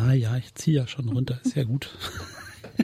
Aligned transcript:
Ja, 0.00 0.12
ja, 0.12 0.36
ich 0.38 0.54
ziehe 0.54 0.78
ja 0.78 0.86
schon 0.86 1.10
runter. 1.10 1.38
Ist 1.44 1.56
ja 1.56 1.64
gut. 1.64 1.90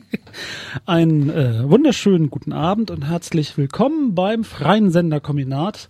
Einen 0.87 1.31
äh, 1.31 1.69
wunderschönen 1.69 2.29
guten 2.29 2.53
Abend 2.53 2.91
und 2.91 3.09
herzlich 3.09 3.57
willkommen 3.57 4.15
beim 4.15 4.45
Freien 4.45 4.91
Senderkombinat. 4.91 5.89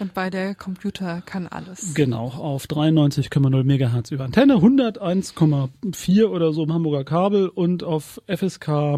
Und 0.00 0.12
bei 0.12 0.28
der 0.28 0.56
Computer 0.56 1.22
kann 1.24 1.46
alles. 1.46 1.94
Genau, 1.94 2.26
auf 2.26 2.64
93,0 2.66 3.62
Megahertz 3.62 4.10
über 4.10 4.24
Antenne, 4.24 4.54
101,4 4.56 6.24
oder 6.26 6.52
so 6.52 6.64
im 6.64 6.72
Hamburger 6.72 7.04
Kabel 7.04 7.48
und 7.48 7.84
auf 7.84 8.20
fsk-hh.org 8.26 8.96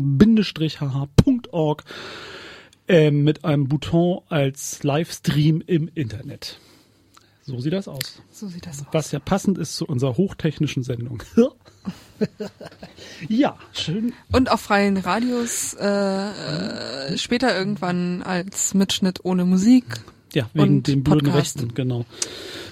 äh, 2.89 3.11
mit 3.11 3.45
einem 3.45 3.69
Bouton 3.69 4.23
als 4.31 4.83
Livestream 4.83 5.63
im 5.67 5.91
Internet. 5.95 6.61
So 7.49 7.59
sieht 7.61 7.73
das 7.73 7.89
aus. 7.89 8.21
So 8.31 8.47
sieht 8.47 8.67
das 8.67 8.81
aus. 8.81 8.87
Was 8.93 9.11
ja 9.11 9.21
passend 9.21 9.57
ist 9.57 9.75
zu 9.75 9.87
unserer 9.87 10.19
hochtechnischen 10.19 10.83
Sendung. 10.83 11.23
ja, 13.29 13.57
schön. 13.73 14.13
Und 14.31 14.53
auf 14.53 14.61
freien 14.61 14.99
Radios 14.99 15.73
äh, 15.73 15.87
äh, 15.87 17.17
später 17.17 17.57
irgendwann 17.57 18.23
als 18.23 18.75
Mitschnitt 18.75 19.25
ohne 19.25 19.47
Musik. 19.47 20.03
Ja, 20.35 20.51
wegen 20.53 20.77
Und 20.77 20.89
den 20.89 21.05
blöden 21.05 21.33
Podcast. 21.33 21.57
Rechten, 21.57 21.73
genau. 21.73 22.05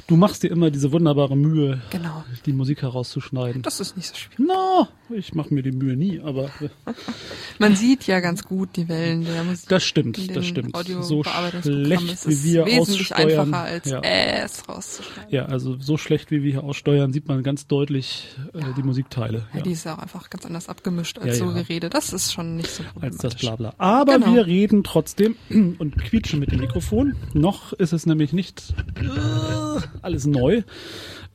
Du 0.09 0.15
machst 0.16 0.45
dir 0.45 0.52
immer 0.52 0.70
diese 0.70 0.92
wunderbare 0.92 1.37
Mühe, 1.37 1.80
Genau. 1.91 2.23
die 2.47 2.52
Musik 2.52 2.83
herauszuschneiden. 2.83 3.62
Das 3.62 3.80
ist 3.80 3.97
nicht 3.97 4.09
so 4.09 4.14
schwierig. 4.14 4.38
Na, 4.48 4.88
ich 5.12 5.34
mache 5.34 5.52
mir 5.52 5.64
die 5.64 5.73
Mühe 5.73 5.97
nie, 5.97 6.20
aber 6.20 6.48
Man 7.59 7.74
sieht 7.74 8.06
ja 8.06 8.20
ganz 8.20 8.45
gut 8.45 8.77
die 8.77 8.88
Wellen 8.88 9.24
der 9.24 9.42
Musik. 9.42 9.69
das 9.69 9.83
stimmt, 9.84 10.37
das 10.37 10.47
stimmt. 10.47 10.77
So 11.00 11.24
schlecht 11.24 12.12
Es 12.12 12.27
wie 12.27 12.30
ist 12.33 12.45
wir 12.45 12.66
wesentlich 12.66 13.12
aussteuern. 13.14 13.41
einfacher 13.55 13.62
als 13.64 13.91
ja. 13.91 14.00
es 14.02 14.69
rauszuschneiden. 14.69 15.33
ja, 15.34 15.47
also 15.47 15.77
so 15.80 15.97
schlecht 15.97 16.30
wie 16.30 16.42
wir 16.45 16.52
hier 16.52 16.62
aussteuern, 16.64 17.12
sieht 17.12 17.27
man 17.27 17.42
ganz 17.42 17.66
deutlich 17.66 18.28
äh, 18.55 18.61
die 18.77 18.83
Musikteile. 18.84 19.47
Ja, 19.52 19.59
Ja. 19.59 19.62
die 19.62 19.73
ist 19.73 19.84
ja 19.84 19.95
auch 19.95 19.98
einfach 19.98 20.30
ganz 20.30 20.47
anders 20.47 20.69
abgemischt 20.69 21.19
als 21.19 21.38
Ja, 21.38 21.47
so 21.47 21.50
ja. 21.50 21.62
Gerede. 21.62 21.91
Das 21.91 22.12
ist 22.12 22.33
schon 22.33 22.55
nicht 22.56 22.70
so 22.70 22.84
als 22.84 22.92
problematisch. 22.92 23.20
das 23.22 23.34
Blabla. 23.41 23.75
Aber 23.78 24.19
Genau. 24.20 24.34
wir 24.34 24.47
reden 24.47 24.84
trotzdem 24.84 25.34
und 25.78 25.98
quietschen 25.98 26.38
mit 26.38 26.53
dem 26.53 26.61
Mikrofon. 26.61 27.16
Noch 27.34 27.72
ist 27.72 27.92
es 27.92 28.06
nämlich 28.06 28.33
nicht 28.33 28.72
äh, 28.97 29.81
alles 30.02 30.27
neu. 30.27 30.62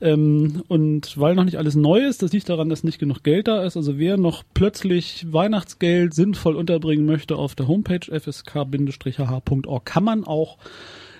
Ähm, 0.00 0.62
und 0.68 1.18
weil 1.18 1.34
noch 1.34 1.44
nicht 1.44 1.58
alles 1.58 1.74
neu 1.76 2.00
ist, 2.00 2.22
das 2.22 2.32
liegt 2.32 2.48
daran, 2.48 2.68
dass 2.68 2.84
nicht 2.84 2.98
genug 2.98 3.22
Geld 3.22 3.48
da 3.48 3.64
ist. 3.64 3.76
Also 3.76 3.98
wer 3.98 4.16
noch 4.16 4.42
plötzlich 4.54 5.26
Weihnachtsgeld 5.32 6.14
sinnvoll 6.14 6.56
unterbringen 6.56 7.06
möchte 7.06 7.36
auf 7.36 7.54
der 7.54 7.68
Homepage 7.68 8.00
fsk-hh.org, 8.10 9.84
kann 9.84 10.04
man 10.04 10.24
auch 10.24 10.58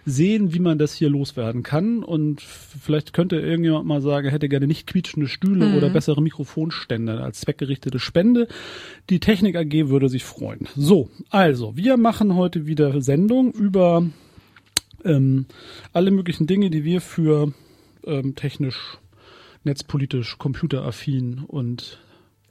sehen, 0.04 0.52
wie 0.52 0.58
man 0.58 0.78
das 0.78 0.94
hier 0.94 1.08
loswerden 1.08 1.62
kann. 1.62 2.02
Und 2.02 2.40
vielleicht 2.40 3.12
könnte 3.12 3.36
irgendjemand 3.36 3.86
mal 3.86 4.00
sagen, 4.00 4.26
er 4.26 4.32
hätte 4.32 4.48
gerne 4.48 4.66
nicht 4.66 4.86
quietschende 4.86 5.28
Stühle 5.28 5.76
oder 5.76 5.90
bessere 5.90 6.20
Mikrofonstände 6.22 7.20
als 7.20 7.40
zweckgerichtete 7.40 7.98
Spende. 7.98 8.48
Die 9.10 9.20
Technik 9.20 9.56
AG 9.56 9.88
würde 9.88 10.08
sich 10.08 10.24
freuen. 10.24 10.68
So, 10.76 11.08
also, 11.30 11.76
wir 11.76 11.96
machen 11.96 12.34
heute 12.34 12.66
wieder 12.66 13.00
Sendung 13.00 13.52
über 13.52 14.04
ähm, 15.04 15.46
alle 15.92 16.10
möglichen 16.10 16.46
Dinge, 16.46 16.70
die 16.70 16.84
wir 16.84 17.00
für 17.00 17.52
ähm, 18.04 18.34
technisch, 18.34 18.98
netzpolitisch, 19.64 20.38
computeraffin 20.38 21.44
und 21.46 21.98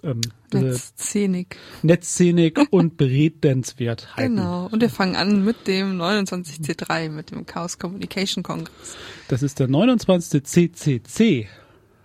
ähm, 0.03 0.21
äh, 0.53 0.57
Netzszenik. 0.57 1.57
Netzszenik 1.83 2.59
und 2.71 2.97
beredenswert 2.97 4.15
halten. 4.15 4.35
Genau. 4.37 4.67
Und 4.71 4.81
wir 4.81 4.89
fangen 4.89 5.15
an 5.15 5.43
mit 5.45 5.67
dem 5.67 5.99
29C3, 6.01 7.09
mit 7.09 7.31
dem 7.31 7.45
Chaos 7.45 7.77
Communication 7.77 8.43
Congress. 8.43 8.95
Das 9.27 9.43
ist 9.43 9.59
der 9.59 9.67
29. 9.67 10.43
CCC, 10.43 11.47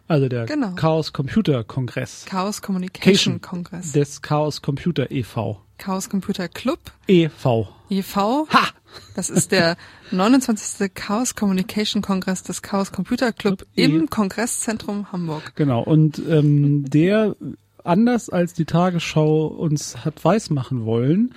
also 0.09 0.29
der 0.29 0.45
Genau. 0.47 0.75
Chaos 0.75 1.13
Computer 1.13 1.65
Kongress 1.65 2.25
Chaos 2.27 2.61
Communication 2.63 3.41
Cation. 3.41 3.41
Congress. 3.41 3.93
des 3.93 4.21
Chaos 4.23 4.61
Computer 4.63 5.11
e.V. 5.11 5.61
Chaos 5.79 6.09
Computer 6.09 6.49
Club, 6.49 6.79
e.V. 7.09 7.69
e.V. 7.91 8.47
Ha! 8.51 8.69
Das 9.15 9.31
ist 9.31 9.53
der 9.53 9.77
29. 10.11 10.93
Chaos 10.95 11.35
Communication 11.35 12.03
Kongress 12.03 12.43
des 12.43 12.63
Chaos 12.63 12.93
Computer 12.93 13.33
Club 13.33 13.67
im 13.75 14.09
Kongresszentrum 14.11 15.13
Hamburg. 15.13 15.53
Genau, 15.57 15.83
und 15.83 16.21
ähm, 16.29 16.89
der, 16.89 17.37
anders 17.85 18.29
als 18.31 18.55
die 18.55 18.65
Tagesschau 18.65 19.47
uns 19.47 20.05
hat 20.05 20.25
weismachen 20.25 20.85
wollen, 20.85 21.35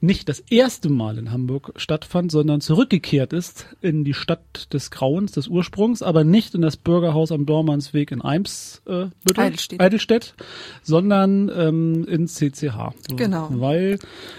nicht 0.00 0.28
das 0.28 0.40
erste 0.40 0.90
Mal 0.90 1.18
in 1.18 1.32
Hamburg 1.32 1.72
stattfand, 1.76 2.30
sondern 2.30 2.60
zurückgekehrt 2.60 3.32
ist 3.32 3.66
in 3.80 4.04
die 4.04 4.14
Stadt 4.14 4.72
des 4.72 4.90
Grauens, 4.90 5.32
des 5.32 5.48
Ursprungs, 5.48 6.02
aber 6.02 6.24
nicht 6.24 6.54
in 6.54 6.60
das 6.60 6.76
Bürgerhaus 6.76 7.32
am 7.32 7.46
Dormansweg 7.46 8.12
in 8.12 8.22
Eimsbüttel, 8.22 9.10
äh, 9.26 9.40
Eidelstedt. 9.40 9.80
Eidelstedt, 9.80 10.34
sondern 10.82 11.50
ähm, 11.54 12.06
ins 12.06 12.36
CCH. 12.36 12.92
Genau. 13.16 13.48
Weil 13.50 13.98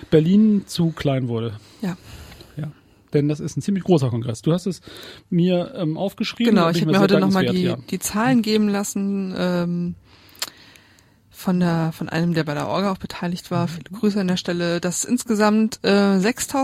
Berlin 0.10 0.64
zu 0.66 0.92
klein 0.92 1.28
wurde. 1.28 1.60
Ja. 1.82 1.98
Denn 3.14 3.28
das 3.28 3.40
ist 3.40 3.58
ein 3.58 3.62
ziemlich 3.62 3.84
großer 3.84 4.10
Kongress. 4.10 4.42
Du 4.42 4.54
hast 4.54 4.68
es 4.68 4.82
mir 5.30 5.74
ähm, 5.76 5.98
aufgeschrieben. 5.98 6.54
genau. 6.56 6.70
Ich 6.70 6.82
habe 6.82 6.92
mir 6.92 7.00
heute 7.00 7.20
nochmal 7.20 7.46
die, 7.46 7.64
dankenswert, 7.66 7.92
die 7.92 8.00
Zahlen 8.00 8.42
geben 8.42 8.70
lassen 8.70 9.34
ähm, 9.38 9.96
von 11.32 11.60
der 11.60 11.92
von 11.94 12.10
einem, 12.10 12.34
der 12.34 12.44
bei 12.44 12.54
der 12.54 12.68
Orga 12.68 12.92
auch 12.92 12.98
beteiligt 12.98 13.50
war. 13.50 13.68
Viele 13.70 13.86
Grüße 13.98 14.20
an 14.20 14.28
der 14.28 14.36
Stelle. 14.38 14.80
Dass 14.82 15.06
insgesamt 15.06 15.80
äh, 15.84 16.18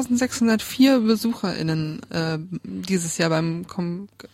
6.604 0.06 1.06
BesucherInnen 1.08 2.02
äh, 2.10 2.38
dieses 2.64 3.18
Jahr 3.18 3.30
beim 3.30 3.66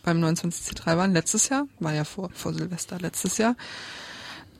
beim 0.04 0.24
29C3 0.24 0.98
waren. 0.98 1.14
Letztes 1.14 1.50
Jahr 1.50 1.68
war 1.80 1.94
ja 1.94 2.04
vor 2.04 2.30
vor 2.34 2.54
Silvester 2.54 2.98
letztes 3.00 3.38
Jahr. 3.38 3.56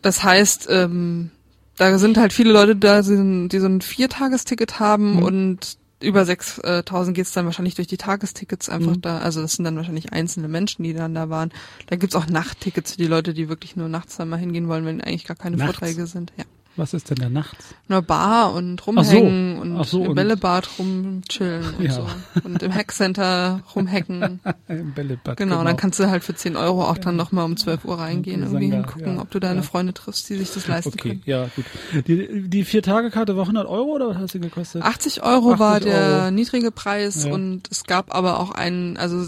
Das 0.02 0.24
heißt, 0.24 0.68
ähm, 0.70 1.32
da 1.78 1.98
sind 1.98 2.18
halt 2.18 2.32
viele 2.34 2.52
Leute 2.52 2.76
da, 2.76 3.02
die 3.02 3.08
so 3.08 3.14
ein- 3.16 3.50
die 3.50 3.60
so 3.60 3.68
ein 3.68 3.82
Viertagesticket 3.82 4.80
haben 4.80 5.16
Mhm. 5.18 5.24
und 5.24 5.78
über 6.02 6.22
6.000 6.24 7.14
geht's 7.14 7.32
dann 7.34 7.46
wahrscheinlich 7.46 7.76
durch 7.76 7.88
die 7.88 7.98
Tagestickets 7.98 8.70
einfach 8.70 8.96
Mhm. 8.96 9.02
da. 9.02 9.20
Also 9.20 9.42
das 9.42 9.54
sind 9.54 9.66
dann 9.66 9.76
wahrscheinlich 9.78 10.12
einzelne 10.14 10.48
Menschen, 10.48 10.84
die 10.84 10.94
dann 10.94 11.14
da 11.14 11.30
waren. 11.30 11.52
Da 11.88 11.96
gibt's 11.96 12.16
auch 12.16 12.28
Nachttickets 12.28 12.92
für 12.94 12.98
die 12.98 13.08
Leute, 13.08 13.34
die 13.34 13.50
wirklich 13.50 13.76
nur 13.76 13.90
nachts 13.90 14.18
dann 14.18 14.30
mal 14.30 14.38
hingehen 14.40 14.68
wollen, 14.68 14.86
wenn 14.86 15.02
eigentlich 15.02 15.26
gar 15.26 15.38
keine 15.38 15.58
Nachts? 15.58 15.78
Vorträge 15.78 16.08
sind. 16.08 16.34
Ja. 16.38 16.46
Was 16.78 16.94
ist 16.94 17.10
denn 17.10 17.18
da 17.18 17.30
nachts? 17.30 17.76
Nur 17.90 18.02
Bar 18.02 18.54
und 18.54 18.82
Ach 18.82 18.86
so. 18.86 18.92
rumhängen 19.18 19.60
und 19.60 19.86
so, 19.86 20.06
im 20.06 20.16
Bällebad 20.16 20.70
rumchillen 20.80 21.76
und 21.78 21.84
Ja. 21.86 21.92
so. 21.92 22.08
Und 22.44 22.64
im 22.64 22.74
Hackcenter 22.74 23.62
rumhacken. 23.76 24.40
Im 24.70 24.94
Bällebad. 24.94 25.36
Genau, 25.38 25.64
dann 25.66 25.76
kannst 25.76 26.00
du 26.00 26.10
halt 26.10 26.24
für 26.24 26.34
10 26.34 26.56
Euro 26.56 26.86
auch 26.86 26.98
dann 26.98 27.16
nochmal 27.18 27.44
um 27.46 27.58
12 27.58 27.84
Uhr 27.86 28.00
reingehen, 28.00 28.42
irgendwie 28.44 28.70
Sanga, 28.72 28.88
hingucken, 28.88 29.16
ja, 29.18 29.22
ob 29.22 29.30
du 29.32 29.40
deine 29.40 29.58
ja. 29.58 29.62
Freunde 29.64 29.94
triffst, 29.94 30.30
die 30.30 30.36
sich 30.38 30.54
das 30.54 30.68
leisten 30.68 30.94
Okay, 30.94 31.10
können. 31.10 31.24
ja, 31.26 31.48
gut. 31.56 31.66
Die, 32.08 32.48
die 32.50 32.64
Vier-Tage-Karte 32.64 33.36
war 33.36 33.44
100 33.44 33.68
Euro 33.68 33.92
oder 33.92 34.08
was 34.10 34.18
hat 34.18 34.32
sie 34.32 34.40
gekostet? 34.40 34.82
80 34.82 35.24
Euro 35.24 35.50
80 35.52 35.60
war 35.60 35.80
der 35.82 36.22
Euro. 36.24 36.32
niedrige 36.32 36.72
Preis 36.72 37.26
und 37.26 37.64
es 37.70 37.84
gab 37.84 38.16
aber 38.16 38.40
auch 38.40 38.52
einen, 38.52 38.96
also 38.98 39.26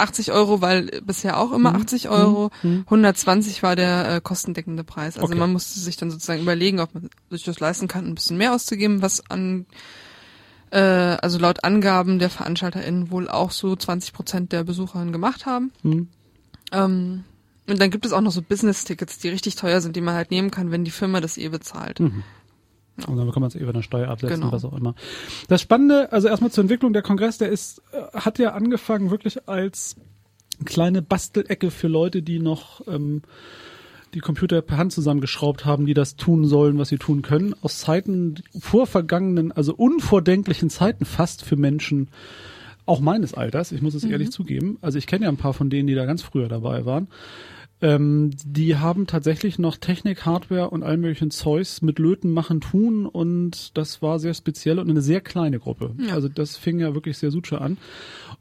80 0.00 0.32
Euro, 0.32 0.60
weil 0.60 1.00
bisher 1.04 1.38
auch 1.38 1.52
immer 1.52 1.70
Mhm. 1.70 1.76
80 1.82 2.08
Euro, 2.08 2.50
Mhm. 2.62 2.84
120 2.88 3.62
war 3.62 3.76
der 3.76 4.16
äh, 4.16 4.20
kostendeckende 4.20 4.84
Preis. 4.84 5.16
Also 5.16 5.26
Okay. 5.28 5.38
man 5.38 5.52
musste 5.52 5.78
sich 5.80 5.96
dann 5.96 6.10
sozusagen 6.10 6.42
überlegen, 6.42 6.80
ob 6.80 6.92
man 6.94 7.10
sich 7.30 7.44
das 7.44 7.60
leisten 7.60 7.88
kann, 7.88 8.06
ein 8.06 8.14
bisschen 8.14 8.36
mehr 8.36 8.54
auszugeben, 8.54 9.02
was 9.02 9.22
an 9.30 9.66
äh, 10.70 10.78
also 10.78 11.38
laut 11.38 11.64
Angaben 11.64 12.18
der 12.18 12.30
VeranstalterInnen 12.30 13.10
wohl 13.10 13.28
auch 13.28 13.50
so 13.50 13.74
20 13.74 14.12
Prozent 14.12 14.52
der 14.52 14.62
Besucherinnen 14.64 15.12
gemacht 15.12 15.44
haben. 15.46 15.72
Hm. 15.82 16.08
Ähm, 16.72 17.24
und 17.68 17.80
dann 17.80 17.90
gibt 17.90 18.06
es 18.06 18.12
auch 18.12 18.20
noch 18.20 18.30
so 18.32 18.40
Business-Tickets, 18.42 19.18
die 19.18 19.28
richtig 19.28 19.56
teuer 19.56 19.80
sind, 19.80 19.96
die 19.96 20.00
man 20.00 20.14
halt 20.14 20.30
nehmen 20.30 20.50
kann, 20.52 20.70
wenn 20.70 20.84
die 20.84 20.90
Firma 20.92 21.20
das 21.20 21.38
eh 21.38 21.48
bezahlt. 21.48 22.00
Mhm. 22.00 22.22
Und 23.06 23.16
dann 23.16 23.30
kann 23.30 23.40
man 23.40 23.48
es 23.48 23.56
von 23.56 23.72
der 23.72 23.82
Steuer 23.82 24.08
absetzen, 24.08 24.40
Genau. 24.40 24.52
was 24.52 24.64
auch 24.64 24.76
immer. 24.76 24.94
Das 25.48 25.60
Spannende, 25.60 26.12
also 26.12 26.28
erstmal 26.28 26.50
zur 26.50 26.62
Entwicklung 26.62 26.92
der 26.92 27.02
Kongress, 27.02 27.38
der 27.38 27.48
ist, 27.48 27.82
äh, 27.92 28.18
hat 28.18 28.38
ja 28.38 28.52
angefangen 28.52 29.10
wirklich 29.10 29.48
als 29.48 29.96
kleine 30.64 31.02
Bastelecke 31.02 31.70
für 31.70 31.88
Leute, 31.88 32.22
die 32.22 32.38
noch 32.38 32.86
ähm, 32.86 33.22
die 34.14 34.20
Computer 34.20 34.60
per 34.62 34.76
Hand 34.76 34.92
zusammengeschraubt 34.92 35.64
haben, 35.64 35.86
die 35.86 35.94
das 35.94 36.16
tun 36.16 36.44
sollen, 36.44 36.78
was 36.78 36.88
sie 36.88 36.98
tun 36.98 37.22
können, 37.22 37.54
aus 37.62 37.78
Zeiten 37.78 38.34
vorvergangenen, 38.58 39.52
also 39.52 39.74
unvordenklichen 39.74 40.68
Zeiten 40.70 41.04
fast 41.04 41.44
für 41.44 41.56
Menschen, 41.56 42.08
auch 42.86 43.00
meines 43.00 43.34
Alters, 43.34 43.70
ich 43.70 43.82
muss 43.82 43.94
es 43.94 44.02
ehrlich 44.02 44.32
zugeben. 44.32 44.78
Also 44.80 44.98
ich 44.98 45.06
kenne 45.06 45.26
ja 45.26 45.30
ein 45.30 45.36
paar 45.36 45.54
von 45.54 45.70
denen, 45.70 45.86
die 45.86 45.94
da 45.94 46.06
ganz 46.06 46.22
früher 46.22 46.48
dabei 46.48 46.84
waren. 46.86 47.06
Ähm, 47.82 48.30
die 48.44 48.76
haben 48.76 49.06
tatsächlich 49.06 49.58
noch 49.58 49.76
Technik, 49.76 50.26
Hardware 50.26 50.70
und 50.70 50.82
all 50.82 50.96
möglichen 50.96 51.30
Zeugs 51.30 51.80
mit 51.82 51.98
Löten 51.98 52.30
machen, 52.30 52.60
tun 52.60 53.06
und 53.06 53.76
das 53.76 54.02
war 54.02 54.18
sehr 54.18 54.34
speziell 54.34 54.78
und 54.78 54.90
eine 54.90 55.00
sehr 55.00 55.20
kleine 55.20 55.58
Gruppe. 55.58 55.94
Ja. 55.98 56.14
Also 56.14 56.28
das 56.28 56.56
fing 56.56 56.78
ja 56.78 56.94
wirklich 56.94 57.18
sehr 57.18 57.30
suche 57.30 57.60
an. 57.60 57.78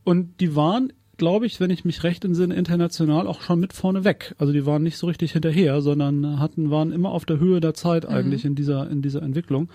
Und 0.04 0.40
die 0.42 0.56
waren 0.56 0.92
glaube 1.20 1.46
ich, 1.46 1.60
wenn 1.60 1.70
ich 1.70 1.86
mich 1.86 2.04
recht 2.04 2.26
entsinne, 2.26 2.56
international 2.56 3.28
auch 3.28 3.42
schon 3.42 3.60
mit 3.60 3.74
vorne 3.74 4.04
weg. 4.04 4.34
Also 4.40 4.52
die 4.52 4.66
waren 4.66 4.82
nicht 4.82 4.98
so 4.98 5.06
richtig 5.06 5.34
hinterher, 5.34 5.82
sondern 5.82 6.40
hatten, 6.40 6.72
waren 6.72 6.92
immer 6.92 7.12
auf 7.12 7.26
der 7.26 7.40
Höhe 7.40 7.60
der 7.60 7.76
Zeit 7.76 8.08
eigentlich 8.08 8.44
in 8.46 8.56
dieser, 8.56 8.90
in 8.90 9.04
dieser 9.04 9.22
Entwicklung. 9.22 9.70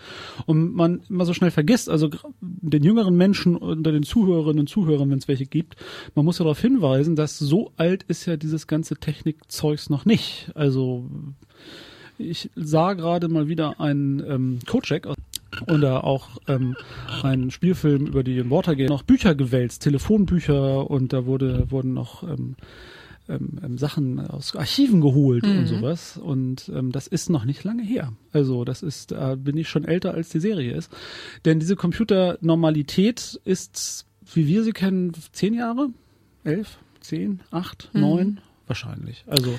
Und 0.47 0.75
man 0.75 1.03
immer 1.09 1.25
so 1.25 1.35
schnell 1.35 1.53
vergisst, 1.53 1.89
also 1.89 2.11
den 2.41 2.83
jüngeren 2.83 3.17
Menschen 3.17 3.57
unter 3.57 3.93
den 3.93 4.03
Zuhörerinnen 4.03 4.61
und 4.61 4.69
Zuhörern, 4.69 5.09
wenn 5.11 5.19
es 5.19 5.29
welche 5.29 5.47
gibt, 5.47 5.77
man 6.17 6.25
muss 6.25 6.39
ja 6.39 6.45
darauf 6.45 6.61
hinweisen, 6.61 7.15
dass 7.15 7.39
so 7.39 7.71
alt 7.77 8.03
ist 8.03 8.27
ja 8.27 8.37
dieses 8.37 8.67
ganze 8.67 8.97
Technikzeugs 8.97 9.91
noch 9.91 10.05
nicht. 10.05 10.51
Also 10.55 11.09
Ich 12.19 12.51
sah 12.55 12.93
gerade 12.95 13.29
mal 13.29 13.49
wieder 13.49 13.81
einen 13.81 14.23
ähm, 14.29 14.59
Codecheck 14.67 15.07
oder 15.69 16.05
auch 16.05 16.29
ähm, 16.49 16.77
einen 17.23 17.51
Spielfilm 17.51 18.07
über 18.07 18.23
die 18.23 18.51
Watergate 18.51 18.89
noch 18.91 19.03
Bücher 19.03 19.35
gewälzt, 19.35 19.83
Telefonbücher 19.83 20.91
und 20.91 21.13
da 21.13 21.27
wurde 21.27 21.71
wurden 21.71 21.95
noch 21.95 22.23
ähm, 22.23 22.57
ähm, 23.27 23.59
ähm, 23.65 23.79
Sachen 23.79 24.21
aus 24.21 24.55
Archiven 24.55 25.01
geholt 25.01 25.45
Mhm. 25.47 25.59
und 25.61 25.67
sowas. 25.67 26.19
Und 26.19 26.71
ähm, 26.75 26.93
das 26.93 27.07
ist 27.07 27.31
noch 27.31 27.47
nicht 27.47 27.65
lange 27.65 27.83
her. 27.83 28.13
Also 28.33 28.65
das 28.65 28.83
ist, 28.83 29.13
äh, 29.13 29.37
bin 29.39 29.57
ich 29.57 29.69
schon 29.71 29.85
älter 29.85 30.13
als 30.13 30.29
die 30.29 30.41
Serie 30.41 30.75
ist. 30.75 30.93
Denn 31.47 31.59
diese 31.59 31.75
Computernormalität 31.75 33.41
ist, 33.45 34.07
wie 34.35 34.47
wir 34.47 34.63
sie 34.63 34.73
kennen, 34.73 35.13
zehn 35.33 35.55
Jahre? 35.55 35.89
Elf? 36.45 36.79
Zehn? 37.01 37.41
Acht? 37.51 37.91
Mhm. 37.95 38.01
Neun? 38.01 38.41
Wahrscheinlich. 38.67 39.25
Also 39.29 39.59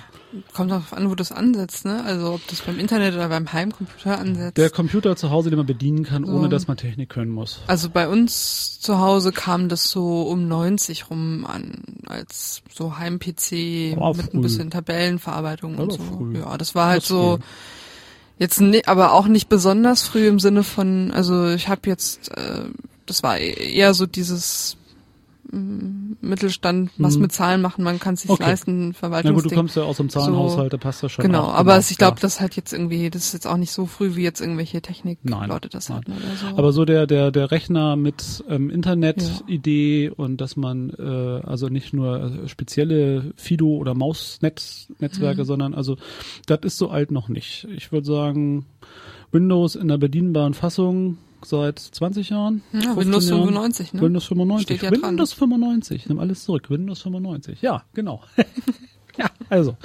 Kommt 0.53 0.71
darauf 0.71 0.91
an, 0.91 1.07
wo 1.09 1.13
du 1.15 1.21
es 1.21 1.31
ansetzt, 1.31 1.85
ne? 1.85 2.03
Also 2.05 2.33
ob 2.33 2.47
du 2.47 2.53
es 2.53 2.61
beim 2.61 2.79
Internet 2.79 3.13
oder 3.13 3.29
beim 3.29 3.53
Heimcomputer 3.53 4.17
ansetzt. 4.17 4.57
der 4.57 4.71
Computer 4.71 5.15
zu 5.15 5.29
Hause, 5.29 5.51
den 5.51 5.57
man 5.57 5.67
bedienen 5.67 6.03
kann, 6.03 6.25
So. 6.25 6.31
ohne 6.33 6.49
dass 6.49 6.67
man 6.67 6.75
Technik 6.77 7.09
können 7.09 7.29
muss. 7.31 7.59
Also 7.67 7.89
bei 7.91 8.07
uns 8.07 8.79
zu 8.79 8.97
Hause 8.99 9.31
kam 9.31 9.69
das 9.69 9.89
so 9.89 10.23
um 10.23 10.47
90 10.47 11.09
rum 11.11 11.45
an, 11.45 11.83
als 12.07 12.63
so 12.73 12.97
Heim-PC 12.97 13.51
mit 13.95 13.97
früh. 13.99 14.37
ein 14.37 14.41
bisschen 14.41 14.71
Tabellenverarbeitung 14.71 15.77
und 15.77 15.91
so. 15.93 15.99
früh. 15.99 16.37
Ja, 16.39 16.57
das 16.57 16.73
war 16.73 16.87
halt 16.89 17.03
Das 17.03 17.07
so 17.09 17.37
früh. 17.37 17.43
jetzt 18.39 18.59
ne, 18.59 18.81
aber 18.87 19.13
auch 19.13 19.27
nicht 19.27 19.49
besonders 19.49 20.01
früh 20.01 20.27
im 20.27 20.39
Sinne 20.39 20.63
von, 20.63 21.11
also 21.11 21.49
ich 21.49 21.67
habe 21.67 21.81
jetzt, 21.85 22.35
äh, 22.35 22.65
das 23.05 23.21
war 23.21 23.37
eher 23.37 23.93
so 23.93 24.07
dieses 24.07 24.77
Mittelstand, 25.51 26.91
was 26.97 27.15
Mhm. 27.15 27.21
mit 27.23 27.31
Zahlen 27.31 27.61
machen, 27.61 27.83
man 27.83 27.99
kann 27.99 28.15
es 28.15 28.21
sich 28.21 28.31
Okay. 28.31 28.43
leisten, 28.43 28.87
Na 28.89 28.93
Verwaltungsding. 28.93 29.43
gut, 29.43 29.51
du 29.51 29.55
kommst 29.55 29.75
ja 29.75 29.83
aus 29.83 29.97
dem 29.97 30.09
Zahlenhaushalt, 30.09 30.73
da 30.73 30.77
passt 30.77 31.03
das 31.03 31.11
schon. 31.11 31.23
Genau, 31.25 31.43
auch, 31.43 31.53
aber 31.53 31.77
ich 31.77 31.97
glaube, 31.97 32.17
ja. 32.17 32.21
das 32.21 32.41
halt 32.41 32.55
jetzt 32.55 32.73
irgendwie, 32.73 33.09
das 33.09 33.25
ist 33.25 33.33
jetzt 33.33 33.47
auch 33.47 33.57
nicht 33.57 33.71
so 33.71 33.85
früh 33.85 34.15
wie 34.15 34.23
jetzt 34.23 34.41
irgendwelche 34.41 34.77
Nein, 34.77 34.83
Technik-Leute 34.83 35.69
das 35.69 35.89
nein. 35.89 35.99
hatten 35.99 36.11
oder 36.13 36.35
so. 36.51 36.57
Aber 36.57 36.71
so 36.73 36.85
der 36.85 37.05
der 37.07 37.31
der 37.31 37.51
Rechner 37.51 37.95
mit 37.95 38.43
ähm, 38.49 38.69
Internet-Idee 38.69 40.09
und 40.09 40.41
dass 40.41 40.55
man 40.55 40.89
äh, 40.91 41.01
also 41.45 41.67
nicht 41.67 41.93
nur 41.93 42.41
äh, 42.43 42.47
spezielle 42.47 43.33
Fido 43.35 43.67
oder 43.67 43.93
Mausnetzwerke, 43.93 45.41
Mhm. 45.41 45.45
sondern 45.45 45.73
also 45.73 45.97
das 46.47 46.59
ist 46.63 46.77
so 46.77 46.89
alt 46.89 47.11
noch 47.11 47.29
nicht. 47.29 47.67
Ich 47.75 47.91
würde 47.91 48.05
sagen 48.07 48.65
Windows 49.31 49.75
in 49.75 49.87
der 49.89 49.97
bedienbaren 49.97 50.53
Fassung 50.53 51.17
seit 51.45 51.79
20 51.79 52.29
Jahren. 52.29 52.61
ja, 52.73 52.79
15 52.81 52.97
Windows 53.05 53.29
Jahren. 53.29 53.39
95, 53.45 53.93
ne? 53.93 54.01
Windows 54.01 54.25
95. 54.25 54.63
Steht 54.63 54.81
ja 54.83 54.91
dran. 54.91 55.11
Windows 55.11 55.33
95. 55.33 56.09
Nimm 56.09 56.19
alles 56.19 56.43
zurück. 56.43 56.69
Windows 56.69 57.01
95. 57.01 57.61
Ja, 57.61 57.83
genau. 57.93 58.23
ja, 59.17 59.27
also. 59.49 59.77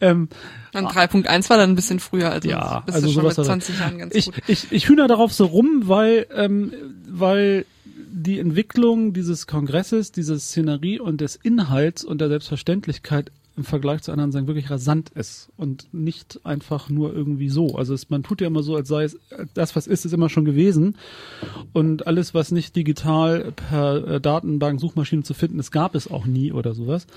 Ähm, 0.00 0.28
Und 0.74 0.86
3.1 0.86 1.48
war 1.50 1.56
dann 1.56 1.70
ein 1.70 1.76
bisschen 1.76 2.00
früher, 2.00 2.30
also 2.30 2.48
Ja, 2.48 2.80
bist 2.80 2.96
also 2.96 3.08
du 3.08 3.12
schon 3.14 3.24
mit 3.26 3.38
da- 3.38 3.44
20 3.44 3.78
Jahren 3.78 3.98
ganz 3.98 4.14
ich, 4.14 4.26
gut. 4.26 4.34
ich, 4.46 4.70
ich 4.72 4.88
hühner 4.88 5.08
darauf 5.08 5.32
so 5.32 5.46
rum, 5.46 5.82
weil, 5.86 6.26
ähm, 6.34 6.72
weil 7.08 7.64
die 8.10 8.38
Entwicklung 8.38 9.12
dieses 9.12 9.46
Kongresses, 9.46 10.12
diese 10.12 10.38
Szenerie 10.38 10.98
und 10.98 11.20
des 11.20 11.36
Inhalts 11.36 12.04
und 12.04 12.20
der 12.20 12.28
Selbstverständlichkeit 12.28 13.30
im 13.58 13.64
Vergleich 13.64 14.02
zu 14.02 14.12
anderen 14.12 14.30
sagen 14.30 14.46
wirklich 14.46 14.70
rasant 14.70 15.10
ist 15.10 15.50
und 15.56 15.92
nicht 15.92 16.40
einfach 16.44 16.88
nur 16.88 17.12
irgendwie 17.12 17.48
so. 17.48 17.74
Also 17.74 17.92
es, 17.92 18.08
man 18.08 18.22
tut 18.22 18.40
ja 18.40 18.46
immer 18.46 18.62
so, 18.62 18.76
als 18.76 18.88
sei 18.88 19.02
es 19.02 19.18
das, 19.52 19.74
was 19.74 19.88
ist, 19.88 20.06
ist 20.06 20.12
immer 20.12 20.28
schon 20.28 20.44
gewesen 20.44 20.96
und 21.72 22.06
alles, 22.06 22.34
was 22.34 22.52
nicht 22.52 22.76
digital 22.76 23.52
per 23.52 24.06
äh, 24.06 24.20
Datenbank, 24.20 24.80
Suchmaschine 24.80 25.24
zu 25.24 25.34
finden 25.34 25.58
ist, 25.58 25.72
gab 25.72 25.96
es 25.96 26.08
auch 26.08 26.24
nie 26.24 26.52
oder 26.52 26.72
sowas. 26.72 27.08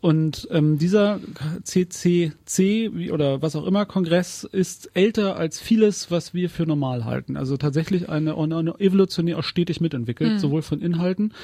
Und 0.00 0.48
ähm, 0.50 0.78
dieser 0.78 1.20
CCC 1.62 3.10
oder 3.12 3.42
was 3.42 3.54
auch 3.54 3.66
immer 3.66 3.84
Kongress 3.84 4.44
ist 4.44 4.90
älter 4.94 5.36
als 5.36 5.60
vieles, 5.60 6.10
was 6.10 6.32
wir 6.32 6.48
für 6.48 6.66
normal 6.66 7.04
halten. 7.04 7.36
Also 7.36 7.58
tatsächlich 7.58 8.08
eine, 8.08 8.36
eine 8.36 8.80
evolutionär 8.80 9.38
auch 9.38 9.44
stetig 9.44 9.80
mitentwickelt, 9.82 10.40
sowohl 10.40 10.62
von 10.62 10.80
Inhalten, 10.80 11.34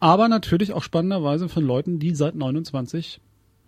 aber 0.00 0.28
natürlich 0.28 0.72
auch 0.72 0.82
spannenderweise 0.82 1.50
von 1.50 1.64
Leuten, 1.64 1.98
die 1.98 2.14
seit 2.14 2.34
29 2.34 3.20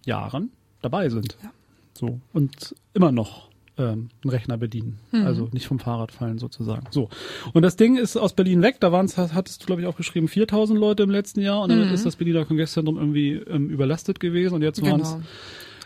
Jahren 0.06 0.50
dabei 0.82 1.08
sind. 1.08 1.36
Ja. 1.42 1.50
So 1.94 2.20
und 2.32 2.74
immer 2.92 3.12
noch 3.12 3.48
ähm, 3.76 4.08
einen 4.22 4.30
Rechner 4.30 4.56
bedienen, 4.56 4.98
also 5.12 5.48
nicht 5.52 5.66
vom 5.66 5.78
Fahrrad 5.80 6.12
fallen 6.12 6.38
sozusagen. 6.38 6.86
So 6.90 7.08
und 7.52 7.62
das 7.62 7.76
Ding 7.76 7.96
ist 7.96 8.16
aus 8.16 8.32
Berlin 8.34 8.62
weg. 8.62 8.76
Da 8.80 8.92
waren 8.92 9.06
es, 9.06 9.16
hattest 9.18 9.62
du 9.62 9.66
glaube 9.66 9.82
ich 9.82 9.86
auch 9.88 9.96
geschrieben, 9.96 10.28
4000 10.28 10.78
Leute 10.78 11.02
im 11.04 11.10
letzten 11.10 11.40
Jahr 11.40 11.62
und 11.62 11.70
damit 11.70 11.90
ist 11.92 12.06
das 12.06 12.16
Berliner 12.16 12.44
Kongresszentrum 12.44 12.96
irgendwie 12.98 13.32
ähm, 13.32 13.70
überlastet 13.70 14.20
gewesen 14.20 14.54
und 14.54 14.62
jetzt 14.62 14.82
waren 14.82 15.00
es 15.00 15.12
Genau. 15.12 15.24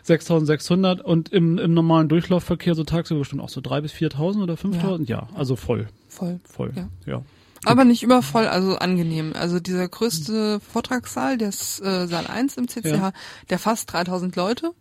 6600 0.02 1.02
und 1.02 1.28
im, 1.30 1.58
im 1.58 1.74
normalen 1.74 2.08
Durchlaufverkehr 2.08 2.74
so 2.74 2.84
tagsüber 2.84 3.20
bestimmt 3.20 3.42
auch 3.42 3.50
so 3.50 3.60
3 3.60 3.82
bis 3.82 3.92
4000 3.92 4.42
oder 4.42 4.56
5000. 4.56 5.08
Ja, 5.08 5.28
also 5.34 5.54
voll, 5.54 5.88
Voll. 6.08 6.40
voll. 6.44 6.72
Ja. 6.74 6.88
ja. 7.06 7.22
Aber 7.64 7.84
nicht 7.84 8.02
übervoll, 8.02 8.46
also 8.46 8.76
angenehm. 8.78 9.32
Also 9.34 9.60
dieser 9.60 9.88
größte 9.88 10.60
Vortragssaal, 10.60 11.38
der 11.38 11.49
ist 11.49 11.81
äh, 11.81 12.06
Saal 12.06 12.26
1 12.26 12.56
im 12.56 12.69
CCH, 12.69 12.84
Ja. 12.87 13.12
der 13.50 13.58
fasst 13.58 13.93
3000 13.93 14.37
Leute. 14.37 14.72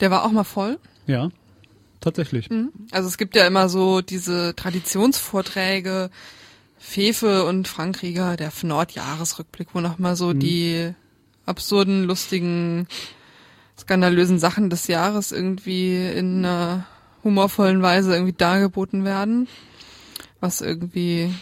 Der 0.00 0.10
war 0.10 0.24
auch 0.24 0.32
mal 0.32 0.44
voll. 0.44 0.78
Ja, 1.06 1.30
tatsächlich. 2.00 2.48
Also 2.90 3.08
es 3.08 3.18
gibt 3.18 3.36
ja 3.36 3.46
immer 3.46 3.68
so 3.68 4.00
diese 4.00 4.54
Traditionsvorträge, 4.56 6.10
Fefe 6.78 7.44
und 7.44 7.68
Frank 7.68 8.02
Rieger, 8.02 8.36
der 8.36 8.50
Nord-Jahresrückblick, 8.62 9.68
wo 9.72 9.80
nochmal 9.80 10.16
so 10.16 10.32
die 10.32 10.92
absurden, 11.46 12.04
lustigen, 12.04 12.88
skandalösen 13.78 14.38
Sachen 14.40 14.68
des 14.70 14.88
Jahres 14.88 15.30
irgendwie 15.32 15.96
in 16.08 16.44
einer 16.44 16.86
humorvollen 17.22 17.82
Weise 17.82 18.12
irgendwie 18.14 18.32
dargeboten 18.32 19.04
werden. 19.04 19.46
Was 20.40 20.60
irgendwie 20.60 21.32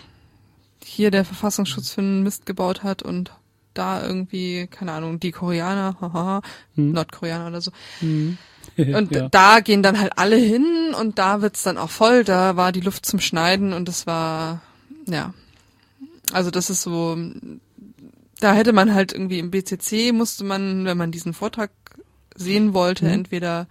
hier 0.93 1.11
der 1.11 1.25
Verfassungsschutz 1.25 1.91
für 1.91 2.01
einen 2.01 2.23
Mist 2.23 2.47
gebaut 2.47 2.83
hat 2.83 3.03
und 3.03 3.33
da 3.75 4.03
irgendwie, 4.03 4.67
keine 4.67 4.93
Ahnung, 4.93 5.21
die 5.21 5.31
Koreaner, 5.31 5.97
haha, 6.01 6.43
Nordkoreaner 6.75 7.49
oder 7.49 7.61
so. 7.61 7.71
Und 8.77 9.11
ja. 9.15 9.29
da 9.29 9.61
gehen 9.61 9.83
dann 9.83 9.99
halt 9.99 10.13
alle 10.17 10.37
hin 10.37 10.95
und 10.99 11.19
da 11.19 11.43
wird's 11.43 11.63
dann 11.65 11.77
auch 11.77 11.91
voll. 11.91 12.25
Da 12.25 12.57
war 12.57 12.73
die 12.73 12.81
Luft 12.81 13.05
zum 13.05 13.19
Schneiden 13.21 13.73
und 13.73 13.89
es 13.89 14.07
war, 14.07 14.63
ja. 15.07 15.35
Also 16.33 16.51
das 16.51 16.71
ist 16.71 16.83
so, 16.83 17.19
da 18.39 18.53
hätte 18.55 18.73
man 18.73 18.95
halt 18.95 19.13
irgendwie 19.13 19.39
im 19.39 19.51
BCC 19.51 20.13
musste 20.13 20.45
man, 20.45 20.85
wenn 20.85 20.97
man 20.97 21.11
diesen 21.11 21.35
Vortrag 21.35 21.71
sehen 22.37 22.73
wollte, 22.73 23.07
Mhm. 23.07 23.13
entweder 23.13 23.67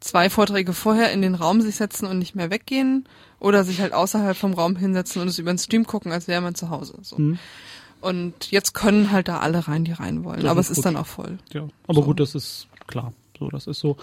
zwei 0.00 0.28
Vorträge 0.30 0.72
vorher 0.72 1.12
in 1.12 1.22
den 1.22 1.34
Raum 1.34 1.60
sich 1.60 1.76
setzen 1.76 2.06
und 2.06 2.18
nicht 2.18 2.34
mehr 2.34 2.50
weggehen 2.50 3.08
oder 3.46 3.64
sich 3.64 3.80
halt 3.80 3.92
außerhalb 3.92 4.36
vom 4.36 4.54
Raum 4.54 4.74
hinsetzen 4.76 5.22
und 5.22 5.28
es 5.28 5.38
über 5.38 5.52
den 5.52 5.58
Stream 5.58 5.86
gucken, 5.86 6.10
als 6.12 6.26
wäre 6.26 6.40
man 6.40 6.54
zu 6.56 6.68
Hause. 6.70 6.94
So. 7.02 7.16
Mhm. 7.16 7.38
Und 8.00 8.50
jetzt 8.50 8.74
können 8.74 9.10
halt 9.12 9.28
da 9.28 9.38
alle 9.38 9.68
rein, 9.68 9.84
die 9.84 9.92
rein 9.92 10.24
wollen. 10.24 10.40
Das 10.42 10.50
Aber 10.50 10.60
es 10.60 10.70
ist 10.70 10.76
gut. 10.76 10.86
dann 10.86 10.96
auch 10.96 11.06
voll. 11.06 11.38
Ja, 11.52 11.62
aber 11.86 12.00
So. 12.00 12.02
gut, 12.02 12.20
das 12.20 12.34
ist 12.34 12.66
klar. 12.86 13.12
So, 13.38 13.48
das 13.50 13.66
ist 13.66 13.80
so. 13.80 13.96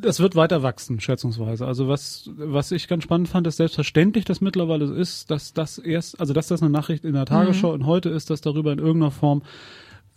Das 0.00 0.20
wird 0.20 0.36
weiter 0.36 0.62
wachsen, 0.62 1.00
schätzungsweise. 1.00 1.66
Also 1.66 1.88
was, 1.88 2.28
was 2.36 2.70
ich 2.70 2.86
ganz 2.86 3.02
spannend 3.04 3.28
fand, 3.28 3.46
ist 3.46 3.56
selbstverständlich, 3.56 4.26
dass 4.26 4.40
mittlerweile 4.42 4.84
ist, 4.84 5.30
dass 5.30 5.54
das 5.54 5.78
erst, 5.78 6.20
also 6.20 6.32
dass 6.34 6.48
das 6.48 6.60
eine 6.62 6.70
Nachricht 6.70 7.04
in 7.04 7.14
der 7.14 7.24
Tagesschau 7.24 7.72
und 7.72 7.86
heute 7.86 8.10
ist, 8.10 8.28
dass 8.30 8.42
darüber 8.42 8.72
in 8.72 8.78
irgendeiner 8.78 9.10
Form 9.10 9.42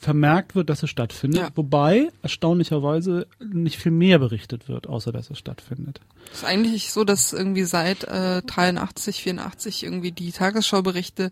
vermerkt 0.02 0.56
wird, 0.56 0.72
dass 0.72 0.82
es 0.82 0.90
stattfindet. 0.90 1.42
Ja. 1.42 1.50
Wobei 1.54 2.10
erstaunlicherweise 2.24 3.28
nicht 3.40 3.78
viel 3.78 3.92
mehr 3.92 4.18
berichtet 4.18 4.68
wird, 4.68 4.88
außer 4.88 5.12
dass 5.12 5.30
es 5.30 5.38
stattfindet. 5.38 6.02
ist 6.34 6.44
eigentlich 6.44 6.92
so, 6.92 7.04
dass 7.04 7.34
irgendwie 7.34 7.66
seit 7.66 8.06
äh, 8.06 8.42
83, 8.42 9.22
84 9.22 9.84
irgendwie 9.84 10.12
die 10.12 10.32
Tagesschauberichte 10.32 11.32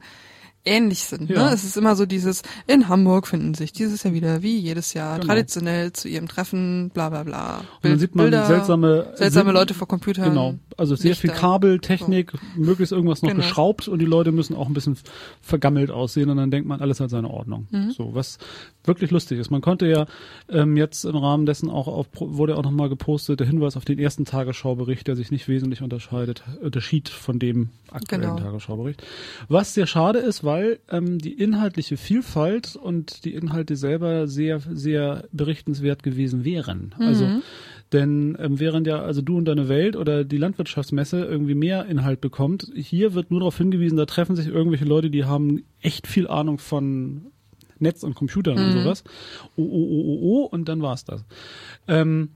ähnlich 0.69 0.99
sind. 1.03 1.29
Ja. 1.29 1.45
Ne? 1.49 1.53
Es 1.53 1.63
ist 1.63 1.75
immer 1.77 1.95
so 1.95 2.05
dieses, 2.05 2.43
in 2.67 2.87
Hamburg 2.87 3.27
finden 3.27 3.53
sich 3.55 3.73
dieses 3.73 4.03
Jahr 4.03 4.13
wieder, 4.13 4.41
wie 4.43 4.57
jedes 4.57 4.93
Jahr, 4.93 5.15
Genau. 5.15 5.27
traditionell 5.27 5.91
zu 5.93 6.07
ihrem 6.07 6.27
Treffen, 6.27 6.91
bla 6.93 7.09
bla 7.09 7.23
bla. 7.23 7.57
Und 7.81 7.89
dann 7.91 7.99
sieht 7.99 8.15
man 8.15 8.25
Bilder, 8.25 8.45
seltsame, 8.45 9.13
seltsame 9.15 9.51
Leute 9.51 9.73
vor 9.73 9.87
Computern. 9.87 10.29
Genau, 10.29 10.55
also 10.77 10.95
sehr 10.95 11.15
viel 11.15 11.31
Lichter. 11.31 11.41
Kabeltechnik, 11.41 12.33
möglichst 12.55 12.91
irgendwas 12.91 13.21
noch 13.21 13.29
Genau. 13.31 13.41
geschraubt 13.41 13.87
und 13.87 13.99
die 13.99 14.05
Leute 14.05 14.31
müssen 14.31 14.55
auch 14.55 14.67
ein 14.67 14.73
bisschen 14.73 14.97
vergammelt 15.41 15.91
aussehen 15.91 16.29
und 16.29 16.37
dann 16.37 16.51
denkt 16.51 16.67
man, 16.67 16.79
alles 16.81 16.99
hat 16.99 17.09
seine 17.09 17.29
Ordnung. 17.29 17.67
Mhm. 17.71 17.91
So, 17.91 18.13
was 18.13 18.37
wirklich 18.85 19.11
lustig 19.11 19.39
ist. 19.39 19.49
Man 19.51 19.61
konnte 19.61 19.87
ja 19.87 20.05
ähm, 20.49 20.77
jetzt 20.77 21.05
im 21.05 21.15
Rahmen 21.15 21.45
dessen 21.45 21.69
auch 21.69 21.87
auf, 21.87 22.07
wurde 22.19 22.57
auch 22.57 22.63
nochmal 22.63 22.89
gepostet, 22.89 23.39
der 23.39 23.47
Hinweis 23.47 23.75
auf 23.77 23.85
den 23.85 23.99
ersten 23.99 24.25
Tagesschaubericht, 24.25 25.07
der 25.07 25.15
sich 25.15 25.31
nicht 25.31 25.47
wesentlich 25.47 25.81
unterscheidet, 25.81 26.43
unterschied 26.61 27.09
von 27.09 27.39
dem 27.39 27.69
aktuellen 27.91 28.21
Genau. 28.23 28.37
Tagesschaubericht. 28.37 29.03
Was 29.47 29.73
sehr 29.73 29.87
schade 29.87 30.19
ist, 30.19 30.43
weil 30.43 30.58
ähm, 30.89 31.19
die 31.19 31.33
inhaltliche 31.33 31.97
Vielfalt 31.97 32.75
und 32.75 33.25
die 33.25 33.33
Inhalte 33.33 33.75
selber 33.75 34.27
sehr, 34.27 34.59
sehr 34.71 35.25
berichtenswert 35.31 36.03
gewesen 36.03 36.43
wären. 36.45 36.95
Also 36.99 37.25
Mhm. 37.25 37.41
denn 37.91 38.37
ähm, 38.39 38.59
während 38.59 38.87
ja 38.87 39.01
also 39.01 39.21
du 39.21 39.37
und 39.37 39.45
deine 39.45 39.67
Welt 39.69 39.95
oder 39.95 40.23
die 40.23 40.37
Landwirtschaftsmesse 40.37 41.23
irgendwie 41.25 41.55
mehr 41.55 41.85
Inhalt 41.85 42.21
bekommt, 42.21 42.67
hier 42.75 43.13
wird 43.13 43.31
nur 43.31 43.39
darauf 43.39 43.57
hingewiesen, 43.57 43.97
da 43.97 44.05
treffen 44.05 44.35
sich 44.35 44.47
irgendwelche 44.47 44.85
Leute, 44.85 45.09
die 45.09 45.25
haben 45.25 45.63
echt 45.81 46.07
viel 46.07 46.27
Ahnung 46.27 46.59
von 46.59 47.27
Netz 47.79 48.03
und 48.03 48.13
Computern 48.13 48.57
und 48.57 48.73
sowas. 48.73 49.03
Oh, 49.55 49.63
oh, 49.63 49.87
oh, 49.89 50.03
oh, 50.05 50.19
oh, 50.21 50.45
und 50.51 50.67
dann 50.67 50.81
war's 50.81 51.05
das. 51.05 51.23
Ähm, 51.87 52.29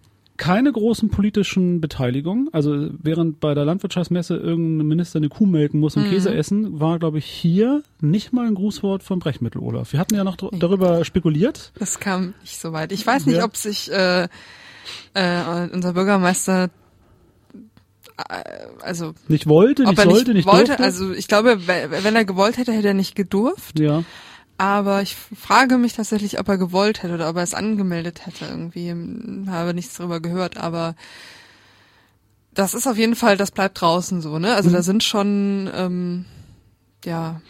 keine 0.44 0.72
großen 0.72 1.10
politischen 1.10 1.80
Beteiligungen. 1.80 2.50
Also 2.52 2.90
während 3.02 3.40
bei 3.40 3.54
der 3.54 3.66
Landwirtschaftsmesse 3.66 4.36
irgendein 4.36 4.88
Minister 4.88 5.18
eine 5.20 5.30
Kuh 5.30 5.46
melken 5.46 5.80
muss 5.80 5.96
und 5.96 6.06
Mhm. 6.08 6.10
Käse 6.10 6.34
essen, 6.36 6.80
war, 6.80 7.00
glaube 7.00 7.18
ich, 7.20 7.26
hier 7.26 7.82
nicht 8.02 8.34
mal 8.34 8.46
ein 8.48 8.56
Grußwort 8.56 9.04
vom 9.04 9.20
Brechmittel, 9.20 9.62
Olaf. 9.62 9.94
Wir 9.94 10.00
hatten 10.00 10.16
ja 10.16 10.24
noch 10.24 10.36
darüber 10.36 11.06
spekuliert. 11.06 11.72
Das 11.80 12.00
kam 12.00 12.34
nicht 12.42 12.60
so 12.60 12.74
weit. 12.74 12.92
Ich 12.92 13.06
weiß 13.08 13.26
nicht, 13.26 13.38
Ja. 13.38 13.46
ob 13.46 13.56
sich 13.56 13.92
äh, 13.92 14.24
äh, 15.14 15.70
unser 15.72 15.94
Bürgermeister 15.94 16.70
äh, 18.30 18.44
also 18.82 19.14
Nicht 19.28 19.48
wollte, 19.48 19.84
nicht 19.84 20.02
sollte, 20.02 20.34
nicht, 20.34 20.46
wollte, 20.46 20.66
durfte. 20.68 20.84
also 20.84 21.12
ich 21.14 21.28
glaube, 21.28 21.68
we- 21.68 21.90
wenn 22.04 22.16
er 22.16 22.26
gewollt 22.26 22.58
hätte, 22.58 22.72
hätte 22.74 22.90
er 22.90 22.94
nicht 22.94 23.16
gedurft. 23.16 23.80
ja. 23.80 24.04
Aber 24.58 25.02
ich 25.02 25.16
frage 25.16 25.78
mich 25.78 25.94
tatsächlich, 25.94 26.40
ob 26.40 26.48
er 26.48 26.58
gewollt 26.58 27.04
hätte 27.04 27.16
oder 27.16 27.30
ob 27.30 27.36
er 27.38 27.44
es 27.44 27.54
angemeldet 27.54 28.26
hätte. 28.26 28.46
Irgendwie 28.46 28.90
habe 29.50 29.74
nichts 29.74 29.98
darüber 29.98 30.20
gehört, 30.20 30.58
aber 30.58 30.96
das 32.54 32.74
ist 32.74 32.88
auf 32.88 32.98
jeden 32.98 33.16
Fall, 33.16 33.36
das 33.36 33.52
bleibt 33.52 33.82
draußen 33.82 34.22
so, 34.22 34.38
ne? 34.40 34.54
Also 34.56 34.70
Mhm. 34.70 34.74
da 34.74 34.82
sind 34.84 35.04
schon, 35.04 35.70
ähm, 35.74 36.26
ja, 37.04 37.42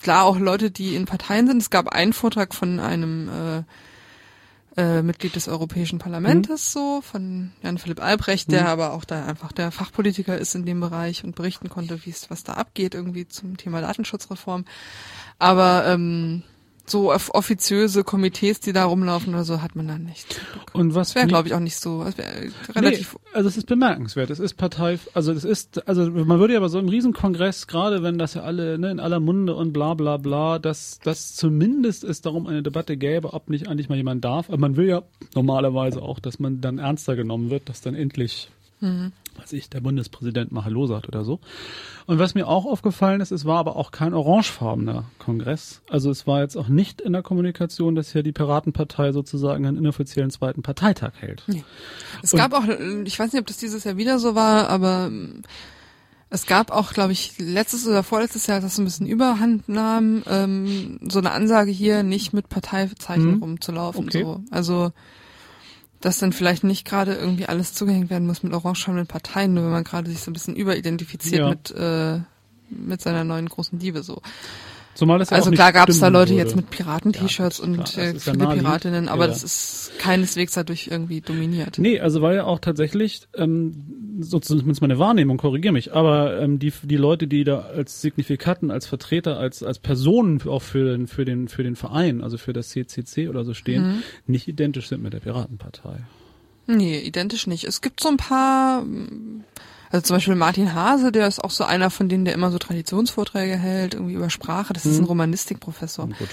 klar 0.00 0.24
auch 0.24 0.38
Leute, 0.38 0.70
die 0.70 0.94
in 0.94 1.06
Parteien 1.06 1.48
sind. 1.48 1.58
Es 1.58 1.70
gab 1.70 1.88
einen 1.88 2.12
Vortrag 2.12 2.54
von 2.54 2.78
einem 2.78 3.28
äh, 3.28 3.62
äh, 4.76 5.02
Mitglied 5.02 5.34
des 5.36 5.48
Europäischen 5.48 5.98
Parlaments, 5.98 6.72
so, 6.72 7.00
von 7.00 7.52
Jan 7.62 7.78
Philipp 7.78 8.02
Albrecht, 8.02 8.50
der 8.52 8.62
Mhm. 8.62 8.68
aber 8.68 8.92
auch 8.92 9.04
da 9.04 9.24
einfach 9.24 9.52
der 9.52 9.70
Fachpolitiker 9.70 10.36
ist 10.36 10.54
in 10.54 10.66
dem 10.66 10.80
Bereich 10.80 11.24
und 11.24 11.34
berichten 11.34 11.68
konnte, 11.68 12.04
wie 12.04 12.10
es, 12.10 12.30
was 12.30 12.44
da 12.44 12.54
abgeht, 12.54 12.94
irgendwie 12.94 13.26
zum 13.26 13.56
Thema 13.56 13.80
Datenschutzreform. 13.80 14.64
Aber 15.38 15.84
ähm, 15.86 16.42
so 16.90 17.12
off 17.12 17.30
offiziöse 17.34 18.04
Komitees, 18.04 18.60
die 18.60 18.72
da 18.72 18.84
rumlaufen 18.84 19.34
oder 19.34 19.44
so, 19.44 19.62
hat 19.62 19.76
man 19.76 19.88
dann 19.88 20.04
nicht. 20.04 20.40
Und 20.72 20.94
was 20.94 21.08
Das 21.08 21.14
wäre, 21.16 21.26
glaube 21.26 21.48
ich, 21.48 21.54
auch 21.54 21.60
nicht 21.60 21.76
so. 21.76 22.04
Das 22.04 22.18
wäre 22.18 22.50
relativ. 22.74 23.14
Nee, 23.14 23.30
also 23.32 23.48
es 23.48 23.56
ist 23.56 23.66
bemerkenswert. 23.66 24.30
Es 24.30 24.38
ist 24.38 24.54
Partei, 24.54 24.98
also 25.14 25.32
es 25.32 25.44
ist, 25.44 25.86
also 25.88 26.10
man 26.10 26.38
würde 26.38 26.54
ja 26.54 26.60
bei 26.60 26.68
so 26.68 26.78
einem 26.78 26.88
Riesenkongress, 26.88 27.66
gerade 27.66 28.02
wenn 28.02 28.18
das 28.18 28.34
ja 28.34 28.42
alle 28.42 28.78
ne, 28.78 28.90
in 28.90 29.00
aller 29.00 29.20
Munde 29.20 29.54
und 29.54 29.72
bla 29.72 29.94
bla 29.94 30.16
bla, 30.16 30.58
dass, 30.58 30.98
dass 31.00 31.34
zumindest 31.34 32.04
es 32.04 32.20
darum 32.20 32.46
eine 32.46 32.62
Debatte 32.62 32.96
gäbe, 32.96 33.32
ob 33.32 33.50
nicht 33.50 33.68
eigentlich 33.68 33.88
mal 33.88 33.96
jemand 33.96 34.24
darf. 34.24 34.48
Aber 34.48 34.58
man 34.58 34.76
will 34.76 34.86
ja 34.86 35.02
normalerweise 35.34 36.02
auch, 36.02 36.18
dass 36.18 36.38
man 36.38 36.60
dann 36.60 36.78
ernster 36.78 37.16
genommen 37.16 37.50
wird, 37.50 37.68
dass 37.68 37.80
dann 37.80 37.94
endlich, 37.94 38.50
weiß 39.38 39.52
ich, 39.52 39.68
der 39.70 39.80
Bundespräsident 39.80 40.52
mal 40.52 40.64
Hallo 40.64 40.86
sagt 40.86 41.08
oder 41.08 41.24
so. 41.24 41.40
Und 42.06 42.18
was 42.18 42.34
mir 42.34 42.46
auch 42.48 42.64
aufgefallen 42.64 43.20
ist, 43.20 43.32
es 43.32 43.44
war 43.44 43.58
aber 43.58 43.76
auch 43.76 43.90
kein 43.90 44.14
orangefarbener 44.14 45.04
Kongress. 45.18 45.82
Also 45.90 46.10
es 46.10 46.26
war 46.26 46.40
jetzt 46.40 46.56
auch 46.56 46.68
nicht 46.68 47.00
in 47.00 47.12
der 47.12 47.22
Kommunikation, 47.22 47.94
dass 47.94 48.12
hier 48.12 48.22
die 48.22 48.32
Piratenpartei 48.32 49.12
sozusagen 49.12 49.66
einen 49.66 49.76
inoffiziellen 49.76 50.30
zweiten 50.30 50.62
Parteitag 50.62 51.12
hält. 51.18 51.44
Es 52.22 52.32
Und- 52.32 52.38
gab 52.38 52.52
auch, 52.54 52.66
äh, 52.66 53.02
ich 53.04 53.18
weiß 53.18 53.32
nicht, 53.32 53.40
ob 53.40 53.46
das 53.46 53.56
dieses 53.58 53.84
Jahr 53.84 53.96
wieder 53.96 54.18
so 54.18 54.34
war, 54.34 54.68
aber 54.68 55.06
ähm, 55.08 55.42
es 56.28 56.46
gab 56.46 56.72
auch, 56.72 56.92
glaube 56.92 57.12
ich, 57.12 57.34
letztes 57.38 57.86
oder 57.86 58.02
vorletztes 58.02 58.46
Jahr, 58.48 58.60
das 58.60 58.78
ein 58.78 58.84
bisschen 58.84 59.06
überhand 59.06 59.68
nahm, 59.68 60.22
ähm, 60.28 60.98
so 61.08 61.20
eine 61.20 61.30
Ansage 61.30 61.70
hier, 61.70 62.02
nicht 62.02 62.32
mit 62.32 62.48
Parteizeichen 62.48 63.36
Mhm. 63.36 63.42
rumzulaufen. 63.42 64.06
Okay. 64.06 64.22
So. 64.22 64.40
Also 64.50 64.90
dass 66.00 66.18
dann 66.18 66.32
vielleicht 66.32 66.64
nicht 66.64 66.84
gerade 66.84 67.14
irgendwie 67.14 67.46
alles 67.46 67.74
zugehängt 67.74 68.10
werden 68.10 68.26
muss 68.26 68.42
mit 68.42 68.52
orangefarbenen 68.52 69.06
Parteien, 69.06 69.54
nur 69.54 69.64
wenn 69.64 69.72
man 69.72 69.84
gerade 69.84 70.10
sich 70.10 70.20
so 70.20 70.30
ein 70.30 70.34
bisschen 70.34 70.56
überidentifiziert 70.56 71.40
Ja. 71.40 71.48
mit 71.50 71.70
äh, 71.72 72.20
mit 72.68 73.00
seiner 73.00 73.22
neuen 73.24 73.48
großen 73.48 73.78
Diebe 73.78 74.02
so. 74.02 74.20
Zumal 74.96 75.20
es 75.20 75.30
ja 75.30 75.36
Also 75.36 75.50
klar 75.52 75.72
gab 75.72 75.88
es 75.88 76.00
da 76.00 76.08
Leute 76.08 76.30
würde. 76.32 76.42
jetzt 76.42 76.56
mit 76.56 76.70
Piraten-T-Shirts 76.70 77.58
Ja, 77.58 77.64
und 77.64 77.96
äh, 77.98 78.12
ja 78.14 78.18
viele 78.18 78.36
naheliegend. 78.38 78.66
Piratinnen, 78.66 79.08
aber 79.08 79.24
Ja. 79.26 79.28
das 79.28 79.44
ist 79.44 79.92
keineswegs 79.98 80.54
dadurch 80.54 80.88
irgendwie 80.90 81.20
dominiert. 81.20 81.78
Nee, 81.78 82.00
also 82.00 82.22
war 82.22 82.32
ja 82.34 82.44
auch 82.44 82.58
tatsächlich, 82.58 83.28
ähm, 83.36 84.16
so 84.20 84.40
zumindest 84.40 84.80
meine 84.80 84.98
Wahrnehmung, 84.98 85.36
korrigiere 85.36 85.72
mich, 85.74 85.92
aber 85.94 86.40
ähm, 86.40 86.58
die, 86.58 86.72
die 86.82 86.96
Leute, 86.96 87.26
die 87.28 87.44
da 87.44 87.60
als 87.60 88.00
Signifikanten, 88.00 88.70
als 88.70 88.86
Vertreter, 88.86 89.38
als, 89.38 89.62
als 89.62 89.78
Personen 89.78 90.40
auch 90.48 90.62
für 90.62 90.84
den, 90.96 91.06
für 91.06 91.24
den, 91.26 91.48
für 91.48 91.62
den 91.62 91.76
Verein, 91.76 92.22
also 92.22 92.38
für 92.38 92.52
das 92.54 92.70
CCC 92.70 93.28
oder 93.28 93.44
so 93.44 93.52
stehen, 93.54 93.82
Mhm. 93.86 94.02
nicht 94.26 94.48
identisch 94.48 94.88
sind 94.88 95.02
mit 95.02 95.12
der 95.12 95.20
Piratenpartei. 95.20 95.98
Nee, 96.66 96.98
identisch 97.00 97.46
nicht. 97.46 97.64
Es 97.64 97.80
gibt 97.82 98.00
so 98.00 98.08
ein 98.08 98.16
paar, 98.16 98.82
also 99.90 100.02
zum 100.04 100.16
Beispiel 100.16 100.34
Martin 100.34 100.74
Hase, 100.74 101.12
der 101.12 101.26
ist 101.26 101.42
auch 101.42 101.50
so 101.50 101.64
einer 101.64 101.90
von 101.90 102.08
denen, 102.08 102.24
der 102.24 102.34
immer 102.34 102.50
so 102.50 102.58
Traditionsvorträge 102.58 103.56
hält, 103.56 103.94
irgendwie 103.94 104.14
über 104.14 104.30
Sprache. 104.30 104.72
Das 104.72 104.86
ist 104.86 104.96
ein 104.98 105.02
Mhm. 105.02 105.06
Romanistikprofessor. 105.08 106.06
Gut. 106.06 106.28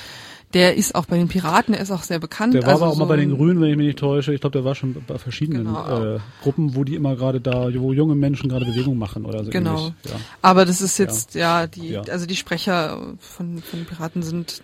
Der 0.54 0.76
ist 0.76 0.94
auch 0.94 1.06
bei 1.06 1.18
den 1.18 1.30
Piraten, 1.30 1.74
der 1.74 1.82
ist 1.82 1.90
auch 1.90 2.04
sehr 2.04 2.20
bekannt. 2.20 2.54
Der 2.54 2.62
war 2.62 2.74
also 2.74 2.84
aber 2.84 2.94
auch 2.94 2.98
mal 2.98 3.06
so 3.06 3.10
bei 3.10 3.16
den 3.16 3.32
ein- 3.32 3.38
Grünen, 3.38 3.60
wenn 3.60 3.72
ich 3.72 3.76
mich 3.78 3.88
nicht 3.88 3.98
täusche. 4.00 4.36
Ich 4.36 4.42
glaube, 4.42 4.52
der 4.54 4.64
war 4.64 4.76
schon 4.76 4.96
bei 5.08 5.18
verschiedenen 5.18 5.66
Genau. 5.66 6.16
äh, 6.16 6.20
Gruppen, 6.44 6.76
wo 6.76 6.84
die 6.84 6.94
immer 6.94 7.16
gerade 7.16 7.42
da, 7.42 7.74
wo 7.74 7.92
junge 7.92 8.14
Menschen 8.14 8.50
gerade 8.50 8.66
Bewegung 8.66 9.00
machen 9.00 9.26
oder 9.26 9.44
so 9.44 9.50
Genau. 9.50 9.78
ähnlich. 9.80 9.94
Ja. 10.06 10.12
Aber 10.44 10.66
das 10.66 10.80
ist 10.82 11.00
jetzt, 11.00 11.34
ja, 11.34 11.66
die, 11.66 11.90
Ja. 11.90 12.02
also 12.02 12.28
die 12.28 12.36
Sprecher 12.36 13.00
von, 13.20 13.64
von 13.64 13.80
den 13.80 13.86
Piraten 13.88 14.22
sind, 14.22 14.62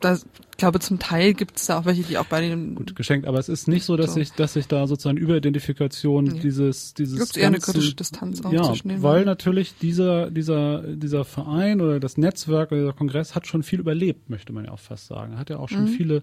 da, 0.00 0.14
ich 0.14 0.56
glaube, 0.56 0.80
zum 0.80 0.98
Teil 0.98 1.34
gibt 1.34 1.56
es 1.56 1.66
da 1.66 1.78
auch 1.78 1.84
welche, 1.84 2.02
die 2.02 2.18
auch 2.18 2.26
bei 2.26 2.40
den, 2.40 2.74
Gut, 2.74 2.94
geschenkt, 2.96 3.26
aber 3.26 3.38
es 3.38 3.48
ist 3.48 3.68
nicht 3.68 3.84
so, 3.84 3.96
dass 3.96 4.08
So. 4.14 4.20
sich, 4.20 4.32
dass 4.32 4.54
sich 4.54 4.66
da 4.68 4.86
sozusagen 4.86 5.16
Überidentifikation 5.16 6.24
Nee. 6.24 6.40
dieses, 6.40 6.94
dieses 6.94 7.18
gibt 7.18 7.30
es 7.30 7.36
eher 7.36 7.46
eine 7.48 7.58
kritische 7.60 7.94
Distanz 7.94 8.44
auch 8.44 8.52
ja, 8.52 8.64
zwischen 8.64 8.88
den 8.88 9.02
weil 9.02 9.24
natürlich 9.24 9.76
dieser, 9.78 10.30
dieser, 10.30 10.82
dieser 10.96 11.24
Verein 11.24 11.80
oder 11.80 12.00
das 12.00 12.16
Netzwerk 12.18 12.72
oder 12.72 12.80
dieser 12.80 12.92
Kongress 12.92 13.34
hat 13.34 13.46
schon 13.46 13.62
viel 13.62 13.80
überlebt, 13.80 14.28
möchte 14.30 14.52
man 14.52 14.64
ja 14.64 14.72
auch 14.72 14.78
fast 14.80 15.06
sagen. 15.06 15.38
Hat 15.38 15.50
ja 15.50 15.58
auch 15.58 15.70
Mhm. 15.70 15.74
schon 15.74 15.86
viele 15.88 16.22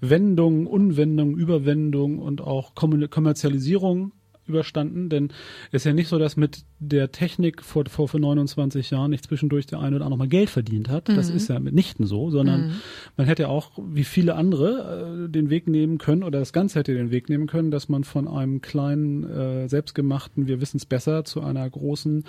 Wendungen, 0.00 0.66
Unwendungen, 0.66 1.36
Überwendungen 1.36 2.18
und 2.18 2.40
auch 2.40 2.74
Kommerzialisierung 2.74 4.12
überstanden, 4.46 5.08
denn 5.08 5.28
es 5.70 5.82
ist 5.82 5.84
ja 5.84 5.92
nicht 5.92 6.08
so, 6.08 6.18
dass 6.18 6.36
mit 6.36 6.64
der 6.78 7.12
Technik 7.12 7.62
vor, 7.62 7.84
vor, 7.88 8.08
vor 8.08 8.20
29 8.20 8.90
Jahren 8.90 9.10
nicht 9.10 9.24
zwischendurch 9.24 9.66
der 9.66 9.80
eine 9.80 9.96
oder 9.96 10.04
andere 10.04 10.18
mal 10.18 10.28
Geld 10.28 10.50
verdient 10.50 10.88
hat. 10.90 11.08
Das 11.08 11.30
ist 11.30 11.48
ja 11.48 11.58
mitnichten 11.58 12.06
so, 12.06 12.30
sondern 12.30 12.74
man 13.16 13.26
hätte 13.26 13.48
auch, 13.48 13.70
wie 13.78 14.04
viele 14.04 14.34
andere, 14.34 15.24
äh, 15.24 15.28
den 15.30 15.50
Weg 15.50 15.66
nehmen 15.68 15.98
können 15.98 16.22
oder 16.22 16.38
das 16.40 16.52
Ganze 16.52 16.78
hätte 16.78 16.94
den 16.94 17.10
Weg 17.10 17.28
nehmen 17.28 17.46
können, 17.46 17.70
dass 17.70 17.88
man 17.88 18.04
von 18.04 18.28
einem 18.28 18.60
kleinen, 18.60 19.24
äh, 19.24 19.68
selbstgemachten, 19.68 20.46
wir 20.46 20.60
wissen 20.60 20.76
es 20.76 20.86
besser, 20.86 21.24
zu 21.24 21.40
einer 21.42 21.68
großen 21.68 22.24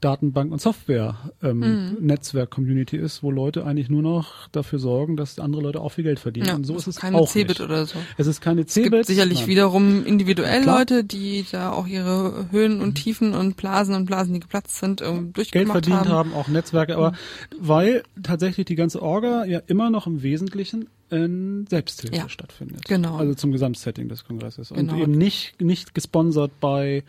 Datenbank- 0.00 0.52
und 0.52 0.60
Software-Netzwerk-Community 0.60 2.96
ist, 2.96 3.22
wo 3.22 3.30
Leute 3.30 3.64
eigentlich 3.64 3.88
nur 3.88 4.02
noch 4.02 4.48
dafür 4.48 4.78
sorgen, 4.78 5.16
dass 5.16 5.38
andere 5.38 5.62
Leute 5.62 5.80
auch 5.80 5.92
viel 5.92 6.04
Geld 6.04 6.18
verdienen. 6.18 6.46
Ja, 6.46 6.54
und 6.56 6.64
so 6.64 6.76
ist 6.76 6.86
es 6.86 6.96
keine 6.96 7.16
auch 7.16 7.30
Cebit 7.30 7.58
nicht. 7.58 7.62
oder 7.62 7.86
so. 7.86 7.98
Es 8.18 8.26
ist 8.26 8.40
keine 8.40 8.62
Es 8.62 8.74
gibt 8.74 8.90
Cebit. 8.90 9.06
sicherlich 9.06 9.40
nein. 9.40 9.48
wiederum 9.48 10.04
individuell 10.04 10.62
Klar. 10.62 10.74
Mhm. 10.74 10.80
Leute, 10.80 11.04
die 11.04 11.44
da 11.54 11.72
auch 11.72 11.86
ihre 11.86 12.46
Höhen 12.50 12.80
und 12.82 12.94
Tiefen 12.96 13.34
und 13.34 13.56
Blasen 13.56 13.94
und 13.94 14.04
Blasen, 14.04 14.34
die 14.34 14.40
geplatzt 14.40 14.76
sind, 14.76 15.00
Geld 15.00 15.36
durchgemacht 15.36 15.72
verdient 15.72 15.96
haben. 16.00 16.08
haben. 16.10 16.34
auch 16.34 16.48
Netzwerke, 16.48 16.96
aber 16.96 17.12
weil 17.58 18.02
tatsächlich 18.22 18.66
die 18.66 18.74
ganze 18.74 19.00
Orga 19.02 19.44
ja 19.46 19.60
immer 19.66 19.88
noch 19.90 20.06
im 20.06 20.22
Wesentlichen 20.22 20.88
in 21.10 21.66
Selbsthilfe 21.68 22.16
Ja, 22.16 22.28
stattfindet. 22.28 22.84
genau. 22.86 23.16
Also 23.16 23.34
zum 23.34 23.52
Gesamtsetting 23.52 24.08
des 24.08 24.24
Kongresses. 24.24 24.70
Und 24.70 24.78
Genau. 24.78 24.96
eben 24.96 25.12
nicht, 25.12 25.60
nicht 25.60 25.94
gesponsert 25.94 26.50
bei 26.60 27.04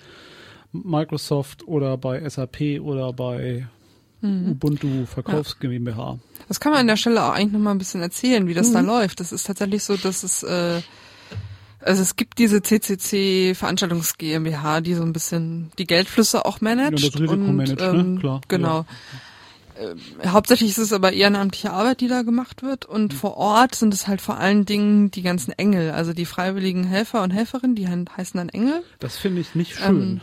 Microsoft 0.72 1.68
oder 1.68 1.98
bei 1.98 2.28
SAP 2.30 2.80
oder 2.82 3.14
bei 3.14 3.68
Mhm. 4.22 4.52
Ubuntu 4.52 5.06
Verkaufs 5.06 5.60
GmbH. 5.60 6.18
Das 6.48 6.60
kann 6.60 6.72
man 6.72 6.82
an 6.82 6.88
der 6.88 6.98
Stelle 6.98 7.24
auch 7.24 7.34
eigentlich 7.34 7.52
nochmal 7.54 7.76
ein 7.76 7.78
bisschen 7.78 8.02
erzählen, 8.02 8.48
wie 8.48 8.54
das 8.54 8.70
Mhm. 8.70 8.74
da 8.74 8.80
läuft. 8.82 9.20
Das 9.20 9.32
ist 9.32 9.46
tatsächlich 9.46 9.84
so, 9.84 9.98
dass 9.98 10.24
es, 10.24 10.42
äh, 10.44 10.82
also 11.86 12.02
es 12.02 12.16
gibt 12.18 12.38
diese 12.40 12.62
CCC 12.62 13.54
Veranstaltungs 13.56 14.18
GmbH, 14.18 14.82
die 14.82 14.94
so 14.96 15.04
ein 15.04 15.14
bisschen 15.14 15.72
die 15.78 15.86
Geldflüsse 15.88 16.46
auch 16.46 16.60
managt. 16.62 17.00
Ja, 17.00 17.10
das 17.10 17.16
Risiko 17.20 17.34
und, 17.34 17.56
managt, 17.56 17.80
ne? 17.80 17.86
ähm, 18.00 18.20
Klar, 18.20 18.42
Genau. 18.48 18.86
Äh, 19.78 20.28
hauptsächlich 20.30 20.70
ist 20.70 20.78
es 20.78 20.94
aber 20.94 21.12
ehrenamtliche 21.12 21.72
Arbeit, 21.72 22.00
die 22.00 22.08
da 22.08 22.22
gemacht 22.22 22.64
wird. 22.64 22.86
Und 22.86 23.12
Mhm. 23.12 23.18
vor 23.18 23.36
Ort 23.38 23.76
sind 23.76 23.94
es 23.94 24.08
halt 24.08 24.22
vor 24.22 24.38
allen 24.38 24.66
Dingen 24.66 25.12
die 25.12 25.22
ganzen 25.22 25.52
Engel, 25.52 25.92
also 25.92 26.14
die 26.14 26.26
freiwilligen 26.26 26.86
Helfer 26.86 27.22
und 27.24 27.32
Helferinnen, 27.32 27.76
die 27.76 27.88
he- 27.88 28.06
heißen 28.16 28.38
dann 28.38 28.48
Engel. 28.50 28.84
Das 29.00 29.18
finde 29.18 29.42
ich 29.42 29.54
nicht 29.54 29.74
Ähm, 29.82 29.86
schön. 29.86 30.22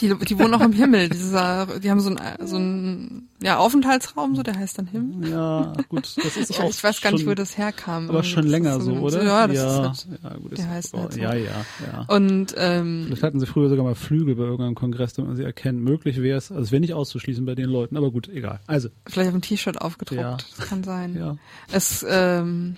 Die, 0.00 0.14
die 0.14 0.38
wohnen 0.38 0.52
auch 0.52 0.60
im 0.60 0.72
Himmel. 0.72 1.08
Dieser, 1.08 1.78
die 1.80 1.90
haben 1.90 2.00
so 2.00 2.10
einen 2.14 2.46
so 2.46 2.56
einen, 2.56 3.28
ja, 3.42 3.56
Aufenthaltsraum, 3.56 4.36
so 4.36 4.42
der 4.42 4.54
heißt 4.56 4.78
dann 4.78 4.86
Himmel. 4.86 5.30
ja, 5.30 5.72
gut, 5.88 6.16
das 6.22 6.36
ist 6.36 6.50
Ich, 6.50 6.60
auch 6.60 6.68
ich 6.68 6.84
weiß 6.84 7.00
gar 7.00 7.12
nicht, 7.12 7.20
schon, 7.22 7.30
wo 7.30 7.34
das 7.34 7.56
herkam. 7.56 8.10
aber 8.10 8.22
schon 8.22 8.42
Das 8.42 8.50
länger 8.50 8.76
ist 8.76 8.84
so, 8.84 8.92
oder? 8.92 9.24
Ja, 9.24 9.46
das 9.46 9.56
ja, 9.56 9.90
ist 9.90 10.06
halt, 10.10 10.22
ja, 10.22 10.34
gut, 10.36 10.50
der 10.52 10.58
ist, 10.58 10.66
heißt 10.68 10.94
oh, 10.94 10.98
halt 11.00 11.12
so. 11.14 11.20
ja, 11.20 11.34
ja, 11.34 11.64
ja. 11.86 12.04
Und 12.08 12.54
ähm, 12.58 13.04
Vielleicht 13.06 13.22
hatten 13.22 13.40
sie 13.40 13.46
früher 13.46 13.70
sogar 13.70 13.84
mal 13.84 13.94
Flügel 13.94 14.34
bei 14.34 14.42
irgendeinem 14.42 14.74
Kongress, 14.74 15.14
damit 15.14 15.28
man 15.28 15.36
sie 15.36 15.44
erkennt. 15.44 15.80
Möglich 15.80 16.20
wäre 16.20 16.36
es, 16.36 16.50
also 16.50 16.62
es 16.62 16.72
wäre 16.72 16.80
nicht 16.80 16.92
auszuschließen 16.94 17.46
bei 17.46 17.54
den 17.54 17.70
Leuten, 17.70 17.96
aber 17.96 18.10
gut, 18.10 18.28
egal. 18.28 18.60
Also, 18.66 18.90
vielleicht 19.06 19.28
auf 19.28 19.34
dem 19.34 19.42
T-Shirt 19.42 19.80
aufgedruckt. 19.80 20.20
Ja. 20.20 20.36
Das 20.58 20.68
kann 20.68 20.84
sein. 20.84 21.16
ja. 21.16 21.36
Es, 21.72 22.04
ähm, 22.06 22.76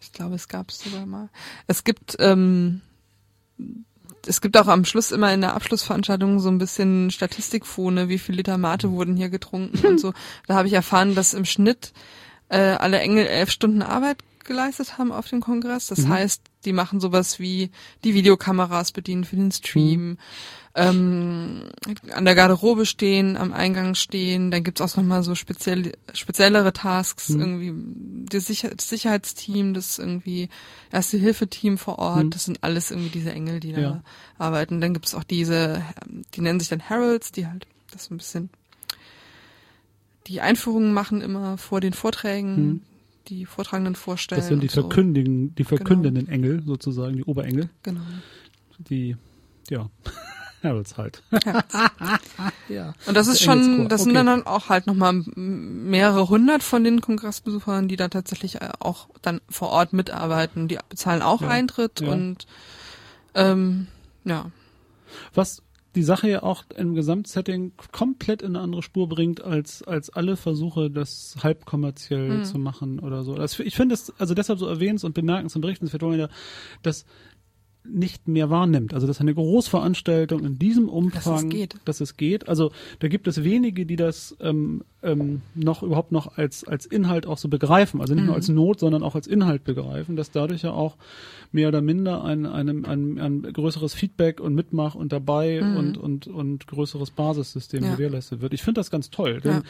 ich 0.00 0.12
glaube, 0.12 0.34
es 0.34 0.48
gab 0.48 0.70
es 0.70 0.80
sogar 0.80 1.06
mal. 1.06 1.28
Es 1.68 1.84
gibt, 1.84 2.16
ähm, 2.18 2.80
es 4.26 4.40
gibt 4.40 4.56
auch 4.56 4.66
am 4.68 4.84
Schluss 4.84 5.10
immer 5.12 5.32
in 5.32 5.40
der 5.40 5.54
Abschlussveranstaltung 5.54 6.40
so 6.40 6.48
ein 6.48 6.58
bisschen 6.58 7.10
Statistikfone, 7.10 8.08
wie 8.08 8.18
viel 8.18 8.34
Liter 8.34 8.58
Mate 8.58 8.90
wurden 8.90 9.16
hier 9.16 9.28
getrunken 9.28 9.86
und 9.86 10.00
so. 10.00 10.12
Da 10.46 10.54
habe 10.54 10.68
ich 10.68 10.74
erfahren, 10.74 11.14
dass 11.14 11.34
im 11.34 11.44
Schnitt 11.44 11.92
äh, 12.48 12.58
alle 12.58 12.98
Engel 13.00 13.26
elf 13.26 13.50
Stunden 13.50 13.82
Arbeit 13.82 14.18
geleistet 14.44 14.98
haben 14.98 15.10
auf 15.12 15.28
dem 15.28 15.40
Kongress. 15.40 15.86
Das 15.86 16.00
Mhm. 16.00 16.08
heißt, 16.10 16.42
die 16.66 16.72
machen 16.74 17.00
sowas 17.00 17.38
wie 17.40 17.70
die 18.04 18.14
Videokameras 18.14 18.92
bedienen 18.92 19.24
für 19.24 19.36
den 19.36 19.50
Stream, 19.52 20.10
Mhm. 20.10 20.18
Ähm, 20.76 21.68
an 22.12 22.24
der 22.24 22.34
Garderobe 22.34 22.84
stehen, 22.84 23.36
am 23.36 23.52
Eingang 23.52 23.94
stehen. 23.94 24.50
Dann 24.50 24.64
gibt's 24.64 24.80
auch 24.80 24.96
nochmal 24.96 25.22
so 25.22 25.34
speziell, 25.36 25.92
speziellere 26.14 26.72
Tasks, 26.72 27.28
Mhm. 27.30 27.40
irgendwie 27.40 28.26
das, 28.30 28.46
Sicher 28.46 28.70
das 28.74 28.88
Sicherheitsteam, 28.88 29.72
das 29.74 29.98
irgendwie 30.00 30.48
Erste-Hilfe-Team 30.90 31.78
vor 31.78 31.98
Ort. 32.00 32.24
Mhm. 32.24 32.30
Das 32.30 32.44
sind 32.44 32.58
alles 32.64 32.90
irgendwie 32.90 33.10
diese 33.10 33.30
Engel, 33.32 33.60
die 33.60 33.72
da 33.72 33.80
Ja. 33.80 34.02
arbeiten. 34.38 34.80
Dann 34.80 34.94
gibt's 34.94 35.14
auch 35.14 35.24
diese, 35.24 35.82
die 36.34 36.40
nennen 36.40 36.58
sich 36.58 36.68
dann 36.70 36.80
Heralds, 36.80 37.30
die 37.30 37.46
halt 37.46 37.66
das 37.92 38.06
so 38.06 38.14
ein 38.14 38.18
bisschen 38.18 38.50
die 40.26 40.40
Einführungen 40.40 40.92
machen 40.92 41.20
immer 41.20 41.58
vor 41.58 41.80
den 41.80 41.92
Vorträgen, 41.92 42.66
Mhm. 42.66 42.80
die 43.28 43.44
Vortragenden 43.46 43.94
vorstellen. 43.94 44.40
Das 44.40 44.48
sind 44.48 44.62
die 44.62 44.68
so. 44.68 44.80
verkündigen, 44.80 45.54
die 45.54 45.64
verkündenden 45.64 46.28
Engel 46.28 46.62
sozusagen, 46.64 47.16
die 47.16 47.24
Oberengel, 47.24 47.68
Genau. 47.82 48.00
die, 48.78 49.16
ja, 49.70 49.88
Heralds 50.64 50.96
halt. 50.98 51.22
Ja. 51.44 51.64
ja. 52.68 52.94
Und 53.06 53.16
das 53.16 53.28
ist 53.28 53.40
Der 53.40 53.44
schon, 53.44 53.88
das 53.88 54.02
sind 54.02 54.16
okay. 54.16 54.26
dann 54.26 54.46
auch 54.46 54.68
halt 54.68 54.86
nochmal 54.86 55.12
mehrere 55.36 56.28
hundert 56.28 56.62
von 56.62 56.82
den 56.82 57.00
Kongressbesuchern, 57.00 57.86
die 57.88 57.96
da 57.96 58.08
tatsächlich 58.08 58.56
äh, 58.56 58.70
auch 58.80 59.08
dann 59.22 59.40
vor 59.48 59.68
Ort 59.70 59.92
mitarbeiten. 59.92 60.66
Die 60.68 60.78
bezahlen 60.88 61.22
auch 61.22 61.42
Ja, 61.42 61.48
Eintritt 61.48 62.00
ja. 62.00 62.10
und 62.10 62.46
ähm, 63.34 63.86
ja. 64.24 64.50
Was 65.34 65.62
die 65.94 66.02
Sache 66.02 66.28
ja 66.28 66.42
auch 66.42 66.64
im 66.76 66.94
Gesamtsetting 66.96 67.72
komplett 67.92 68.42
in 68.42 68.56
eine 68.56 68.60
andere 68.64 68.82
Spur 68.82 69.08
bringt, 69.08 69.44
als, 69.44 69.82
als 69.84 70.10
alle 70.10 70.36
Versuche, 70.36 70.90
das 70.90 71.36
halb 71.42 71.66
kommerziell 71.66 72.38
Mhm. 72.38 72.44
zu 72.44 72.58
machen 72.58 72.98
oder 72.98 73.22
so. 73.22 73.34
Das, 73.34 73.58
ich 73.60 73.76
finde 73.76 73.94
es 73.94 74.12
also 74.18 74.34
deshalb 74.34 74.58
so 74.58 74.66
erwähnens 74.66 75.04
und 75.04 75.14
bemerkens 75.14 75.54
und 75.54 75.60
berichtenswert, 75.62 76.02
weil 76.02 76.10
man 76.10 76.18
ja 76.18 76.28
das 76.82 77.04
nicht 77.86 78.28
mehr 78.28 78.48
wahrnimmt. 78.50 78.94
Also 78.94 79.06
dass 79.06 79.20
eine 79.20 79.34
Großveranstaltung 79.34 80.44
in 80.44 80.58
diesem 80.58 80.88
Umfang, 80.88 81.48
geht. 81.50 81.76
dass 81.84 82.00
es 82.00 82.16
geht. 82.16 82.48
Also 82.48 82.72
da 83.00 83.08
gibt 83.08 83.26
es 83.28 83.44
wenige, 83.44 83.84
die 83.86 83.96
das 83.96 84.36
ähm, 84.40 84.82
ähm, 85.02 85.42
noch 85.54 85.82
überhaupt 85.82 86.10
noch 86.12 86.38
als 86.38 86.64
als 86.64 86.86
Inhalt 86.86 87.26
auch 87.26 87.36
so 87.38 87.48
begreifen. 87.48 88.00
Also 88.00 88.14
nicht 88.14 88.24
nur 88.24 88.32
Mhm. 88.34 88.36
als 88.36 88.48
Not, 88.48 88.80
sondern 88.80 89.02
auch 89.02 89.14
als 89.14 89.26
Inhalt 89.26 89.64
begreifen, 89.64 90.16
dass 90.16 90.30
dadurch 90.30 90.62
ja 90.62 90.72
auch 90.72 90.96
mehr 91.52 91.68
oder 91.68 91.82
minder 91.82 92.24
ein, 92.24 92.46
ein, 92.46 92.84
ein, 92.84 93.18
ein 93.20 93.42
größeres 93.42 93.94
Feedback 93.94 94.40
und 94.40 94.54
Mitmach 94.54 94.94
und 94.94 95.12
dabei 95.12 95.60
Mhm. 95.62 95.76
und, 95.76 95.98
und, 95.98 96.26
und 96.26 96.66
größeres 96.66 97.10
Basissystem 97.10 97.84
Ja. 97.84 97.92
gewährleistet 97.92 98.40
wird. 98.40 98.54
Ich 98.54 98.62
finde 98.62 98.80
das 98.80 98.90
ganz 98.90 99.10
toll, 99.10 99.40
denn 99.40 99.52
Ja. 99.52 99.62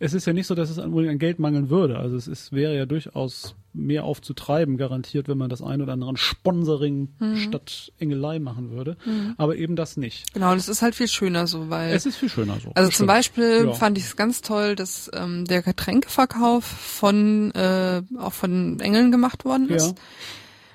es 0.00 0.12
ist 0.12 0.26
ja 0.26 0.32
nicht 0.32 0.46
so, 0.48 0.54
dass 0.54 0.70
es 0.70 0.78
an 0.78 0.90
an 1.00 1.18
Geld 1.18 1.38
mangeln 1.38 1.70
würde. 1.70 1.98
Also 1.98 2.16
es 2.16 2.26
ist, 2.28 2.52
wäre 2.52 2.76
ja 2.76 2.84
durchaus 2.84 3.54
mehr 3.72 4.04
aufzutreiben, 4.04 4.76
garantiert, 4.76 5.28
wenn 5.28 5.38
man 5.38 5.48
das 5.48 5.62
ein 5.62 5.80
oder 5.80 5.92
andere 5.92 6.10
an 6.10 6.16
Sponsoring 6.16 7.08
Mhm. 7.20 7.36
statt 7.36 7.59
Engelei 7.98 8.38
machen 8.38 8.70
würde. 8.70 8.96
Aber 9.36 9.56
eben 9.56 9.76
das 9.76 9.96
nicht. 9.96 10.32
Genau, 10.34 10.54
das 10.54 10.68
ist 10.68 10.82
halt 10.82 10.94
viel 10.94 11.08
schöner 11.08 11.46
so, 11.46 11.70
weil 11.70 11.92
Es 11.94 12.06
ist 12.06 12.16
viel 12.16 12.28
schöner 12.28 12.58
so. 12.60 12.70
Also 12.74 12.88
zum 12.88 12.94
stimmt. 12.94 13.08
Beispiel 13.08 13.64
Ja. 13.66 13.72
fand 13.74 13.98
ich 13.98 14.04
es 14.04 14.16
ganz 14.16 14.40
toll, 14.42 14.76
dass 14.76 15.10
ähm, 15.14 15.44
der 15.44 15.62
Getränkeverkauf 15.62 16.64
von 16.64 17.50
äh, 17.52 18.02
auch 18.18 18.32
von 18.32 18.80
Engeln 18.80 19.10
gemacht 19.12 19.44
worden 19.44 19.68
ist 19.68 19.88
Ja. 19.88 19.94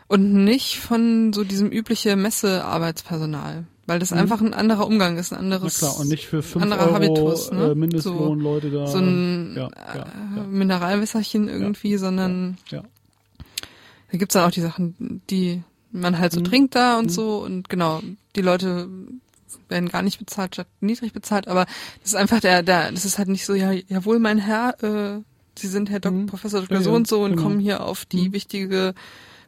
und 0.07 0.33
nicht 0.45 0.77
von 0.79 1.33
so 1.33 1.43
diesem 1.43 1.71
übliche 1.71 2.15
Messearbeitspersonal, 2.15 3.65
weil 3.87 3.99
das 3.99 4.13
einfach 4.13 4.41
ein 4.41 4.53
anderer 4.53 4.85
Umgang 4.87 5.17
ist, 5.17 5.31
ein 5.33 5.43
Mhm. 5.45 5.49
Na 5.49 5.55
anderes 5.57 5.77
klar, 5.79 5.99
und 5.99 6.07
nicht 6.09 6.25
für 6.27 6.41
5 6.43 6.63
anderer 6.63 6.85
Euro 6.87 6.95
Habitus, 6.95 7.51
ne? 7.51 7.71
äh, 7.71 7.75
Mindestlohn 7.75 8.39
Leute 8.39 8.71
da. 8.71 8.87
so 8.87 8.97
ein 8.99 9.53
ja, 9.55 9.69
ja, 9.75 9.93
äh, 9.93 9.97
ja. 10.37 10.43
Mineralwässerchen 10.49 11.47
irgendwie, 11.49 11.97
sondern 11.97 12.57
ja. 12.69 12.81
da 14.11 14.17
gibt's 14.17 14.33
dann 14.33 14.47
auch 14.47 14.51
die 14.51 14.61
Sachen, 14.61 15.21
die 15.29 15.63
man 15.99 16.17
halt 16.19 16.31
so 16.33 16.39
Mhm. 16.39 16.45
trinkt 16.45 16.75
da 16.75 16.97
und 16.97 17.11
so 17.11 17.37
und 17.43 17.69
genau, 17.69 18.01
die 18.35 18.41
Leute 18.41 18.89
werden 19.69 19.89
gar 19.89 20.01
nicht 20.01 20.19
bezahlt 20.19 20.55
statt 20.55 20.67
niedrig 20.81 21.13
bezahlt, 21.13 21.47
aber 21.47 21.65
das 22.01 22.09
ist 22.11 22.15
einfach 22.15 22.39
der, 22.39 22.61
der, 22.63 22.91
das 22.91 23.05
ist 23.05 23.17
halt 23.17 23.29
nicht 23.29 23.45
so, 23.45 23.53
ja, 23.55 23.71
jawohl, 23.71 24.19
mein 24.19 24.37
Herr, 24.37 24.83
äh, 24.83 25.21
Sie 25.57 25.67
sind 25.67 25.89
Herr 25.89 26.01
Dok 26.01 26.13
Mhm. 26.13 26.25
Professor 26.25 26.59
Dr. 26.61 26.77
Ja, 26.77 26.83
so 26.83 26.91
und 26.93 27.07
so 27.07 27.23
und 27.23 27.31
genau. 27.31 27.43
kommen 27.43 27.59
hier 27.59 27.83
auf 27.85 28.03
die 28.05 28.27
Mhm. 28.29 28.33
wichtige, 28.33 28.93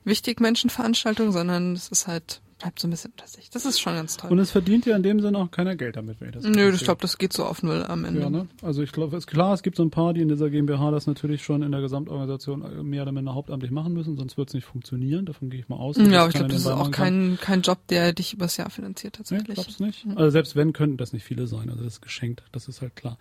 wichtig 0.06 0.40
Menschenveranstaltung, 0.40 1.34
sondern 1.34 1.74
es 1.74 1.90
ist 1.90 2.08
halt, 2.08 2.40
bleibt 2.60 2.80
so 2.80 2.88
ein 2.88 2.92
bisschen 2.92 3.12
unter 3.12 3.28
sich. 3.28 3.50
Das 3.50 3.66
ist 3.66 3.80
schon 3.80 3.94
ganz 3.94 4.18
toll. 4.18 4.32
Und 4.32 4.40
es 4.40 4.52
verdient 4.52 4.86
ja 4.86 4.96
in 4.96 5.04
dem 5.04 5.20
Sinne 5.20 5.38
auch 5.38 5.52
keiner 5.52 5.76
Geld 5.76 5.96
damit, 5.96 6.20
wenn 6.20 6.30
ich 6.30 6.36
das 6.36 6.44
Nö, 6.44 6.72
ich 6.74 6.84
glaube, 6.84 7.02
das 7.02 7.18
geht 7.18 7.32
so 7.34 7.46
auf 7.46 7.62
Null 7.64 7.84
am 7.88 8.04
Ende. 8.04 8.22
Ja, 8.22 8.30
ne? 8.30 8.48
Also 8.62 8.82
ich 8.82 8.92
glaube, 8.92 9.16
es 9.16 9.24
ist 9.26 9.28
klar, 9.28 9.54
es 9.54 9.62
gibt 9.64 9.78
so 9.78 9.84
ein 9.84 9.92
paar, 9.92 10.14
die 10.14 10.22
in 10.22 10.28
dieser 10.30 10.50
GmbH 10.50 10.90
das 10.92 11.06
natürlich 11.08 11.44
schon 11.44 11.62
in 11.62 11.72
der 11.72 11.82
Gesamtorganisation 11.82 12.64
äh, 12.64 12.84
mehr 12.84 13.04
oder 13.04 13.12
minder 13.12 13.36
hauptamtlich 13.36 13.72
machen 13.72 13.94
müssen, 13.94 14.18
sonst 14.18 14.38
wird 14.38 14.50
es 14.50 14.54
nicht 14.56 14.66
funktionieren. 14.66 15.26
Davon 15.26 15.50
gehe 15.50 15.60
ich 15.60 15.70
mal 15.70 15.76
aus. 15.78 15.98
Ja, 15.98 16.22
aber 16.22 16.30
ich 16.30 16.36
glaube, 16.36 16.50
das 16.52 16.62
ist 16.62 16.68
auch 16.68 16.92
kein, 16.92 17.38
kein 17.40 17.62
Job, 17.62 17.78
der 17.90 18.14
dich 18.14 18.34
übers 18.34 18.58
Jahr 18.58 18.70
finanziert 18.70 19.14
Nee, 19.14 19.18
tatsächlich. 19.18 19.56
glaubst 19.56 19.80
du 19.80 19.86
nicht? 19.86 20.06
Also 20.16 20.30
selbst 20.32 20.56
wenn, 20.56 20.74
könnten 20.74 20.98
das 20.98 21.14
nicht 21.14 21.24
viele 21.24 21.48
sein. 21.48 21.70
Also 21.70 21.84
das 21.84 21.94
ist 21.94 22.02
geschenkt, 22.02 22.44
das 22.52 22.68
ist 22.68 22.82
halt 22.82 22.96
klar. 22.96 23.18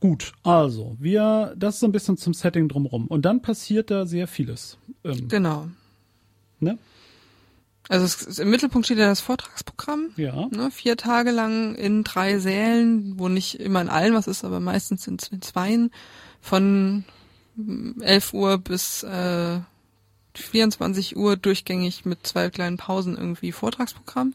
Gut, 0.00 0.32
also 0.42 0.96
wir, 0.98 1.54
das 1.56 1.74
ist 1.74 1.80
so 1.80 1.86
ein 1.86 1.92
bisschen 1.92 2.16
zum 2.16 2.34
Setting 2.34 2.68
drumrum. 2.68 3.06
Und 3.06 3.24
dann 3.24 3.40
passiert 3.42 3.90
da 3.90 4.04
sehr 4.06 4.26
vieles. 4.26 4.78
Ähm, 5.04 5.28
Genau. 5.28 5.68
ne? 6.58 6.78
Also 7.90 8.04
es, 8.04 8.38
im 8.38 8.50
Mittelpunkt 8.50 8.86
steht 8.86 8.98
ja 8.98 9.06
das 9.08 9.20
Vortragsprogramm. 9.20 10.10
Ja. 10.16 10.46
Ne, 10.52 10.70
vier 10.70 10.96
Tage 10.96 11.32
lang 11.32 11.74
in 11.74 12.04
drei 12.04 12.38
Sälen, 12.38 13.18
wo 13.18 13.28
nicht 13.28 13.58
immer 13.58 13.80
in 13.80 13.88
allen 13.88 14.14
was 14.14 14.28
ist, 14.28 14.44
aber 14.44 14.60
meistens 14.60 15.08
in, 15.08 15.18
in 15.32 15.42
zweien, 15.42 15.90
von 16.40 17.04
mm, 17.56 18.00
11 18.00 18.32
Uhr 18.32 18.58
bis 18.58 19.02
äh, 19.02 19.58
24 20.36 21.16
Uhr 21.16 21.36
durchgängig 21.36 22.04
mit 22.04 22.24
zwei 22.24 22.48
kleinen 22.48 22.76
Pausen 22.76 23.16
irgendwie 23.16 23.50
Vortragsprogramm. 23.50 24.34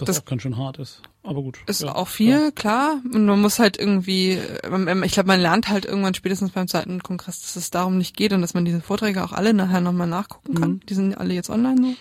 Was 0.00 0.06
Das- 0.06 0.20
auch 0.20 0.24
ganz 0.24 0.42
schön 0.42 0.56
hart 0.56 0.78
ist. 0.80 1.02
Aber 1.22 1.42
gut. 1.42 1.58
Ist 1.66 1.82
ja, 1.82 1.94
auch 1.94 2.08
viel, 2.08 2.50
klar. 2.52 3.00
Und 3.12 3.26
man 3.26 3.40
muss 3.40 3.58
halt 3.58 3.78
irgendwie, 3.78 4.38
ähm, 4.64 5.02
ich 5.02 5.12
glaube, 5.12 5.26
man 5.26 5.40
lernt 5.40 5.68
halt 5.68 5.84
irgendwann 5.84 6.14
spätestens 6.14 6.52
beim 6.52 6.66
zweiten 6.66 7.02
Kongress, 7.02 7.42
dass 7.42 7.56
es 7.56 7.70
darum 7.70 7.98
nicht 7.98 8.16
geht 8.16 8.32
und 8.32 8.40
dass 8.40 8.54
man 8.54 8.64
diese 8.64 8.80
Vorträge 8.80 9.22
auch 9.22 9.32
alle 9.32 9.52
nachher 9.52 9.82
nochmal 9.82 10.06
nachgucken 10.06 10.54
kann. 10.54 10.70
Mhm. 10.70 10.80
Die 10.86 10.94
sind 10.94 11.18
alle 11.18 11.34
jetzt 11.34 11.50
online 11.50 11.82
so. 11.82 11.94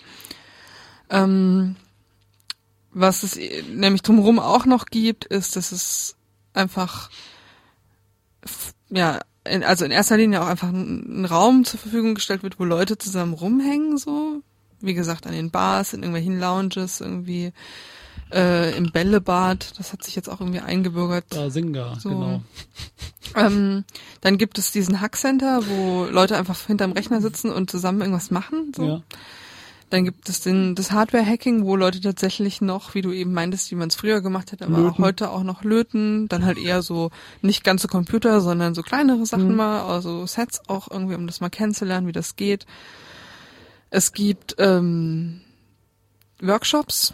Ähm, 1.10 1.76
was 2.92 3.24
es 3.24 3.38
nämlich 3.70 4.04
drumherum 4.04 4.40
auch 4.40 4.66
noch 4.66 4.86
gibt, 4.86 5.26
ist, 5.26 5.56
dass 5.56 5.72
es 5.72 6.16
einfach, 6.54 7.10
ja, 8.90 9.20
in, 9.44 9.64
also 9.64 9.86
in 9.86 9.92
erster 9.92 10.18
Linie 10.18 10.42
auch 10.42 10.48
einfach 10.48 10.70
ein, 10.70 11.22
ein 11.22 11.26
Raum 11.26 11.66
zur 11.66 11.80
Verfügung 11.80 12.16
gestellt 12.16 12.44
wird, 12.44 12.60
wo 12.60 12.64
Leute 12.64 12.98
zusammen 12.98 13.34
rumhängen, 13.34 13.98
so. 13.98 14.42
Wie 14.82 14.94
gesagt, 14.94 15.28
an 15.28 15.34
den 15.34 15.52
Bars, 15.52 15.94
in 15.94 16.04
irgendwelchen 16.04 16.40
Lounges, 16.40 17.02
irgendwie 17.02 17.52
äh, 18.32 18.76
im 18.78 18.92
Bällebad. 18.92 19.74
Das 19.78 19.94
hat 19.94 20.04
sich 20.04 20.16
jetzt 20.16 20.30
auch 20.30 20.40
irgendwie 20.42 20.60
eingebürgert. 20.60 21.26
Da 21.30 21.50
Singa, 21.50 21.96
So. 22.00 22.10
genau. 22.10 22.42
Ähm, 23.36 23.84
dann 24.22 24.40
gibt 24.40 24.58
es 24.58 24.72
diesen 24.72 25.02
Hackcenter, 25.02 25.62
wo 25.68 26.06
Leute 26.06 26.36
einfach 26.36 26.60
hinterm 26.66 26.94
Rechner 26.94 27.22
sitzen 27.22 27.52
und 27.52 27.70
zusammen 27.70 28.02
irgendwas 28.02 28.32
machen. 28.32 28.72
So. 28.76 28.84
Ja. 28.84 29.02
Dann 29.92 30.04
gibt 30.04 30.28
es 30.30 30.42
den, 30.42 30.74
das 30.74 30.92
Hardware-Hacking, 30.92 31.64
wo 31.64 31.76
Leute 31.76 32.02
tatsächlich 32.02 32.60
noch, 32.60 32.96
wie 32.96 33.02
du 33.04 33.12
eben 33.12 33.32
meintest, 33.32 33.70
wie 33.70 33.76
man 33.76 33.90
es 33.90 33.96
früher 33.96 34.22
gemacht 34.22 34.52
hat, 34.52 34.64
aber 34.64 34.78
Löten. 34.80 34.90
auch 34.90 34.98
heute 34.98 35.30
auch 35.30 35.44
noch 35.44 35.64
löten. 35.64 36.28
Dann 36.28 36.44
halt 36.44 36.58
eher 36.58 36.82
so 36.82 37.12
nicht 37.44 37.64
ganze 37.64 37.88
Computer, 37.88 38.42
sondern 38.42 38.74
so 38.74 38.82
kleinere 38.82 39.24
Sachen 39.28 39.50
Mhm. 39.50 39.56
mal, 39.58 39.82
also 39.84 40.26
Sets 40.26 40.62
auch 40.68 40.90
irgendwie, 40.90 41.14
um 41.16 41.28
das 41.28 41.40
mal 41.40 41.50
kennenzulernen, 41.50 42.08
wie 42.08 42.12
das 42.12 42.36
geht. 42.36 42.66
Es 43.92 44.12
gibt 44.14 44.56
ähm, 44.58 45.42
Workshops, 46.42 47.14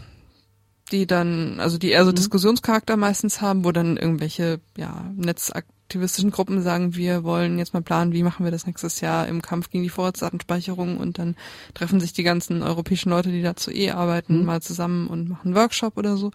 die 0.92 1.06
dann, 1.06 1.58
also 1.60 1.78
die 1.78 1.90
eher 1.90 2.04
so 2.04 2.10
Mhm. 2.12 2.16
Diskussionscharakter 2.16 2.96
meistens 2.96 3.40
haben, 3.40 3.64
wo 3.64 3.72
dann 3.72 3.96
irgendwelche 3.96 4.60
ja, 4.76 5.10
netzaktivistischen 5.16 6.30
Gruppen 6.30 6.62
sagen, 6.62 6.94
wir 6.94 7.24
wollen 7.24 7.58
jetzt 7.58 7.74
mal 7.74 7.82
planen, 7.82 8.12
wie 8.12 8.22
machen 8.22 8.44
wir 8.44 8.52
das 8.52 8.66
nächstes 8.66 9.00
Jahr 9.00 9.26
im 9.26 9.42
Kampf 9.42 9.70
gegen 9.70 9.84
die 9.84 9.90
Vorratsdatenspeicherung 9.90 10.96
und 10.98 11.18
dann 11.18 11.36
treffen 11.74 12.00
sich 12.00 12.12
die 12.12 12.22
ganzen 12.22 12.62
europäischen 12.62 13.10
Leute, 13.10 13.30
die 13.30 13.42
dazu 13.42 13.70
eh 13.70 13.90
arbeiten, 13.90 14.38
Mhm. 14.40 14.44
mal 14.44 14.62
zusammen 14.62 15.06
und 15.08 15.28
machen 15.28 15.48
einen 15.48 15.56
Workshop 15.56 15.96
oder 15.96 16.16
so. 16.16 16.30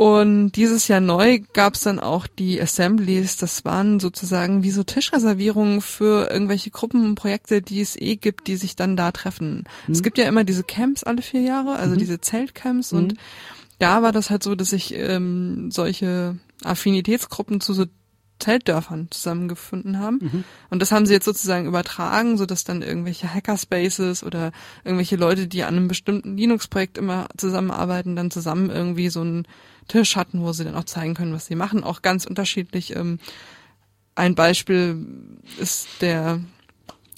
Und 0.00 0.52
dieses 0.52 0.88
Jahr 0.88 1.00
neu 1.02 1.40
gab 1.52 1.74
es 1.74 1.82
dann 1.82 1.98
auch 1.98 2.26
die 2.26 2.58
Assemblies. 2.58 3.36
Das 3.36 3.66
waren 3.66 4.00
sozusagen 4.00 4.62
wie 4.62 4.70
so 4.70 4.82
Tischreservierungen 4.82 5.82
für 5.82 6.30
irgendwelche 6.30 6.70
Gruppen 6.70 7.04
und 7.04 7.16
Projekte, 7.16 7.60
die 7.60 7.82
es 7.82 7.96
eh 7.96 8.16
gibt, 8.16 8.46
die 8.46 8.56
sich 8.56 8.76
dann 8.76 8.96
da 8.96 9.12
treffen. 9.12 9.64
Mhm. 9.86 9.92
Es 9.92 10.02
gibt 10.02 10.16
ja 10.16 10.26
immer 10.26 10.44
diese 10.44 10.64
Camps 10.64 11.04
alle 11.04 11.20
vier 11.20 11.42
Jahre, 11.42 11.76
also 11.76 11.96
Mhm. 11.96 11.98
diese 11.98 12.18
Zeltcamps. 12.18 12.92
Mhm. 12.92 12.98
Und 12.98 13.14
da 13.78 14.02
war 14.02 14.12
das 14.12 14.30
halt 14.30 14.42
so, 14.42 14.54
dass 14.54 14.70
sich 14.70 14.94
ähm, 14.94 15.70
solche 15.70 16.38
Affinitätsgruppen 16.64 17.60
zu 17.60 17.74
so 17.74 17.84
Zeltdörfern 18.38 19.08
zusammengefunden 19.10 19.98
haben. 19.98 20.18
Mhm. 20.22 20.44
Und 20.70 20.80
das 20.80 20.92
haben 20.92 21.04
sie 21.04 21.12
jetzt 21.12 21.26
sozusagen 21.26 21.66
übertragen, 21.66 22.38
so 22.38 22.46
dass 22.46 22.64
dann 22.64 22.80
irgendwelche 22.80 23.34
Hackerspaces 23.34 24.24
oder 24.24 24.52
irgendwelche 24.82 25.16
Leute, 25.16 25.46
die 25.46 25.62
an 25.62 25.76
einem 25.76 25.88
bestimmten 25.88 26.38
Linux-Projekt 26.38 26.96
immer 26.96 27.28
zusammenarbeiten, 27.36 28.16
dann 28.16 28.30
zusammen 28.30 28.70
irgendwie 28.70 29.10
so 29.10 29.20
einen 29.20 29.46
Tisch 29.90 30.16
hatten, 30.16 30.40
wo 30.40 30.52
sie 30.52 30.64
dann 30.64 30.76
auch 30.76 30.84
zeigen 30.84 31.14
können, 31.14 31.34
was 31.34 31.46
sie 31.46 31.56
machen. 31.56 31.84
Auch 31.84 32.02
ganz 32.02 32.24
unterschiedlich. 32.24 32.94
Ähm, 32.96 33.18
ein 34.14 34.34
Beispiel 34.34 35.06
ist 35.58 35.88
der 36.00 36.40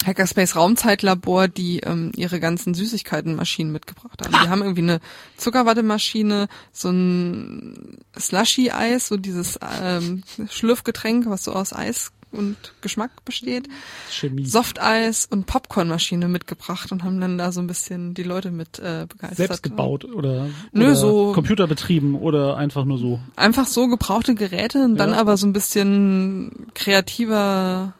Hackerspace 0.05 0.55
Raumzeitlabor, 0.55 1.47
die 1.47 1.79
ähm, 1.79 2.11
ihre 2.15 2.39
ganzen 2.39 2.73
Süßigkeitenmaschinen 2.73 3.71
mitgebracht 3.71 4.21
haben. 4.21 4.31
Die 4.31 4.49
haben 4.49 4.61
irgendwie 4.61 4.81
eine 4.81 4.99
Zuckerwattemaschine, 5.37 6.47
so 6.71 6.89
ein 6.89 7.99
Slushy-Eis, 8.17 9.07
so 9.07 9.17
dieses 9.17 9.59
ähm, 9.81 10.23
Schlürfgetränk, 10.49 11.29
was 11.29 11.43
so 11.43 11.53
aus 11.53 11.73
Eis 11.73 12.11
und 12.33 12.57
Geschmack 12.81 13.23
besteht, 13.25 13.67
Chemie. 14.09 14.45
Softeis 14.45 15.25
und 15.29 15.45
Popcornmaschine 15.45 16.27
mitgebracht 16.27 16.91
und 16.91 17.03
haben 17.03 17.21
dann 17.21 17.37
da 17.37 17.51
so 17.51 17.61
ein 17.61 17.67
bisschen 17.67 18.13
die 18.13 18.23
Leute 18.23 18.51
mit 18.51 18.79
äh, 18.79 19.05
begeistert. 19.07 19.37
Selbst 19.37 19.63
gebaut 19.63 20.03
oder, 20.05 20.47
Nö, 20.71 20.85
oder 20.85 20.95
so- 20.95 21.31
computerbetrieben 21.33 22.15
oder 22.15 22.57
einfach 22.57 22.85
nur 22.85 22.97
so. 22.97 23.19
Einfach 23.35 23.67
so 23.67 23.87
gebrauchte 23.87 24.35
Geräte 24.35 24.83
und 24.83 24.97
dann 24.97 25.11
Ja. 25.11 25.17
aber 25.17 25.37
so 25.37 25.47
ein 25.47 25.53
bisschen 25.53 26.67
kreativer 26.73 27.93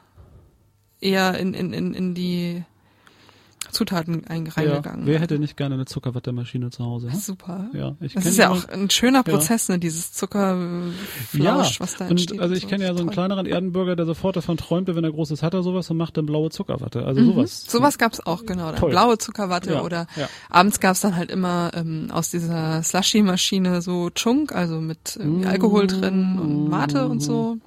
eher 1.00 1.38
in, 1.38 1.54
in, 1.54 1.74
in, 1.74 1.94
in 1.94 2.14
die 2.14 2.64
Zutaten 3.74 4.26
ein- 4.28 4.46
Ja. 4.46 4.52
reingegangen. 4.54 5.06
Wer 5.06 5.20
hätte 5.20 5.38
nicht 5.40 5.58
gerne 5.58 5.76
eine 5.76 5.86
Zuckerwattemaschine 5.86 6.70
zu 6.70 6.86
Hause? 6.86 7.12
Hm? 7.12 7.20
Super. 7.20 7.68
Ja, 7.74 7.96
ich 8.00 8.14
Das 8.14 8.26
ist 8.26 8.38
ja 8.38 8.50
auch 8.50 8.68
ein 8.70 8.90
schöner 8.90 9.24
Prozess, 9.24 9.68
ne, 9.70 9.80
dieses 9.80 10.14
Zuckerflausch, 10.14 11.80
was 11.80 11.96
da 11.98 12.08
entsteht. 12.08 12.34
und 12.38 12.40
also 12.42 12.56
ich 12.56 12.68
kenne 12.68 12.84
ja 12.86 12.94
so 12.94 13.00
einen 13.00 13.08
Toll. 13.08 13.14
kleineren 13.14 13.46
Erdenbürger, 13.46 13.96
der 13.96 14.06
sofort 14.06 14.36
davon 14.36 14.58
träumte, 14.58 14.96
wenn 14.96 15.04
er 15.04 15.12
Großes 15.12 15.44
hat 15.44 15.54
er 15.54 15.64
sowas 15.64 15.90
und 15.90 15.98
macht 15.98 16.18
dann 16.18 16.26
blaue 16.26 16.50
Zuckerwatte. 16.50 17.06
Also 17.06 17.22
Mhm. 17.22 17.26
sowas. 17.34 17.66
Sowas 17.68 17.98
gab's 17.98 18.20
auch, 18.20 18.46
genau. 18.46 18.68
Dann 18.72 18.76
Toll. 18.80 18.90
blaue 18.92 19.18
Zuckerwatte 19.18 19.74
Ja, 19.74 19.82
oder 19.82 20.08
ja. 20.16 20.30
abends 20.50 20.80
gab's 20.80 21.02
dann 21.02 21.16
halt 21.16 21.32
immer 21.32 21.72
ähm, 21.74 22.10
aus 22.12 22.30
dieser 22.32 22.84
Slushy-Maschine 22.84 23.82
so 23.82 24.10
Chunk, 24.12 24.54
also 24.54 24.80
mit 24.80 25.16
irgendwie 25.18 25.46
Mm. 25.46 25.50
Alkohol 25.50 25.88
drin 25.88 26.40
und 26.40 26.70
Mate 26.70 27.08
und 27.08 27.20
so. 27.22 27.58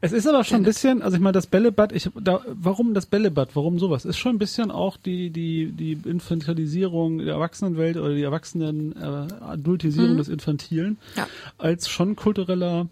Es 0.00 0.12
ist 0.12 0.26
aber 0.26 0.44
schon 0.44 0.58
ein 0.58 0.62
bisschen, 0.64 1.02
also 1.02 1.16
ich 1.16 1.22
meine, 1.22 1.32
das 1.32 1.46
Bällebad, 1.46 1.92
ich, 1.92 2.08
da, 2.20 2.40
warum 2.46 2.94
das 2.94 3.06
Bällebad, 3.06 3.50
warum 3.54 3.78
sowas? 3.78 4.04
Ist 4.04 4.18
schon 4.18 4.36
ein 4.36 4.38
bisschen 4.38 4.70
auch 4.70 4.96
die, 4.96 5.30
die, 5.30 5.72
die 5.72 5.92
Infantilisierung 6.08 7.18
der 7.18 7.34
Erwachsenenwelt 7.34 7.96
oder 7.96 8.14
die 8.14 8.22
Erwachsenen, 8.22 8.94
äh, 8.96 9.32
Adultisierung 9.44 10.16
des 10.16 10.28
Infantilen 10.28 10.98
Ja. 11.16 11.26
als 11.58 11.88
schon 11.88 12.16
kultureller, 12.16 12.88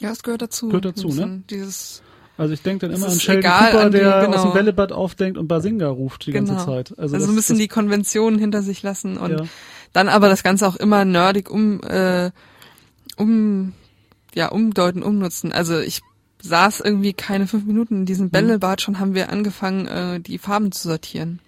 Ja, 0.00 0.10
das 0.10 0.22
gehört 0.22 0.42
dazu. 0.42 0.66
Gehört 0.68 0.84
dazu, 0.84 1.08
ne? 1.08 1.42
Dieses, 1.50 2.02
also 2.38 2.54
ich 2.54 2.62
denke 2.62 2.86
dann 2.86 2.94
Es 2.96 3.02
immer 3.02 3.12
an 3.12 3.20
Sheldon 3.20 3.50
Cooper, 3.50 3.80
an 3.80 3.92
die- 3.92 3.98
der 3.98 4.24
genau. 4.26 4.36
aus 4.36 4.42
dem 4.42 4.52
Bällebad 4.52 4.92
aufdenkt 4.92 5.38
und 5.38 5.48
Basinga 5.48 5.88
ruft 5.88 6.26
die 6.26 6.32
genau. 6.32 6.48
ganze 6.52 6.64
Zeit. 6.66 6.98
Also, 6.98 7.14
das- 7.16 7.24
so 7.24 7.30
ein 7.30 7.36
bisschen 7.36 7.56
das, 7.56 7.62
die 7.62 7.68
Konventionen 7.68 8.38
hinter 8.38 8.62
sich 8.62 8.82
lassen 8.82 9.16
und 9.16 9.30
Ja. 9.32 9.44
dann 9.92 10.08
aber 10.08 10.28
das 10.28 10.42
Ganze 10.42 10.66
auch 10.66 10.76
immer 10.76 11.04
nerdig 11.04 11.50
um, 11.50 11.80
äh, 11.82 12.30
um, 13.16 13.72
ja, 14.34 14.48
umdeuten, 14.48 15.02
umnutzen. 15.02 15.52
Also 15.52 15.78
ich 15.78 16.00
saß 16.42 16.80
irgendwie 16.80 17.12
keine 17.12 17.46
fünf 17.46 17.64
Minuten 17.64 17.94
in 17.94 18.00
Mhm. 18.00 18.06
diesem 18.06 18.30
Bällebad, 18.30 18.80
schon 18.80 18.98
haben 18.98 19.14
wir 19.14 19.30
angefangen, 19.30 19.86
äh, 19.86 20.20
die 20.20 20.38
Farben 20.38 20.72
zu 20.72 20.88
sortieren. 20.88 21.40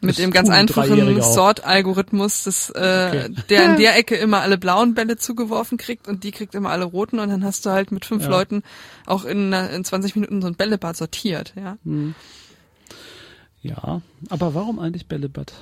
Mit 0.00 0.18
dem 0.18 0.30
ganz 0.32 0.50
einfachen. 0.50 1.22
Sort-Algorithmus, 1.22 2.44
das, 2.44 2.68
äh, 2.70 3.08
Okay. 3.30 3.34
der 3.48 3.64
in 3.64 3.76
der 3.78 3.96
Ecke 3.96 4.16
immer 4.16 4.42
alle 4.42 4.58
blauen 4.58 4.92
Bälle 4.92 5.16
zugeworfen 5.16 5.78
kriegt 5.78 6.08
und 6.08 6.24
die 6.24 6.30
kriegt 6.30 6.54
immer 6.54 6.68
alle 6.70 6.84
roten 6.84 7.18
und 7.20 7.30
dann 7.30 7.42
hast 7.42 7.64
du 7.64 7.70
halt 7.70 7.90
mit 7.90 8.04
fünf 8.04 8.24
Ja. 8.24 8.28
Leuten 8.28 8.62
auch 9.06 9.24
in, 9.24 9.52
einer- 9.54 9.70
in 9.70 9.82
20 9.82 10.14
Minuten 10.14 10.42
so 10.42 10.46
ein 10.48 10.56
Bällebad 10.56 10.94
sortiert, 10.96 11.54
ja. 11.56 11.78
ja, 13.62 14.02
aber 14.28 14.54
warum 14.54 14.78
eigentlich 14.78 15.06
Bällebad? 15.06 15.54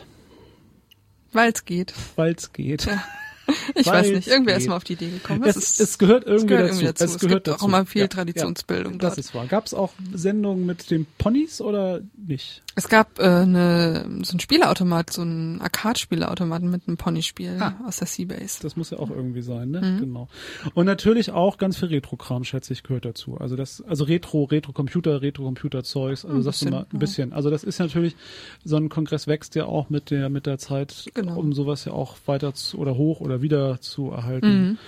Weil 1.32 1.52
es 1.52 1.64
geht. 1.64 1.94
Weil 2.16 2.34
es 2.34 2.52
geht. 2.52 2.88
Ich 3.74 3.86
weiß 3.86 4.08
nicht, 4.10 4.28
irgendwer 4.28 4.54
geht. 4.54 4.62
ist 4.62 4.68
mal 4.68 4.76
auf 4.76 4.84
die 4.84 4.94
Idee 4.94 5.10
gekommen. 5.10 5.42
Es, 5.44 5.56
ist- 5.56 5.80
es 5.80 5.98
gehört 5.98 6.26
irgendwie 6.26 6.46
gehört 6.48 6.70
dazu. 6.70 6.84
dazu. 6.84 7.04
Es 7.04 7.10
Es 7.14 7.18
gehört 7.20 7.44
gibt 7.44 7.48
auch 7.48 7.52
dazu. 7.54 7.66
immer 7.66 7.86
viel 7.86 8.02
Ja, 8.02 8.08
Traditionsbildung 8.08 8.92
Ja, 8.94 8.98
das 8.98 9.14
dort. 9.14 9.18
ist 9.18 9.34
wahr. 9.34 9.46
Gab 9.46 9.66
es 9.66 9.74
auch 9.74 9.92
Sendungen 10.14 10.66
mit 10.66 10.90
den 10.90 11.06
Ponys 11.18 11.60
oder 11.60 12.00
nicht? 12.16 12.62
Es 12.74 12.88
gab 12.88 13.18
äh, 13.18 13.22
eine, 13.24 14.06
so 14.22 14.36
ein 14.36 14.40
Spieleautomat, 14.40 15.12
so 15.12 15.22
ein 15.22 15.60
Arcade-Spieleautomaten 15.60 16.70
mit 16.70 16.88
einem 16.88 16.96
Ponyspiel 16.96 17.58
Ah. 17.60 17.74
aus 17.86 17.98
der 17.98 18.06
Seabase. 18.06 18.62
Das 18.62 18.76
muss 18.76 18.90
ja 18.90 18.98
auch 18.98 19.10
irgendwie 19.10 19.42
sein, 19.42 19.70
ne? 19.70 19.80
Mhm. 19.82 19.98
Genau. 20.00 20.28
Und 20.74 20.86
natürlich 20.86 21.30
auch 21.32 21.58
ganz 21.58 21.76
viel 21.76 21.88
Retro-Kram, 21.88 22.44
schätze 22.44 22.72
ich, 22.72 22.82
gehört 22.82 23.04
dazu. 23.04 23.36
Also 23.38 23.56
das, 23.56 23.82
also 23.82 24.04
Retro, 24.04 24.44
Retro-Computer, 24.44 25.20
Retro-Computer-Zeugs, 25.22 26.24
also 26.24 26.36
Ein 26.36 26.42
sagst 26.42 26.62
du 26.62 26.64
bisschen, 26.66 26.70
mal 26.78 26.86
ein 26.92 26.98
bisschen. 26.98 27.32
Also 27.32 27.50
das 27.50 27.64
ist 27.64 27.78
natürlich, 27.78 28.16
so 28.64 28.76
ein 28.76 28.88
Kongress 28.88 29.26
wächst 29.26 29.54
ja 29.54 29.66
auch 29.66 29.90
mit 29.90 30.10
der, 30.10 30.28
mit 30.30 30.46
der 30.46 30.58
Zeit, 30.58 31.10
Genau. 31.14 31.38
um 31.38 31.52
sowas 31.52 31.84
ja 31.84 31.92
auch 31.92 32.16
weiter 32.26 32.54
zu, 32.54 32.78
oder 32.78 32.96
hoch 32.96 33.20
oder 33.20 33.42
wieder 33.42 33.80
zu 33.80 34.10
erhalten. 34.10 34.46
Mhm. 34.70 34.78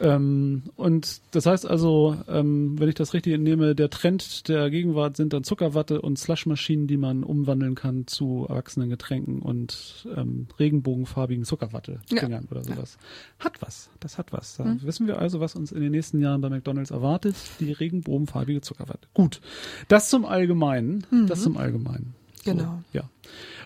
Ähm, 0.00 0.64
und 0.76 1.20
das 1.30 1.46
heißt 1.46 1.66
also, 1.66 2.16
ähm, 2.28 2.78
wenn 2.78 2.88
ich 2.88 2.94
das 2.94 3.14
richtig 3.14 3.32
entnehme, 3.34 3.74
der 3.74 3.88
Trend 3.88 4.48
der 4.48 4.68
Gegenwart 4.70 5.16
sind 5.16 5.32
dann 5.32 5.42
Zuckerwatte 5.42 6.02
und 6.02 6.18
Slushmaschinen, 6.18 6.86
die 6.86 6.96
man 6.98 7.24
umwandeln 7.24 7.74
kann 7.74 8.06
zu 8.06 8.46
erwachsenen 8.48 8.90
Getränken 8.90 9.40
und 9.40 10.06
ähm, 10.14 10.48
regenbogenfarbigen 10.58 11.44
Zuckerwatte 11.44 12.00
Ja. 12.10 12.26
oder 12.50 12.62
sowas. 12.64 12.98
Hat 13.38 13.62
was, 13.62 13.88
das 14.00 14.18
hat 14.18 14.32
was. 14.32 14.56
Da 14.56 14.76
wissen 14.82 15.06
wir 15.06 15.18
also, 15.18 15.40
was 15.40 15.54
uns 15.54 15.72
in 15.72 15.80
den 15.80 15.92
nächsten 15.92 16.20
Jahren 16.20 16.40
bei 16.40 16.50
McDonalds 16.50 16.90
erwartet, 16.90 17.36
die 17.60 17.72
regenbogenfarbige 17.72 18.60
Zuckerwatte. 18.60 19.08
Gut, 19.14 19.40
das 19.88 20.10
zum 20.10 20.24
Allgemeinen, 20.26 21.06
das 21.26 21.42
zum 21.42 21.56
Allgemeinen. 21.56 22.14
So, 22.44 22.52
Genau. 22.52 22.82
ja. 22.92 23.02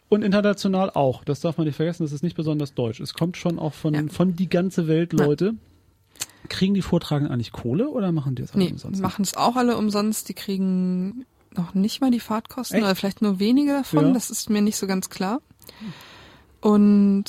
Und 0.09 0.23
international 0.23 0.90
auch. 0.90 1.23
Das 1.25 1.40
darf 1.40 1.59
man 1.59 1.66
nicht 1.66 1.77
vergessen. 1.77 2.03
Das 2.03 2.12
ist 2.12 2.23
nicht 2.23 2.35
besonders 2.37 2.73
deutsch. 2.75 2.99
Es 3.01 3.14
kommt 3.14 3.37
schon 3.37 3.59
auch 3.59 3.75
von, 3.75 3.95
Ja. 3.95 4.03
von 4.09 4.35
die 4.35 4.49
ganze 4.49 4.88
Welt 4.88 5.12
Ja. 5.12 5.19
Kriegen 6.49 6.75
die 6.75 6.83
Vortragenden 6.83 7.33
eigentlich 7.33 7.53
Kohle 7.53 7.89
oder 7.91 8.11
machen 8.13 8.35
die 8.35 8.43
es 8.43 8.53
alle 8.55 8.65
Nee, 8.65 8.71
umsonst? 8.73 9.01
machen 9.01 9.23
es 9.23 9.37
auch 9.37 9.57
alle 9.57 9.77
umsonst. 9.77 10.29
Die 10.29 10.35
kriegen 10.35 11.25
noch 11.57 11.75
nicht 11.75 12.01
mal 12.01 12.11
die 12.11 12.21
Fahrtkosten 12.21 12.77
Echt? 12.79 12.85
oder 12.85 12.95
vielleicht 12.97 13.23
nur 13.23 13.39
wenige 13.39 13.73
davon. 13.73 14.09
Ja. 14.09 14.13
Das 14.13 14.31
ist 14.31 14.51
mir 14.51 14.63
nicht 14.63 14.77
so 14.77 14.87
ganz 14.87 15.11
klar. 15.11 15.41
Und 16.61 17.25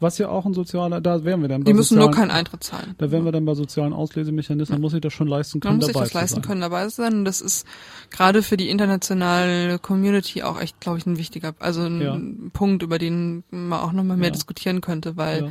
Was 0.00 0.18
ja 0.18 0.28
auch 0.28 0.46
ein 0.46 0.54
sozialer, 0.54 1.00
da 1.00 1.24
wären 1.24 1.42
wir 1.42 1.48
dann 1.48 1.62
bei 1.62 1.70
die 1.70 1.74
müssen 1.76 1.96
nur 1.98 2.06
sozialen, 2.06 2.28
keinen 2.28 2.36
Eintritt 2.38 2.64
zahlen. 2.64 2.94
Da 2.98 3.10
wären 3.10 3.24
wir 3.24 3.32
dann 3.32 3.44
bei 3.44 3.54
sozialen 3.54 3.92
Auslesemechanismen, 3.92 4.80
muss 4.80 4.94
ich 4.94 5.00
das 5.00 5.12
schon 5.12 5.28
leisten 5.28 5.60
können, 5.60 5.74
Man 5.74 5.76
muss 5.78 5.86
sich 5.86 5.94
dabei 5.94 6.04
das 6.06 6.14
leisten 6.14 6.34
sein. 6.36 6.42
können, 6.42 6.60
dabei 6.62 6.84
zu 6.88 6.96
sein. 6.96 7.14
Und 7.18 7.24
das 7.24 7.40
ist 7.40 7.66
gerade 8.10 8.42
für 8.42 8.56
die 8.56 8.68
internationale 8.70 9.78
Community 9.78 10.42
auch 10.42 10.60
echt, 10.60 10.80
glaube 10.80 10.98
ich, 10.98 11.06
ein 11.06 11.18
wichtiger, 11.18 11.54
also 11.58 11.82
ein 11.82 12.00
Ja. 12.00 12.18
Punkt, 12.52 12.82
über 12.82 12.98
den 12.98 13.44
man 13.50 13.80
auch 13.80 13.92
nochmal 13.92 14.16
mehr 14.16 14.28
Ja. 14.28 14.32
diskutieren 14.32 14.80
könnte, 14.80 15.16
weil 15.16 15.44
Ja. 15.44 15.50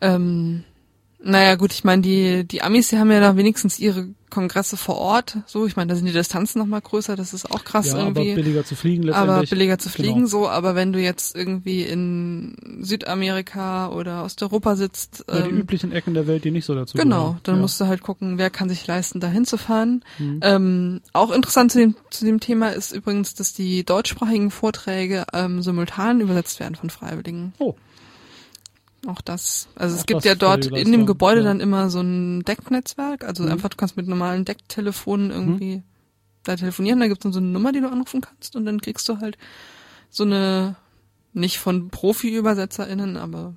Ähm, 0.00 0.64
naja, 1.24 1.54
gut, 1.54 1.72
ich 1.72 1.84
meine, 1.84 2.02
die, 2.02 2.44
die 2.44 2.62
Amis, 2.62 2.88
die 2.88 2.98
haben 2.98 3.10
ja 3.10 3.20
da 3.20 3.36
wenigstens 3.36 3.78
ihre 3.78 4.08
Kongresse 4.28 4.76
vor 4.78 4.96
Ort. 4.96 5.38
So, 5.46 5.66
ich 5.66 5.76
meine, 5.76 5.90
da 5.90 5.94
sind 5.94 6.06
die 6.06 6.12
Distanzen 6.12 6.58
noch 6.58 6.66
mal 6.66 6.80
größer, 6.80 7.16
das 7.16 7.34
ist 7.34 7.50
auch 7.50 7.64
krass 7.64 7.88
ja, 7.88 7.94
aber 7.94 8.22
irgendwie. 8.22 8.34
billiger 8.34 8.64
zu 8.64 8.74
fliegen 8.74 9.02
letztendlich. 9.02 9.36
Aber 9.36 9.46
billiger 9.46 9.78
zu 9.78 9.88
fliegen 9.90 10.14
Genau. 10.14 10.26
so, 10.26 10.48
aber 10.48 10.74
wenn 10.74 10.92
du 10.92 10.98
jetzt 11.00 11.36
irgendwie 11.36 11.82
in 11.82 12.56
Südamerika 12.80 13.88
oder 13.90 14.24
Osteuropa 14.24 14.74
sitzt, 14.74 15.24
Ja, 15.28 15.42
die 15.42 15.50
ähm, 15.50 15.58
üblichen 15.58 15.92
Ecken 15.92 16.14
der 16.14 16.26
Welt, 16.26 16.44
die 16.44 16.50
nicht 16.50 16.64
so 16.64 16.74
dazu 16.74 16.96
genau, 16.96 17.18
gehören. 17.20 17.40
dann 17.44 17.54
ja. 17.56 17.60
musst 17.60 17.80
du 17.80 17.86
halt 17.86 18.02
gucken, 18.02 18.38
wer 18.38 18.50
kann 18.50 18.68
sich 18.68 18.86
leisten, 18.86 19.20
da 19.20 19.28
hinzufahren. 19.28 20.02
Mhm. 20.18 20.40
Ähm, 20.42 21.00
auch 21.12 21.30
interessant 21.30 21.72
zu 21.72 21.78
dem, 21.78 21.94
zu 22.10 22.24
dem 22.24 22.40
Thema 22.40 22.70
ist 22.70 22.92
übrigens, 22.92 23.34
dass 23.34 23.52
die 23.52 23.84
deutschsprachigen 23.84 24.50
Vorträge 24.50 25.24
ähm, 25.32 25.62
simultan 25.62 26.20
übersetzt 26.20 26.58
werden 26.58 26.74
von 26.74 26.90
Freiwilligen. 26.90 27.52
Oh, 27.58 27.74
Auch 29.06 29.20
das. 29.20 29.68
Also 29.74 29.96
es 29.96 30.02
Auch 30.02 30.06
gibt 30.06 30.18
das 30.18 30.24
ja 30.24 30.34
dort 30.36 30.66
in 30.66 30.92
dem 30.92 31.06
Gebäude 31.06 31.40
ja. 31.40 31.46
dann 31.46 31.60
immer 31.60 31.90
so 31.90 32.00
ein 32.00 32.42
Decknetzwerk. 32.44 33.24
Also 33.24 33.42
Mhm. 33.42 33.50
einfach, 33.50 33.68
du 33.68 33.76
kannst 33.76 33.96
mit 33.96 34.06
normalen 34.06 34.44
Decktelefonen 34.44 35.30
irgendwie 35.30 35.82
da 36.44 36.56
telefonieren. 36.56 37.00
Da 37.00 37.08
gibt's 37.08 37.22
dann 37.22 37.32
so 37.32 37.40
eine 37.40 37.48
Nummer, 37.48 37.72
die 37.72 37.80
du 37.80 37.90
anrufen 37.90 38.20
kannst 38.20 38.54
und 38.54 38.64
dann 38.64 38.80
kriegst 38.80 39.08
du 39.08 39.18
halt 39.18 39.38
so 40.10 40.24
eine, 40.24 40.76
nicht 41.32 41.58
von 41.58 41.88
Profi-ÜbersetzerInnen, 41.90 43.16
aber 43.16 43.54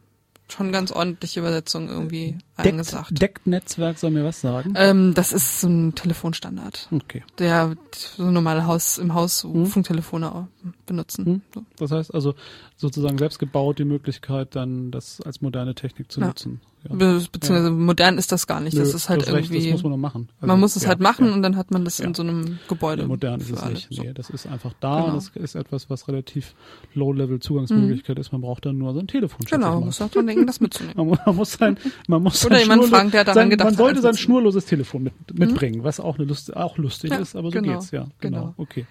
schon 0.47 0.71
ganz 0.71 0.91
ordentliche 0.91 1.39
Übersetzung 1.39 1.89
irgendwie 1.89 2.38
eingesagt. 2.57 3.11
Deckt, 3.11 3.21
Deckt-Netzwerk 3.21 3.97
soll 3.97 4.11
mir 4.11 4.23
was 4.23 4.41
sagen? 4.41 4.73
Ähm, 4.77 5.13
das 5.13 5.31
ist 5.33 5.61
so 5.61 5.67
ein 5.67 5.95
Telefonstandard, 5.95 6.87
Okay. 6.91 7.23
der 7.37 7.75
so 7.91 8.29
normale 8.31 8.65
Haus, 8.65 8.97
im 8.97 9.13
Haus 9.13 9.43
Mhm. 9.43 9.65
Funktelefone 9.67 10.47
benutzen. 10.85 11.25
Mhm. 11.25 11.41
So. 11.53 11.63
Das 11.77 11.91
heißt 11.91 12.13
also 12.13 12.33
sozusagen 12.77 13.17
selbst 13.17 13.39
gebaut 13.39 13.79
die 13.79 13.85
Möglichkeit, 13.85 14.55
dann 14.55 14.91
das 14.91 15.21
als 15.21 15.41
moderne 15.41 15.75
Technik 15.75 16.11
zu 16.11 16.19
Ja. 16.21 16.27
nutzen. 16.27 16.61
Ja. 16.87 16.93
Be 16.95 17.25
beziehungsweise 17.31 17.71
modern 17.71 18.19
ist 18.19 18.31
das 18.31 18.45
gar 18.45 18.61
nicht. 18.61 18.77
das 18.77 18.89
Nö, 18.89 18.95
ist 18.95 19.09
halt 19.09 19.21
du 19.23 19.25
hast 19.25 19.33
recht, 19.33 19.49
irgendwie. 19.49 19.63
das 19.69 19.73
muss 19.73 19.83
man 19.83 19.91
noch 19.93 19.97
machen. 19.97 20.29
Also, 20.35 20.47
man 20.47 20.59
muss 20.59 20.75
es 20.75 20.83
ja, 20.83 20.89
halt 20.89 20.99
machen 20.99 21.25
ja. 21.27 21.33
und 21.33 21.41
dann 21.41 21.55
hat 21.55 21.71
man 21.71 21.83
das 21.83 21.97
Ja. 21.97 22.05
in 22.05 22.13
so 22.13 22.21
einem 22.21 22.59
Gebäude. 22.67 23.01
Ja, 23.01 23.07
modern 23.07 23.41
ist 23.41 23.49
es 23.49 23.65
nicht. 23.65 23.87
So. 23.89 24.03
Nee, 24.03 24.13
das 24.13 24.29
ist 24.29 24.45
einfach 24.45 24.71
da. 24.81 24.97
Genau. 25.01 25.07
Mhm. 25.09 25.15
Das 25.15 25.29
ist 25.29 25.55
etwas, 25.55 25.89
was 25.89 26.07
relativ 26.07 26.53
low-level 26.93 27.39
Zugangsmöglichkeit 27.39 28.19
ist. 28.19 28.31
Man 28.33 28.41
braucht 28.41 28.67
dann 28.67 28.77
nur 28.77 28.93
so 28.93 28.99
ein 28.99 29.07
Telefon. 29.07 29.47
Genau, 29.49 29.79
mal. 29.79 29.85
muss 29.87 29.99
auch 29.99 30.09
dran 30.11 30.27
denken, 30.27 30.45
das 30.45 30.59
mitzunehmen. 30.59 30.95
Man, 31.09 31.17
man 31.25 31.35
muss 31.35 31.53
sein, 31.53 31.77
man 32.07 32.21
muss 32.21 32.39
Oder 32.45 32.58
schnurlo- 32.60 32.88
fragen, 32.88 33.12
der 33.12 33.23
daran 33.23 33.36
sein, 33.36 33.49
gedacht 33.49 33.65
Man 33.65 33.73
hat, 33.73 33.77
sollte 33.77 34.01
sein 34.01 34.17
schnurloses 34.17 34.65
Telefon 34.65 35.03
mit, 35.03 35.13
mitbringen, 35.38 35.84
was 35.84 35.99
auch 35.99 36.17
eine 36.17 36.25
Lust, 36.27 36.55
auch 36.55 36.77
lustig 36.77 37.12
Ja, 37.12 37.17
ist, 37.17 37.36
aber 37.36 37.49
so 37.51 37.60
genau, 37.60 37.73
geht's, 37.79 37.91
ja. 37.91 38.08
Genau. 38.19 38.39
genau. 38.39 38.53
Okay. 38.58 38.86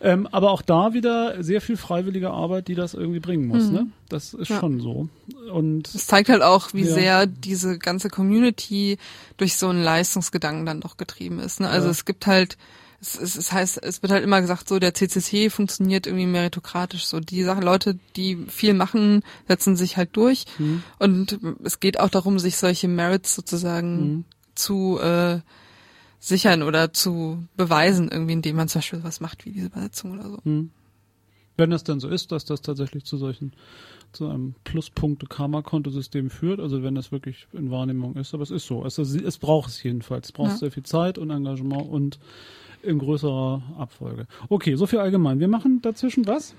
Ähm, 0.00 0.28
aber 0.30 0.52
auch 0.52 0.62
da 0.62 0.92
wieder 0.94 1.42
sehr 1.42 1.60
viel 1.60 1.76
freiwillige 1.76 2.30
Arbeit, 2.30 2.68
die 2.68 2.76
das 2.76 2.94
irgendwie 2.94 3.18
bringen 3.18 3.48
muss, 3.48 3.64
Mhm. 3.64 3.72
ne? 3.72 3.86
Das 4.08 4.32
ist 4.32 4.48
Ja. 4.48 4.60
schon 4.60 4.78
so. 4.80 5.08
Und 5.52 5.92
Das 5.92 6.06
zeigt 6.06 6.28
halt 6.28 6.40
auch, 6.42 6.72
wie 6.72 6.84
Ja. 6.84 6.94
sehr 6.94 7.26
diese 7.26 7.78
ganze 7.78 8.08
Community 8.08 8.96
durch 9.38 9.56
so 9.56 9.68
einen 9.68 9.82
Leistungsgedanken 9.82 10.66
dann 10.66 10.80
doch 10.80 10.98
getrieben 10.98 11.40
ist. 11.40 11.58
Ne? 11.58 11.68
Also 11.68 11.86
Ja. 11.86 11.90
es 11.90 12.04
gibt 12.04 12.28
halt 12.28 12.56
es, 13.00 13.18
es, 13.18 13.36
es 13.36 13.52
heißt, 13.52 13.82
es 13.82 14.02
wird 14.02 14.12
halt 14.12 14.24
immer 14.24 14.40
gesagt, 14.40 14.68
so 14.68 14.78
der 14.78 14.94
CCC 14.94 15.50
funktioniert 15.50 16.06
irgendwie 16.06 16.26
meritokratisch. 16.26 17.06
So 17.06 17.20
die 17.20 17.44
Sachen, 17.44 17.62
Leute, 17.62 17.98
die 18.16 18.46
viel 18.48 18.74
machen, 18.74 19.22
setzen 19.46 19.76
sich 19.76 19.96
halt 19.96 20.10
durch. 20.16 20.46
Mhm. 20.58 20.82
Und 20.98 21.38
es 21.62 21.80
geht 21.80 22.00
auch 22.00 22.10
darum, 22.10 22.38
sich 22.38 22.56
solche 22.56 22.88
Merits 22.88 23.34
sozusagen 23.34 23.98
Mhm. 24.00 24.24
zu 24.54 24.98
äh, 25.00 25.40
sichern 26.18 26.62
oder 26.62 26.92
zu 26.92 27.44
beweisen, 27.56 28.08
irgendwie, 28.10 28.32
indem 28.32 28.56
man 28.56 28.68
zum 28.68 28.80
Beispiel 28.80 29.04
was 29.04 29.20
macht 29.20 29.44
wie 29.44 29.52
diese 29.52 29.66
Übersetzung 29.66 30.12
oder 30.18 30.28
so. 30.30 30.38
Hm. 30.42 30.70
Wenn 31.56 31.70
das 31.70 31.84
dann 31.84 32.00
so 32.00 32.08
ist, 32.08 32.32
dass 32.32 32.44
das 32.44 32.60
tatsächlich 32.62 33.04
zu 33.04 33.16
solchen, 33.16 33.52
zu 34.12 34.28
einem 34.28 34.54
Pluspunkte-Karma-Kontosystem 34.64 36.30
führt, 36.30 36.60
also 36.60 36.82
wenn 36.82 36.94
das 36.94 37.12
wirklich 37.12 37.46
in 37.52 37.70
Wahrnehmung 37.70 38.16
ist, 38.16 38.34
aber 38.34 38.42
es 38.42 38.50
ist 38.50 38.66
so. 38.66 38.84
Es, 38.84 38.98
es 38.98 39.38
braucht 39.38 39.68
es 39.70 39.82
jedenfalls. 39.82 40.28
Es 40.28 40.32
braucht 40.32 40.50
Ja. 40.52 40.56
sehr 40.56 40.70
viel 40.72 40.82
Zeit 40.82 41.18
und 41.18 41.30
Engagement 41.30 41.88
und 41.88 42.18
in 42.82 42.98
größerer 42.98 43.62
Abfolge. 43.78 44.26
Okay, 44.48 44.74
so 44.76 44.86
viel 44.86 44.98
allgemein. 45.00 45.40
Wir 45.40 45.48
machen 45.48 45.82
dazwischen 45.82 46.26
was? 46.26 46.54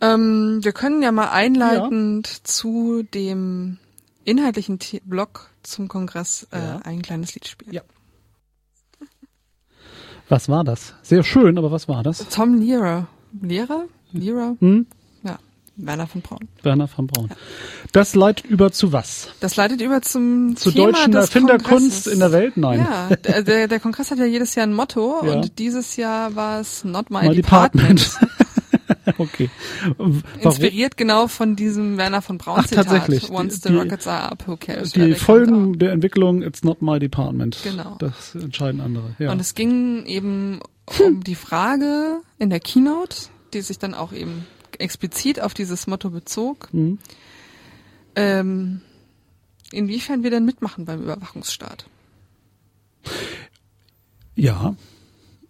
Ähm, 0.00 0.58
wir 0.62 0.72
können 0.72 1.02
ja 1.02 1.12
mal 1.12 1.30
einleitend 1.30 2.26
zu 2.26 3.02
dem 3.14 3.78
inhaltlichen 4.24 4.78
The- 4.80 5.00
Block 5.04 5.50
zum 5.62 5.88
Kongress 5.88 6.48
äh, 6.50 6.58
Ja. 6.58 6.76
ein 6.84 7.02
kleines 7.02 7.34
Lied 7.34 7.46
spielen. 7.46 7.72
Ja. 7.72 7.82
Was 10.28 10.48
war 10.48 10.64
das? 10.64 10.94
Sehr 11.02 11.22
schön, 11.22 11.58
aber 11.58 11.70
was 11.70 11.86
war 11.88 12.02
das? 12.02 12.26
Tom 12.28 12.58
Lehrer. 12.58 13.06
Lehrer? 13.40 13.84
Lehrer? 14.12 14.56
Hm? 14.60 14.86
Werner 15.76 16.06
von 16.06 16.20
Braun. 16.20 16.48
Werner 16.62 16.86
von 16.88 17.06
Braun. 17.06 17.30
Das 17.92 18.14
leitet 18.14 18.46
über 18.46 18.70
zu 18.70 18.92
was? 18.92 19.28
Das 19.40 19.56
leitet 19.56 19.80
über 19.80 20.02
zum 20.02 20.56
Zu 20.56 20.70
Thema 20.70 20.92
deutschen 20.92 21.14
Erfinderkunst 21.14 22.06
in 22.06 22.20
der 22.20 22.30
Welt? 22.32 22.56
Nein. 22.56 22.78
Ja, 22.80 23.16
der, 23.42 23.66
der, 23.68 23.80
Kongress 23.80 24.10
hat 24.10 24.18
ja 24.18 24.24
jedes 24.24 24.54
Jahr 24.54 24.66
ein 24.66 24.72
Motto 24.72 25.20
Ja. 25.24 25.32
und 25.32 25.58
dieses 25.58 25.96
Jahr 25.96 26.34
war 26.36 26.60
es 26.60 26.84
Not 26.84 27.10
My, 27.10 27.28
My 27.28 27.34
Department. 27.34 28.00
Department. 28.12 29.18
okay. 29.18 29.50
Warum? 29.96 30.22
Inspiriert 30.40 30.96
genau 30.96 31.26
von 31.26 31.56
diesem 31.56 31.96
Werner 31.96 32.22
von 32.22 32.38
Braun 32.38 32.60
Ach, 32.60 32.66
Zitat. 32.66 32.86
tatsächlich. 32.86 33.30
Once 33.30 33.60
Die- 33.60 33.68
the 33.68 33.74
rockets 33.74 34.06
are 34.06 34.30
up, 34.30 34.46
who 34.46 34.56
cares? 34.56 34.92
Die 34.92 35.14
Folgen 35.14 35.78
der 35.78 35.92
Entwicklung, 35.92 36.42
it's 36.42 36.62
not 36.62 36.82
my 36.82 36.98
department. 37.00 37.58
Genau. 37.64 37.96
Das 37.98 38.34
entscheiden 38.34 38.80
andere. 38.80 39.16
Ja. 39.18 39.32
Und 39.32 39.40
es 39.40 39.54
ging 39.54 40.06
eben 40.06 40.60
um 41.00 41.24
die 41.24 41.34
Frage 41.34 42.20
in 42.38 42.50
der 42.50 42.60
Keynote, 42.60 43.16
die 43.52 43.60
sich 43.62 43.78
dann 43.78 43.94
auch 43.94 44.12
eben 44.12 44.46
explizit 44.80 45.40
auf 45.40 45.54
dieses 45.54 45.86
Motto 45.86 46.10
bezog, 46.10 46.68
Hm. 46.72 46.98
ähm, 48.16 48.80
inwiefern 49.72 50.22
wir 50.22 50.30
denn 50.30 50.44
mitmachen 50.44 50.84
beim 50.84 51.02
Überwachungsstaat. 51.02 51.86
Ja. 54.34 54.74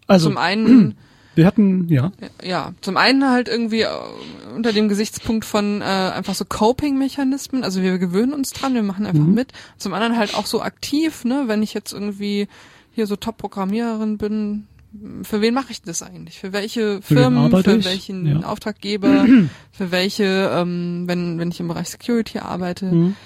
Also, 0.07 0.29
Zum 0.29 0.39
einen, 0.39 0.97
wir 1.35 1.47
hatten, 1.47 1.89
ja. 1.89 2.13
ja, 2.43 2.75
zum 2.81 2.97
einen 2.97 3.31
halt 3.31 3.49
irgendwie 3.49 3.83
äh, 3.83 3.89
unter 4.55 4.73
dem 4.73 4.89
Gesichtspunkt 4.89 5.45
von 5.45 5.81
äh, 5.81 5.85
einfach 5.85 6.35
so 6.35 6.45
Coping-Mechanismen, 6.45 7.65
also 7.65 7.81
wir 7.83 7.99
gewöhnen 7.99 8.33
uns 8.35 8.51
dran, 8.53 8.75
wir 8.75 8.83
machen 8.83 9.07
einfach 9.07 9.25
Mhm. 9.25 9.35
mit. 9.35 9.53
Zum 9.79 9.95
anderen 9.95 10.17
halt 10.19 10.35
auch 10.35 10.47
so 10.47 10.61
aktiv, 10.63 11.25
ne, 11.25 11.45
wenn 11.47 11.63
ich 11.63 11.75
jetzt 11.75 11.93
irgendwie 11.93 12.49
hier 12.93 13.07
so 13.07 13.17
Top-Programmiererin 13.17 14.19
bin, 14.19 14.67
für 15.22 15.40
wen 15.40 15.54
mache 15.54 15.72
ich 15.72 15.83
das 15.83 16.02
eigentlich? 16.02 16.38
Für 16.38 16.52
welche 16.52 17.02
Für 17.02 17.14
Firmen, 17.14 17.50
für 17.62 17.76
ich? 17.76 17.85
welchen 17.85 18.26
Ja. 18.40 18.46
Auftraggeber, 18.46 19.26
für 19.72 19.90
welche, 19.90 20.50
ähm, 20.54 21.04
wenn, 21.07 21.38
wenn 21.38 21.50
ich 21.50 21.61
im 21.61 21.68
Bereich 21.68 21.88
Security 21.88 22.38
arbeite, 22.38 22.90
Hm. 22.90 23.16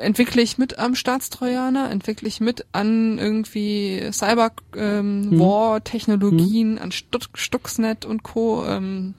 entwickle 0.00 0.42
ich 0.42 0.58
mit 0.58 0.78
am 0.78 0.94
Staatstrojaner, 0.94 1.90
entwickle 1.90 2.28
ich 2.28 2.40
mit 2.40 2.66
an 2.72 3.18
irgendwie 3.18 4.08
Cyber 4.12 4.52
ähm, 4.76 5.30
Mhm. 5.30 5.40
War 5.40 5.82
Technologien, 5.82 6.78
an 6.78 6.92
Stuck, 6.92 7.22
Stuxnet 7.34 8.04
und 8.04 8.22
Co. 8.22 8.64
Ähm, 8.66 9.14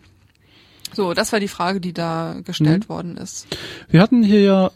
so, 0.94 1.14
das 1.14 1.32
war 1.32 1.40
die 1.40 1.48
Frage, 1.48 1.80
die 1.82 1.94
da 1.94 2.36
gestellt 2.44 2.86
Mhm. 2.86 2.90
worden 2.90 3.18
ist. 3.18 3.48
Wir 3.90 4.02
hatten 4.02 4.24
hier 4.24 4.42
ja 4.42 4.72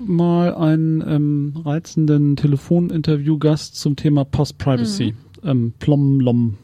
mal 0.00 0.54
einen 0.54 1.02
ähm, 1.06 1.62
reizenden 1.64 2.36
Telefoninterviewgast 2.36 3.76
zum 3.76 3.96
Thema 3.96 4.24
Post-Privacy. 4.24 5.14
Ähm, 5.44 5.72
Plom, 5.78 6.20
Lom, 6.20 6.58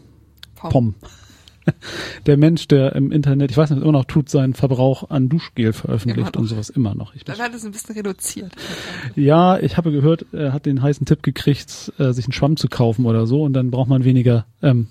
Pom. 0.55 0.71
Pom. 0.71 0.95
Der 2.27 2.37
Mensch, 2.37 2.69
der 2.69 2.95
im 2.95 3.11
Internet, 3.11 3.51
ich 3.51 3.57
weiß 3.57 3.71
nicht, 3.71 3.83
immer 3.83 3.93
noch 3.93 4.05
tut, 4.05 4.29
seinen 4.29 4.55
Verbrauch 4.55 5.11
an 5.11 5.29
Duschgel 5.29 5.73
veröffentlicht 5.73 6.37
und 6.37 6.47
sowas 6.47 6.71
immer 6.71 6.95
noch. 6.95 7.15
Ich 7.15 7.25
Dann 7.25 7.39
hat 7.39 7.55
es 7.55 7.65
ein 7.65 7.73
bisschen 7.73 7.95
reduziert. 7.95 8.53
Ja, 9.17 9.59
ich 9.59 9.77
habe 9.77 9.93
gehört, 9.93 10.27
er 10.33 10.53
hat 10.53 10.67
den 10.67 10.83
heißen 10.83 11.07
Tipp 11.07 11.23
gekriegt, 11.23 11.93
äh, 11.99 12.13
sich 12.13 12.27
einen 12.27 12.33
Schwamm 12.33 12.57
zu 12.57 12.69
kaufen 12.69 13.07
oder 13.07 13.27
so 13.27 13.43
und 13.43 13.53
dann 13.53 13.71
braucht 13.71 13.89
man 13.89 14.05
weniger. 14.05 14.47
Ähm, 14.63 14.89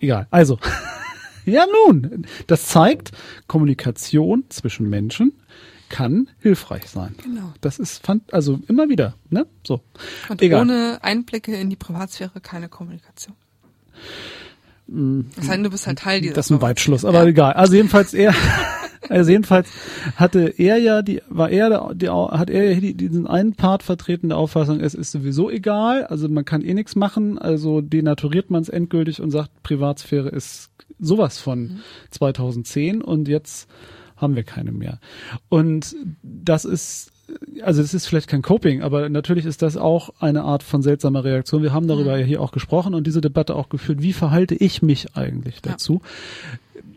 egal. 0.00 0.26
Also, 0.30 0.58
ja 1.46 1.64
nun, 1.86 2.26
das 2.46 2.66
zeigt, 2.66 3.12
Kommunikation 3.46 4.44
zwischen 4.48 4.88
Menschen 4.88 5.32
kann 5.92 6.28
hilfreich 6.40 6.88
sein. 6.88 7.14
Genau. 7.22 7.52
Das 7.60 7.78
ist 7.78 8.04
fand 8.04 8.32
also 8.34 8.58
immer 8.66 8.88
wieder, 8.88 9.14
ne? 9.30 9.46
So. 9.64 9.82
Und 10.28 10.42
Egal. 10.42 10.62
ohne 10.62 10.98
Einblicke 11.02 11.54
in 11.54 11.70
die 11.70 11.76
Privatsphäre 11.76 12.40
keine 12.40 12.68
Kommunikation. 12.68 13.36
Das 14.88 15.48
heißt, 15.48 15.64
du 15.64 15.70
bist 15.70 15.86
halt 15.86 15.98
Teil 15.98 16.20
dieser 16.20 16.32
Mm. 16.32 16.34
Das 16.34 16.46
ist 16.46 16.52
ein. 16.52 16.62
Weitschluss, 16.62 17.04
aber 17.04 17.22
ja. 17.22 17.26
egal. 17.26 17.52
Also 17.52 17.74
jedenfalls 17.74 18.14
er, 18.14 18.34
also 19.08 19.30
jedenfalls 19.30 19.68
hatte 20.16 20.54
er 20.56 20.78
ja 20.78 21.02
die, 21.02 21.22
war 21.28 21.50
er 21.50 21.68
der, 21.68 21.94
die, 21.94 22.08
hat 22.08 22.50
er 22.50 22.72
ja 22.72 22.80
die, 22.80 22.94
diesen 22.94 23.26
einen 23.26 23.54
Part 23.54 23.82
vertreten 23.82 24.30
der 24.30 24.38
Auffassung, 24.38 24.80
es 24.80 24.94
ist 24.94 25.12
sowieso 25.12 25.50
egal, 25.50 26.04
also 26.04 26.28
man 26.28 26.44
kann 26.44 26.62
eh 26.62 26.74
nichts 26.74 26.96
machen, 26.96 27.38
also 27.38 27.80
denaturiert 27.80 28.50
man 28.50 28.62
es 28.62 28.68
endgültig 28.68 29.20
und 29.20 29.30
sagt, 29.30 29.62
Privatsphäre 29.62 30.30
ist 30.30 30.70
sowas 30.98 31.38
von 31.38 31.80
2010 32.10 33.02
und 33.02 33.28
jetzt 33.28 33.68
haben 34.22 34.36
wir 34.36 34.44
keine 34.44 34.72
mehr. 34.72 34.98
Und 35.50 35.94
das 36.22 36.64
ist 36.64 37.10
also 37.62 37.80
es 37.80 37.94
ist 37.94 38.06
vielleicht 38.06 38.28
kein 38.28 38.42
Coping, 38.42 38.82
aber 38.82 39.08
natürlich 39.08 39.46
ist 39.46 39.62
das 39.62 39.76
auch 39.78 40.10
eine 40.20 40.42
Art 40.42 40.62
von 40.62 40.82
seltsamer 40.82 41.24
Reaktion. 41.24 41.62
Wir 41.62 41.72
haben 41.72 41.86
darüber 41.88 42.12
Mhm. 42.14 42.20
ja 42.20 42.26
hier 42.26 42.40
auch 42.42 42.52
gesprochen 42.52 42.94
und 42.94 43.06
diese 43.06 43.20
Debatte 43.22 43.54
auch 43.54 43.68
geführt. 43.70 44.02
Wie 44.02 44.12
verhalte 44.12 44.54
ich 44.54 44.82
mich 44.82 45.16
eigentlich 45.16 45.56
Ja. 45.56 45.72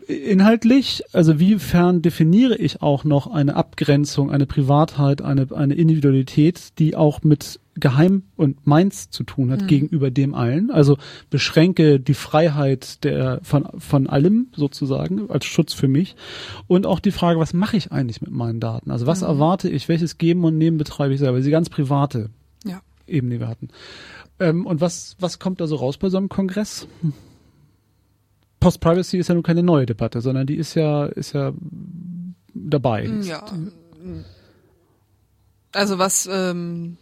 Inhaltlich, 0.08 1.02
also 1.12 1.40
wiefern 1.40 2.00
definiere 2.00 2.54
ich 2.56 2.80
auch 2.80 3.02
noch 3.02 3.26
eine 3.26 3.56
Abgrenzung, 3.56 4.30
eine 4.30 4.46
Privatheit, 4.46 5.20
eine, 5.20 5.48
eine 5.52 5.74
Individualität, 5.74 6.78
die 6.78 6.94
auch 6.94 7.22
mit 7.24 7.58
Geheim 7.74 8.22
und 8.36 8.66
Meins 8.68 9.10
zu 9.10 9.24
tun 9.24 9.50
hat 9.50 9.62
Mhm. 9.62 9.66
gegenüber 9.66 10.10
dem 10.12 10.34
allen. 10.34 10.70
Also 10.70 10.96
beschränke 11.28 11.98
die 11.98 12.14
Freiheit 12.14 13.02
der 13.02 13.40
von, 13.42 13.66
von 13.78 14.06
allem 14.06 14.46
sozusagen 14.54 15.28
als 15.28 15.44
Schutz 15.44 15.72
für 15.74 15.88
mich. 15.88 16.14
Und 16.68 16.86
auch 16.86 17.00
die 17.00 17.10
Frage, 17.10 17.40
was 17.40 17.52
mache 17.52 17.76
ich 17.76 17.90
eigentlich 17.90 18.20
mit 18.20 18.30
meinen 18.30 18.60
Daten? 18.60 18.92
Also 18.92 19.06
was 19.08 19.22
Mhm. 19.22 19.26
erwarte 19.26 19.68
ich? 19.68 19.88
Welches 19.88 20.18
Geben 20.18 20.44
und 20.44 20.56
Nehmen 20.56 20.78
betreibe 20.78 21.14
ich 21.14 21.20
selber? 21.20 21.38
Diese 21.38 21.50
ganz 21.50 21.68
private 21.68 22.30
Ja. 22.64 22.80
Ebene, 23.08 23.34
die 23.34 23.40
wir 23.40 23.48
hatten. 23.48 23.68
Ähm, 24.38 24.66
und 24.66 24.80
was, 24.80 25.16
was 25.18 25.40
kommt 25.40 25.60
da 25.60 25.66
so 25.66 25.76
raus 25.76 25.96
bei 25.98 26.10
so 26.10 26.16
einem 26.16 26.28
Kongress? 26.28 26.86
Post-Privacy 28.60 29.18
ist 29.18 29.28
ja 29.28 29.34
nun 29.34 29.42
keine 29.42 29.62
neue 29.62 29.86
Debatte, 29.86 30.20
sondern 30.20 30.46
die 30.46 30.56
ist 30.56 30.74
ja, 30.74 31.06
ist 31.06 31.32
ja 31.32 31.52
dabei. 32.54 33.04
Ja. 33.22 33.44
Also 35.72 35.98
was, 35.98 36.28
ähm, 36.30 36.96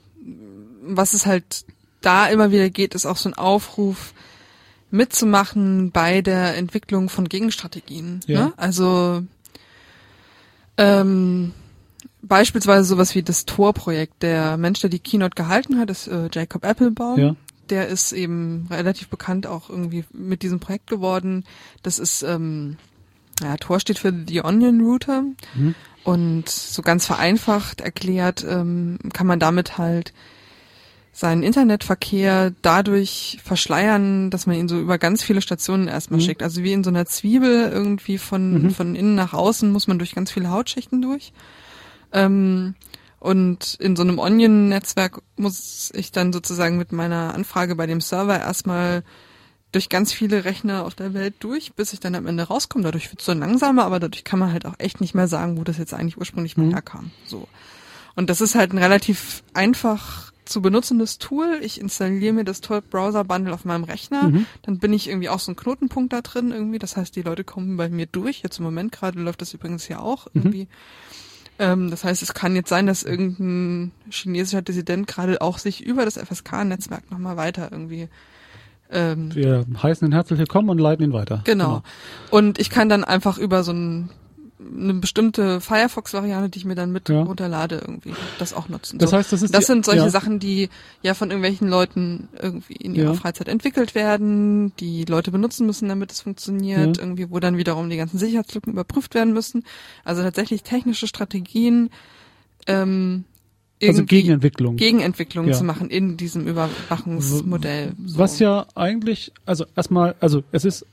was 0.83 1.15
es 1.15 1.27
halt 1.27 1.65
da 2.01 2.27
immer 2.27 2.51
wieder 2.51 2.71
geht, 2.71 2.95
ist 2.95 3.07
auch 3.07 3.17
so 3.17 3.29
ein 3.29 3.35
Aufruf, 3.35 4.15
mitzumachen 4.95 5.91
bei 5.91 6.23
der 6.23 6.57
Entwicklung 6.57 7.09
von 7.09 7.29
Gegenstrategien. 7.29 8.21
Ja. 8.27 8.47
Ne? 8.47 8.53
Also 8.57 9.25
ähm, 10.77 11.53
beispielsweise 12.23 12.85
sowas 12.85 13.15
wie 13.15 13.23
das 13.23 13.45
Tor-Projekt. 13.45 14.23
Der 14.23 14.57
Mensch, 14.57 14.81
der 14.81 14.91
die 14.91 15.01
Keynote 15.01 15.35
gehalten 15.35 15.79
hat, 15.79 15.91
ist 15.91 16.07
äh, 16.07 16.29
Jacob 16.33 16.65
Applebaum. 16.65 17.19
Ja. 17.19 17.37
Der 17.71 17.89
ist 17.89 18.13
eben 18.13 18.67
relativ 18.71 19.09
bekannt 19.09 19.47
auch 19.47 19.71
irgendwie 19.71 20.05
mit 20.13 20.43
diesem 20.43 20.61
Projekt 20.61 20.87
geworden. 20.87 21.45
Das 21.83 21.99
ist, 21.99 22.23
ähm, 22.23 22.77
ja, 23.43 23.57
Tor 23.57 23.81
steht 23.81 23.99
für 23.99 24.13
The 24.27 24.43
Onion 24.45 24.81
Router. 24.83 25.25
Mhm. 25.55 25.75
Und 26.05 26.49
so 26.51 26.83
ganz 26.83 27.07
vereinfacht 27.07 27.81
erklärt, 27.81 28.45
ähm, 28.49 28.99
kann 29.15 29.27
man 29.27 29.39
damit 29.41 29.79
halt 29.79 30.13
seinen 31.13 31.43
Internetverkehr 31.45 32.53
dadurch 32.61 33.39
verschleiern, 33.43 34.31
dass 34.31 34.47
man 34.47 34.57
ihn 34.57 34.69
so 34.69 34.79
über 34.81 34.99
ganz 34.99 35.23
viele 35.23 35.41
Stationen 35.41 35.87
erstmal 35.89 36.19
Mhm. 36.21 36.25
schickt. 36.25 36.43
Also 36.43 36.63
wie 36.63 36.73
in 36.73 36.85
so 36.85 36.91
einer 36.91 37.07
Zwiebel 37.07 37.71
irgendwie 37.73 38.19
von, 38.19 38.65
Mhm. 38.65 38.71
von 38.73 38.95
innen 38.97 39.15
nach 39.15 39.33
außen 39.33 39.71
muss 39.73 39.87
man 39.87 39.99
durch 39.99 40.15
ganz 40.15 40.31
viele 40.33 40.51
Hautschichten 40.51 41.01
durch. 41.01 41.33
Ähm, 42.13 42.75
und 43.25 43.77
in 43.81 43.97
so 43.97 44.03
einem 44.03 44.19
Onion-Netzwerk 44.19 45.23
muss 45.37 45.91
ich 45.95 46.13
dann 46.13 46.31
sozusagen 46.33 46.77
mit 46.77 46.93
meiner 46.93 47.35
Anfrage 47.35 47.75
bei 47.75 47.87
dem 47.87 48.03
Server 48.03 48.39
erstmal 48.39 49.03
durch 49.73 49.89
ganz 49.89 50.13
viele 50.13 50.45
Rechner 50.45 50.85
auf 50.85 50.95
der 50.95 51.15
Welt 51.15 51.35
durch, 51.41 51.73
bis 51.73 51.95
ich 51.95 52.01
dann 52.01 52.15
am 52.15 52.27
Ende 52.27 52.43
rauskomme. 52.45 52.85
Dadurch 52.85 53.11
wird 53.11 53.21
es 53.21 53.27
dann 53.27 53.39
langsamer, 53.39 53.85
aber 53.87 53.99
dadurch 53.99 54.25
kann 54.25 54.39
man 54.39 54.53
halt 54.53 54.67
auch 54.67 54.75
echt 54.79 55.01
nicht 55.01 55.15
mehr 55.15 55.27
sagen, 55.27 55.57
wo 55.57 55.65
das 55.65 55.79
jetzt 55.79 55.95
eigentlich 55.95 56.19
ursprünglich 56.19 56.59
mal 56.59 56.67
Mhm. 56.67 56.73
herkam. 56.73 57.11
So. 57.25 57.49
Und 58.15 58.29
das 58.29 58.43
ist 58.43 58.55
halt 58.55 58.73
ein 58.75 58.79
relativ 58.79 59.43
einfach 59.55 60.31
zu 60.45 60.61
benutzendes 60.61 61.17
Tool. 61.17 61.59
Ich 61.63 61.81
installiere 61.81 62.35
mir 62.35 62.45
das 62.45 62.61
Tor 62.61 62.83
Browser 62.83 63.25
Bundle 63.25 63.55
auf 63.55 63.65
meinem 63.65 63.85
Rechner. 63.85 64.25
Mhm. 64.29 64.47
Dann 64.61 64.79
bin 64.79 64.93
ich 64.93 65.09
irgendwie 65.09 65.31
auch 65.31 65.41
so 65.41 65.51
ein 65.51 65.57
Knotenpunkt 65.57 66.13
da 66.13 66.21
drin 66.21 66.53
irgendwie. 66.53 66.79
Das 66.79 66.99
heißt, 66.99 67.17
die 67.17 67.23
Leute 67.23 67.43
kommen 67.43 67.79
bei 67.79 67.89
mir 67.89 68.05
durch. 68.07 68.43
Jetzt 68.43 68.59
im 68.59 68.65
Moment 68.65 68.93
gerade 68.93 69.19
läuft 69.19 69.41
das 69.41 69.55
übrigens 69.55 69.89
ja 69.89 70.01
auch 70.01 70.27
Mhm. 70.35 70.67
Ähm, 71.59 71.91
das 71.91 72.05
heißt, 72.05 72.23
es 72.23 72.35
kann 72.35 72.57
jetzt 72.57 72.69
sein, 72.69 72.87
dass 72.87 73.03
irgendein 73.03 73.93
chinesischer 74.11 74.63
Dissident 74.63 75.07
gerade 75.07 75.41
auch 75.41 75.59
sich 75.59 75.85
über 75.85 76.05
das 76.05 76.19
FSK-Netzwerk 76.19 77.11
nochmal 77.11 77.37
weiter 77.37 77.69
irgendwie 77.71 78.09
ähm, 78.91 79.35
Wir 79.35 79.65
heißen 79.83 80.07
ihn 80.07 80.13
herzlich 80.13 80.39
willkommen 80.39 80.69
und 80.69 80.79
leiten 80.79 81.05
ihn 81.05 81.13
weiter. 81.13 81.41
Genau. 81.45 81.83
Und 82.31 82.59
ich 82.59 82.71
kann 82.71 82.89
dann 82.89 83.05
einfach 83.05 83.39
über 83.39 83.63
so 83.63 83.73
ein, 83.73 84.11
eine 84.61 84.95
bestimmte 84.95 85.61
Firefox-Variante, 85.61 86.49
die 86.49 86.59
ich 86.61 86.65
mir 86.65 86.75
dann 86.77 86.93
mit 86.93 87.09
Ja. 87.09 87.23
runterlade, 87.23 87.79
irgendwie 87.79 88.13
das 88.39 88.55
auch 88.55 88.69
nutzen. 88.69 88.99
Das 88.99 89.11
so. 89.11 89.17
heißt, 89.17 89.33
das 89.33 89.43
ist 89.43 89.53
das 89.53 89.67
die- 89.67 89.73
sind 89.73 89.85
solche 89.85 90.03
ja. 90.05 90.11
Sachen, 90.11 90.39
die 90.39 90.69
ja 91.03 91.15
von 91.15 91.31
irgendwelchen 91.31 91.69
Leuten 91.69 92.29
irgendwie 92.41 92.75
in 92.75 92.95
ihrer 92.95 93.13
Ja. 93.13 93.15
Freizeit 93.15 93.49
entwickelt 93.49 93.95
werden, 93.95 94.73
die 94.77 95.05
Leute 95.07 95.31
benutzen 95.33 95.67
müssen, 95.67 95.89
damit 95.89 96.13
es 96.13 96.21
funktioniert, 96.21 96.99
irgendwie, 96.99 97.31
wo 97.31 97.41
dann 97.41 97.57
wiederum 97.57 97.91
die 97.91 97.97
ganzen 97.97 98.19
Sicherheitslücken 98.19 98.73
überprüft 98.73 99.15
werden 99.15 99.33
müssen. 99.35 99.65
Also 100.05 100.23
tatsächlich 100.23 100.63
technische 100.63 101.09
Strategien, 101.09 101.91
ähm, 102.67 103.25
Also 103.83 104.05
Gegenentwicklung. 104.05 104.77
Gegenentwicklungen 104.77 105.51
Ja. 105.51 105.59
zu 105.59 105.65
machen 105.65 105.91
in 105.91 106.17
diesem 106.17 106.47
Überwachungsmodell. 106.47 107.93
So. 108.07 108.19
Was 108.19 108.39
ja 108.39 108.67
eigentlich, 108.75 109.33
also 109.45 109.67
erstmal, 109.77 110.15
also 110.21 110.43
es 110.53 110.65
ist, 110.65 110.87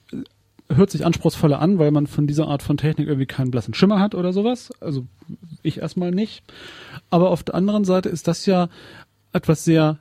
hört 0.76 0.90
sich 0.90 1.06
anspruchsvoller 1.06 1.60
an, 1.60 1.80
weil 1.80 1.92
man 1.92 2.08
von 2.08 2.28
dieser 2.28 2.48
Art 2.48 2.64
von 2.64 2.78
Technik 2.78 3.08
irgendwie 3.08 3.26
keinen 3.26 3.52
blassen 3.52 3.74
Schimmer 3.74 4.00
hat 4.00 4.16
oder 4.16 4.34
sowas. 4.34 4.72
Also 4.80 5.06
ich 5.62 5.80
erstmal 5.80 6.12
nicht. 6.12 6.44
Aber 7.10 7.30
auf 7.30 7.44
der 7.44 7.56
anderen 7.56 7.86
Seite 7.86 8.10
ist 8.10 8.28
das 8.28 8.46
ja 8.46 8.70
etwas 9.34 9.64
sehr 9.64 9.98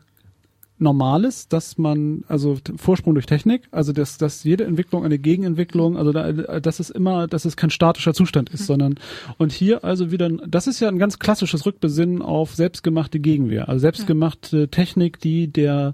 Normales, 0.81 1.47
dass 1.47 1.77
man, 1.77 2.25
also 2.27 2.57
Vorsprung 2.77 3.13
durch 3.13 3.27
Technik, 3.27 3.69
also 3.71 3.93
dass, 3.93 4.17
dass 4.17 4.45
jede 4.45 4.65
Entwicklung 4.65 5.05
eine 5.05 5.19
Gegenentwicklung, 5.19 5.99
also 5.99 6.11
da, 6.11 6.33
dass 6.33 6.81
es 6.81 6.89
immer, 6.89 7.27
dass 7.27 7.45
es 7.45 7.59
kein 7.59 7.69
statischer 7.69 8.15
Zustand 8.15 8.49
ist, 8.49 8.65
sondern 8.67 8.95
und 9.37 9.53
hier 9.53 9.85
also 9.85 10.11
wieder, 10.11 10.31
das 10.31 10.67
ist 10.67 10.81
ja 10.81 10.89
ein 10.89 10.99
ganz 10.99 11.19
klassisches 11.19 11.67
Rückbesinnen 11.67 12.23
auf 12.23 12.55
selbstgemachte 12.55 13.21
Gegenwehr, 13.21 13.69
also 13.69 13.79
selbstgemachte 13.79 14.69
Technik, 14.69 15.21
die 15.21 15.49
der 15.49 15.93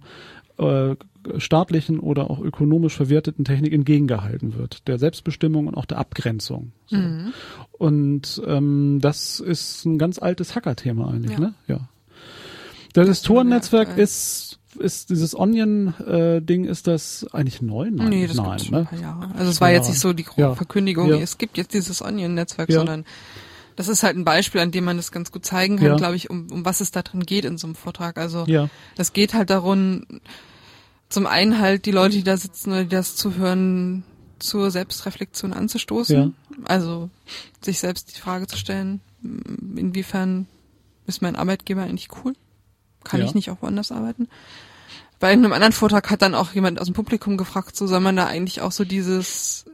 äh, 0.59 0.95
staatlichen 1.39 1.99
oder 2.01 2.31
auch 2.31 2.41
ökonomisch 2.41 2.95
verwerteten 2.97 3.45
Technik 3.45 3.73
entgegengehalten 3.73 4.55
wird, 4.57 4.87
der 4.89 4.99
Selbstbestimmung 4.99 5.67
und 5.67 5.77
auch 5.77 5.85
der 5.87 5.99
Abgrenzung. 5.99 6.73
So. 6.87 6.97
Mhm. 6.97 7.33
Und 7.73 8.43
ähm, 8.47 8.99
das 9.01 9.41
ist 9.41 9.85
ein 9.85 9.99
ganz 9.99 10.19
altes 10.19 10.55
Hackerthema 10.55 11.09
eigentlich, 11.11 11.33
Ja. 11.33 11.41
ne? 11.41 11.55
Ja. 11.67 11.89
Das 12.93 13.23
Torennetzwerk 13.23 13.89
aktuell. 13.89 14.05
ist 14.05 14.59
ist 14.79 15.09
dieses 15.09 15.35
Onion-Ding, 15.35 16.65
ist 16.67 16.87
das 16.87 17.27
eigentlich 17.33 17.63
neu? 17.63 17.89
Nein, 17.91 18.11
nee, 18.11 18.27
das 18.27 18.37
nein, 18.37 18.61
ne? 18.71 18.87
Also 19.35 19.51
es 19.51 19.59
war 19.63 19.71
jetzt 19.71 19.89
nicht 19.89 20.01
so 20.01 20.13
die 20.13 20.25
große 20.25 20.41
Ja. 20.41 20.55
Verkündigung, 20.55 21.09
Ja. 21.09 21.17
es 21.17 21.39
gibt 21.39 21.57
jetzt 21.57 21.73
dieses 21.73 22.03
Onion-Netzwerk, 22.03 22.69
Ja. 22.69 22.77
sondern 22.81 23.07
das 23.77 23.89
ist 23.89 24.03
halt 24.03 24.17
ein 24.19 24.25
Beispiel, 24.27 24.61
an 24.61 24.73
dem 24.73 24.85
man 24.85 24.99
das 24.99 25.13
ganz 25.13 25.33
gut 25.33 25.47
zeigen 25.47 25.79
kann, 25.79 25.97
glaube 25.97 26.17
ich, 26.17 26.29
um, 26.29 26.49
um 26.51 26.67
was 26.67 26.83
es 26.83 26.91
da 26.91 27.01
drin 27.01 27.21
geht 27.25 27.47
in 27.47 27.57
so 27.57 27.67
einem 27.67 27.75
Vortrag. 27.75 28.19
Also 28.19 28.45
Ja, 28.47 28.69
es 28.99 29.15
geht 29.15 29.33
halt 29.33 29.49
darum, 29.49 30.03
zum 31.09 31.27
einen 31.27 31.59
halt 31.61 31.87
die 31.87 31.93
Leute, 31.93 32.17
die 32.17 32.25
da 32.25 32.37
sitzen 32.37 32.71
oder 32.73 32.83
die 32.85 32.89
das 32.91 33.17
zuhören, 33.17 34.05
zur 34.39 34.71
Selbstreflexion 34.71 35.53
anzustoßen. 35.53 36.35
Also 36.65 37.11
sich 37.63 37.79
selbst 37.79 38.17
die 38.17 38.21
Frage 38.21 38.47
zu 38.47 38.57
stellen, 38.57 39.01
m, 39.23 39.77
inwiefern 39.79 40.47
ist 41.07 41.23
mein 41.23 41.37
Arbeitgeber 41.37 41.83
eigentlich 41.83 42.09
cool? 42.25 42.35
Kann 43.05 43.21
Ja. 43.21 43.27
ich 43.27 43.35
nicht 43.35 43.51
auch 43.51 43.63
woanders 43.63 43.93
arbeiten? 43.93 44.29
Bei 45.19 45.29
einem 45.29 45.53
anderen 45.53 45.73
Vortrag 45.73 46.11
hat 46.11 46.21
dann 46.23 46.35
auch 46.35 46.53
jemand 46.53 46.79
aus 46.81 46.87
dem 46.87 46.95
Publikum 46.95 47.37
gefragt, 47.39 47.77
so 47.77 47.87
soll 47.87 48.01
man 48.01 48.17
da 48.17 48.27
eigentlich 48.27 48.61
auch 48.61 48.73
so 48.73 48.85
dieses 48.85 49.65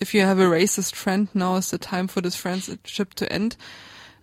If 0.00 0.12
you 0.12 0.22
have 0.24 0.40
a 0.40 0.46
racist 0.46 0.94
friend, 0.94 1.34
now 1.34 1.56
is 1.56 1.70
the 1.70 1.78
time 1.78 2.08
for 2.08 2.22
this 2.22 2.36
friendship 2.36 3.16
to 3.16 3.24
end 3.24 3.56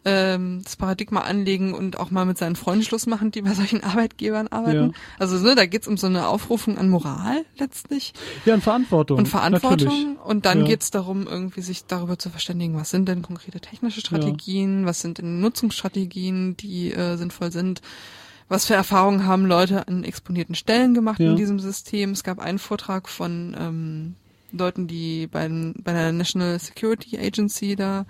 ähm, 0.06 0.62
das 0.64 0.76
Paradigma 0.76 1.22
anlegen 1.22 1.74
und 1.74 1.98
auch 1.98 2.12
mal 2.12 2.26
mit 2.26 2.38
seinen 2.38 2.56
Freunden 2.56 2.84
Schluss 2.84 3.06
machen, 3.06 3.32
die 3.32 3.42
bei 3.42 3.54
solchen 3.54 3.84
Arbeitgebern 3.84 4.48
arbeiten. 4.50 4.92
Ja. 4.92 4.98
Also 5.20 5.38
ne, 5.38 5.56
da 5.56 5.66
geht's 5.66 5.88
um 5.88 5.98
so 5.98 6.08
eine 6.08 6.28
Aufrufung 6.28 6.78
an 6.78 6.90
Moral 6.90 7.46
letztlich 7.58 8.14
ja, 8.46 8.54
und 8.54 8.62
Verantwortung. 8.62 9.18
und 9.18 9.28
Verantwortung. 9.28 9.88
Natürlich. 9.88 10.26
Und 10.26 10.46
dann 10.46 10.60
Ja. 10.60 10.66
geht's 10.66 10.92
darum, 10.92 11.28
irgendwie 11.28 11.62
sich 11.62 11.86
darüber 11.86 12.20
zu 12.20 12.30
verständigen, 12.30 12.76
was 12.76 12.90
sind 12.90 13.08
denn 13.08 13.22
konkrete 13.22 13.60
technische 13.62 14.02
Strategien, 14.02 14.86
was 14.86 15.02
sind 15.02 15.20
denn 15.20 15.40
Nutzungsstrategien, 15.40 16.58
die 16.58 16.92
äh, 16.94 17.16
sinnvoll 17.18 17.52
sind. 17.52 17.82
Was 18.50 18.66
für 18.66 18.74
Erfahrungen 18.74 19.26
haben 19.26 19.46
Leute 19.46 19.88
an 19.88 20.04
exponierten 20.04 20.54
Stellen 20.54 20.94
gemacht 20.94 21.20
Ja. 21.20 21.30
in 21.32 21.38
diesem 21.38 21.60
System? 21.60 22.12
Es 22.12 22.24
gab 22.24 22.40
einen 22.40 22.60
Vortrag 22.60 23.08
von 23.08 23.56
ähm, 23.58 24.16
Leuten, 24.52 24.86
die 24.88 25.28
bei, 25.28 25.50
bei 25.50 25.94
der 25.94 26.12
National 26.12 26.60
Security 26.60 27.18
Agency 27.18 27.76
da 27.76 28.06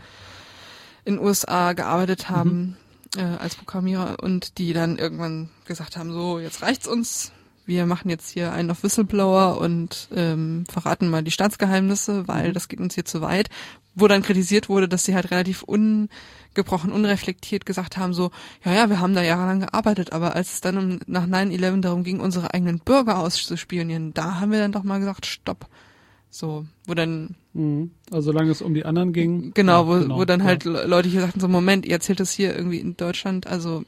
in 1.05 1.19
USA 1.19 1.73
gearbeitet 1.73 2.29
haben 2.29 2.77
äh, 3.17 3.21
als 3.21 3.55
Programmierer 3.55 4.17
und 4.21 4.57
die 4.57 4.73
dann 4.73 4.97
irgendwann 4.97 5.49
gesagt 5.65 5.97
haben, 5.97 6.11
so, 6.11 6.39
jetzt 6.39 6.61
reicht's 6.61 6.87
uns. 6.87 7.31
Wir 7.65 7.85
machen 7.85 8.09
jetzt 8.09 8.29
hier 8.29 8.51
einen 8.51 8.71
auf 8.71 8.83
Whistleblower 8.83 9.57
und 9.57 10.09
ähm, 10.13 10.65
verraten 10.69 11.09
mal 11.09 11.23
die 11.23 11.31
Staatsgeheimnisse, 11.31 12.27
weil 12.27 12.51
das 12.51 12.67
geht 12.67 12.81
uns 12.81 12.95
hier 12.95 13.05
zu 13.05 13.21
weit. 13.21 13.49
Wo 13.95 14.07
dann 14.07 14.23
kritisiert 14.23 14.69
wurde, 14.69 14.89
dass 14.89 15.05
sie 15.05 15.15
halt 15.15 15.31
relativ 15.31 15.63
ungebrochen, 15.63 16.91
unreflektiert 16.91 17.65
gesagt 17.65 17.95
haben, 17.95 18.13
so, 18.13 18.31
ja, 18.65 18.73
ja, 18.73 18.89
wir 18.89 18.99
haben 18.99 19.13
da 19.13 19.21
jahrelang 19.21 19.61
gearbeitet, 19.61 20.11
aber 20.11 20.35
als 20.35 20.53
es 20.53 20.61
dann 20.61 20.77
um, 20.77 20.99
nach 21.05 21.27
9-11 21.27 21.81
darum 21.81 22.03
ging, 22.03 22.19
unsere 22.19 22.53
eigenen 22.53 22.79
Bürger 22.79 23.19
auszuspionieren, 23.19 24.13
da 24.13 24.39
haben 24.39 24.51
wir 24.51 24.59
dann 24.59 24.71
doch 24.71 24.83
mal 24.83 24.99
gesagt, 24.99 25.25
stopp. 25.25 25.69
So, 26.36 26.65
wo 26.88 26.93
dann 26.96 27.36
Mhm. 27.56 27.91
Also 28.10 28.32
solange 28.32 28.50
es 28.50 28.63
um 28.63 28.74
die 28.74 28.84
anderen 28.84 29.13
ging. 29.13 29.52
Genau, 29.54 29.84
ja, 29.84 30.10
wo, 30.10 30.15
wo 30.17 30.26
dann 30.26 30.39
ja. 30.39 30.48
halt 30.48 30.63
Le- 30.65 30.88
Leute 30.88 31.08
hier 31.08 31.22
sagten, 31.22 31.39
so 31.39 31.48
Moment, 31.48 31.86
ihr 31.86 31.91
erzählt 31.91 32.19
das 32.19 32.32
hier 32.32 32.56
irgendwie 32.56 32.80
in 32.80 32.98
Deutschland, 32.98 33.46
also 33.46 33.84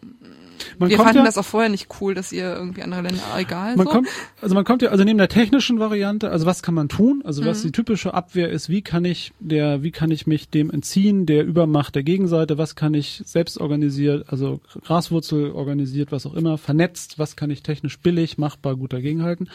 Man 0.78 0.90
wir 0.92 0.98
fanden 0.98 1.18
ja, 1.18 1.24
das 1.26 1.40
auch 1.40 1.46
vorher 1.46 1.70
nicht 1.72 1.88
cool, 2.00 2.14
dass 2.14 2.32
ihr 2.32 2.54
irgendwie 2.56 2.84
andere 2.84 3.02
Länder, 3.02 3.24
ah, 3.34 3.40
egal, 3.40 3.76
Man 3.76 3.88
so. 3.88 3.92
kommt, 3.92 4.08
also 4.40 4.54
man 4.54 4.66
kommt 4.66 4.84
ja, 4.84 4.90
also 4.90 5.04
neben 5.04 5.18
der 5.18 5.30
technischen 5.30 5.80
Variante, 5.80 6.30
also 6.30 6.46
was 6.46 6.62
kann 6.62 6.76
man 6.76 6.90
tun? 6.90 7.24
Also 7.26 7.44
was 7.44 7.64
Mhm. 7.64 7.68
die 7.68 7.72
typische 7.72 8.14
Abwehr 8.14 8.50
ist, 8.52 8.70
wie 8.70 8.84
kann 8.84 9.04
ich 9.04 9.34
der, 9.40 9.82
wie 9.82 9.90
kann 9.90 10.12
ich 10.12 10.28
mich 10.28 10.48
dem 10.48 10.70
entziehen, 10.70 11.26
der 11.26 11.44
Übermacht 11.44 11.96
der 11.96 12.04
Gegenseite, 12.04 12.60
was 12.60 12.76
kann 12.76 12.94
ich 12.94 13.24
selbst 13.26 13.60
organisiert, 13.60 14.26
also 14.30 14.60
Graswurzel 14.84 15.50
organisiert, 15.54 16.12
was 16.12 16.28
auch 16.28 16.36
immer, 16.36 16.60
vernetzt, 16.60 17.18
was 17.18 17.36
kann 17.36 17.50
ich 17.50 17.64
technisch 17.64 17.98
billig, 17.98 18.38
machbar, 18.38 18.76
gut 18.76 18.94
dagegenhalten, 18.94 19.50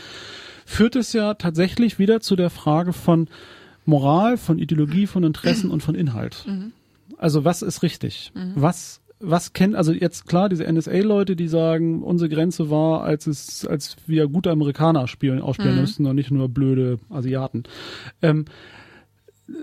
führt 0.70 0.94
es 0.96 1.12
ja 1.12 1.35
tatsächlich 1.35 1.98
wieder 1.98 2.20
zu 2.20 2.37
der 2.37 2.48
Frage 2.48 2.92
von 2.92 3.28
Moral, 3.85 4.37
von 4.37 4.59
Ideologie, 4.59 5.06
von 5.06 5.24
Interessen 5.24 5.70
und 5.70 5.83
von 5.83 5.94
Inhalt. 5.96 6.44
Mhm. 6.46 6.72
Also 7.18 7.44
was 7.44 7.62
ist 7.62 7.83
richtig? 7.83 8.33
Was 8.54 9.00
was 9.22 9.52
kennt 9.52 9.74
also 9.74 9.92
jetzt 9.92 10.26
klar 10.26 10.48
diese 10.48 10.64
NSA-Leute, 10.64 11.37
die 11.37 11.48
sagen, 11.48 12.02
unsere 12.02 12.30
Grenze 12.30 12.70
war, 12.70 13.02
als 13.02 13.26
es 13.26 13.66
als 13.66 13.96
wir 14.06 14.28
gute 14.28 14.50
Amerikaner 14.50 15.09
spielen 15.09 15.42
ausspielen 15.42 15.74
Mhm. 15.74 15.80
müssten 15.80 16.06
und 16.06 16.14
nicht 16.16 16.30
nur 16.30 16.48
blöde 16.48 16.98
Asiaten. 17.11 17.64
Ähm, 18.22 18.44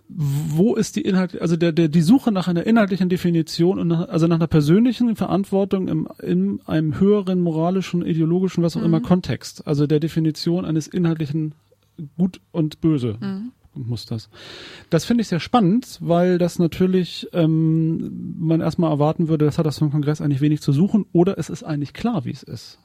wo 0.10 0.76
ist 0.76 0.96
die 0.96 1.02
Inhalt, 1.02 1.40
also 1.42 1.56
der, 1.56 1.72
der, 1.72 1.88
die 1.88 2.02
Suche 2.02 2.32
nach 2.32 2.48
einer 2.48 2.66
inhaltlichen 2.66 3.10
Definition 3.10 3.80
und 3.80 3.88
nach, 3.88 4.10
also 4.10 4.28
nach 4.28 4.38
einer 4.38 4.48
persönlichen 4.48 5.16
Verantwortung 5.16 5.88
im, 5.88 6.08
in 6.22 6.60
einem 6.66 7.00
höheren 7.00 7.42
moralischen, 7.42 8.06
ideologischen, 8.06 8.64
was 8.64 8.78
auch 8.78 8.84
immer 8.84 9.02
Kontext, 9.02 9.68
also 9.68 9.88
der 9.88 10.00
Definition 10.00 10.66
eines 10.66 10.88
inhaltlichen 10.88 11.54
Gut 12.18 12.42
und 12.52 12.82
Böse. 12.82 13.18
Musters. 13.86 14.30
Das 14.90 15.06
finde 15.06 15.22
ich 15.22 15.28
sehr 15.28 15.40
spannend, 15.40 16.00
weil 16.02 16.40
das 16.40 16.58
natürlich 16.58 17.28
ähm, 17.34 18.36
man 18.40 18.62
erstmal 18.62 18.92
erwarten 18.92 19.28
würde, 19.28 19.46
das 19.46 19.60
hat 19.60 19.68
das 19.68 19.78
vom 19.78 19.92
Kongress 19.92 20.20
eigentlich 20.20 20.42
wenig 20.42 20.62
zu 20.62 20.72
suchen 20.72 21.06
oder 21.14 21.38
es 21.38 21.50
ist 21.50 21.64
eigentlich 21.64 21.94
klar, 21.94 22.26
wie 22.26 22.32
es 22.32 22.42
ist. 22.42 22.80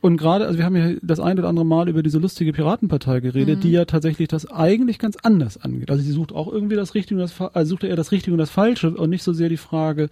Und 0.00 0.16
gerade, 0.16 0.46
also 0.46 0.58
wir 0.58 0.64
haben 0.64 0.76
ja 0.76 0.92
das 1.02 1.18
ein 1.18 1.38
oder 1.38 1.48
andere 1.48 1.66
Mal 1.66 1.88
über 1.88 2.04
diese 2.04 2.18
lustige 2.18 2.52
Piratenpartei 2.52 3.18
geredet, 3.18 3.64
die 3.64 3.72
ja 3.72 3.84
tatsächlich 3.84 4.28
das 4.28 4.48
eigentlich 4.48 5.00
ganz 5.00 5.16
anders 5.16 5.56
angeht. 5.60 5.90
Also 5.90 6.04
sie 6.04 6.12
sucht 6.12 6.32
auch 6.32 6.46
irgendwie 6.52 6.76
das 6.76 6.94
Richtige 6.94 7.20
und 7.20 7.22
das 7.22 7.40
also 7.40 7.70
sucht 7.70 7.82
eher 7.82 7.96
das 7.96 8.12
Richtige 8.12 8.32
und 8.32 8.38
das 8.38 8.50
Falsche 8.50 8.90
und 8.90 9.10
nicht 9.10 9.24
so 9.24 9.32
sehr 9.32 9.48
die 9.48 9.56
Frage 9.56 10.08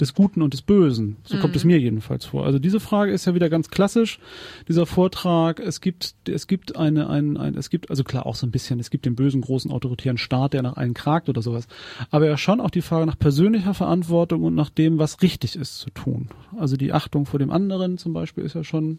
des 0.00 0.14
Guten 0.14 0.42
und 0.42 0.54
des 0.54 0.62
Bösen. 0.62 1.18
So 1.22 1.38
kommt 1.38 1.54
es 1.54 1.64
mir 1.64 1.78
jedenfalls 1.78 2.24
vor. 2.24 2.46
Also 2.46 2.58
diese 2.58 2.80
Frage 2.80 3.12
ist 3.12 3.26
ja 3.26 3.34
wieder 3.34 3.48
ganz 3.48 3.70
klassisch. 3.70 4.18
Dieser 4.66 4.86
Vortrag, 4.86 5.60
es 5.60 5.80
gibt, 5.80 6.14
es 6.28 6.48
gibt 6.48 6.76
eine, 6.76 7.08
ein, 7.08 7.36
ein, 7.36 7.54
es 7.54 7.70
gibt, 7.70 7.90
also 7.90 8.02
klar 8.02 8.26
auch 8.26 8.34
so 8.34 8.44
ein 8.44 8.50
bisschen, 8.50 8.80
es 8.80 8.90
gibt 8.90 9.06
den 9.06 9.14
bösen 9.14 9.40
großen 9.40 9.70
autoritären 9.70 10.18
Staat, 10.18 10.52
der 10.52 10.62
nach 10.62 10.76
allen 10.76 10.94
kragt 10.94 11.28
oder 11.28 11.42
sowas. 11.42 11.68
Aber 12.10 12.26
ja 12.26 12.36
schon 12.36 12.60
auch 12.60 12.70
die 12.70 12.82
Frage 12.82 13.06
nach 13.06 13.18
persönlicher 13.18 13.74
Verantwortung 13.74 14.42
und 14.42 14.56
nach 14.56 14.70
dem, 14.70 14.98
was 14.98 15.22
richtig 15.22 15.54
ist 15.54 15.78
zu 15.78 15.90
tun. 15.90 16.28
Also 16.58 16.76
die 16.76 16.92
Achtung 16.92 17.24
vor 17.24 17.38
dem 17.38 17.52
anderen 17.52 17.98
zum 17.98 18.12
Beispiel 18.12 18.42
ist 18.42 18.54
ja 18.54 18.64
schon 18.64 18.98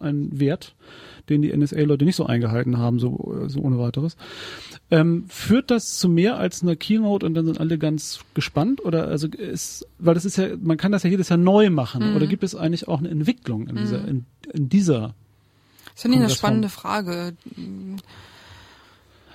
ein 0.00 0.38
Wert, 0.38 0.74
den 1.28 1.42
die 1.42 1.56
NSA-Leute 1.56 2.04
nicht 2.04 2.16
so 2.16 2.26
eingehalten 2.26 2.78
haben, 2.78 2.98
so, 2.98 3.44
so 3.48 3.60
ohne 3.60 3.78
weiteres. 3.78 4.16
Ähm, 4.90 5.26
führt 5.28 5.70
das 5.70 5.98
zu 5.98 6.08
mehr 6.08 6.38
als 6.38 6.62
einer 6.62 6.76
Keynote 6.76 7.26
und 7.26 7.34
dann 7.34 7.44
sind 7.46 7.60
alle 7.60 7.76
ganz 7.78 8.20
gespannt? 8.34 8.84
Oder 8.84 9.08
also 9.08 9.28
ist, 9.28 9.86
weil 9.98 10.14
das 10.14 10.24
ist 10.24 10.36
ja, 10.38 10.48
man 10.60 10.76
kann 10.78 10.92
das 10.92 11.02
ja 11.02 11.10
jedes 11.10 11.28
Jahr 11.28 11.36
neu 11.38 11.68
machen. 11.70 12.10
Mhm. 12.10 12.16
Oder 12.16 12.26
gibt 12.26 12.42
es 12.44 12.54
eigentlich 12.54 12.88
auch 12.88 12.98
eine 12.98 13.10
Entwicklung 13.10 13.68
in 13.68 13.76
dieser, 13.76 14.06
in, 14.08 14.24
in 14.52 14.68
dieser 14.70 15.14
Das 15.94 16.02
finde 16.02 16.16
ich 16.16 16.22
eine 16.24 16.30
spannende 16.32 16.68
Frage. 16.70 17.34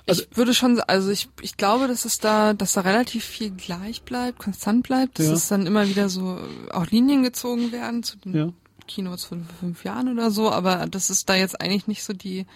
Ich 0.06 0.08
Also- 0.08 0.24
würde 0.34 0.52
schon, 0.52 0.80
also 0.80 1.10
ich, 1.10 1.28
ich 1.40 1.56
glaube, 1.56 1.86
dass 1.88 2.04
es 2.04 2.18
da, 2.18 2.52
dass 2.52 2.72
da 2.74 2.82
relativ 2.82 3.24
viel 3.24 3.50
gleich 3.50 4.02
bleibt, 4.02 4.38
konstant 4.38 4.82
bleibt, 4.82 5.18
dass 5.18 5.26
Ja. 5.28 5.32
es 5.34 5.48
dann 5.48 5.66
immer 5.66 5.88
wieder 5.88 6.08
so 6.10 6.38
auch 6.72 6.86
Linien 6.88 7.22
gezogen 7.22 7.72
werden 7.72 8.02
zu 8.02 8.18
den 8.18 8.34
Ja. 8.34 8.52
Keynotes 8.86 9.24
von 9.24 9.44
fünf 9.60 9.84
Jahren 9.84 10.08
oder 10.08 10.30
so, 10.30 10.50
aber 10.50 10.86
dass 10.86 11.10
es 11.10 11.24
da 11.24 11.34
jetzt 11.34 11.60
eigentlich 11.60 11.86
nicht 11.86 12.04
so 12.04 12.12
die 12.12 12.46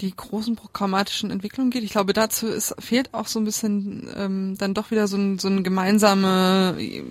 die 0.00 0.14
großen 0.14 0.56
programmatischen 0.56 1.30
Entwicklungen 1.30 1.70
geht. 1.70 1.84
Ich 1.84 1.92
glaube, 1.92 2.12
dazu 2.12 2.46
ist, 2.46 2.74
fehlt 2.78 3.12
auch 3.14 3.26
so 3.26 3.38
ein 3.38 3.44
bisschen 3.44 4.10
ähm, 4.16 4.56
dann 4.58 4.74
doch 4.74 4.90
wieder 4.90 5.06
so 5.06 5.16
ein, 5.16 5.38
so 5.38 5.48
ein 5.48 5.62
gemeinsame, 5.62 6.76
äh, 6.78 7.04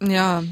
ja, 0.00 0.42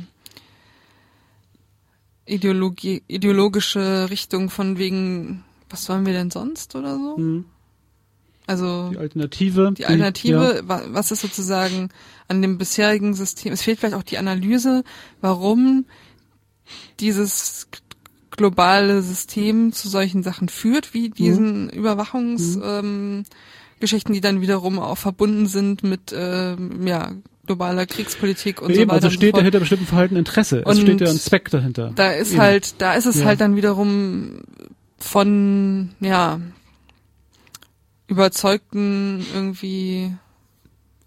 Ideologie, 2.27 3.03
ideologische 3.07 4.09
Richtung 4.09 4.49
von 4.49 4.79
wegen, 4.79 5.45
was 5.69 5.89
wollen 5.91 6.07
wir 6.07 6.15
denn 6.15 6.31
sonst 6.31 6.75
oder 6.75 6.97
so? 6.97 7.19
Mhm. 7.19 7.45
Also 8.47 8.91
Die 8.93 8.99
Alternative. 8.99 9.73
die 9.77 9.87
Alternative, 9.87 10.57
ja, 10.57 10.69
wa- 10.69 10.83
was 10.89 11.11
ist 11.11 11.23
sozusagen 11.23 11.89
an 12.29 12.43
dem 12.43 12.59
bisherigen 12.59 13.15
System, 13.15 13.53
es 13.53 13.63
fehlt 13.63 13.79
vielleicht 13.81 13.95
auch 13.97 14.03
die 14.03 14.19
Analyse, 14.19 14.85
warum 15.21 15.87
dieses 17.01 17.69
globale 18.31 19.03
System 19.03 19.73
zu 19.73 19.89
solchen 19.89 20.23
Sachen 20.23 20.49
führt, 20.49 20.93
wie 20.95 21.09
diesen 21.11 21.71
Überwachungsgeschichten, 21.71 22.63
ähm, 23.21 23.25
Geschichten, 23.81 24.13
die 24.13 24.21
dann 24.21 24.41
wiederum 24.41 24.79
auch 24.79 24.97
verbunden 24.99 25.47
sind 25.47 25.83
mit 25.83 26.15
ähm, 26.17 26.87
ja, 26.87 27.13
globaler 27.47 27.87
Kriegspolitik 27.87 28.63
und 28.63 28.69
so 28.75 28.81
Eben, 28.81 28.89
weiter. 28.91 28.95
also 28.95 29.09
so 29.09 29.15
steht 29.15 29.31
fort. 29.33 29.41
dahinter 29.43 29.61
bestimmten 29.61 29.87
Verhalten 29.87 30.17
Interesse. 30.17 30.63
Es 30.67 30.79
Und 30.79 30.83
steht 30.83 31.01
ja 31.01 31.09
ein 31.11 31.17
Zweck 31.19 31.51
dahinter. 31.51 31.93
Da 31.95 32.13
ist 32.13 32.33
Eben. 32.33 32.41
halt, 32.41 32.75
da 32.81 32.95
ist 32.95 33.07
es 33.07 33.17
Ja. 33.21 33.27
halt 33.27 33.41
dann 33.41 33.57
wiederum 33.57 34.41
von, 34.99 35.91
ja, 36.01 36.41
überzeugten 38.07 39.25
irgendwie, 39.35 40.15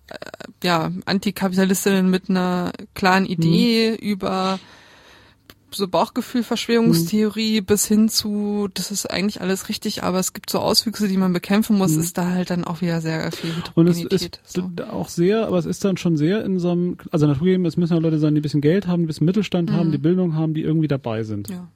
äh, 0.08 0.16
ja, 0.64 0.92
Antikapitalistinnen 1.06 2.10
mit 2.10 2.30
einer 2.30 2.72
klaren 2.94 3.26
Idee 3.26 3.96
über 3.96 4.60
so 5.70 5.88
Bauchgefühl, 5.88 6.44
Verschwörungstheorie 6.44 7.60
bis 7.62 7.86
hin 7.86 8.08
zu, 8.10 8.70
das 8.74 8.90
ist 8.90 9.06
eigentlich 9.12 9.42
alles 9.42 9.68
richtig, 9.70 10.02
aber 10.02 10.18
es 10.18 10.32
gibt 10.34 10.50
so 10.50 10.60
Auswüchse, 10.60 11.08
die 11.10 11.18
man 11.18 11.34
bekämpfen 11.34 11.78
muss, 11.78 11.92
Mhm. 11.92 12.00
ist 12.00 12.18
da 12.18 12.30
halt 12.32 12.50
dann 12.50 12.64
auch 12.64 12.82
wieder 12.82 13.00
sehr 13.02 13.32
viel 13.34 13.52
Und 13.76 13.88
es 13.88 13.98
Heterogenität. 13.98 14.40
ist 14.46 14.54
so. 14.54 14.72
auch 14.90 15.10
sehr, 15.10 15.46
aber 15.46 15.58
es 15.60 15.66
ist 15.66 15.84
dann 15.84 15.98
schon 15.98 16.16
sehr 16.18 16.44
in 16.46 16.58
so 16.60 16.72
einem, 16.72 16.98
also 17.12 17.28
naturgegeben, 17.28 17.66
es 17.66 17.76
müssen 17.78 17.94
ja 17.94 18.00
Leute 18.00 18.18
sein, 18.18 18.34
die 18.34 18.40
ein 18.40 18.44
bisschen 18.44 18.62
Geld 18.62 18.88
haben, 18.88 19.04
ein 19.04 19.08
bisschen 19.08 19.26
Mittelstand 19.26 19.70
haben, 19.72 19.88
Mhm. 19.90 19.92
die 19.92 19.98
Bildung 20.00 20.36
haben, 20.36 20.54
die 20.54 20.62
irgendwie 20.62 20.88
dabei 20.88 21.24
sind. 21.24 21.50
Ja, 21.50 21.68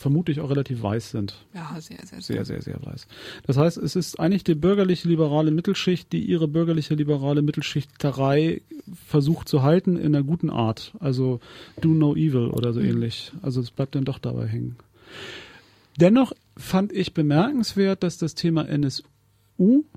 Vermutlich 0.00 0.38
auch 0.38 0.48
relativ 0.48 0.80
weiß 0.80 1.10
sind. 1.10 1.34
ja, 1.54 1.76
sehr, 1.80 1.98
sehr, 2.06 2.20
Sehr, 2.20 2.44
sehr, 2.44 2.62
sehr 2.62 2.78
weiß. 2.80 3.08
Das 3.48 3.56
heißt, 3.56 3.78
es 3.78 3.96
ist 3.96 4.20
eigentlich 4.20 4.44
die 4.44 4.54
bürgerliche 4.54 5.08
liberale 5.08 5.50
Mittelschicht, 5.50 6.12
die 6.12 6.20
ihre 6.24 6.46
bürgerliche 6.46 6.94
liberale 6.94 7.42
Mittelschichterei 7.42 8.62
versucht 9.08 9.48
zu 9.48 9.62
halten 9.64 9.96
in 9.96 10.14
einer 10.14 10.22
guten 10.22 10.50
Art. 10.50 10.92
Also 11.00 11.40
do 11.80 11.88
no 11.88 12.14
evil 12.14 12.46
oder 12.46 12.72
so 12.72 12.78
Mhm. 12.78 12.86
ähnlich. 12.90 13.32
Also 13.42 13.60
es 13.60 13.72
bleibt 13.72 13.96
dann 13.96 14.04
doch 14.04 14.20
dabei 14.20 14.46
hängen. 14.46 14.76
Dennoch 15.96 16.32
fand 16.56 16.92
ich 16.92 17.12
bemerkenswert, 17.12 18.04
dass 18.04 18.18
das 18.18 18.36
Thema 18.36 18.68
NSU 18.68 19.02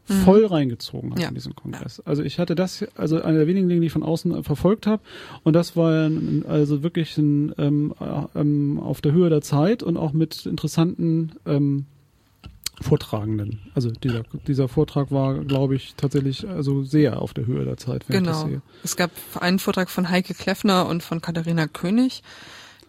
voll 0.03 0.45
reingezogen 0.45 1.12
hat 1.12 1.18
Mhm. 1.18 1.22
Ja. 1.22 1.30
in 1.30 1.36
diesen 1.36 1.55
Kongress. 1.55 1.99
Also 2.01 2.24
ich 2.24 2.39
hatte 2.39 2.55
das, 2.55 2.84
also 2.95 3.22
eine 3.22 3.38
der 3.38 3.47
wenigen 3.47 3.70
Dinge, 3.70 3.82
die 3.82 3.88
ich 3.88 3.93
von 3.93 4.01
außen 4.03 4.43
verfolgt 4.43 4.88
habe. 4.88 5.01
Und 5.43 5.53
das 5.53 5.76
war 5.78 6.09
also 6.47 6.82
wirklich 6.84 7.18
ein, 7.18 7.53
ähm, 7.59 7.93
äh, 7.99 8.39
ähm, 8.39 8.80
auf 8.80 9.01
der 9.01 9.12
Höhe 9.12 9.30
der 9.30 9.41
Zeit 9.41 9.84
und 9.84 9.97
auch 9.97 10.14
mit 10.14 10.45
interessanten 10.47 11.34
ähm, 11.45 11.86
Vortragenden. 12.82 13.59
Also 13.76 13.91
dieser, 13.91 14.24
dieser 14.47 14.68
Vortrag 14.68 15.12
war, 15.12 15.43
glaube 15.43 15.76
ich, 15.76 15.93
tatsächlich 15.95 16.47
also 16.49 16.84
sehr 16.84 17.22
auf 17.22 17.34
der 17.36 17.45
Höhe 17.45 17.64
der 17.64 17.78
Zeit, 17.78 18.09
wenn 18.09 18.24
ich 18.24 18.28
das 18.28 18.39
Genau. 18.39 18.49
sehe. 18.49 18.62
Es 18.84 18.95
gab 18.95 19.12
einen 19.39 19.59
Vortrag 19.59 19.91
von 19.91 20.09
Heike 20.09 20.34
Kleffner 20.34 20.88
und 20.88 21.03
von 21.03 21.22
Katharina 21.22 21.68
König, 21.68 22.24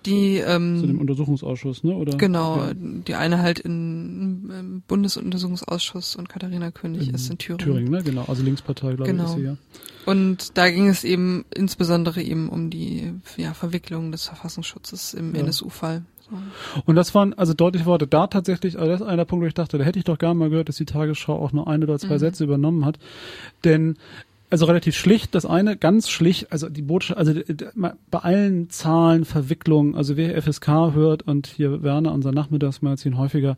die 0.07 0.38
Zu 0.40 0.86
dem 0.86 0.90
ähm, 0.90 1.00
Untersuchungsausschuss, 1.00 1.84
ne? 1.84 1.94
Oder? 1.94 2.16
genau, 2.16 2.57
Ja, 2.59 2.72
die 2.74 3.14
eine 3.14 3.40
halt 3.42 3.59
in, 3.61 4.50
im 4.50 4.82
Bundesuntersuchungsausschuss 4.88 6.16
und 6.16 6.28
Katharina 6.28 6.70
König 6.70 7.12
ist 7.12 7.30
in 7.30 7.38
Thüringen. 7.38 7.59
Thüringen, 7.59 7.90
ne? 7.90 8.03
Genau. 8.03 8.24
Also 8.28 8.42
Linkspartei, 8.42 8.94
glaube 8.94 9.11
Genau. 9.11 9.24
ich, 9.24 9.30
ist 9.30 9.36
sie 9.36 9.42
ja. 9.44 9.57
Und 10.05 10.57
da 10.59 10.70
ging 10.70 10.88
es 10.88 11.05
eben 11.05 11.44
insbesondere 11.55 12.22
eben 12.22 12.48
um 12.48 12.70
die 12.70 13.12
ja, 13.36 13.55
Verwicklung 13.55 14.12
des 14.12 14.26
Verfassungsschutzes 14.26 15.14
im 15.14 15.34
Ja. 15.34 15.42
NSU-Fall. 15.42 16.03
So. 16.28 16.30
Und 16.86 16.96
das 16.96 17.14
waren 17.14 17.34
also 17.34 17.55
deutliche 17.55 17.86
Worte. 17.86 18.07
Da 18.07 18.26
tatsächlich, 18.26 18.78
also 18.78 18.90
das 18.90 19.00
ist 19.00 19.07
einer 19.07 19.24
Punkt, 19.24 19.42
wo 19.44 19.46
ich 19.46 19.55
dachte, 19.55 19.78
da 19.78 19.84
hätte 19.84 19.98
ich 19.98 20.05
doch 20.05 20.18
gerne 20.18 20.34
mal 20.34 20.50
gehört, 20.50 20.68
dass 20.68 20.76
die 20.76 20.84
Tagesschau 20.84 21.34
auch 21.36 21.53
nur 21.53 21.68
ein 21.68 21.82
oder 21.82 21.98
zwei 21.98 22.14
Mhm. 22.14 22.18
Sätze 22.20 22.44
übernommen 22.44 22.84
hat. 22.84 22.98
Denn 23.64 23.96
also 24.53 24.66
relativ 24.66 24.94
schlicht, 24.96 25.34
das 25.34 25.44
eine 25.46 25.76
ganz 25.76 26.09
schlicht, 26.09 26.53
also 26.53 26.68
die 26.68 26.82
Botschaft, 26.82 27.18
also 27.18 27.32
ma- 27.74 27.94
bei 28.11 28.18
allen 28.20 28.68
Zahlen, 28.70 29.24
Verwicklungen, 29.24 29.94
also 29.94 30.16
wer 30.16 30.36
FSK 30.40 30.92
hört 30.94 31.22
und 31.22 31.46
hier 31.48 31.82
Werner, 31.82 32.12
unser 32.12 32.30
Nachmittagsmagazin 32.32 33.16
häufiger, 33.18 33.57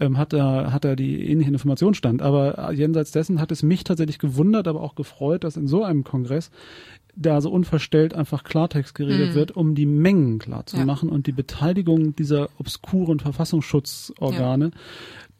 ähm, 0.00 0.18
hat 0.18 0.32
er, 0.32 0.72
hat 0.72 0.84
er 0.84 0.96
die 0.96 1.22
ähnlichen 1.30 1.52
Informationsstand. 1.52 2.22
Aber 2.22 2.70
äh, 2.70 2.74
jenseits 2.74 3.12
dessen 3.12 3.40
hat 3.40 3.52
es 3.52 3.62
mich 3.62 3.84
tatsächlich 3.84 4.18
gewundert, 4.18 4.66
aber 4.66 4.80
auch 4.80 4.94
gefreut, 4.94 5.44
dass 5.44 5.56
in 5.56 5.68
so 5.68 5.84
einem 5.84 6.02
Kongress 6.02 6.50
da 7.14 7.42
so 7.42 7.50
unverstellt 7.50 8.14
einfach 8.14 8.42
Klartext 8.42 8.94
geredet 8.94 9.32
Mhm. 9.32 9.34
wird, 9.34 9.50
um 9.52 9.74
die 9.74 9.84
Mengen 9.84 10.38
klar 10.38 10.64
zu 10.64 10.78
machen 10.86 11.10
und 11.10 11.26
die 11.26 11.32
Beteiligung 11.32 12.16
dieser 12.16 12.48
obskuren 12.58 13.20
Verfassungsschutzorgane 13.20 14.70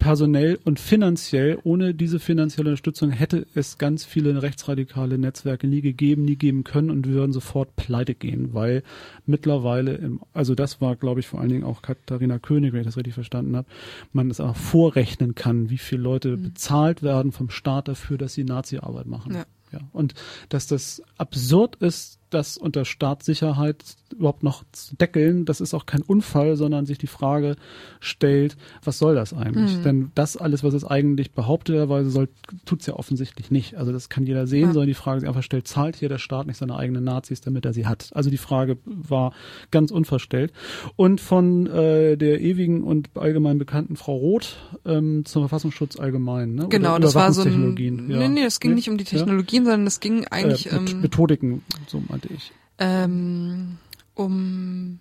personell 0.03 0.59
und 0.64 0.80
finanziell, 0.80 1.61
ohne 1.62 1.94
diese 1.94 2.18
finanzielle 2.18 2.70
Unterstützung 2.70 3.11
hätte 3.11 3.46
es 3.55 3.78
ganz 3.78 4.05
viele 4.05 4.42
rechtsradikale 4.42 5.16
Netzwerke 5.16 5.68
nie 5.68 5.80
gegeben, 5.80 6.24
nie 6.24 6.34
geben 6.34 6.64
können 6.64 6.90
und 6.90 7.07
wir 7.07 7.14
würden 7.14 7.32
sofort 7.32 7.76
pleite 7.76 8.16
gehen, 8.16 8.53
weil 8.53 8.82
mittlerweile, 9.26 9.94
im, 9.94 10.20
also 10.32 10.57
das 10.57 10.80
war, 10.80 10.96
glaube 10.96 11.20
ich, 11.20 11.28
vor 11.28 11.40
allen 11.40 11.50
Dingen 11.50 11.62
auch 11.62 11.82
Katharina 11.82 12.40
König, 12.40 12.72
wenn 12.72 12.80
ich 12.80 12.86
das 12.86 12.96
richtig 12.96 13.14
verstanden 13.14 13.55
habe, 13.55 13.68
man 14.12 14.28
es 14.28 14.40
auch 14.40 14.57
vorrechnen 14.57 15.36
kann, 15.36 15.70
wie 15.70 15.78
viele 15.78 16.03
Leute 16.03 16.36
bezahlt 16.36 17.05
werden 17.05 17.30
vom 17.30 17.48
Staat 17.48 17.86
dafür, 17.86 18.18
dass 18.18 18.34
sie 18.34 18.42
Nazi-Arbeit 18.42 19.07
machen. 19.07 19.34
Ja. 19.34 19.44
Ja, 19.72 19.80
und 19.92 20.12
dass 20.50 20.66
das 20.66 21.03
absurd 21.16 21.76
ist, 21.76 22.18
das 22.35 22.57
unter 22.57 22.85
Staatssicherheit 22.85 23.85
überhaupt 24.16 24.43
noch 24.43 24.64
zu 24.72 24.95
deckeln, 24.97 25.45
das 25.45 25.61
ist 25.61 25.72
auch 25.74 25.87
kein 25.87 26.03
Unfall, 26.03 26.57
sondern 26.57 26.85
sich 26.87 26.99
die 26.99 27.07
Frage 27.07 27.57
stellt, 28.01 28.57
was 28.85 28.99
soll 28.99 29.14
das 29.14 29.33
eigentlich? 29.33 29.78
Mhm. 29.78 29.83
Denn 29.83 30.12
das 30.14 30.37
alles, 30.37 30.62
was 30.64 30.74
es 30.74 30.85
eigentlich 30.85 31.33
behaupteterweise 31.33 32.11
soll, 32.11 32.28
tut's 32.66 32.87
ja 32.87 32.95
offensichtlich 32.95 33.51
nicht. 33.51 33.74
Also 33.76 33.93
das 33.93 34.09
kann 34.09 34.26
jeder 34.26 34.47
sehen, 34.47 34.68
Ja. 34.68 34.72
sondern 34.72 34.89
die 34.89 34.95
Frage 34.95 35.20
sich 35.20 35.28
einfach 35.28 35.43
stellt, 35.43 35.66
zahlt 35.66 35.97
hier 35.97 36.09
der 36.09 36.18
Staat 36.18 36.47
nicht 36.47 36.59
seine 36.59 36.76
eigenen 36.76 37.05
Nazis, 37.05 37.41
damit 37.41 37.64
er 37.64 37.72
sie 37.72 37.87
hat? 37.87 38.11
Also 38.14 38.28
die 38.30 38.37
Frage 38.39 38.76
war 38.85 39.33
ganz 39.70 39.91
unverstellt. 39.91 40.53
Und 40.97 41.20
von 41.20 41.66
äh, 41.66 42.16
der 42.16 42.41
ewigen 42.41 42.83
und 42.83 43.11
allgemein 43.16 43.59
bekannten 43.59 43.97
Frau 43.97 44.16
Roth 44.16 44.57
ähm, 44.85 45.24
zum 45.24 45.43
Verfassungsschutz 45.43 45.99
allgemein. 45.99 46.55
Ne? 46.55 46.62
Oder 46.66 46.68
Genau, 46.78 46.99
das 46.99 47.14
war 47.14 47.33
so 47.33 47.43
ein, 47.43 47.76
ja. 47.78 47.91
nee, 48.18 48.28
nee, 48.28 48.45
es 48.45 48.61
ging 48.61 48.72
Nee? 48.72 48.76
nicht 48.76 48.89
um 48.91 48.97
die 48.99 49.05
Ja? 49.05 49.11
Technologien, 49.11 49.64
sondern 49.64 49.87
es 49.87 50.01
ging 50.01 50.26
eigentlich 50.28 50.70
äh, 50.72 50.76
ähm, 50.76 51.01
Methodiken, 51.01 51.62
so 51.87 52.03
meinte 52.23 52.35
ich. 52.35 52.53
ähm, 52.79 53.79
um 54.14 55.01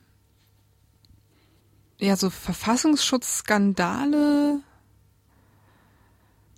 ja 1.99 2.15
so 2.15 2.30
Verfassungsschutzskandale 2.30 4.59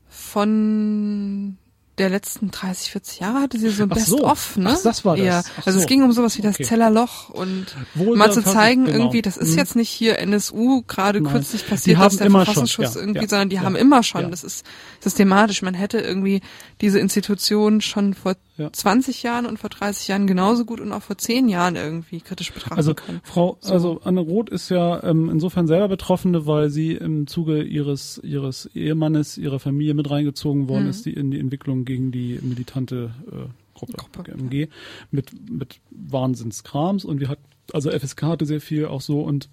von 0.09 1.57
der 1.99 2.09
letzten 2.09 2.49
30, 2.49 2.89
40 2.91 3.19
Jahre 3.19 3.41
hatte 3.41 3.59
sie 3.59 3.69
so 3.69 3.83
ein 3.83 3.89
Ach 3.91 3.97
so. 3.99 4.15
Best-of, 4.15 4.57
ne? 4.57 4.73
Ach, 4.75 4.81
das 4.81 5.05
war 5.05 5.15
das. 5.15 5.25
Ja. 5.25 5.43
Ach 5.59 5.67
Also 5.67 5.77
so. 5.77 5.83
es 5.83 5.87
ging 5.87 6.01
um 6.01 6.11
sowas 6.11 6.35
wie 6.39 6.41
das 6.41 6.55
Okay. 6.55 6.63
Zellerloch 6.63 7.29
und 7.29 7.67
Wohl 7.93 8.17
mal 8.17 8.31
zu 8.31 8.41
zeigen, 8.43 8.85
genau. 8.85 8.97
irgendwie, 8.97 9.21
das 9.21 9.37
ist 9.37 9.51
Mhm. 9.51 9.57
jetzt 9.57 9.75
nicht 9.75 9.89
hier 9.89 10.17
NSU 10.17 10.81
gerade 10.87 11.21
kürzlich 11.21 11.67
passiert, 11.67 11.99
dass 11.99 12.17
der 12.17 12.31
Verfassungsschutz 12.31 12.95
ja, 12.95 13.01
irgendwie, 13.01 13.21
ja, 13.21 13.27
sondern 13.27 13.49
die 13.49 13.59
haben 13.59 13.75
immer 13.75 14.01
schon. 14.01 14.31
Das 14.31 14.43
ist 14.43 14.65
systematisch. 15.01 15.61
Man 15.61 15.75
hätte 15.75 15.99
irgendwie 15.99 16.41
diese 16.81 16.97
Institution 16.99 17.79
schon 17.81 18.15
vor 18.15 18.35
Ja. 18.57 18.71
20 18.71 19.23
Jahren 19.23 19.45
und 19.47 19.57
vor 19.57 19.69
30 19.71 20.07
Jahren 20.09 20.27
genauso 20.27 20.63
gut 20.65 20.79
und 20.79 20.91
auch 20.91 21.01
vor 21.01 21.17
10 21.17 21.49
Jahren 21.49 21.75
irgendwie 21.75 22.21
kritisch 22.21 22.53
betrachten 22.53 22.75
Also 22.77 22.93
können. 22.93 23.19
Frau, 23.23 23.57
So. 23.61 23.73
also 23.73 24.01
Anne 24.03 24.19
Roth 24.21 24.49
ist 24.51 24.69
ja 24.69 25.01
ähm, 25.03 25.29
insofern 25.29 25.65
selber 25.65 25.87
Betroffene, 25.87 26.45
weil 26.45 26.69
sie 26.69 26.91
im 26.93 27.25
Zuge 27.25 27.63
ihres 27.63 28.19
ihres 28.23 28.67
Ehemannes, 28.75 29.37
ihrer 29.39 29.59
Familie 29.59 29.95
mit 29.95 30.09
reingezogen 30.11 30.67
worden 30.69 30.83
Mhm. 30.83 30.89
ist, 30.91 31.05
die 31.07 31.13
in 31.13 31.31
die 31.31 31.39
Entwicklung 31.39 31.83
gegen 31.83 32.11
die 32.11 32.39
militante 32.43 33.15
äh, 33.31 33.47
Gruppe, 33.73 33.93
Gruppe, 33.97 34.23
GMG 34.23 34.67
mit 35.09 35.31
mit 35.49 35.79
Wahnsinnskrams 35.89 37.05
und 37.05 37.19
wir 37.19 37.29
hat 37.29 37.39
also 37.71 37.89
FSK 37.91 38.21
hatte 38.23 38.45
sehr 38.45 38.61
viel 38.61 38.85
auch 38.85 39.01
so 39.01 39.21
und 39.21 39.49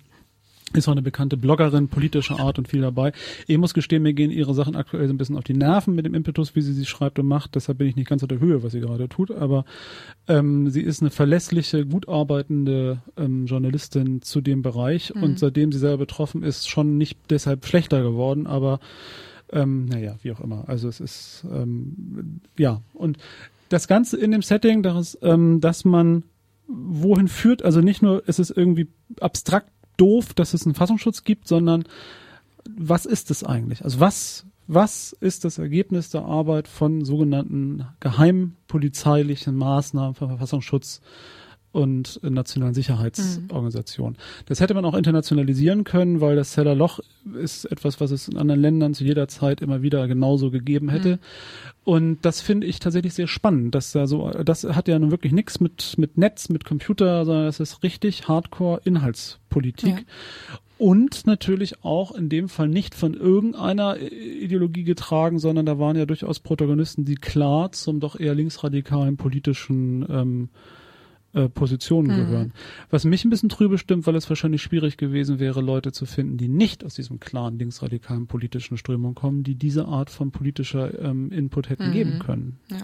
ist 0.75 0.89
auch 0.89 0.93
eine 0.93 1.03
bekannte 1.03 1.37
Bloggerin 1.37 1.89
politischer 1.89 2.39
Art 2.39 2.59
und 2.59 2.69
viel 2.69 2.81
dabei. 2.81 3.13
Ich 3.47 3.59
muss 3.59 3.75
gestehen, 3.75 4.03
mir 4.03 4.15
gehen 4.15 4.31
ihre 4.31 4.55
Sachen 4.55 4.77
aktuell 4.77 5.07
so 5.07 5.15
ein 5.15 5.19
bisschen 5.19 5.37
auf 5.37 5.45
die 5.45 5.55
Nerven 5.55 5.95
mit 5.95 6.07
dem 6.07 6.15
Impetus, 6.15 6.55
wie 6.55 6.61
sie 6.63 6.73
sie 6.73 6.87
schreibt 6.87 7.19
und 7.19 7.27
macht. 7.27 7.55
Deshalb 7.55 7.79
bin 7.79 7.89
ich 7.89 7.97
nicht 7.97 8.09
ganz 8.09 8.23
auf 8.23 8.29
der 8.29 8.41
Höhe, 8.41 8.63
was 8.63 8.73
sie 8.73 8.81
gerade 8.81 9.09
tut. 9.09 9.31
Aber 9.31 9.65
ähm, 10.29 10.71
sie 10.71 10.83
ist 10.83 11.01
eine 11.01 11.11
verlässliche, 11.11 11.85
gut 11.87 12.09
arbeitende 12.09 13.03
ähm, 13.17 13.47
Journalistin 13.47 14.23
zu 14.23 14.41
dem 14.41 14.63
Bereich 14.63 15.13
mhm. 15.15 15.23
und 15.23 15.39
seitdem 15.39 15.73
sie 15.73 15.79
selber 15.79 15.99
betroffen 15.99 16.43
ist, 16.43 16.69
schon 16.69 16.99
nicht 16.99 17.19
deshalb 17.31 17.67
schlechter 17.67 18.03
geworden, 18.03 18.47
aber 18.47 18.81
ähm, 19.53 19.87
naja, 19.87 20.17
wie 20.23 20.33
auch 20.33 20.41
immer. 20.41 20.69
Also 20.69 20.89
es 20.89 21.01
ist 21.01 21.45
ähm, 21.53 22.41
ja 22.57 22.83
und 22.95 23.19
das 23.69 23.89
Ganze 23.89 24.17
in 24.17 24.31
dem 24.31 24.43
Setting, 24.43 24.83
dass, 24.83 25.19
ähm, 25.23 25.61
dass 25.61 25.85
man 25.85 26.25
wohin 26.67 27.29
führt, 27.29 27.65
also 27.65 27.81
nicht 27.81 28.03
nur 28.03 28.27
ist 28.29 28.39
es 28.39 28.51
irgendwie 28.51 28.89
abstrakt 29.21 29.71
doof, 30.01 30.35
dass 30.35 30.55
es 30.55 30.65
einen 30.65 30.75
Fassungsschutz 30.75 31.25
gibt, 31.25 31.47
sondern 31.47 31.85
was 32.77 33.07
ist 33.07 33.31
es 33.31 33.45
eigentlich? 33.45 33.85
Also 33.85 34.01
was, 34.01 34.47
was 34.67 35.13
ist 35.21 35.45
das 35.45 35.59
Ergebnis 35.59 36.11
der 36.11 36.23
Arbeit 36.23 36.69
von 36.69 37.05
sogenannten 37.05 37.87
geheimpolizeilichen 38.01 39.57
Maßnahmen 39.57 40.15
für 40.15 40.29
Verfassungsschutz 40.29 41.01
und 41.73 42.21
nationalen 42.23 42.75
Sicherheitsorganisationen. 42.75 44.15
Mhm. 44.15 44.45
Das 44.47 44.61
hätte 44.61 44.75
man 44.75 44.85
auch 44.85 44.95
internationalisieren 44.95 45.85
können, 45.85 46.21
weil 46.21 46.35
das 46.35 46.53
Zellerloch 46.53 47.01
ist 47.41 47.65
etwas, 47.67 48.01
was 48.01 48.11
es 48.11 48.29
in 48.29 48.37
anderen 48.37 48.61
Ländern 48.61 48.95
zu 48.95 49.05
jeder 49.05 49.29
Zeit 49.29 49.61
immer 49.61 49.83
wieder 49.83 50.09
genauso 50.09 50.51
gegeben 50.51 50.89
hätte. 50.89 51.17
Mhm. 51.17 51.19
Und 51.85 52.19
das 52.23 52.41
finde 52.41 52.67
ich 52.67 52.79
tatsächlich 52.81 53.15
sehr 53.15 53.29
spannend, 53.29 53.75
dass 53.75 53.93
da 53.93 54.07
so, 54.07 54.31
das 54.31 54.65
hat 54.65 54.89
ja 54.89 54.99
nun 54.99 55.11
wirklich 55.11 55.33
nichts 55.33 55.61
mit, 55.61 55.95
mit 55.97 56.19
Netz, 56.19 56.49
mit 56.49 56.65
Computer, 56.65 57.25
sondern 57.25 57.47
das 57.47 57.61
ist 57.61 57.83
richtig 57.83 58.29
Hardcore 58.29 58.81
Inhaltspolitik. 58.85 59.89
Ja. 59.91 60.59
Und 60.77 61.27
natürlich 61.27 61.85
auch 61.85 62.13
in 62.13 62.31
dem 62.31 62.49
Fall 62.49 62.69
nicht 62.69 62.95
von 62.95 63.13
irgendeiner 63.13 64.01
Ideologie 64.01 64.85
getragen, 64.85 65.39
sondern 65.39 65.67
da 65.67 65.79
waren 65.79 65.97
ja 65.97 66.07
durchaus 66.07 66.41
Protagonisten, 66.41 67.05
die 67.05 67.17
klar 67.17 67.71
zum 67.73 68.01
doch 68.01 68.19
eher 68.19 68.35
linksradikalen 68.35 69.19
politischen 69.19 70.07
ähm, 70.09 70.49
äh, 71.33 71.49
Positionen 71.49 72.09
mhm. 72.09 72.17
gehören. 72.17 72.53
Was 72.91 73.05
mich 73.05 73.25
ein 73.25 73.31
bisschen 73.31 73.49
trübe 73.49 73.79
stimmt, 73.79 74.07
weil 74.07 74.17
es 74.17 74.29
wahrscheinlich 74.29 74.63
schwierig 74.63 74.97
gewesen 74.97 75.39
wäre, 75.39 75.61
Leute 75.61 75.93
zu 75.93 76.07
finden, 76.07 76.37
die 76.37 76.49
nicht 76.49 76.85
aus 76.85 76.95
diesem 76.95 77.21
klaren 77.21 77.59
linksradikalen 77.59 78.27
politischen 78.27 78.77
Strömung 78.77 79.15
kommen, 79.15 79.43
die 79.43 79.55
diese 79.55 79.87
Art 79.87 80.11
von 80.11 80.31
politischer 80.33 80.99
ähm, 81.01 81.31
Input 81.31 81.69
hätten 81.69 81.89
mhm. 81.89 81.93
geben 81.93 82.19
können. 82.19 82.59
Ja. 82.71 82.79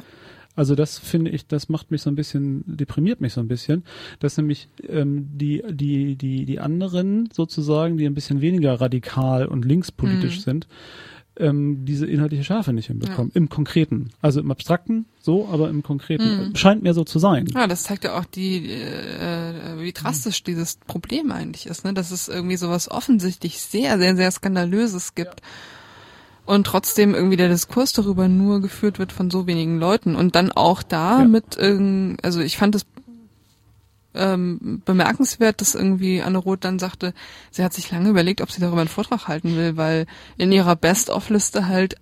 Also 0.57 0.75
das 0.75 0.99
finde 0.99 1.31
ich, 1.31 1.47
das 1.47 1.69
macht 1.69 1.91
mich 1.91 2.01
so 2.01 2.11
ein 2.11 2.17
bisschen, 2.17 2.65
deprimiert 2.67 3.21
mich 3.21 3.35
so 3.35 3.41
ein 3.41 3.49
bisschen, 3.49 3.85
dass 4.21 4.39
nämlich 4.39 4.69
ähm, 4.89 5.29
die, 5.37 5.63
die, 5.71 6.17
die, 6.17 6.47
die 6.47 6.61
anderen 6.61 7.29
sozusagen, 7.31 7.99
die 7.99 8.07
ein 8.07 8.15
bisschen 8.15 8.41
weniger 8.41 8.81
radikal 8.81 9.47
und 9.47 9.67
linkspolitisch 9.67 10.39
mhm. 10.39 10.43
sind, 10.43 10.69
ähm, 11.39 11.85
diese 11.85 12.07
inhaltliche 12.07 12.45
Schärfe 12.45 12.73
nicht 12.73 12.87
hinbekommen. 12.87 13.31
Ja. 13.35 13.37
Im 13.37 13.49
Konkreten. 13.49 14.11
Also 14.21 14.41
im 14.41 14.51
Abstrakten 14.51 15.07
so, 15.21 15.49
aber 15.51 15.69
im 15.69 15.83
Konkreten. 15.83 16.49
Mhm. 16.49 16.57
Scheint 16.57 16.83
mir 16.83 16.95
so 16.95 17.05
zu 17.05 17.19
sein. 17.19 17.47
Ja, 17.55 17.67
das 17.67 17.85
zeigt 17.85 18.05
ja 18.05 18.19
auch 18.19 18.25
die, 18.25 18.71
äh, 18.71 19.79
wie 19.79 19.93
drastisch 19.93 20.41
mhm. 20.43 20.45
dieses 20.47 20.77
Problem 20.87 21.33
eigentlich 21.33 21.67
ist, 21.67 21.85
ne? 21.85 21.95
Dass 21.95 22.11
es 22.11 22.29
irgendwie 22.29 22.57
sowas 22.57 22.91
offensichtlich 22.91 23.61
sehr, 23.61 23.99
sehr, 23.99 24.17
sehr 24.17 24.31
Skandalöses 24.31 25.15
gibt. 25.15 25.41
Ja. 25.41 25.47
Und 26.47 26.65
trotzdem 26.67 27.13
irgendwie 27.15 27.37
der 27.37 27.49
Diskurs 27.49 27.93
darüber 27.93 28.29
nur 28.29 28.61
geführt 28.61 29.01
wird 29.01 29.11
von 29.13 29.31
so 29.31 29.49
wenigen 29.49 29.81
Leuten. 29.81 30.15
Und 30.15 30.37
dann 30.37 30.53
auch 30.53 30.85
da 30.85 31.21
ja. 31.21 31.25
mit, 31.25 31.59
also 31.59 32.41
ich 32.41 32.57
fand 32.57 32.77
es 32.77 32.87
ähm, 34.17 34.83
bemerkenswert, 34.85 35.61
dass 35.61 35.75
irgendwie 35.75 36.23
Anne 36.23 36.39
Roth 36.39 36.65
dann 36.65 36.79
sagte, 36.79 37.15
sie 37.51 37.65
hat 37.65 37.73
sich 37.73 37.91
lange 37.91 38.09
überlegt, 38.09 38.41
ob 38.41 38.51
sie 38.51 38.61
darüber 38.61 38.81
einen 38.81 38.89
Vortrag 38.89 39.29
halten 39.29 39.57
will, 39.57 39.77
weil 39.77 40.07
in 40.37 40.53
ihrer 40.53 40.77
Best-of-Liste 40.77 41.69
halt 41.69 41.97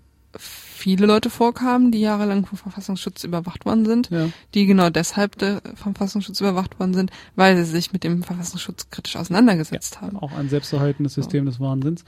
viele 0.85 1.07
Leute 1.07 1.31
vorkamen, 1.31 1.91
die 1.91 2.01
jahrelang 2.01 2.45
vom 2.45 2.59
Verfassungsschutz 2.59 3.25
überwacht 3.25 3.65
worden 3.65 3.87
sind, 3.87 4.11
ja. 4.11 4.29
die 4.53 4.67
genau 4.67 4.91
deshalb 4.91 5.37
vom 5.77 5.95
Verfassungsschutz 5.95 6.41
überwacht 6.43 6.79
worden 6.79 6.93
sind, 6.93 7.11
weil 7.37 7.57
sie 7.57 7.65
sich 7.65 7.95
mit 7.95 8.05
dem 8.05 8.23
Verfassungsschutz 8.23 8.91
kritisch 8.91 9.17
auseinandergesetzt 9.17 9.95
ja, 9.95 10.03
haben. 10.03 10.19
Auch 10.19 10.33
ein 10.33 10.51
selbsterhaltendes 10.51 11.15
System 11.15 11.47
so. 11.47 11.53
des 11.53 11.61
Wahnsinns. 11.61 12.05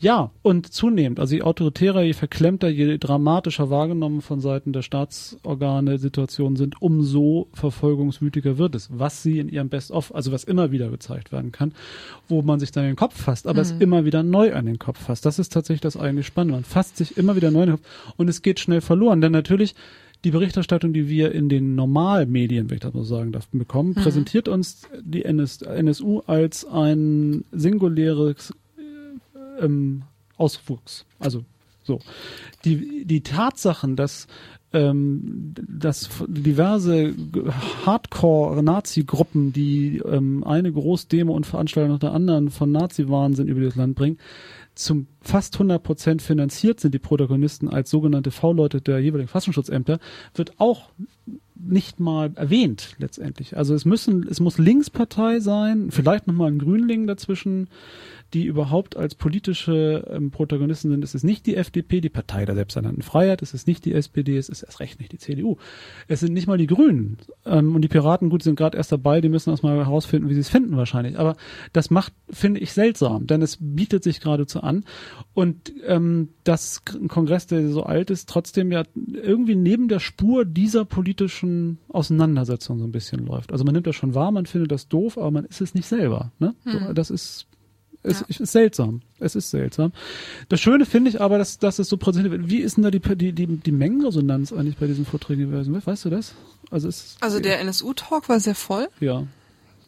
Ja, 0.00 0.32
und 0.42 0.72
zunehmend, 0.72 1.20
also 1.20 1.36
je 1.36 1.42
autoritärer, 1.42 2.02
je 2.02 2.12
verklemmter, 2.12 2.68
je 2.68 2.98
dramatischer 2.98 3.70
wahrgenommen 3.70 4.20
von 4.20 4.40
Seiten 4.40 4.72
der 4.72 4.82
Staatsorgane 4.82 5.98
Situationen 5.98 6.56
sind, 6.56 6.82
umso 6.82 7.46
verfolgungswütiger 7.54 8.58
wird 8.58 8.74
es, 8.74 8.88
was 8.92 9.22
sie 9.22 9.38
in 9.38 9.48
ihrem 9.48 9.68
Best-of, 9.68 10.12
also 10.12 10.32
was 10.32 10.42
immer 10.42 10.72
wieder 10.72 10.88
gezeigt 10.90 11.30
werden 11.30 11.52
kann, 11.52 11.72
wo 12.26 12.42
man 12.42 12.58
sich 12.58 12.72
dann 12.72 12.82
den 12.82 12.96
Kopf 12.96 13.16
fasst, 13.16 13.46
aber 13.46 13.62
mhm. 13.62 13.70
es 13.70 13.70
immer 13.78 14.04
wieder 14.04 14.24
neu 14.24 14.54
an 14.54 14.66
den 14.66 14.80
Kopf 14.80 14.98
fasst. 14.98 15.24
Das 15.24 15.38
ist 15.38 15.52
tatsächlich 15.52 15.82
das 15.82 15.96
eigentlich 15.96 16.26
Spannende. 16.26 16.54
Man 16.54 16.64
fasst 16.64 16.96
sich 16.96 17.16
immer 17.16 17.36
wieder 17.36 17.52
neu 17.52 17.62
an 17.62 17.68
den 17.68 17.76
Kopf 17.76 17.86
und 18.16 18.28
es 18.28 18.42
geht 18.42 18.60
schnell 18.60 18.80
verloren. 18.80 19.20
Denn 19.20 19.32
natürlich 19.32 19.74
die 20.24 20.30
Berichterstattung, 20.30 20.92
die 20.92 21.08
wir 21.08 21.32
in 21.32 21.48
den 21.48 21.74
Normalmedien, 21.74 22.68
wenn 22.68 22.76
ich 22.76 22.82
das 22.82 22.94
mal 22.94 23.04
sagen 23.04 23.32
darf, 23.32 23.48
bekommen, 23.48 23.90
mhm. 23.90 24.02
präsentiert 24.02 24.48
uns 24.48 24.82
die 25.00 25.24
NS, 25.24 25.62
NSU 25.62 26.22
als 26.26 26.64
ein 26.64 27.44
singuläres 27.52 28.52
äh, 28.76 29.64
ähm, 29.64 30.02
Auswuchs. 30.36 31.04
Also 31.18 31.44
so. 31.84 32.00
Die, 32.64 33.04
die 33.04 33.22
Tatsachen, 33.22 33.96
dass 33.96 34.26
ähm, 34.72 35.54
dass 35.66 36.10
diverse 36.26 37.14
Hardcore-Nazi-Gruppen, 37.86 39.52
die 39.52 40.02
ähm, 40.04 40.44
eine 40.44 40.70
Großdemo 40.70 41.32
und 41.32 41.46
Veranstaltung 41.46 41.92
nach 41.92 42.00
der 42.00 42.12
anderen 42.12 42.50
von 42.50 42.70
Nazi-Wahnsinn 42.70 43.48
über 43.48 43.62
das 43.62 43.76
Land 43.76 43.96
bringen, 43.96 44.18
zum 44.78 45.08
fast 45.20 45.56
100 45.56 45.82
Prozent 45.82 46.22
finanziert 46.22 46.78
sind, 46.78 46.94
die 46.94 47.00
Protagonisten 47.00 47.68
als 47.68 47.90
sogenannte 47.90 48.30
V-Leute 48.30 48.80
der 48.80 49.00
jeweiligen 49.00 49.28
Fassungsschutzämter, 49.28 49.98
wird 50.34 50.52
auch 50.58 50.90
nicht 51.56 51.98
mal 51.98 52.30
erwähnt 52.36 52.94
letztendlich. 52.98 53.56
Also 53.56 53.74
es 53.74 53.84
müssen, 53.84 54.26
es 54.28 54.38
muss 54.38 54.58
Linkspartei 54.58 55.40
sein, 55.40 55.90
vielleicht 55.90 56.28
nochmal 56.28 56.52
ein 56.52 56.60
Grünling 56.60 57.08
dazwischen, 57.08 57.68
die 58.34 58.44
überhaupt 58.44 58.96
als 58.96 59.14
politische 59.14 60.06
ähm, 60.10 60.30
Protagonisten 60.30 60.90
sind. 60.90 61.02
Es 61.02 61.14
ist 61.14 61.24
nicht 61.24 61.46
die 61.46 61.56
FDP, 61.56 62.00
die 62.00 62.10
Partei 62.10 62.44
der 62.44 62.54
selbsternannten 62.54 63.02
Freiheit, 63.02 63.40
es 63.42 63.54
ist 63.54 63.66
nicht 63.66 63.84
die 63.84 63.94
SPD, 63.94 64.36
es 64.36 64.48
ist 64.48 64.62
erst 64.62 64.80
recht 64.80 65.00
nicht 65.00 65.12
die 65.12 65.18
CDU. 65.18 65.56
Es 66.08 66.20
sind 66.20 66.34
nicht 66.34 66.46
mal 66.46 66.58
die 66.58 66.66
Grünen. 66.66 67.18
Ähm, 67.46 67.74
und 67.74 67.82
die 67.82 67.88
Piraten, 67.88 68.28
gut, 68.28 68.42
sind 68.42 68.56
gerade 68.56 68.76
erst 68.76 68.92
dabei, 68.92 69.20
die 69.20 69.30
müssen 69.30 69.50
erstmal 69.50 69.76
herausfinden, 69.78 70.28
wie 70.28 70.34
sie 70.34 70.40
es 70.40 70.48
finden 70.48 70.76
wahrscheinlich. 70.76 71.18
Aber 71.18 71.36
das 71.72 71.90
macht, 71.90 72.12
finde 72.30 72.60
ich, 72.60 72.72
seltsam, 72.72 73.26
denn 73.26 73.42
es 73.42 73.58
bietet 73.60 74.04
sich 74.04 74.20
geradezu 74.20 74.62
an. 74.62 74.84
Und 75.32 75.72
ähm, 75.86 76.28
das 76.44 76.84
Kongress, 76.84 77.46
der 77.46 77.68
so 77.68 77.82
alt 77.82 78.10
ist, 78.10 78.28
trotzdem 78.28 78.72
ja 78.72 78.82
irgendwie 79.12 79.56
neben 79.56 79.88
der 79.88 80.00
Spur 80.00 80.44
dieser 80.44 80.84
politischen 80.84 81.78
Auseinandersetzung 81.88 82.78
so 82.78 82.84
ein 82.84 82.92
bisschen 82.92 83.26
läuft. 83.26 83.52
Also 83.52 83.64
man 83.64 83.74
nimmt 83.74 83.86
das 83.86 83.96
schon 83.96 84.14
wahr, 84.14 84.32
man 84.32 84.46
findet 84.46 84.70
das 84.70 84.88
doof, 84.88 85.16
aber 85.16 85.30
man 85.30 85.44
ist 85.44 85.60
es 85.60 85.74
nicht 85.74 85.86
selber. 85.86 86.32
Ne? 86.38 86.54
Hm. 86.64 86.94
das 86.94 87.10
ist 87.10 87.47
es, 88.02 88.20
ja. 88.20 88.26
ist 88.28 88.52
seltsam. 88.52 89.02
Es 89.18 89.34
ist 89.34 89.50
seltsam. 89.50 89.92
Das 90.48 90.60
Schöne 90.60 90.86
finde 90.86 91.10
ich 91.10 91.20
aber, 91.20 91.38
dass, 91.38 91.58
dass 91.58 91.78
es 91.78 91.88
so 91.88 91.96
präsentiert 91.96 92.32
wird. 92.32 92.48
Wie 92.48 92.58
ist 92.58 92.76
denn 92.76 92.84
da 92.84 92.90
die, 92.90 93.00
die, 93.00 93.32
die, 93.32 93.46
die 93.46 93.72
Mengenresonanz 93.72 94.52
eigentlich 94.52 94.76
bei 94.76 94.86
diesen 94.86 95.04
Vorträgen 95.04 95.50
gewesen? 95.50 95.80
Weißt 95.84 96.04
du 96.04 96.10
das? 96.10 96.34
Also, 96.70 96.88
es, 96.88 97.16
also 97.20 97.40
der 97.40 97.60
NSU-Talk 97.60 98.28
war 98.28 98.40
sehr 98.40 98.54
voll. 98.54 98.88
Ja. 99.00 99.24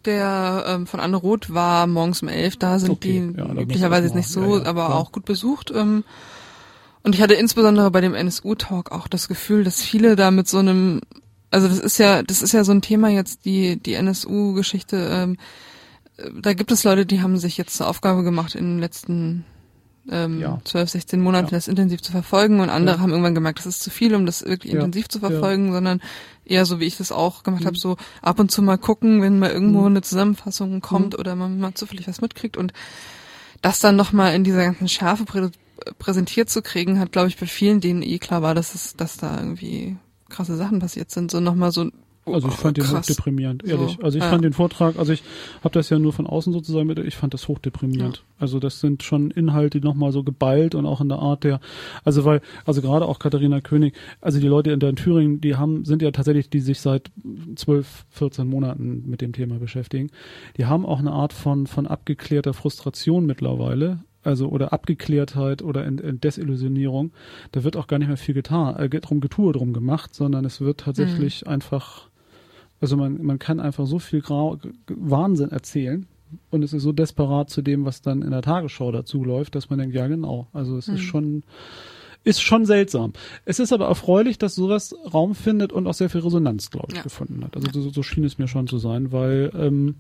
Der 0.05 0.65
ähm, 0.67 0.87
von 0.87 0.99
Anne 0.99 1.17
Roth 1.17 1.53
war 1.53 1.87
morgens 1.87 2.23
um 2.23 2.29
elf, 2.29 2.57
da 2.57 2.79
sind 2.79 2.91
okay. 2.91 3.31
die 3.33 3.39
ja, 3.39 3.49
möglicherweise 3.49 4.07
jetzt 4.07 4.17
nicht 4.17 4.31
so, 4.31 4.57
ja, 4.57 4.63
ja, 4.63 4.69
aber 4.69 4.95
auch 4.95 5.13
gut 5.13 5.27
besucht. 5.27 5.71
Ähm, 5.75 6.05
und 7.03 7.15
ich 7.15 7.23
hatte 7.23 7.35
insbesondere 7.35 7.91
bei 7.91 8.01
dem 8.01 8.15
NSU-Talk 8.15 8.93
auch 8.93 9.09
das 9.09 9.29
Gefühl, 9.29 9.63
dass 9.63 9.83
viele 9.83 10.17
da 10.17 10.31
mit 10.31 10.49
so 10.49 10.59
einem, 10.59 11.01
also 11.51 11.69
das 11.69 11.79
ist 11.79 11.99
ja, 11.99 12.23
das 12.23 12.43
ist 12.43 12.53
ja 12.53 12.65
so 12.65 12.73
ein 12.73 12.83
Thema 12.83 13.09
jetzt, 13.09 13.45
die, 13.45 13.77
die 13.77 13.95
NSU-Geschichte, 13.95 15.09
ähm, 15.11 15.37
da 16.41 16.55
gibt 16.55 16.73
es 16.73 16.85
Leute, 16.85 17.07
die 17.07 17.23
haben 17.23 17.39
sich 17.39 17.57
jetzt 17.57 17.77
zur 17.77 17.89
Aufgabe 17.89 18.23
gemacht, 18.23 18.55
in 18.55 18.65
den 18.65 18.79
letzten 18.79 19.45
ähm, 20.11 20.41
ja. 20.41 20.61
12, 20.65 20.91
16 20.91 21.21
Monaten 21.21 21.49
ja. 21.49 21.53
das 21.53 21.69
intensiv 21.69 22.03
zu 22.03 22.13
verfolgen 22.13 22.61
und 22.61 22.71
andere 22.71 22.97
ja. 22.97 23.03
haben 23.03 23.11
irgendwann 23.11 23.35
gemerkt, 23.35 23.61
das 23.61 23.67
ist 23.67 23.83
zu 23.83 23.91
viel, 23.91 24.15
um 24.15 24.27
das 24.27 24.45
wirklich 24.45 24.73
intensiv 24.73 25.09
zu 25.09 25.21
verfolgen, 25.21 25.73
sondern 25.73 26.01
eher 26.45 26.67
so, 26.67 26.81
wie 26.81 26.87
ich 26.87 26.97
das 26.97 27.13
auch 27.13 27.43
gemacht 27.43 27.63
mhm. 27.63 27.67
habe, 27.67 27.79
so 27.79 27.97
ab 28.23 28.39
und 28.41 28.51
zu 28.51 28.63
mal 28.63 28.79
gucken, 28.79 29.23
wenn 29.23 29.39
mal 29.39 29.51
irgendwo 29.51 29.81
mhm. 29.81 29.87
eine 29.87 30.03
Zusammenfassung 30.03 30.81
kommt 30.81 31.15
mhm. 31.15 31.21
oder 31.21 31.37
man 31.37 31.61
mal 31.61 31.75
zufällig 31.75 32.09
was 32.09 32.21
mitkriegt 32.21 32.57
und 32.57 32.73
das 33.63 33.79
dann 33.79 33.97
nochmal 33.97 34.35
in 34.35 34.45
dieser 34.45 34.65
ganzen 34.65 34.89
Schärfe 34.89 35.25
prä 35.25 35.51
präsentiert 35.99 36.51
zu 36.51 36.61
kriegen, 36.61 37.01
hat, 37.01 37.11
glaube 37.11 37.29
ich, 37.29 37.39
bei 37.39 37.47
vielen, 37.47 37.81
denen 37.81 38.03
eh 38.03 38.19
klar 38.19 38.43
war, 38.43 38.55
dass 38.55 38.75
es, 38.75 38.97
dass 38.97 39.17
da 39.17 39.39
irgendwie 39.39 39.97
krasse 40.29 40.55
Sachen 40.55 40.79
passiert 40.79 41.11
sind, 41.11 41.31
so 41.31 41.41
nochmal 41.41 41.73
so 41.73 41.91
Also 42.27 42.49
ich 42.49 42.55
fand 42.55 42.77
den 42.77 42.85
Krass. 42.85 43.09
hochdeprimierend, 43.09 43.65
ehrlich. 43.65 43.97
So, 43.99 44.03
also 44.03 44.19
ich 44.19 44.25
ja. 44.25 44.31
fand 44.31 44.45
den 44.45 44.53
Vortrag, 44.53 44.99
also 44.99 45.13
ich 45.13 45.23
habe 45.65 45.73
das 45.73 45.89
ja 45.89 45.99
nur 45.99 46.13
von 46.13 46.27
außen 46.27 46.53
sozusagen 46.53 46.87
mit, 46.87 46.99
ich 46.99 47.17
fand 47.17 47.33
das 47.33 47.49
hochdeprimierend. 47.49 48.25
Also 48.39 48.61
das 48.61 48.81
sind 48.81 49.03
schon 49.03 49.31
Inhalte, 49.31 49.81
die 49.81 49.87
nochmal 49.87 50.13
so 50.13 50.23
geballt 50.23 50.75
und 50.75 50.87
auch 50.87 51.01
in 51.01 51.09
der 51.09 51.19
Art 51.19 51.45
der, 51.45 51.61
also 52.05 52.25
weil, 52.25 52.43
also 52.67 52.83
gerade 52.83 53.07
auch 53.07 53.19
Katharina 53.19 53.61
König, 53.61 53.95
also 54.21 54.39
die 54.39 54.49
Leute 54.49 54.71
in 54.71 54.81
der 54.81 54.91
in 54.91 54.97
Thüringen, 54.97 55.41
die 55.41 55.57
haben, 55.57 55.85
sind 55.85 56.03
ja 56.03 56.11
tatsächlich, 56.11 56.51
die 56.51 56.61
sich 56.61 56.81
seit 56.81 57.11
12, 57.57 58.05
14 58.11 58.47
Monaten 58.47 59.05
mit 59.07 59.23
dem 59.23 59.33
Thema 59.33 59.59
beschäftigen. 59.59 60.11
Die 60.59 60.67
haben 60.67 60.85
auch 60.85 60.99
eine 60.99 61.13
Art 61.13 61.33
von, 61.33 61.67
von 61.67 61.87
abgeklärter 61.87 62.53
Frustration 62.53 63.25
mittlerweile. 63.25 64.01
Also 64.23 64.49
oder 64.49 64.75
Abgeklärtheit 64.75 65.63
oder 65.63 65.87
in, 65.87 65.97
in 65.97 66.21
Desillusionierung, 66.21 67.13
da 67.53 67.65
wird 67.65 67.79
auch 67.79 67.87
gar 67.87 67.99
nicht 67.99 68.09
mehr 68.09 68.19
viel 68.19 68.35
getan, 68.35 68.77
äh, 68.77 68.91
drum 68.91 69.23
Getue 69.23 69.55
drum 69.55 69.73
gemacht, 69.73 70.15
sondern 70.15 70.45
es 70.45 70.61
wird 70.61 70.81
tatsächlich 70.81 71.47
einfach 71.47 72.10
also 72.81 72.97
man, 72.97 73.23
man 73.23 73.39
kann 73.39 73.61
einfach 73.61 73.87
so 73.87 73.99
viel 73.99 74.21
Grau 74.21 74.59
Wahnsinn 74.89 75.51
erzählen 75.51 76.07
und 76.51 76.63
es 76.63 76.73
ist 76.73 76.83
so 76.83 76.93
desperat 76.93 77.51
zu 77.51 77.63
dem, 77.63 77.85
was 77.85 78.03
dann 78.03 78.23
in 78.23 78.31
der 78.31 78.43
Tagesschau 78.43 78.93
dazu 78.93 79.25
läuft, 79.25 79.55
dass 79.55 79.69
man 79.71 79.79
denkt, 79.79 79.95
ja 79.95 80.07
genau, 80.07 80.47
also 80.53 80.77
es 80.77 80.89
ist 80.89 81.01
schon 81.03 81.43
ist 82.23 82.43
schon 82.43 82.67
seltsam. 82.67 83.15
Es 83.47 83.59
ist 83.61 83.73
aber 83.73 83.87
erfreulich, 83.87 84.37
dass 84.37 84.55
sowas 84.55 84.95
Raum 85.13 85.35
findet 85.35 85.73
und 85.73 85.87
auch 85.87 85.95
sehr 85.95 86.11
viel 86.11 86.21
Resonanz, 86.21 86.71
glaube 86.71 86.89
ich, 86.91 86.97
Ja. 86.99 87.03
gefunden 87.03 87.43
hat. 87.43 87.57
Also 87.57 87.81
so, 87.81 87.89
so 87.89 88.03
schien 88.03 88.25
es 88.25 88.37
mir 88.39 88.47
schon 88.47 88.67
zu 88.67 88.77
sein, 88.79 89.11
weil 89.11 89.51
ähm, 89.57 89.95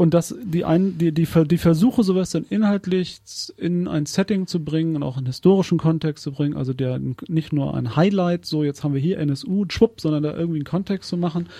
und 0.00 0.14
das 0.14 0.34
die 0.42 0.64
ein 0.64 0.96
die 0.96 1.12
die 1.12 1.28
die 1.44 1.58
Versuche 1.58 2.02
sowas 2.04 2.30
dann 2.30 2.46
inhaltlich 2.48 3.20
in 3.58 3.86
ein 3.86 4.06
Setting 4.06 4.46
zu 4.46 4.64
bringen 4.64 4.96
und 4.96 5.02
auch 5.02 5.18
in 5.18 5.26
historischen 5.26 5.76
Kontext 5.76 6.24
zu 6.24 6.32
bringen, 6.32 6.56
also 6.56 6.72
der 6.72 6.98
nicht 7.28 7.52
nur 7.52 7.74
ein 7.74 7.96
Highlight, 7.96 8.46
so 8.46 8.64
jetzt 8.64 8.82
haben 8.82 8.94
wir 8.94 9.00
hier 9.00 9.18
NSU, 9.18 9.66
schwupp, 9.68 10.00
sondern 10.00 10.22
da 10.22 10.34
irgendwie 10.34 10.60
einen 10.60 10.64
Kontext 10.64 11.10
zu 11.10 11.18
machen, 11.18 11.50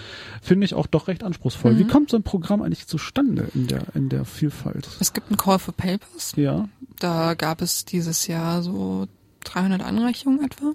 finde 0.40 0.64
ich 0.64 0.72
auch 0.72 0.86
doch 0.86 1.06
recht 1.08 1.22
anspruchsvoll. 1.22 1.78
Wie 1.78 1.84
kommt 1.84 2.08
so 2.08 2.16
ein 2.16 2.22
Programm 2.22 2.62
eigentlich 2.62 2.86
zustande 2.86 3.48
in 3.54 3.66
der 3.66 3.82
in 3.94 4.08
der 4.08 4.24
Vielfalt? 4.24 4.88
Es 5.00 5.12
gibt 5.12 5.28
einen 5.28 5.36
Call 5.36 5.58
for 5.58 5.74
Papers. 5.74 6.32
Ja, 6.34 6.66
Da 6.98 7.34
gab 7.34 7.60
es 7.60 7.84
dieses 7.84 8.26
Jahr 8.26 8.62
so 8.62 9.06
300 9.44 9.82
Anreichungen 9.82 10.42
etwa. 10.42 10.72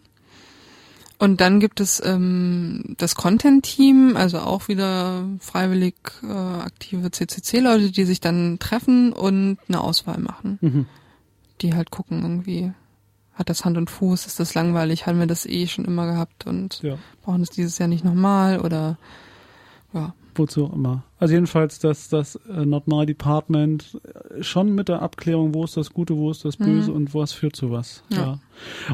Und 1.18 1.39
dann 1.39 1.59
gibt 1.59 1.80
es 1.80 2.01
ähm, 2.05 2.95
das 2.97 3.16
Content-Team, 3.16 4.18
also 4.18 4.39
auch 4.39 4.68
wieder 4.68 5.26
freiwillig 5.39 5.95
äh, 6.24 6.28
aktive 6.28 7.09
CCC-Leute, 7.09 7.91
die 7.91 8.03
sich 8.03 8.20
dann 8.20 8.59
treffen 8.59 9.13
und 9.13 9.57
eine 9.68 9.82
Auswahl 9.82 10.20
machen. 10.20 10.57
Mhm. 10.61 10.86
Die 11.61 11.74
halt 11.74 11.89
gucken 11.89 12.22
irgendwie, 12.22 12.74
hat 13.34 13.49
das 13.49 13.63
Hand 13.63 13.78
und 13.78 13.89
Fuß, 13.89 14.26
ist 14.26 14.39
das 14.39 14.55
langweilig, 14.55 15.07
haben 15.07 15.20
wir 15.20 15.28
das 15.28 15.45
eh 15.45 15.68
schon 15.68 15.86
immer 15.86 16.05
gehabt 16.05 16.45
und 16.45 16.82
ja. 16.82 16.97
brauchen 17.22 17.41
es 17.41 17.49
dieses 17.49 17.78
Jahr 17.78 17.88
nicht 17.88 18.03
nochmal 18.03 18.59
oder 18.59 18.97
ja. 19.93 20.13
Wozu 20.38 20.66
auch 20.66 20.74
immer. 20.74 21.04
Also 21.18 21.34
jedenfalls 21.34 21.80
das, 21.80 22.10
das 22.10 22.36
äh, 22.36 22.66
Not 22.66 22.88
My 22.88 23.06
Department 23.06 24.00
äh, 24.04 24.44
schon 24.44 24.76
mit 24.76 24.90
der 24.90 25.02
Abklärung, 25.02 25.54
wo 25.54 25.64
ist 25.64 25.78
das 25.78 25.92
Gute, 25.92 26.16
wo 26.18 26.32
ist 26.32 26.46
das 26.46 26.58
Böse 26.58 26.92
und 26.92 27.14
was 27.14 27.34
führt 27.34 27.56
zu 27.56 27.72
was. 27.72 28.04
Ja. 28.10 28.18
Ja. 28.18 28.40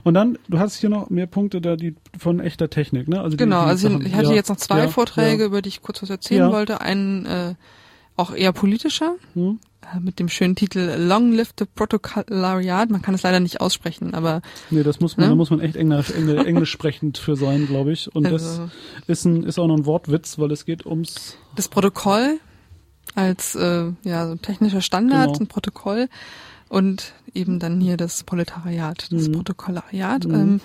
Und 0.04 0.14
dann, 0.14 0.38
du 0.48 0.60
hast 0.60 0.76
hier 0.76 0.90
noch 0.90 1.10
mehr 1.10 1.28
Punkte 1.28 1.62
da, 1.62 1.76
die 1.76 1.96
von 2.18 2.40
echter 2.40 2.70
Technik, 2.70 3.08
ne? 3.08 3.22
Also 3.22 3.38
Genau, 3.38 3.62
also 3.62 3.90
ich 4.00 4.14
hatte 4.14 4.30
ja, 4.30 4.36
jetzt 4.36 4.50
noch 4.50 4.58
zwei 4.58 4.80
ja, 4.80 4.88
Vorträge, 4.88 5.46
über 5.46 5.62
die 5.62 5.70
ich 5.70 5.82
kurz 5.82 6.02
was 6.02 6.10
erzählen 6.10 6.52
wollte. 6.52 6.82
Einen 6.82 7.26
äh, 7.26 7.56
auch 8.16 8.34
eher 8.34 8.54
politischer, 8.54 9.16
Hm? 9.34 9.60
Äh, 9.82 10.00
mit 10.00 10.20
dem 10.20 10.30
schönen 10.30 10.56
Titel 10.56 10.96
Long 10.98 11.32
Live 11.34 11.52
the 11.58 11.66
Protocollariat. 11.66 12.90
Man 12.90 13.02
kann 13.02 13.16
es 13.16 13.24
leider 13.24 13.40
nicht 13.40 13.62
aussprechen, 13.62 14.14
aber 14.14 14.42
Nee, 14.70 14.84
das 14.84 15.00
muss 15.00 15.18
man, 15.18 15.26
Ne? 15.26 15.30
da 15.32 15.36
muss 15.36 15.50
man 15.50 15.60
echt 15.60 15.76
englisch, 15.76 16.12
englisch, 16.12 16.46
englisch 16.46 16.72
sprechend 16.72 17.18
für 17.18 17.36
sein, 17.36 17.68
glaube 17.68 17.92
ich. 17.92 18.14
Und 18.16 18.26
Also- 18.28 18.70
das 19.08 19.20
ist 19.20 19.26
ein, 19.26 19.44
ist 19.44 19.60
auch 19.60 19.68
noch 19.68 19.78
ein 19.78 19.86
Wortwitz, 19.86 20.38
weil 20.40 20.52
es 20.52 20.66
geht 20.66 20.86
ums, 20.86 21.38
das 21.56 21.68
Protokoll 21.68 22.40
als 23.16 23.56
äh, 23.56 23.92
ja 24.04 24.28
so 24.28 24.36
technischer 24.36 24.82
Standard, 24.82 25.28
Genau. 25.34 25.40
ein 25.40 25.48
Protokoll 25.48 26.08
und 26.70 27.14
eben 27.34 27.60
dann 27.60 27.82
hier 27.82 27.98
das 27.98 28.24
Proletariat, 28.24 29.08
das 29.12 29.28
Mhm. 29.28 29.32
Protokollariat. 29.34 30.26
Mhm. 30.26 30.34
Ähm, 30.36 30.62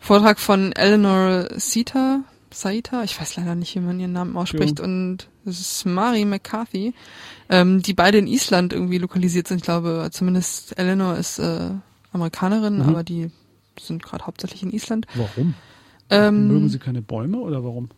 Vortrag 0.00 0.38
von 0.40 0.72
Eleanor 0.72 1.48
Sita, 1.56 2.20
Saita, 2.54 3.02
ich 3.04 3.20
weiß 3.20 3.36
leider 3.36 3.54
nicht, 3.54 3.74
wie 3.74 3.80
man 3.80 3.98
ihren 4.00 4.12
Namen 4.12 4.36
ausspricht, 4.36 4.78
Ja. 4.78 4.84
und 4.84 5.28
das 5.44 5.60
ist 5.60 5.84
Mari 5.86 6.24
McCarthy, 6.24 6.94
ähm, 7.50 7.82
die 7.82 7.94
beide 7.94 8.18
in 8.18 8.26
Island 8.26 8.72
irgendwie 8.72 8.98
lokalisiert 8.98 9.48
sind. 9.48 9.58
Ich 9.58 9.64
glaube, 9.64 10.08
zumindest 10.12 10.78
Eleanor 10.78 11.16
ist 11.16 11.38
äh, 11.38 11.70
Amerikanerin, 12.12 12.76
Mhm. 12.76 12.82
aber 12.88 13.02
die 13.04 13.30
sind 13.80 14.02
gerade 14.02 14.26
hauptsächlich 14.26 14.62
in 14.62 14.70
Island. 14.72 15.06
warum? 15.14 15.54
Ähm, 16.10 16.48
Mögen 16.48 16.68
sie 16.68 16.78
keine 16.78 17.02
Bäume 17.02 17.38
oder 17.38 17.64
warum? 17.64 17.88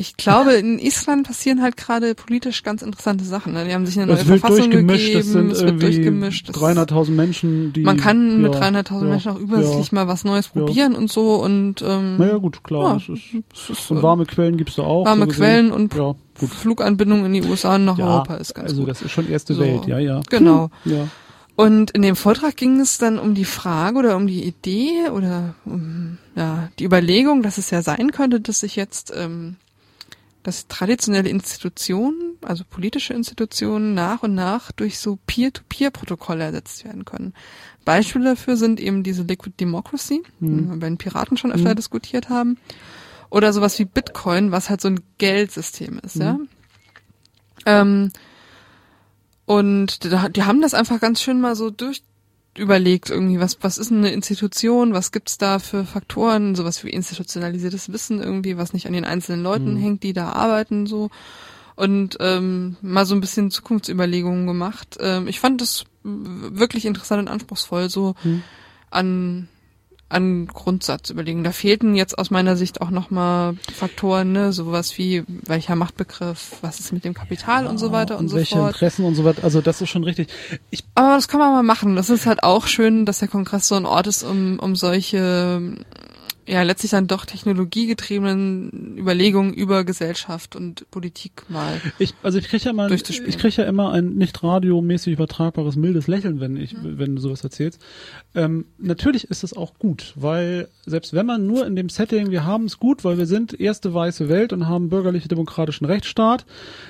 Ich 0.00 0.16
glaube, 0.16 0.54
in 0.54 0.78
Island 0.78 1.26
passieren 1.26 1.60
halt 1.60 1.76
gerade 1.76 2.14
politisch 2.14 2.62
ganz 2.62 2.80
interessante 2.80 3.24
Sachen. 3.24 3.52
Ne? 3.52 3.66
Die 3.66 3.74
haben 3.74 3.84
sich 3.84 3.96
eine 3.98 4.06
neue 4.06 4.16
Das 4.16 4.26
wird 4.26 4.40
Verfassung 4.40 4.70
durchgemischt, 4.70 5.06
gegeben, 5.06 5.18
das 5.18 5.26
sind 5.28 5.50
es 5.52 5.62
wird 5.62 5.82
durchgemischt. 5.82 6.48
Das 6.48 6.56
300.000 6.56 7.10
Menschen, 7.10 7.72
die. 7.74 7.82
man 7.82 7.98
kann 7.98 8.40
mit 8.40 8.54
ja, 8.54 8.60
300.000 8.60 8.94
ja, 9.02 9.04
Menschen 9.10 9.32
auch 9.32 9.38
übersichtlich 9.38 9.92
mal 9.92 10.08
was 10.08 10.24
Neues 10.24 10.48
probieren 10.48 10.94
und 10.96 11.10
so 11.12 11.34
und 11.36 11.82
ähm, 11.82 12.16
Naja, 12.16 12.38
gut, 12.38 12.64
klar. 12.64 12.82
Ja, 12.84 12.94
das 12.94 13.08
ist, 13.10 13.24
es 13.52 13.70
ist, 13.78 13.90
und 13.90 13.98
äh, 13.98 14.02
warme 14.02 14.24
Quellen 14.24 14.56
gibt's 14.56 14.76
da 14.76 14.82
auch. 14.84 15.04
warme 15.04 15.26
so. 15.26 15.32
Quellen 15.32 15.70
und 15.70 15.94
Ja. 15.94 16.14
Fluganbindung 16.34 17.26
in 17.26 17.34
die 17.34 17.42
USA 17.42 17.74
und 17.74 17.84
nach 17.84 17.98
Ja, 17.98 18.06
Europa 18.06 18.36
ist 18.36 18.54
ganz 18.54 18.70
also 18.70 18.80
gut. 18.82 18.90
das 18.90 19.02
ist 19.02 19.10
schon 19.10 19.28
erste 19.28 19.52
So, 19.52 19.60
Welt, 19.60 19.86
ja, 19.86 19.98
ja. 19.98 20.20
genau. 20.30 20.70
Hm, 20.84 20.92
Ja. 20.92 21.08
Und 21.56 21.90
in 21.90 22.00
dem 22.00 22.16
Vortrag 22.16 22.56
ging 22.56 22.80
es 22.80 22.96
dann 22.96 23.18
um 23.18 23.34
die 23.34 23.44
Frage 23.44 23.98
oder 23.98 24.16
um 24.16 24.26
die 24.26 24.44
Idee 24.44 25.10
oder 25.12 25.54
um 25.66 26.16
ja, 26.34 26.70
die 26.78 26.84
Überlegung, 26.84 27.42
dass 27.42 27.58
es 27.58 27.70
ja 27.70 27.82
sein 27.82 28.12
könnte, 28.12 28.40
dass 28.40 28.60
sich 28.60 28.76
jetzt 28.76 29.12
ähm, 29.14 29.56
dass 30.42 30.68
traditionelle 30.68 31.28
Institutionen, 31.28 32.36
also 32.42 32.64
politische 32.68 33.12
Institutionen, 33.12 33.94
nach 33.94 34.22
und 34.22 34.34
nach 34.34 34.72
durch 34.72 34.98
so 34.98 35.18
Peer-to-Peer-Protokolle 35.26 36.44
ersetzt 36.44 36.84
werden 36.84 37.04
können. 37.04 37.34
Beispiele 37.84 38.24
dafür 38.24 38.56
sind 38.56 38.80
eben 38.80 39.02
diese 39.02 39.22
Liquid 39.22 39.54
Democracy, 39.60 40.22
Hm. 40.40 40.70
wir 40.70 40.76
bei 40.78 40.88
den 40.88 40.98
Piraten 40.98 41.36
schon 41.36 41.52
öfter 41.52 41.74
diskutiert 41.74 42.28
haben, 42.28 42.58
oder 43.28 43.52
sowas 43.52 43.78
wie 43.78 43.84
Bitcoin, 43.84 44.50
was 44.50 44.70
halt 44.70 44.80
so 44.80 44.88
ein 44.88 45.00
Geldsystem 45.18 46.00
ist, 46.04 46.16
ja. 46.16 46.34
Mhm. 46.34 46.48
Ähm, 47.66 48.12
und 49.44 50.04
die 50.04 50.42
haben 50.44 50.62
das 50.62 50.74
einfach 50.74 51.00
ganz 51.00 51.20
schön 51.20 51.40
mal 51.40 51.56
so 51.56 51.70
durch 51.70 52.02
überlegt 52.56 53.10
irgendwie, 53.10 53.40
was, 53.40 53.58
was 53.62 53.78
ist 53.78 53.92
eine 53.92 54.10
Institution, 54.12 54.92
was 54.92 55.12
gibt's 55.12 55.38
da 55.38 55.58
für 55.58 55.84
Faktoren, 55.84 56.54
sowas 56.54 56.82
wie 56.84 56.90
institutionalisiertes 56.90 57.92
Wissen 57.92 58.20
irgendwie, 58.20 58.56
was 58.56 58.72
nicht 58.72 58.86
an 58.86 58.92
den 58.92 59.04
einzelnen 59.04 59.42
Leuten 59.42 59.74
Mhm. 59.74 59.80
hängt, 59.80 60.02
die 60.02 60.12
da 60.12 60.30
arbeiten, 60.30 60.86
so. 60.86 61.10
Und 61.76 62.18
ähm, 62.20 62.76
mal 62.82 63.06
so 63.06 63.14
ein 63.14 63.20
bisschen 63.20 63.50
Zukunftsüberlegungen 63.50 64.46
gemacht. 64.46 64.98
Ähm, 65.00 65.28
ich 65.28 65.40
fand 65.40 65.60
das 65.62 65.84
wirklich 66.02 66.84
interessant 66.84 67.22
und 67.22 67.28
anspruchsvoll, 67.28 67.88
so 67.88 68.14
Mhm. 68.22 68.42
an 68.90 69.48
an 70.10 70.46
Grundsatzüberlegungen. 70.46 71.44
Da 71.44 71.52
fehlten 71.52 71.94
jetzt 71.94 72.18
aus 72.18 72.30
meiner 72.30 72.56
Sicht 72.56 72.80
auch 72.80 72.90
nochmal 72.90 73.54
Faktoren, 73.74 74.32
ne, 74.32 74.52
sowas 74.52 74.98
wie 74.98 75.24
welcher 75.28 75.76
Machtbegriff, 75.76 76.56
was 76.60 76.80
ist 76.80 76.92
mit 76.92 77.04
dem 77.04 77.14
Kapital 77.14 77.66
und 77.66 77.78
so 77.78 77.92
weiter 77.92 78.18
und, 78.18 78.28
so 78.28 78.36
welche 78.36 78.56
fort. 78.56 78.74
Interessen 78.74 79.04
und 79.04 79.14
so 79.14 79.24
weiter. 79.24 79.44
Also 79.44 79.60
das 79.60 79.80
ist 79.80 79.88
schon 79.88 80.04
richtig. 80.04 80.28
Ich, 80.70 80.84
Aber 80.94 81.14
das 81.14 81.28
kann 81.28 81.40
man 81.40 81.52
mal 81.52 81.62
machen. 81.62 81.96
Das 81.96 82.10
ist 82.10 82.26
halt 82.26 82.42
auch 82.42 82.66
schön, 82.66 83.06
dass 83.06 83.20
der 83.20 83.28
Kongress 83.28 83.68
so 83.68 83.76
ein 83.76 83.86
Ort 83.86 84.06
ist, 84.08 84.22
um, 84.24 84.58
um 84.58 84.74
solche, 84.74 85.76
ja, 86.50 86.62
letztlich 86.64 86.90
dann 86.90 87.06
doch 87.06 87.26
technologiegetriebenen 87.26 88.98
Überlegungen 88.98 89.54
über 89.54 89.84
Gesellschaft 89.84 90.56
und 90.56 90.90
Politik 90.90 91.44
mal. 91.48 91.80
ich, 92.00 92.12
also 92.24 92.38
ich 92.38 92.48
kriege 92.48 92.64
ja 92.64 92.88
Durchzuspielen. 92.88 93.30
ich 93.30 93.38
kriege 93.38 93.62
ja 93.62 93.68
immer 93.68 93.92
ein 93.92 94.14
nicht 94.14 94.42
radiomäßig 94.42 95.12
übertragbares 95.12 95.76
mildes 95.76 96.08
Lächeln, 96.08 96.40
wenn 96.40 96.56
ich, 96.56 96.74
wenn 96.82 97.14
du 97.14 97.22
sowas 97.22 97.44
erzählst. 97.44 97.80
Ähm, 98.34 98.64
natürlich 98.78 99.30
ist 99.30 99.44
es 99.44 99.56
auch 99.56 99.74
gut, 99.78 100.12
weil 100.16 100.66
selbst 100.86 101.14
wenn 101.14 101.24
man 101.24 101.46
nur 101.46 101.64
in 101.66 101.76
dem 101.76 101.88
Setting, 101.88 102.32
wir 102.32 102.44
haben 102.44 102.64
es 102.64 102.78
gut, 102.78 103.04
weil 103.04 103.16
wir 103.16 103.26
sind 103.26 103.58
erste 103.58 103.94
weiße 103.94 104.28
Welt 104.28 104.52
und 104.52 104.66
haben 104.66 104.88
bürgerliche 104.88 105.28
demokratischen 105.28 105.84
Rechtsstaat, 105.84 106.46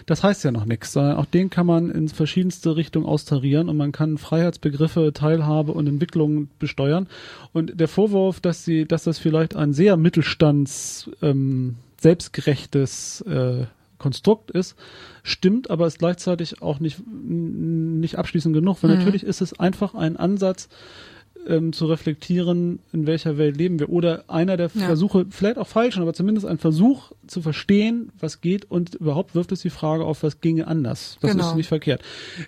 das 0.07 0.23
heißt 0.23 0.43
ja 0.43 0.53
noch 0.53 0.65
nichts, 0.65 0.93
sondern 0.93 1.19
auch 1.19 1.27
den 1.27 1.51
kann 1.51 1.67
man 1.67 1.91
in 1.91 2.09
verschiedenste 2.09 2.77
Richtungen 2.77 3.05
austarieren 3.05 3.69
und 3.69 3.77
man 3.77 3.93
kann 3.93 4.17
Freiheitsbegriffe, 4.17 5.13
Teilhabe 5.13 5.73
und 5.73 5.87
Entwicklung 5.87 6.49
besteuern. 6.59 7.09
Und 7.53 7.79
der 7.79 7.89
Vorwurf, 7.89 8.41
dass 8.41 8.65
sie, 8.65 8.87
dass 8.87 9.05
das 9.05 9.19
vielleicht 9.19 9.50
ein 9.57 9.73
sehr 9.73 9.97
Mittelstands 9.97 11.11
ähm, 11.23 11.77
selbstgerechtes 12.01 13.21
äh, 13.23 13.67
Konstrukt 13.99 14.51
ist, 14.51 14.77
stimmt, 15.23 15.71
aber 15.71 15.87
ist 15.87 15.99
gleichzeitig 15.99 16.63
auch 16.63 16.81
nicht, 16.81 17.07
nicht 17.07 18.17
abschließend 18.17 18.55
genug, 18.55 18.83
weil 18.83 18.91
Mhm. 18.91 18.97
natürlich 18.97 19.23
ist 19.25 19.43
es 19.43 19.59
einfach 19.61 19.95
ein 19.95 20.17
Ansatz, 20.17 20.69
ähm, 21.49 21.73
zu 21.73 21.87
reflektieren, 21.87 22.81
in 22.93 23.07
welcher 23.07 23.39
Welt 23.39 23.57
leben 23.57 23.79
wir. 23.79 23.89
Oder 23.89 24.25
einer 24.29 24.57
der 24.57 24.71
Ja. 24.75 24.87
Versuche, 24.87 25.27
vielleicht 25.31 25.59
auch 25.59 25.67
falsch, 25.67 25.99
aber 25.99 26.13
zumindest 26.13 26.47
ein 26.47 26.59
Versuch 26.59 27.13
zu 27.27 27.41
verstehen, 27.43 28.11
was 28.19 28.41
geht 28.41 28.71
und 28.71 28.95
überhaupt 28.97 29.35
wirft 29.35 29.53
es 29.53 29.61
die 29.61 29.71
Frage 29.71 30.05
auf, 30.05 30.23
was 30.23 30.41
ginge 30.41 30.67
anders. 30.67 31.17
Das 31.21 31.31
Genau. 31.33 31.49
ist 31.51 31.57
nicht 31.57 31.69
verkehrt. 31.69 32.03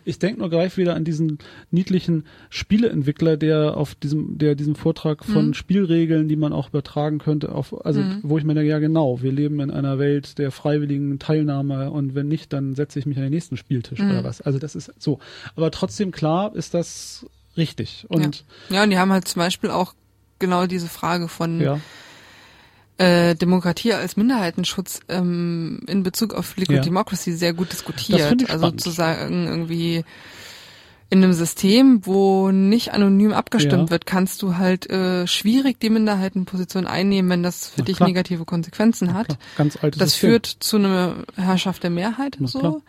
Ich 0.05 0.19
denke 0.19 0.41
nur 0.41 0.51
gleich 0.51 0.77
wieder 0.77 0.95
an 0.95 1.05
diesen 1.05 1.39
niedlichen 1.71 2.25
Spieleentwickler, 2.51 3.37
der 3.37 3.77
auf 3.77 3.95
diesem, 3.95 4.39
der 4.39 4.55
diesen 4.55 4.75
Vortrag 4.77 5.25
von 5.25 5.49
Mhm. 5.49 5.55
Spielregeln, 5.55 6.29
die 6.29 6.37
man 6.37 6.53
auch 6.53 6.69
übertragen 6.69 7.19
könnte, 7.19 7.53
auf, 7.53 7.85
also 7.85 8.01
Mhm. 8.01 8.21
wo 8.23 8.39
ich 8.39 8.45
mir 8.45 8.55
denke, 8.55 8.69
ja 8.71 8.79
genau, 8.79 9.23
wir 9.23 9.33
leben 9.33 9.61
in 9.61 9.71
einer 9.71 9.99
Welt 9.99 10.39
der 10.39 10.51
freiwilligen 10.51 11.19
Teilnahme 11.19 11.91
und 11.91 12.15
wenn 12.15 12.29
nicht, 12.29 12.53
dann 12.53 12.75
setze 12.75 12.99
ich 12.99 13.07
mich 13.07 13.17
an 13.17 13.25
den 13.25 13.33
nächsten 13.33 13.57
Spieltisch 13.57 14.01
Mhm. 14.01 14.11
oder 14.11 14.25
was. 14.25 14.41
Also 14.41 14.59
das 14.59 14.75
ist 14.75 14.93
so. 14.99 15.19
Aber 15.57 15.71
trotzdem 15.71 16.11
klar 16.11 16.55
ist 16.55 16.75
das 16.75 17.27
richtig. 17.57 18.07
Und 18.09 18.45
Ja, 18.71 18.83
und 18.83 18.91
die 18.91 18.99
haben 18.99 19.13
halt 19.13 19.29
zum 19.29 19.41
Beispiel 19.41 19.71
auch 19.71 19.95
genau 20.39 20.67
diese 20.67 20.89
Frage 20.89 21.29
von 21.29 21.61
ja, 21.61 21.79
äh, 22.99 23.35
Demokratie 23.35 23.95
als 23.95 24.17
Minderheitenschutz 24.17 25.01
ähm, 25.09 25.81
in 25.87 26.03
Bezug 26.03 26.35
auf 26.35 26.57
Liquid 26.57 26.77
Ja. 26.79 26.83
Democracy 26.83 27.33
sehr 27.33 27.53
gut 27.53 27.73
diskutiert. 27.73 28.51
also 28.51 28.71
zu 28.73 28.91
sagen, 28.91 29.47
irgendwie 29.47 30.05
in 31.11 31.23
einem 31.23 31.35
System, 31.35 32.07
wo 32.07 32.51
nicht 32.51 32.93
anonym 32.95 33.33
abgestimmt 33.35 33.85
Ja. 33.85 33.91
wird, 33.91 34.07
kannst 34.07 34.41
du 34.43 34.57
halt 34.57 34.89
äh, 34.89 35.27
schwierig 35.27 35.79
die 35.79 35.91
Minderheitenposition 35.91 36.87
einnehmen, 36.87 37.31
wenn 37.31 37.43
das 37.43 37.69
für 37.69 37.81
Na 37.81 37.85
dich 37.85 37.97
klar. 37.99 38.09
negative 38.09 38.47
Konsequenzen 38.47 39.13
hat. 39.13 39.37
ganz 39.57 39.77
altes 39.83 39.99
Das 39.99 40.11
System. 40.13 40.31
führt 40.31 40.47
zu 40.47 40.77
einer 40.79 41.17
Herrschaft 41.37 41.83
der 41.83 41.91
Mehrheit 41.91 42.37
Na 42.41 42.49
so 42.49 42.59
klar. 42.61 42.81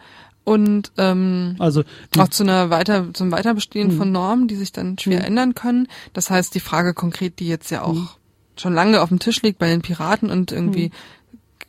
Und 0.43 0.91
ähm, 0.97 1.55
also 1.59 1.83
auch 2.17 2.27
zu 2.27 2.43
einer 2.43 2.69
weiter 2.69 3.13
zum 3.13 3.31
Weiterbestehen 3.31 3.93
Mhm. 3.93 3.97
von 3.97 4.11
Normen, 4.11 4.47
die 4.47 4.55
sich 4.55 4.71
dann 4.71 4.97
schwer 4.99 5.19
Mhm. 5.19 5.25
ändern 5.25 5.55
können. 5.55 5.87
Das 6.13 6.29
heißt, 6.29 6.53
die 6.55 6.59
Frage 6.59 6.93
konkret, 6.93 7.39
die 7.39 7.47
jetzt 7.47 7.69
ja 7.71 7.83
auch 7.83 7.93
Mhm. 7.93 8.09
schon 8.57 8.73
lange 8.73 9.01
auf 9.01 9.09
dem 9.09 9.19
Tisch 9.19 9.41
liegt 9.41 9.59
bei 9.59 9.67
den 9.69 9.81
Piraten 9.81 10.29
und 10.29 10.51
irgendwie 10.51 10.91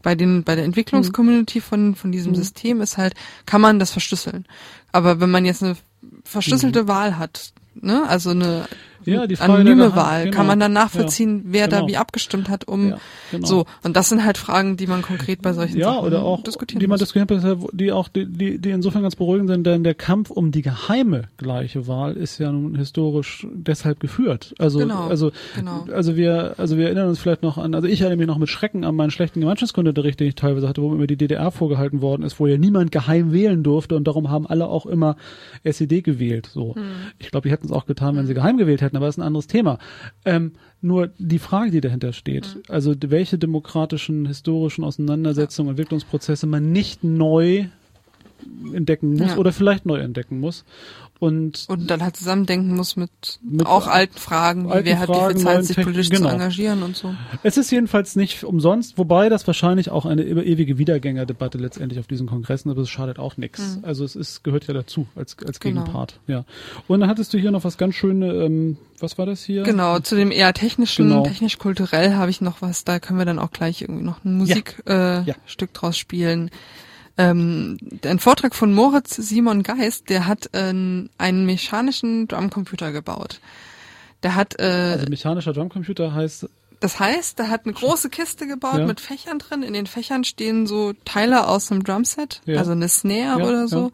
bei 0.03 0.15
den 0.15 0.45
bei 0.45 0.55
der 0.55 0.65
Entwicklungscommunity 0.65 1.61
von 1.61 1.95
von 1.95 2.13
diesem. 2.13 2.35
System 2.35 2.81
ist 2.81 2.99
halt, 2.99 3.15
kann 3.47 3.61
man 3.61 3.79
das 3.79 3.91
verschlüsseln. 3.91 4.45
Aber 4.93 5.21
wenn 5.21 5.31
man 5.31 5.45
jetzt 5.45 5.63
eine 5.63 5.77
verschlüsselte 6.25 6.89
Wahl 6.89 7.17
hat, 7.19 7.53
ne, 7.75 8.03
also 8.09 8.31
eine. 8.31 8.67
Ja, 9.07 9.27
die 9.27 9.37
Frage 9.37 9.53
anonyme 9.55 9.95
Wahl, 9.97 10.25
genau. 10.25 10.37
kann 10.37 10.47
man 10.47 10.61
dann 10.61 10.73
nachvollziehen, 10.73 11.43
wer 11.47 11.69
Genau. 11.69 11.83
da 11.83 11.89
wie 11.89 11.97
abgestimmt 11.97 12.49
hat, 12.49 12.67
um 12.69 12.91
ja, 12.91 12.97
genau. 13.31 13.47
so. 13.47 13.67
Und 13.83 13.97
das 13.97 14.09
sind 14.09 14.25
halt 14.25 14.39
Fragen, 14.39 14.77
die 14.77 14.87
man 14.87 15.03
konkret 15.03 15.43
bei 15.43 15.53
solchen 15.53 15.79
ja, 15.79 15.93
Sachen 15.95 16.07
oder 16.07 16.23
auch, 16.25 16.43
diskutieren 16.43 16.81
die 16.81 16.87
man 16.87 16.95
muss. 16.99 17.11
diskutieren 17.11 17.59
muss, 17.59 17.71
die 17.73 17.93
auch, 17.93 18.09
die, 18.09 18.27
die, 18.27 18.59
die 18.59 18.71
insofern 18.71 19.03
ganz 19.03 19.17
beruhigend 19.17 19.49
sind, 19.51 19.67
denn 19.67 19.85
der 19.85 19.95
Kampf 19.95 20.31
um 20.31 20.51
die 20.53 20.63
geheime 20.63 21.25
gleiche 21.37 21.87
Wahl 21.87 22.15
ist 22.17 22.39
ja 22.39 22.51
nun 22.53 22.75
historisch 22.77 23.47
deshalb 23.53 24.01
geführt. 24.01 24.55
Also, 24.59 24.79
Genau, 24.79 25.07
also, 25.09 25.33
genau. 25.55 25.87
also 25.93 26.17
wir, 26.17 26.55
also 26.59 26.77
wir 26.77 26.87
erinnern 26.87 27.09
uns 27.09 27.19
vielleicht 27.19 27.43
noch 27.43 27.59
an, 27.59 27.75
also 27.75 27.87
ich 27.89 28.01
erinnere 28.01 28.19
mich 28.19 28.27
noch 28.27 28.39
mit 28.39 28.49
Schrecken 28.49 28.85
an 28.85 28.95
meinen 28.95 29.11
schlechten 29.11 29.41
Gemeinschaftskundeunterricht, 29.41 30.21
den 30.21 30.29
ich 30.29 30.35
teilweise 30.35 30.69
hatte, 30.69 30.83
wo 30.83 30.91
mir 30.91 31.07
die 31.07 31.17
DDR 31.17 31.51
vorgehalten 31.51 32.01
worden 32.01 32.23
ist, 32.23 32.39
wo 32.41 32.47
ja 32.47 32.59
niemand 32.59 32.93
geheim 32.93 33.33
wählen 33.33 33.63
durfte 33.63 33.97
und 33.97 34.05
darum 34.07 34.31
haben 34.31 34.47
alle 34.47 34.67
auch 34.67 34.87
immer 34.87 35.17
SED 35.63 36.03
gewählt, 36.03 36.51
so. 36.53 36.75
Hm. 36.75 36.83
Ich 37.19 37.31
glaube, 37.31 37.49
die 37.49 37.53
hätten 37.53 37.67
es 37.67 37.73
auch 37.73 37.87
getan, 37.87 38.17
wenn 38.17 38.27
sie 38.27 38.35
geheim 38.35 38.57
gewählt 38.57 38.81
hätten, 38.83 38.94
aber 38.97 39.07
das 39.07 39.15
ist 39.17 39.19
ein 39.21 39.27
anderes 39.27 39.47
Thema. 39.47 39.79
Ähm, 40.25 40.53
nur 40.81 41.11
die 41.19 41.39
Frage, 41.39 41.71
die 41.71 41.81
dahinter 41.81 42.13
steht, 42.13 42.47
Hm. 42.47 42.63
also 42.69 42.95
welche 43.07 43.39
demokratischen, 43.39 44.27
historischen 44.27 44.85
Auseinandersetzungen, 44.85 45.71
Entwicklungsprozesse 45.71 46.47
man 46.47 46.73
nicht 46.73 47.05
neu 47.05 47.67
entdecken 48.75 49.15
muss 49.15 49.31
Ja. 49.33 49.37
oder 49.39 49.53
vielleicht 49.53 49.87
neu 49.87 49.99
entdecken 49.99 50.39
muss. 50.41 50.65
Und 51.25 51.65
und 51.69 51.91
dann 51.91 52.03
halt 52.03 52.17
zusammendenken 52.17 52.77
muss 52.77 52.97
mit, 52.97 53.11
Mit 53.43 53.67
auch 53.67 53.87
alten 53.87 54.19
Fragen, 54.19 54.69
wie 54.69 54.73
alten 54.73 54.87
wer 54.87 54.99
hat 54.99 55.09
wie 55.09 55.13
Fragen, 55.15 55.35
viel 55.37 55.45
neuen 55.45 55.57
Zeit, 55.57 55.65
sich 55.65 55.77
politisch 55.83 56.11
genau. 56.11 56.29
zu 56.29 56.35
engagieren 56.35 56.83
und 56.83 56.97
so. 56.97 57.15
es 57.43 57.57
ist 57.57 57.71
jedenfalls 57.71 58.15
nicht 58.15 58.45
umsonst, 58.45 58.99
wobei 58.99 59.31
das 59.31 59.47
wahrscheinlich 59.47 59.89
auch 59.91 60.05
eine 60.05 60.23
ewige 60.23 60.77
Wiedergängerdebatte 60.77 61.57
letztendlich 61.57 61.99
auf 61.99 62.07
diesen 62.07 62.27
Kongressen, 62.27 62.71
aber 62.71 62.83
es 62.83 62.91
schadet 62.91 63.19
auch 63.19 63.39
nichts. 63.39 63.77
Mhm. 63.79 63.85
Also 63.87 64.05
es 64.05 64.17
ist, 64.17 64.45
gehört 64.45 64.67
ja 64.67 64.75
dazu 64.75 65.07
als, 65.17 65.37
als 65.47 65.61
Genau. 65.61 65.81
Gegenpart. 65.81 66.21
Ja. 66.27 66.45
Und 66.89 67.01
dann 67.01 67.09
hattest 67.09 67.33
du 67.33 67.39
hier 67.39 67.51
noch 67.53 67.65
was 67.65 67.79
ganz 67.79 67.95
Schönes, 67.95 68.31
ähm, 68.45 68.77
was 69.01 69.17
war 69.17 69.25
das 69.25 69.43
hier? 69.43 69.63
Genau, 69.63 70.01
zu 70.01 70.17
dem 70.17 70.31
eher 70.31 70.53
technischen, 70.53 71.09
Genau. 71.09 71.23
technisch-kulturell 71.25 72.15
habe 72.15 72.31
ich 72.31 72.43
noch 72.43 72.61
was, 72.61 72.85
da 72.85 72.99
können 72.99 73.19
wir 73.19 73.25
dann 73.27 73.39
auch 73.39 73.51
gleich 73.51 73.81
irgendwie 73.81 74.05
noch 74.05 74.23
ein 74.25 74.37
Musikstück 74.37 74.83
äh, 74.87 75.23
Ja. 75.23 75.35
Draus 75.73 75.97
spielen. 75.97 76.51
Ähm, 77.17 77.79
ein 78.05 78.19
Vortrag 78.19 78.55
von 78.55 78.75
Moritz 78.75 79.15
Simon 79.17 79.63
Geist, 79.63 80.09
der 80.11 80.27
hat 80.27 80.51
äh, 80.53 80.59
einen 81.19 81.47
mechanischen 81.47 82.27
Drumcomputer 82.27 82.91
gebaut. 82.93 83.41
Der 84.23 84.35
hat, 84.35 84.59
äh, 84.59 84.65
Also 84.95 85.07
mechanischer 85.09 85.53
Drumcomputer 85.53 86.13
heißt, 86.15 86.49
das 86.81 86.99
heißt, 86.99 87.39
der 87.39 87.49
hat 87.51 87.65
eine 87.65 87.73
große 87.75 88.11
Kiste 88.11 88.47
gebaut 88.47 88.79
Ja. 88.81 88.87
mit 88.87 89.01
Fächern 89.01 89.39
drin. 89.39 89.63
In 89.63 89.73
den 89.75 89.87
Fächern 89.87 90.25
stehen 90.25 90.67
so 90.67 90.93
Teile 91.05 91.47
aus 91.47 91.71
einem 91.71 91.85
Drumset, 91.85 92.43
Ja. 92.47 92.59
also 92.59 92.73
eine 92.73 92.89
Snare 92.89 93.41
Ja, 93.41 93.47
oder 93.47 93.69
so, 93.69 93.93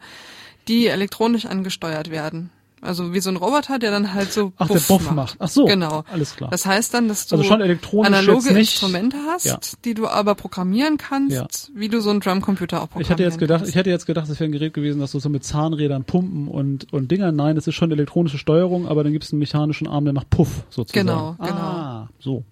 die 0.67 0.87
elektronisch 0.87 1.45
angesteuert 1.45 2.09
werden. 2.11 2.49
Also 2.81 3.13
wie 3.13 3.19
so 3.19 3.29
ein 3.29 3.35
Roboter, 3.37 3.77
der 3.77 3.91
dann 3.91 4.13
halt 4.13 4.33
so 4.33 4.53
ach, 4.57 4.67
der 4.67 4.79
Buff 4.79 5.11
macht. 5.11 5.35
Ach 5.39 5.47
so. 5.47 5.65
Genau. 5.65 6.03
Alles 6.11 6.35
klar. 6.35 6.49
Das 6.49 6.65
heißt 6.65 6.93
dann, 6.93 7.07
dass 7.07 7.27
du 7.27 7.35
also 7.35 7.47
schon 7.47 7.61
elektronisch 7.61 8.07
analoge. 8.07 8.49
Instrumente 8.49 9.17
hast, 9.27 9.45
Ja. 9.45 9.59
die 9.85 9.93
du 9.93 10.07
aber 10.07 10.33
programmieren 10.35 10.97
kannst, 10.97 11.31
Ja. 11.35 11.47
wie 11.75 11.89
du 11.89 12.01
so 12.01 12.09
einen 12.09 12.21
Drumcomputer 12.21 12.77
auch 12.81 12.87
programmieren 12.89 13.03
Ich 13.03 13.09
hätte 13.11 13.23
jetzt 13.23 13.37
gedacht, 13.37 13.59
kannst. 13.59 13.69
ich 13.69 13.75
hätte 13.75 13.89
jetzt 13.91 14.05
gedacht, 14.07 14.27
das 14.29 14.39
wäre 14.39 14.49
ein 14.49 14.51
Gerät 14.51 14.73
gewesen, 14.73 14.99
das 14.99 15.11
du 15.11 15.19
so 15.19 15.29
mit 15.29 15.43
Zahnrädern 15.43 16.05
pumpen 16.05 16.47
und, 16.47 16.91
und 16.91 17.11
Dinger. 17.11 17.31
Nein, 17.31 17.55
das 17.55 17.67
ist 17.67 17.75
schon 17.75 17.91
elektronische 17.91 18.37
Steuerung, 18.39 18.87
aber 18.87 19.03
dann 19.03 19.13
gibt 19.13 19.25
es 19.25 19.31
einen 19.31 19.39
mechanischen 19.39 19.87
Arm, 19.87 20.05
der 20.05 20.13
macht 20.13 20.29
Puff 20.31 20.63
sozusagen. 20.71 21.07
Genau, 21.07 21.35
genau. 21.39 21.51
Ah, 21.55 22.09
so. 22.19 22.43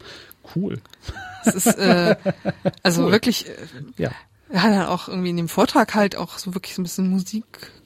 Cool. 0.55 0.79
Es 1.45 1.55
ist 1.55 1.67
äh, 1.77 2.15
also 2.83 3.05
Cool. 3.05 3.11
wirklich, 3.11 3.47
äh, 3.47 3.51
Ja. 3.97 4.11
er 4.49 4.63
hat 4.63 4.71
dann 4.73 4.85
auch 4.87 5.07
irgendwie 5.07 5.29
in 5.29 5.37
dem 5.37 5.47
Vortrag 5.49 5.95
halt 5.95 6.15
auch 6.15 6.37
so 6.37 6.53
wirklich 6.53 6.75
so 6.75 6.81
ein 6.81 6.83
bisschen 6.83 7.09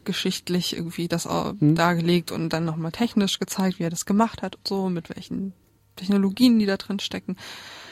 musikgeschichtlich 0.03 0.75
irgendwie 0.75 1.07
das 1.07 1.25
Mhm. 1.25 1.75
dargelegt 1.75 2.31
und 2.31 2.49
dann 2.49 2.65
nochmal 2.65 2.91
technisch 2.91 3.39
gezeigt, 3.39 3.79
wie 3.79 3.83
er 3.83 3.89
das 3.89 4.05
gemacht 4.05 4.41
hat 4.41 4.55
und 4.55 4.67
so, 4.67 4.89
mit 4.89 5.09
welchen 5.15 5.53
Technologien, 5.95 6.59
die 6.59 6.65
da 6.65 6.77
drin 6.77 6.99
stecken. 6.99 7.37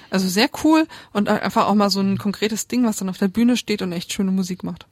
Also 0.09 0.28
sehr 0.28 0.49
cool 0.64 0.88
und 1.14 1.30
einfach 1.30 1.68
auch 1.68 1.76
mal 1.76 1.89
so 1.89 2.01
ein 2.01 2.18
konkretes 2.18 2.68
Ding, 2.68 2.86
was 2.86 2.97
dann 2.97 3.09
auf 3.09 3.18
der 3.18 3.30
Bühne 3.30 3.55
steht 3.55 3.82
und 3.82 3.93
echt 3.93 4.12
schöne 4.12 4.32
Musik 4.32 4.64
macht. 4.64 4.86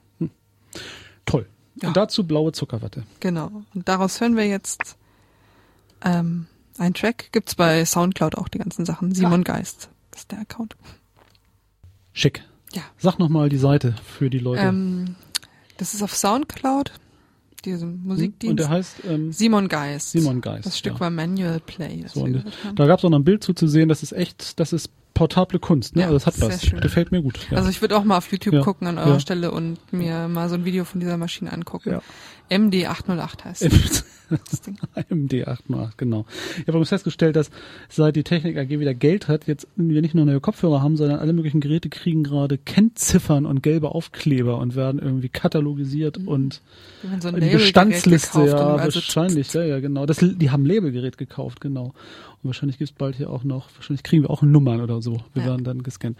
Toll. 1.26 1.46
Ja. 1.82 1.88
Und 1.88 1.96
dazu 1.96 2.26
blaue 2.26 2.52
Zuckerwatte. 2.52 3.04
Genau. 3.20 3.62
Und 3.74 3.88
daraus 3.88 4.20
hören 4.20 4.36
wir 4.36 4.46
jetzt 4.46 4.96
ähm, 6.02 6.46
einen 6.78 6.94
Track. 6.94 7.30
Gibt's 7.32 7.54
bei 7.54 7.84
Soundcloud 7.84 8.36
auch 8.36 8.48
die 8.48 8.58
ganzen 8.58 8.86
Sachen. 8.86 9.14
Simon 9.14 9.44
Geist. 9.44 9.90
Das 10.10 10.22
ist 10.22 10.32
der 10.32 10.40
Account. 10.40 10.76
Schick. 12.12 12.42
Ja. 12.72 12.82
Sag 12.98 13.18
nochmal 13.18 13.48
die 13.50 13.58
Seite 13.58 13.94
für 14.04 14.30
die 14.30 14.38
Leute. 14.38 14.62
Ähm, 14.62 15.16
das 15.76 15.94
ist 15.94 16.02
auf 16.02 16.14
Soundcloud, 16.14 16.92
diesem 17.62 17.94
Hm? 17.94 18.00
Musikdienst. 18.04 18.50
Und 18.50 18.60
der 18.60 18.68
heißt 18.68 18.96
ähm, 19.08 19.32
Simon 19.32 19.68
Geist. 19.68 20.12
Simon 20.12 20.40
Geist. 20.40 20.66
Das 20.66 20.78
Stück 20.78 20.94
ja. 20.94 21.00
war 21.00 21.10
Manual 21.10 21.60
Play. 21.60 22.04
So, 22.12 22.22
und 22.22 22.44
da 22.74 22.86
gab 22.86 22.98
es 22.98 23.04
auch 23.04 23.10
noch 23.10 23.18
ein 23.18 23.24
Bild 23.24 23.42
zu, 23.44 23.54
zu 23.54 23.66
sehen, 23.66 23.88
das 23.88 24.02
ist 24.02 24.12
echt, 24.12 24.58
das 24.60 24.72
ist 24.72 24.90
portable 25.14 25.58
Kunst, 25.58 25.96
ne? 25.96 26.02
Ja, 26.02 26.08
also 26.08 26.16
das 26.18 26.26
hat 26.26 26.40
was. 26.40 26.64
schön. 26.64 26.80
Gefällt 26.80 27.12
mir 27.12 27.20
gut. 27.22 27.38
Ja. 27.50 27.58
Also 27.58 27.68
ich 27.68 27.80
würde 27.82 27.96
auch 27.96 28.04
mal 28.04 28.16
auf 28.16 28.30
YouTube 28.32 28.54
Ja. 28.54 28.62
gucken 28.62 28.86
an 28.86 28.96
eurer 28.96 29.14
Ja. 29.14 29.20
Stelle 29.20 29.50
und 29.50 29.78
mir 29.92 30.28
mal 30.28 30.48
so 30.48 30.54
ein 30.54 30.64
Video 30.64 30.84
von 30.84 31.00
dieser 31.00 31.16
Maschine 31.16 31.52
angucken. 31.52 31.98
Ja. 32.50 32.56
MD808 32.58 33.44
heißt 33.44 33.62
das 34.30 34.60
Ding. 34.62 34.76
MD808, 35.10 35.90
genau. 35.96 36.24
Ich 36.52 36.58
habe 36.60 36.70
übrigens 36.70 36.90
festgestellt, 36.90 37.34
dass 37.36 37.50
seit 37.88 38.14
die 38.16 38.22
Technik 38.22 38.56
AG 38.56 38.68
wieder 38.68 38.94
Geld 38.94 39.26
hat, 39.28 39.46
jetzt 39.46 39.66
wir 39.76 40.00
nicht 40.02 40.14
nur 40.14 40.24
neue 40.24 40.40
Kopfhörer 40.40 40.82
haben, 40.82 40.96
sondern 40.96 41.18
alle 41.18 41.32
möglichen 41.32 41.60
Geräte 41.60 41.88
kriegen 41.88 42.22
gerade 42.22 42.56
Kennziffern 42.58 43.44
und 43.46 43.62
gelbe 43.62 43.90
Aufkleber 43.92 44.58
und 44.58 44.76
werden 44.76 45.00
irgendwie 45.00 45.28
katalogisiert 45.28 46.18
und 46.18 46.60
Wie 47.02 47.08
man 47.08 47.20
so 47.20 47.28
ein 47.28 47.34
die 47.34 47.40
Labelgerät 47.40 47.58
Bestandsliste, 47.58 48.46
ja, 48.46 48.74
und 48.74 48.80
also 48.80 48.96
wahrscheinlich, 48.96 49.52
ja, 49.52 49.62
ja, 49.64 49.80
genau. 49.80 50.06
Das, 50.06 50.18
die 50.20 50.50
haben 50.50 50.64
Labelgerät 50.64 51.18
gekauft, 51.18 51.60
genau. 51.60 51.86
Und 52.42 52.48
wahrscheinlich 52.48 52.78
gibt's 52.78 52.92
bald 52.92 53.16
hier 53.16 53.30
auch 53.30 53.44
noch, 53.44 53.68
wahrscheinlich 53.76 54.02
kriegen 54.02 54.22
wir 54.22 54.30
auch 54.30 54.42
Nummern 54.42 54.80
oder 54.80 55.02
so. 55.02 55.18
Wir 55.34 55.42
Ja. 55.42 55.48
werden 55.50 55.64
dann 55.64 55.82
gescannt. 55.82 56.16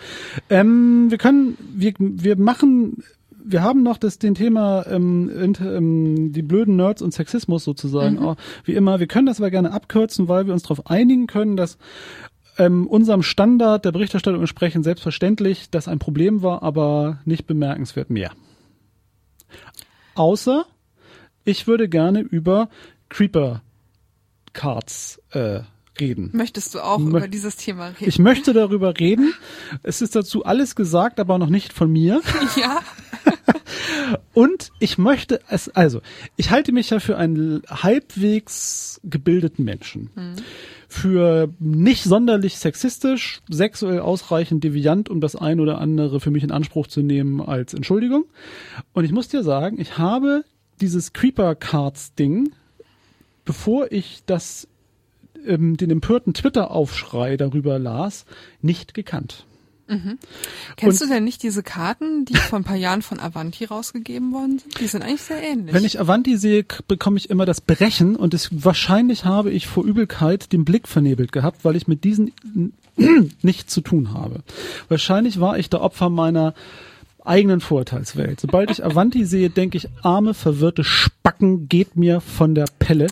Ähm, 0.49 1.11
wir 1.11 1.19
können, 1.19 1.57
wir, 1.75 1.95
wir 1.99 2.37
machen, 2.37 3.03
wir 3.45 3.63
haben 3.63 3.83
noch 3.83 3.99
das, 3.99 4.19
den 4.19 4.35
Thema 4.35 4.87
ähm, 4.87 5.31
ähm, 5.61 6.33
die 6.33 6.43
blöden 6.43 6.77
Nerds 6.77 7.03
und 7.03 7.13
Sexismus 7.13 7.65
sozusagen. 7.65 8.17
Mhm. 8.17 8.23
Auch, 8.23 8.37
wie 8.65 8.75
immer, 8.75 9.01
wir 9.01 9.07
können 9.07 9.27
das 9.27 9.41
aber 9.41 9.51
gerne 9.51 9.73
abkürzen, 9.73 10.29
weil 10.29 10.47
wir 10.47 10.53
uns 10.53 10.63
darauf 10.63 10.87
einigen 10.87 11.27
können, 11.27 11.57
dass 11.57 11.79
ähm, 12.59 12.87
unserem 12.87 13.23
Standard 13.23 13.85
der 13.85 13.93
Berichterstattung 13.93 14.41
entsprechend 14.41 14.85
selbstverständlich 14.85 15.71
das 15.71 15.89
ein 15.89 15.99
Problem 15.99 16.43
war, 16.43 16.63
aber 16.63 17.19
nicht 17.25 17.47
bemerkenswert 17.47 18.11
mehr. 18.11 18.33
Außer 20.15 20.67
ich 21.45 21.67
würde 21.67 21.89
gerne 21.89 22.21
über 22.21 22.69
Creeper 23.09 23.63
Cards 24.53 25.21
äh, 25.31 25.61
reden. 25.99 26.31
Möchtest 26.33 26.75
du 26.75 26.81
auch 26.81 26.99
Mö- 26.99 27.09
über 27.09 27.29
dieses 27.29 27.57
Thema 27.57 27.89
reden? 27.89 28.09
Ich 28.09 28.19
möchte 28.19 28.53
darüber 28.53 28.99
reden. 28.99 29.33
Es 29.83 30.03
ist 30.03 30.15
dazu 30.17 30.45
alles 30.45 30.75
gesagt, 30.77 31.21
aber 31.21 31.39
noch 31.39 31.49
nicht 31.49 31.73
von 31.73 31.91
mir. 31.91 32.21
ja. 32.57 32.81
Und 34.35 34.71
ich 34.79 34.99
möchte 34.99 35.41
es, 35.49 35.69
also, 35.69 36.01
ich 36.37 36.51
halte 36.51 36.73
mich 36.73 36.91
ja 36.91 37.01
für 37.01 37.17
einen 37.17 37.63
halbwegs 37.69 39.01
gebildeten 39.05 39.65
Menschen. 39.65 40.11
für 40.91 41.49
nicht 41.61 42.03
sonderlich 42.03 42.59
sexistisch, 42.59 43.43
sexuell 43.49 44.01
ausreichend 44.01 44.65
deviant, 44.65 45.09
um 45.09 45.21
das 45.21 45.37
ein 45.37 45.61
oder 45.61 45.79
andere 45.79 46.19
für 46.19 46.33
mich 46.33 46.43
in 46.43 46.51
Anspruch 46.51 46.89
zu 46.89 47.01
nehmen 47.01 47.41
als 47.41 47.75
Entschuldigung. 47.75 48.25
Und 48.93 49.05
ich 49.05 49.13
muss 49.13 49.29
dir 49.29 49.45
sagen, 49.45 49.81
ich 49.81 49.99
habe 49.99 50.45
dieses 50.81 51.13
Creeper 51.13 51.55
Cards 51.55 52.15
Ding, 52.15 52.51
bevor 53.45 53.93
ich 53.93 54.23
das 54.27 54.67
ähm, 55.47 55.77
den 55.77 55.91
empörten 55.91 56.35
Twitter-Aufschrei 56.35 57.37
darüber 57.37 57.79
las, 57.79 58.27
nicht 58.61 58.93
gekannt. 58.93 59.47
Kennst 60.77 61.03
Und- 61.03 61.09
du 61.11 61.15
denn 61.15 61.25
nicht 61.25 61.43
diese 61.43 61.63
Karten, 61.63 62.25
die 62.25 62.37
vor 62.37 62.59
ein 62.59 62.65
paar 62.65 62.77
Jahren 62.77 63.03
von 63.03 63.19
Avanti 63.19 63.65
rausgegeben 63.65 64.33
worden 64.33 64.59
sind? 64.61 64.81
Die 64.81 64.87
sind 64.87 65.03
eigentlich 65.03 65.23
sehr 65.23 65.43
ähnlich. 65.43 65.75
Wenn 65.75 65.85
ich 65.85 65.99
Avanti 66.01 66.37
sehe, 66.37 66.65
bekomme 66.87 67.17
ich 67.19 67.29
immer 67.31 67.45
das 67.47 67.61
Brechen 67.61 68.17
und 68.17 68.33
es, 68.35 68.49
wahrscheinlich 68.53 69.25
habe 69.25 69.51
ich 69.51 69.67
vor 69.67 69.85
Übelkeit 69.85 70.53
den 70.53 70.65
Blick 70.65 70.87
vernebelt 70.89 71.33
gehabt, 71.33 71.65
weil 71.65 71.77
ich 71.77 71.89
mit 71.89 72.05
diesen 72.05 72.33
nichts 73.43 73.73
zu 73.73 73.81
tun 73.81 74.13
habe. 74.13 74.41
Wahrscheinlich 74.89 75.41
war 75.41 75.59
ich 75.59 75.71
der 75.71 75.81
Opfer 75.81 76.09
meiner 76.11 76.55
eigenen 77.25 77.61
Vorurteilswelt. 77.61 78.41
Sobald 78.41 78.71
ich 78.71 78.85
Avanti 78.85 79.25
sehe, 79.27 79.51
denke 79.51 79.77
ich, 79.77 79.89
arme, 80.03 80.33
verwirrte 80.35 80.85
Spacken 81.41 81.69
geht 81.69 81.97
mir 81.97 82.21
von 82.21 82.55
der 82.55 82.67
Pelle. 82.79 83.07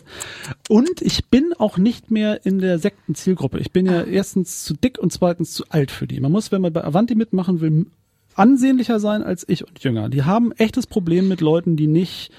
Und 0.67 1.01
ich 1.01 1.25
bin 1.25 1.53
auch 1.57 1.77
nicht 1.77 2.11
mehr 2.11 2.45
in 2.45 2.59
der 2.59 2.77
Sektenzielgruppe. 2.77 3.59
Ich 3.59 3.71
bin 3.71 3.87
ja 3.87 4.03
erstens 4.03 4.63
zu 4.63 4.75
dick 4.75 4.99
und 4.99 5.11
zweitens 5.11 5.53
zu 5.53 5.63
alt 5.69 5.89
für 5.89 6.07
die. 6.07 6.19
Man 6.19 6.31
muss, 6.31 6.51
wenn 6.51 6.61
man 6.61 6.71
bei 6.71 6.83
Avanti 6.83 7.15
mitmachen 7.15 7.59
will, 7.59 7.87
ansehnlicher 8.35 8.99
sein 8.99 9.23
als 9.23 9.45
ich 9.47 9.67
und 9.67 9.83
jünger. 9.83 10.09
Die 10.09 10.23
haben 10.23 10.51
echtes 10.53 10.85
Problem 10.85 11.27
mit 11.27 11.41
Leuten, 11.41 11.75
die 11.75 11.87
nicht 11.87 12.31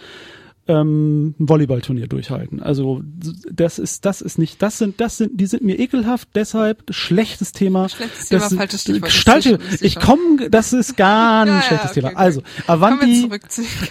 ähm, 0.71 1.35
ein 1.39 1.49
Volleyballturnier 1.49 2.07
durchhalten. 2.07 2.63
Also 2.63 3.03
das 3.51 3.79
ist 3.79 4.05
das 4.05 4.21
ist 4.21 4.39
nicht 4.39 4.63
das 4.63 4.79
sind 4.79 5.01
das 5.01 5.17
sind 5.17 5.41
die 5.41 5.47
sind 5.47 5.63
mir 5.63 5.79
ekelhaft. 5.79 6.29
Deshalb 6.35 6.85
schlechtes 6.91 7.53
Thema. 7.53 7.89
Schlechtes 7.89 8.29
Thema, 8.29 8.41
das, 8.41 8.55
falsches 8.55 8.81
Stichwort, 8.83 9.11
Gestalte, 9.11 9.59
ich 9.81 9.97
komme, 9.97 10.49
das 10.51 10.73
ist 10.73 10.97
gar 10.97 11.43
ein 11.43 11.49
Ja, 11.49 11.55
ja, 11.57 11.63
schlechtes 11.63 11.91
okay, 11.91 12.01
Thema. 12.01 12.17
Also 12.17 12.43
Avanti. 12.67 13.29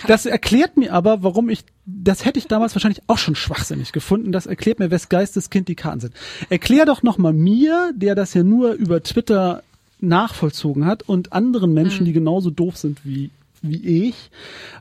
Das 0.07 0.25
erklärt 0.25 0.77
mir 0.77 0.93
aber, 0.93 1.21
warum 1.23 1.49
ich, 1.49 1.65
das 1.85 2.23
hätte 2.23 2.39
ich 2.39 2.47
damals 2.47 2.75
wahrscheinlich 2.75 3.01
auch 3.07 3.17
schon 3.17 3.35
schwachsinnig 3.35 3.91
gefunden. 3.91 4.31
Das 4.31 4.45
erklärt 4.45 4.79
mir, 4.79 4.89
wes 4.89 5.09
Geisteskind 5.09 5.67
die 5.67 5.75
Karten 5.75 5.99
sind. 5.99 6.13
Erklär 6.49 6.85
doch 6.85 7.03
noch 7.03 7.17
mal 7.17 7.33
mir, 7.33 7.91
der 7.95 8.15
das 8.15 8.33
ja 8.33 8.43
nur 8.43 8.73
über 8.73 9.03
Twitter 9.03 9.63
nachvollzogen 9.99 10.85
hat 10.85 11.03
und 11.03 11.33
anderen 11.33 11.73
Menschen, 11.73 12.05
die 12.05 12.13
genauso 12.13 12.51
doof 12.51 12.77
sind 12.77 12.99
wie, 13.03 13.31
wie 13.61 14.07
ich, 14.07 14.15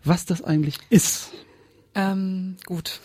was 0.04 0.26
das 0.26 0.42
eigentlich 0.42 0.76
ist. 0.90 1.32
Ähm, 1.98 2.56
gut. 2.64 3.00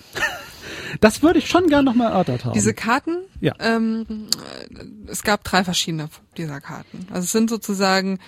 Das 1.02 1.24
würde 1.24 1.39
ich 1.39 1.50
schon 1.50 1.68
gern 1.68 1.84
noch 1.86 1.96
mal 1.96 2.12
erörtert 2.12 2.46
haben. 2.46 2.54
Diese 2.54 2.74
Karten, 2.76 3.18
Ja. 3.41 3.54
ähm, 3.60 4.28
äh, 4.70 5.12
es 5.12 5.24
gab 5.24 5.44
drei 5.44 5.64
verschiedene 5.64 6.10
dieser 6.38 6.62
Karten. 6.62 7.08
Also 7.10 7.26
es 7.26 7.32
sind 7.32 7.50
sozusagen 7.50 8.20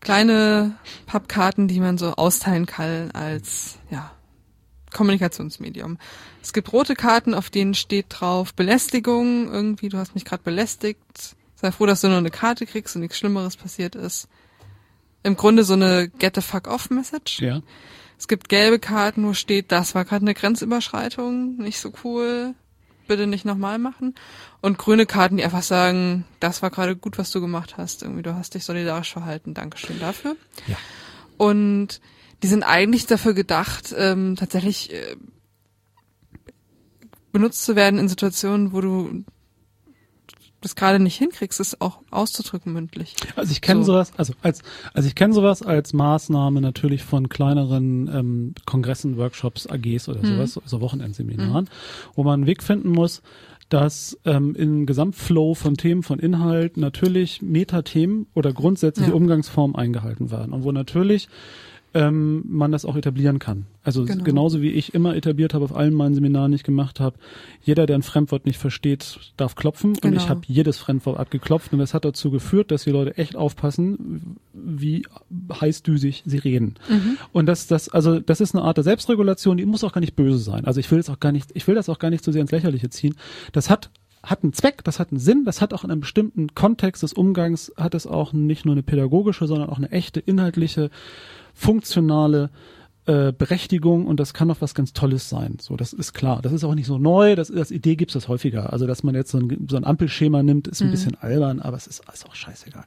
kleine 0.00 0.76
Pappkarten, 1.06 1.68
die 1.68 1.80
man 1.80 1.98
so 1.98 2.14
austeilen 2.14 2.66
kann 2.66 3.10
als 3.12 3.78
ja, 3.90 4.10
Kommunikationsmedium. 4.92 5.98
Es 6.42 6.52
gibt 6.52 6.72
rote 6.72 6.94
Karten, 6.94 7.34
auf 7.34 7.50
denen 7.50 7.74
steht 7.74 8.06
drauf 8.10 8.54
Belästigung, 8.54 9.52
irgendwie, 9.52 9.88
du 9.88 9.98
hast 9.98 10.14
mich 10.14 10.24
gerade 10.24 10.42
belästigt. 10.42 11.36
Sei 11.56 11.72
froh, 11.72 11.86
dass 11.86 12.00
du 12.00 12.08
nur 12.08 12.18
eine 12.18 12.30
Karte 12.30 12.66
kriegst 12.66 12.94
und 12.96 13.02
nichts 13.02 13.18
Schlimmeres 13.18 13.56
passiert 13.56 13.94
ist. 13.96 14.28
Im 15.24 15.36
Grunde 15.36 15.64
so 15.64 15.74
eine 15.74 16.08
Get 16.08 16.36
the 16.36 16.42
fuck 16.42 16.68
off 16.68 16.90
Message. 16.90 17.40
ja. 17.40 17.60
Es 18.18 18.26
gibt 18.26 18.48
gelbe 18.48 18.78
Karten, 18.78 19.26
wo 19.26 19.32
steht, 19.32 19.70
das 19.70 19.94
war 19.94 20.04
gerade 20.04 20.24
eine 20.24 20.34
Grenzüberschreitung, 20.34 21.56
nicht 21.56 21.78
so 21.78 21.92
cool, 22.02 22.54
bitte 23.06 23.26
nicht 23.26 23.44
nochmal 23.44 23.78
machen. 23.78 24.14
Und 24.60 24.76
grüne 24.76 25.06
Karten, 25.06 25.36
die 25.36 25.44
einfach 25.44 25.62
sagen, 25.62 26.24
das 26.40 26.60
war 26.60 26.70
gerade 26.70 26.96
gut, 26.96 27.16
was 27.16 27.30
du 27.30 27.40
gemacht 27.40 27.76
hast, 27.76 28.02
irgendwie 28.02 28.22
du 28.22 28.34
hast 28.34 28.54
dich 28.54 28.64
solidarisch 28.64 29.12
verhalten, 29.12 29.54
Dankeschön 29.54 30.00
dafür. 30.00 30.36
Ja. 30.66 30.76
Und 31.36 32.00
die 32.42 32.48
sind 32.48 32.64
eigentlich 32.64 33.06
dafür 33.06 33.34
gedacht, 33.34 33.94
ähm, 33.96 34.36
tatsächlich 34.36 34.92
äh, 34.92 35.16
benutzt 37.32 37.64
zu 37.64 37.76
werden 37.76 37.98
in 37.98 38.08
Situationen, 38.08 38.72
wo 38.72 38.80
du 38.80 39.24
das 40.60 40.74
gerade 40.74 40.98
nicht 40.98 41.16
hinkriegst, 41.16 41.60
es 41.60 41.80
auch 41.80 42.00
auszudrücken 42.10 42.72
mündlich. 42.72 43.14
Also 43.36 43.52
ich 43.52 43.60
kenne 43.60 43.84
So. 43.84 43.92
sowas, 43.92 44.12
also 44.16 44.32
als 44.42 44.62
also 44.92 45.06
ich 45.08 45.14
kenne 45.14 45.32
sowas 45.34 45.62
als 45.62 45.92
Maßnahme 45.92 46.60
natürlich 46.60 47.04
von 47.04 47.28
kleineren 47.28 48.08
ähm, 48.12 48.54
Kongressen, 48.66 49.16
Workshops, 49.16 49.66
AGs 49.66 50.08
oder 50.08 50.24
sowas, 50.24 50.58
also 50.58 50.80
Wochenendseminaren, 50.80 51.68
wo 52.14 52.24
man 52.24 52.34
einen 52.40 52.46
Weg 52.46 52.62
finden 52.62 52.90
muss, 52.90 53.22
dass 53.68 54.18
ähm, 54.24 54.54
im 54.56 54.86
Gesamtflow 54.86 55.54
von 55.54 55.76
Themen, 55.76 56.02
von 56.02 56.18
Inhalt 56.18 56.76
natürlich 56.76 57.42
Metathemen 57.42 58.26
oder 58.34 58.52
grundsätzliche 58.52 59.10
Ja. 59.10 59.16
Umgangsformen 59.16 59.76
eingehalten 59.76 60.30
werden 60.30 60.52
und 60.52 60.64
wo 60.64 60.72
natürlich 60.72 61.28
ähm, 61.94 62.44
man 62.46 62.70
das 62.70 62.84
auch 62.84 62.96
etablieren 62.96 63.38
kann. 63.38 63.66
Also 63.82 64.04
Genau. 64.04 64.22
genauso 64.22 64.60
wie 64.60 64.70
ich 64.70 64.92
immer 64.92 65.16
etabliert 65.16 65.54
habe 65.54 65.64
auf 65.64 65.74
allen 65.74 65.94
meinen 65.94 66.14
Seminaren, 66.14 66.50
die 66.52 66.56
ich 66.56 66.62
gemacht 66.62 67.00
habe, 67.00 67.16
jeder, 67.62 67.86
der 67.86 67.96
ein 67.96 68.02
Fremdwort 68.02 68.44
nicht 68.44 68.58
versteht, 68.58 69.18
darf 69.38 69.54
klopfen 69.54 69.92
und 69.92 70.02
Genau. 70.02 70.16
ich 70.16 70.28
habe 70.28 70.42
jedes 70.46 70.76
Fremdwort 70.78 71.18
abgeklopft 71.18 71.72
und 71.72 71.78
das 71.78 71.94
hat 71.94 72.04
dazu 72.04 72.30
geführt, 72.30 72.70
dass 72.70 72.84
die 72.84 72.90
Leute 72.90 73.16
echt 73.16 73.36
aufpassen, 73.36 74.36
wie 74.52 75.06
heißdüsig 75.60 76.24
sie 76.26 76.38
reden. 76.38 76.74
Und 77.32 77.46
das, 77.46 77.66
das, 77.66 77.88
also 77.88 78.20
das 78.20 78.40
ist 78.40 78.54
eine 78.54 78.64
Art 78.64 78.76
der 78.76 78.84
Selbstregulation, 78.84 79.56
die 79.56 79.64
muss 79.66 79.84
auch 79.84 79.92
gar 79.92 80.00
nicht 80.00 80.16
böse 80.16 80.38
sein. 80.38 80.66
Also 80.66 80.80
ich 80.80 80.90
will 80.90 80.98
das 80.98 81.08
auch 81.08 81.20
gar 81.20 81.32
nicht, 81.32 81.50
ich 81.54 81.66
will 81.66 81.74
das 81.74 81.88
auch 81.88 81.98
gar 81.98 82.10
nicht 82.10 82.24
so 82.24 82.32
sehr 82.32 82.42
ins 82.42 82.50
Lächerliche 82.52 82.90
ziehen. 82.90 83.14
Das 83.52 83.70
hat 83.70 83.90
hat 84.20 84.42
einen 84.42 84.52
Zweck, 84.52 84.82
das 84.82 84.98
hat 84.98 85.12
einen 85.12 85.20
Sinn, 85.20 85.44
das 85.44 85.60
hat 85.62 85.72
auch 85.72 85.84
in 85.84 85.92
einem 85.92 86.00
bestimmten 86.00 86.52
Kontext 86.52 87.04
des 87.04 87.12
Umgangs, 87.12 87.72
hat 87.76 87.94
es 87.94 88.04
auch 88.06 88.32
nicht 88.32 88.66
nur 88.66 88.74
eine 88.74 88.82
pädagogische, 88.82 89.46
sondern 89.46 89.70
auch 89.70 89.78
eine 89.78 89.92
echte, 89.92 90.18
inhaltliche, 90.18 90.90
funktionale 91.58 92.50
äh, 93.06 93.32
Berechtigung 93.32 94.06
und 94.06 94.20
das 94.20 94.32
kann 94.32 94.50
auch 94.50 94.60
was 94.60 94.74
ganz 94.74 94.92
Tolles 94.92 95.28
sein. 95.28 95.56
So, 95.60 95.76
das 95.76 95.92
ist 95.92 96.12
klar. 96.12 96.40
Das 96.40 96.52
ist 96.52 96.62
auch 96.62 96.74
nicht 96.74 96.86
so 96.86 96.98
neu, 96.98 97.34
das, 97.34 97.48
das 97.48 97.70
Idee 97.70 97.96
gibt's 97.96 98.14
das 98.14 98.28
häufiger. 98.28 98.72
Also, 98.72 98.86
dass 98.86 99.02
man 99.02 99.14
jetzt 99.14 99.30
so 99.30 99.38
ein, 99.38 99.66
so 99.68 99.76
ein 99.76 99.84
Ampelschema 99.84 100.42
nimmt, 100.42 100.68
ist 100.68 100.82
ein 100.82 100.90
bisschen 100.90 101.16
albern, 101.16 101.60
aber 101.60 101.76
es 101.76 101.86
ist, 101.86 102.02
ist 102.12 102.26
auch 102.26 102.34
scheißegal. 102.34 102.84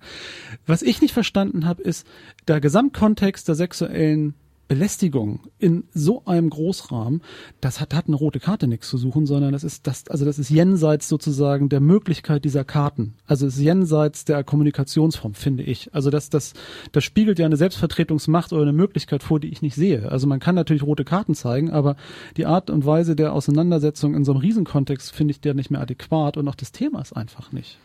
Was 0.65 0.83
ich 0.83 1.01
nicht 1.01 1.13
verstanden 1.13 1.65
habe, 1.65 1.81
ist 1.81 2.07
der 2.47 2.61
Gesamtkontext 2.61 3.47
der 3.47 3.55
sexuellen 3.55 4.35
Belästigung 4.71 5.41
in 5.59 5.83
so 5.93 6.23
einem 6.23 6.49
Großrahmen, 6.49 7.23
das 7.59 7.81
hat, 7.81 7.93
hat 7.93 8.07
eine 8.07 8.15
rote 8.15 8.39
Karte 8.39 8.67
nichts 8.67 8.87
zu 8.87 8.97
suchen, 8.97 9.25
sondern 9.25 9.51
das 9.51 9.65
ist 9.65 9.85
das, 9.85 10.07
also 10.07 10.23
das 10.23 10.39
ist 10.39 10.49
jenseits 10.49 11.09
sozusagen 11.09 11.67
der 11.67 11.81
Möglichkeit 11.81 12.45
dieser 12.45 12.63
Karten. 12.63 13.15
Also 13.27 13.47
es 13.47 13.57
ist 13.57 13.61
jenseits 13.63 14.23
der 14.23 14.45
Kommunikationsform, 14.45 15.33
finde 15.33 15.63
ich. 15.63 15.93
Also 15.93 16.09
das, 16.09 16.29
das, 16.29 16.53
das 16.93 17.03
spiegelt 17.03 17.37
ja 17.37 17.47
eine 17.47 17.57
Selbstvertretungsmacht 17.57 18.53
oder 18.53 18.61
eine 18.61 18.71
Möglichkeit 18.71 19.23
vor, 19.23 19.41
die 19.41 19.49
ich 19.49 19.61
nicht 19.61 19.75
sehe. 19.75 20.09
Also 20.09 20.25
man 20.25 20.39
kann 20.39 20.55
natürlich 20.55 20.83
rote 20.83 21.03
Karten 21.03 21.35
zeigen, 21.35 21.69
aber 21.69 21.97
die 22.37 22.45
Art 22.45 22.69
und 22.69 22.85
Weise 22.85 23.17
der 23.17 23.33
Auseinandersetzung 23.33 24.15
in 24.15 24.23
so 24.23 24.31
einem 24.31 24.39
Riesenkontext 24.39 25.11
finde 25.11 25.31
ich 25.33 25.41
der 25.41 25.53
nicht 25.53 25.71
mehr 25.71 25.81
adäquat 25.81 26.37
und 26.37 26.47
auch 26.47 26.55
das 26.55 26.71
Thema 26.71 27.01
ist 27.01 27.11
einfach 27.11 27.51
nicht. 27.51 27.77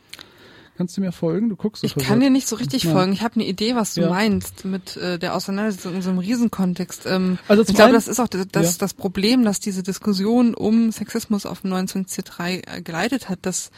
Kannst 0.77 0.97
du 0.97 1.01
mir 1.01 1.13
folgen? 1.13 1.49
Du 1.49 1.57
guckst 1.57 1.81
so 1.81 1.87
Ich 1.87 1.95
kann 1.95 2.03
verwirrt. 2.05 2.23
dir 2.25 2.31
nicht 2.31 2.47
so 2.49 2.57
richtig 2.57 2.83
Ja. 2.85 2.93
folgen. 2.93 3.13
Ich 3.13 3.23
habe 3.23 3.37
eine 3.37 3.47
Idee, 3.47 3.75
was 3.75 3.95
du 3.95 4.03
Ja. 4.03 4.11
meinst 4.11 4.65
mit 4.67 4.97
äh, 4.99 5.19
der 5.19 5.35
Auseinandersetzung 5.35 5.95
in 5.95 6.03
so 6.03 6.11
einem 6.11 6.19
Riesenkontext. 6.19 7.07
Ähm, 7.07 7.39
Also 7.49 7.63
ich 7.63 7.75
glaube, 7.75 7.93
das 7.95 8.09
ist 8.09 8.21
auch 8.21 8.29
das, 8.29 8.47
das, 8.53 8.73
Ja. 8.73 8.79
das 8.81 8.93
Problem, 8.95 9.45
dass 9.45 9.59
diese 9.59 9.83
Diskussion 9.83 10.55
um 10.55 10.93
Sexismus 10.93 11.47
auf 11.47 11.63
dem 11.63 11.71
29C3 11.73 12.63
äh, 12.67 12.83
geleitet 12.83 13.29
hat, 13.31 13.39
dass, 13.43 13.71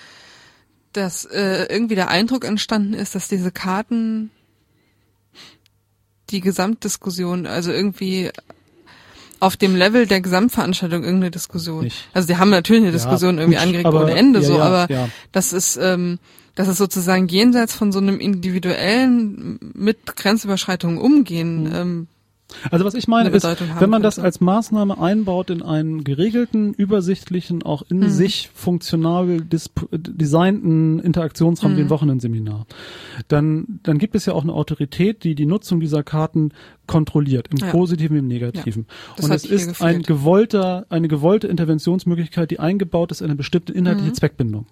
dass 0.93 1.25
äh, 1.25 1.67
irgendwie 1.71 1.95
der 1.95 2.09
Eindruck 2.09 2.45
entstanden 2.45 2.95
ist, 2.95 3.15
dass 3.15 3.29
diese 3.29 3.53
Karten 3.53 4.31
die 6.31 6.41
Gesamtdiskussion, 6.41 7.47
also 7.47 7.73
irgendwie 7.73 8.31
auf 9.41 9.57
dem 9.57 9.77
Level 9.77 10.07
der 10.07 10.21
Gesamtveranstaltung 10.21 11.05
irgendeine 11.05 11.31
Diskussion. 11.31 11.85
Nicht. 11.85 12.09
Also 12.13 12.27
die 12.27 12.37
haben 12.37 12.51
natürlich 12.51 12.81
eine 12.83 12.89
Ja, 12.91 12.93
Diskussion 12.93 13.39
irgendwie 13.39 13.57
gut, 13.57 13.63
angeregt 13.67 13.87
aber- 13.87 14.03
ohne 14.03 14.15
Ende 14.15 14.41
ja, 14.41 14.47
so, 14.47 14.57
ja, 14.59 14.63
aber 14.65 14.93
ja. 14.93 15.09
das 15.33 15.53
ist, 15.53 15.77
ähm, 15.81 16.19
das 16.59 16.67
ist 16.69 16.79
sozusagen 16.79 17.29
jenseits 17.29 17.73
von 17.75 17.93
so 17.93 18.01
einem 18.01 18.19
individuellen 18.19 19.59
mit 19.75 20.17
Grenzüberschreitungen 20.17 20.99
umgehen. 20.99 21.65
Mhm. 21.65 21.73
Ähm, 21.75 22.07
Also 22.71 22.85
was 22.87 22.95
ich 22.95 23.07
meine 23.07 23.29
eine 23.29 23.37
ist, 23.37 23.45
wenn 23.79 23.91
man 23.91 24.03
das 24.03 24.15
könnte. 24.17 24.25
als 24.27 24.41
Maßnahme 24.41 24.99
einbaut 24.99 25.51
in 25.51 25.63
einen 25.63 26.03
geregelten, 26.03 26.73
übersichtlichen, 26.75 27.63
auch 27.63 27.83
in 27.91 27.99
Mhm. 28.01 28.09
sich 28.11 28.51
funktional 28.55 29.43
designten 29.93 30.99
Interaktionsrahmen 30.99 31.77
Mhm. 31.77 31.79
wie 31.79 31.85
ein 31.85 31.91
Wochenendseminar, 31.91 32.67
dann, 33.29 33.81
dann 33.83 33.99
gibt 33.99 34.15
es 34.15 34.27
ja 34.27 34.33
auch 34.33 34.43
eine 34.43 34.53
Autorität, 34.55 35.25
die 35.25 35.35
die 35.35 35.47
Nutzung 35.47 35.79
dieser 35.79 36.03
Karten 36.03 36.53
kontrolliert, 36.87 37.49
im 37.51 37.59
Ja. 37.59 37.71
Positiven 37.71 38.17
im 38.17 38.27
Negativen. 38.27 38.87
Das 39.17 39.27
Und 39.27 39.33
es 39.33 39.45
ist 39.45 39.83
ein 39.83 40.03
gewollter, 40.03 40.87
eine 40.89 41.07
gewollte 41.09 41.49
Interventionsmöglichkeit, 41.49 42.51
die 42.51 42.59
eingebaut 42.61 43.13
ist 43.13 43.21
in 43.21 43.27
eine 43.27 43.37
bestimmte 43.37 43.73
inhaltliche 43.75 44.11
Mhm. 44.11 44.15
Zweckbindung. 44.15 44.67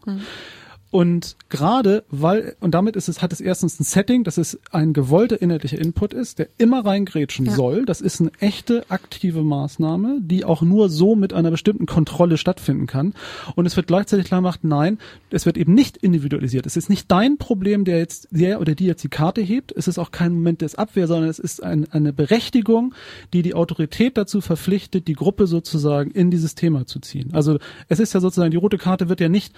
Und 0.90 1.36
gerade 1.48 2.04
weil, 2.10 2.54
und 2.60 2.72
damit 2.74 2.96
ist 2.96 3.08
es, 3.08 3.20
hat 3.20 3.32
es 3.32 3.40
erstens 3.40 3.80
ein 3.80 3.84
Setting, 3.84 4.24
dass 4.24 4.38
es 4.38 4.58
ein 4.70 4.92
gewollter 4.92 5.42
inhaltlicher 5.42 5.78
Input 5.78 6.14
ist, 6.14 6.38
der 6.38 6.48
immer 6.58 6.84
reingrätschen 6.84 7.46
Ja. 7.46 7.52
soll. 7.52 7.84
Das 7.84 8.00
ist 8.00 8.20
eine 8.20 8.30
echte 8.40 8.84
aktive 8.88 9.42
Maßnahme, 9.42 10.20
die 10.22 10.44
auch 10.44 10.62
nur 10.62 10.88
so 10.88 11.16
mit 11.16 11.32
einer 11.32 11.50
bestimmten 11.50 11.86
Kontrolle 11.86 12.38
stattfinden 12.38 12.86
kann. 12.86 13.14
Und 13.56 13.66
es 13.66 13.76
wird 13.76 13.88
gleichzeitig 13.88 14.26
klar 14.26 14.40
gemacht, 14.40 14.60
nein, 14.62 14.98
es 15.30 15.44
wird 15.44 15.58
eben 15.58 15.74
nicht 15.74 15.96
individualisiert. 15.96 16.66
Es 16.66 16.76
ist 16.76 16.88
nicht 16.88 17.10
dein 17.10 17.36
Problem, 17.36 17.84
der 17.84 17.98
jetzt, 17.98 18.28
der 18.30 18.60
oder 18.60 18.74
die 18.74 18.86
jetzt 18.86 19.02
die 19.02 19.08
Karte 19.08 19.40
hebt. 19.40 19.72
Es 19.72 19.88
ist 19.88 19.98
auch 19.98 20.12
kein 20.12 20.32
Moment 20.32 20.62
des 20.62 20.76
Abwehr, 20.76 21.08
sondern 21.08 21.28
es 21.28 21.38
ist 21.40 21.62
ein, 21.62 21.90
eine 21.90 22.12
Berechtigung, 22.12 22.94
die 23.32 23.42
die 23.42 23.54
Autorität 23.54 24.16
dazu 24.16 24.40
verpflichtet, 24.40 25.08
die 25.08 25.14
Gruppe 25.14 25.46
sozusagen 25.46 26.12
in 26.12 26.30
dieses 26.30 26.54
Thema 26.54 26.86
zu 26.86 27.00
ziehen. 27.00 27.30
Also 27.32 27.58
es 27.88 27.98
ist 27.98 28.14
ja 28.14 28.20
sozusagen, 28.20 28.50
die 28.52 28.56
rote 28.56 28.78
Karte 28.78 29.08
wird 29.08 29.20
ja 29.20 29.28
nicht 29.28 29.52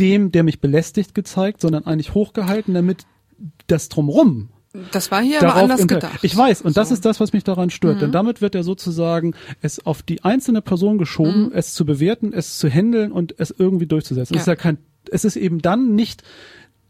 dem, 0.00 0.32
der 0.32 0.42
mich 0.42 0.60
belästigt, 0.76 1.14
gezeigt, 1.14 1.60
sondern 1.60 1.84
eigentlich 1.86 2.14
hochgehalten, 2.14 2.72
damit 2.74 3.04
das 3.66 3.88
drumrum 3.90 4.48
Das 4.92 5.10
war 5.10 5.20
hier 5.20 5.42
aber 5.42 5.54
anders 5.56 5.86
gedacht. 5.86 6.20
Ich 6.22 6.34
weiß, 6.34 6.62
und 6.62 6.76
das 6.78 6.88
So. 6.88 6.92
Mhm. 6.92 6.96
ist 6.96 7.04
das, 7.04 7.20
was 7.20 7.32
mich 7.34 7.44
daran 7.44 7.68
stört. 7.68 8.00
Denn 8.00 8.10
damit 8.10 8.40
wird 8.40 8.54
ja 8.54 8.62
sozusagen 8.62 9.34
es 9.60 9.84
auf 9.84 10.02
die 10.02 10.24
einzelne 10.24 10.62
Person 10.62 10.96
geschoben, 10.96 11.44
Mhm. 11.46 11.52
es 11.54 11.74
zu 11.74 11.84
bewerten, 11.84 12.32
es 12.32 12.56
zu 12.58 12.68
handeln 12.70 13.12
und 13.12 13.34
es 13.38 13.54
irgendwie 13.56 13.86
durchzusetzen. 13.86 14.34
Es 14.34 14.42
ist 14.42 14.46
Ja. 14.46 14.52
ja 14.54 14.56
kein, 14.56 14.78
es 15.10 15.24
ist 15.26 15.36
eben 15.36 15.60
dann 15.60 15.94
nicht 15.94 16.22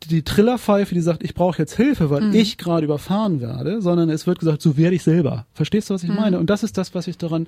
die 0.04 0.22
Trillerpfeife, 0.22 0.94
die 0.94 1.00
sagt, 1.00 1.22
ich 1.24 1.34
brauche 1.34 1.58
jetzt 1.58 1.74
Hilfe, 1.76 2.08
weil 2.10 2.22
Mhm. 2.28 2.34
ich 2.34 2.56
gerade 2.58 2.84
überfahren 2.84 3.40
werde, 3.40 3.80
sondern 3.82 4.10
es 4.10 4.26
wird 4.28 4.38
gesagt, 4.38 4.62
so 4.62 4.76
werde 4.76 4.94
ich 4.94 5.02
selber. 5.02 5.46
Verstehst 5.54 5.90
du, 5.90 5.94
was 5.94 6.02
ich 6.04 6.08
Mhm. 6.10 6.16
meine? 6.16 6.38
Und 6.38 6.50
das 6.50 6.62
ist 6.62 6.78
das, 6.78 6.94
was 6.94 7.06
ich 7.08 7.18
daran 7.18 7.46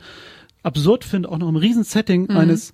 absurd 0.64 1.05
finde, 1.05 1.28
auch 1.30 1.39
noch 1.39 1.49
im 1.49 1.57
Riesensetting 1.57 2.22
Mhm. 2.28 2.37
eines 2.37 2.72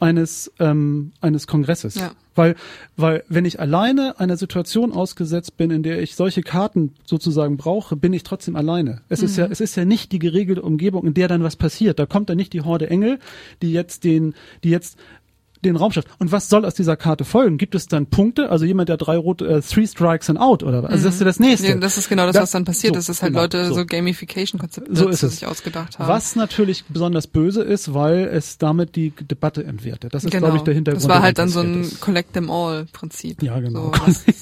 eines 0.00 0.50
ähm, 0.58 1.12
eines 1.20 1.46
Kongresses. 1.46 1.94
Ja. 1.94 2.10
Weil, 2.34 2.56
weil 2.96 3.24
wenn 3.28 3.44
ich 3.44 3.60
alleine 3.60 4.18
einer 4.18 4.36
Situation 4.36 4.92
ausgesetzt 4.92 5.56
bin, 5.56 5.70
in 5.70 5.82
der 5.82 6.00
ich 6.00 6.14
solche 6.14 6.42
Karten 6.42 6.94
sozusagen 7.04 7.56
brauche, 7.56 7.96
bin 7.96 8.12
ich 8.12 8.22
trotzdem 8.22 8.56
alleine. 8.56 9.02
Es 9.08 9.22
ist 9.22 9.36
ja, 9.36 9.46
es 9.50 9.60
ist 9.60 9.76
ja 9.76 9.84
nicht 9.84 10.12
die 10.12 10.18
geregelte 10.18 10.62
Umgebung, 10.62 11.06
in 11.06 11.14
der 11.14 11.28
dann 11.28 11.42
was 11.42 11.56
passiert. 11.56 11.98
Da 11.98 12.06
kommt 12.06 12.30
dann 12.30 12.36
nicht 12.36 12.52
die 12.52 12.62
Horde 12.62 12.88
Engel, 12.88 13.18
die 13.60 13.72
jetzt 13.72 14.04
den, 14.04 14.34
die 14.64 14.70
jetzt 14.70 14.98
den 15.64 15.76
Raum 15.76 15.92
schafft. 15.92 16.08
Und 16.18 16.32
was 16.32 16.48
soll 16.48 16.64
aus 16.64 16.74
dieser 16.74 16.96
Karte 16.96 17.24
folgen? 17.24 17.58
Gibt 17.58 17.74
es 17.74 17.86
dann 17.86 18.06
Punkte? 18.06 18.50
Also 18.50 18.64
jemand, 18.64 18.88
der 18.88 18.96
drei 18.96 19.16
rote, 19.16 19.46
äh, 19.46 19.60
three 19.60 19.86
strikes 19.86 20.28
and 20.30 20.38
out 20.40 20.62
oder 20.62 20.82
was? 20.82 20.90
Also 20.92 21.04
das 21.04 21.14
ist 21.14 21.20
ja 21.20 21.24
das 21.26 21.40
nächste. 21.40 21.68
Ja, 21.68 21.76
das 21.76 21.98
ist 21.98 22.08
genau 22.08 22.26
das, 22.26 22.34
Da- 22.34 22.42
was 22.42 22.50
dann 22.50 22.64
passiert 22.64 22.94
so, 22.94 22.98
ist, 23.00 23.08
dass 23.08 23.22
halt 23.22 23.32
genau, 23.32 23.42
Leute 23.42 23.66
so. 23.66 23.74
so, 23.74 23.86
Gamification-Konzepte 23.86 24.94
So 24.94 25.08
ist 25.08 25.20
sich 25.20 25.46
ausgedacht 25.46 25.98
haben. 25.98 26.08
Was 26.08 26.36
natürlich 26.36 26.84
besonders 26.88 27.26
böse 27.26 27.62
ist, 27.62 27.94
weil 27.94 28.24
es 28.26 28.58
damit 28.58 28.96
die 28.96 29.10
Debatte 29.10 29.64
entwertet. 29.64 30.14
Das 30.14 30.24
ist, 30.24 30.30
genau. 30.30 30.46
glaube 30.46 30.58
ich, 30.58 30.62
der 30.64 30.74
Hintergrund. 30.74 31.02
Das 31.04 31.08
war 31.08 31.22
halt 31.22 31.38
dann 31.38 31.48
so 31.48 31.60
ein 31.60 31.82
ist. 31.82 32.00
Collect 32.00 32.32
them 32.32 32.50
all 32.50 32.86
Prinzip. 32.92 33.42
Ja, 33.42 33.58
genau. 33.60 33.92
So, 34.06 34.12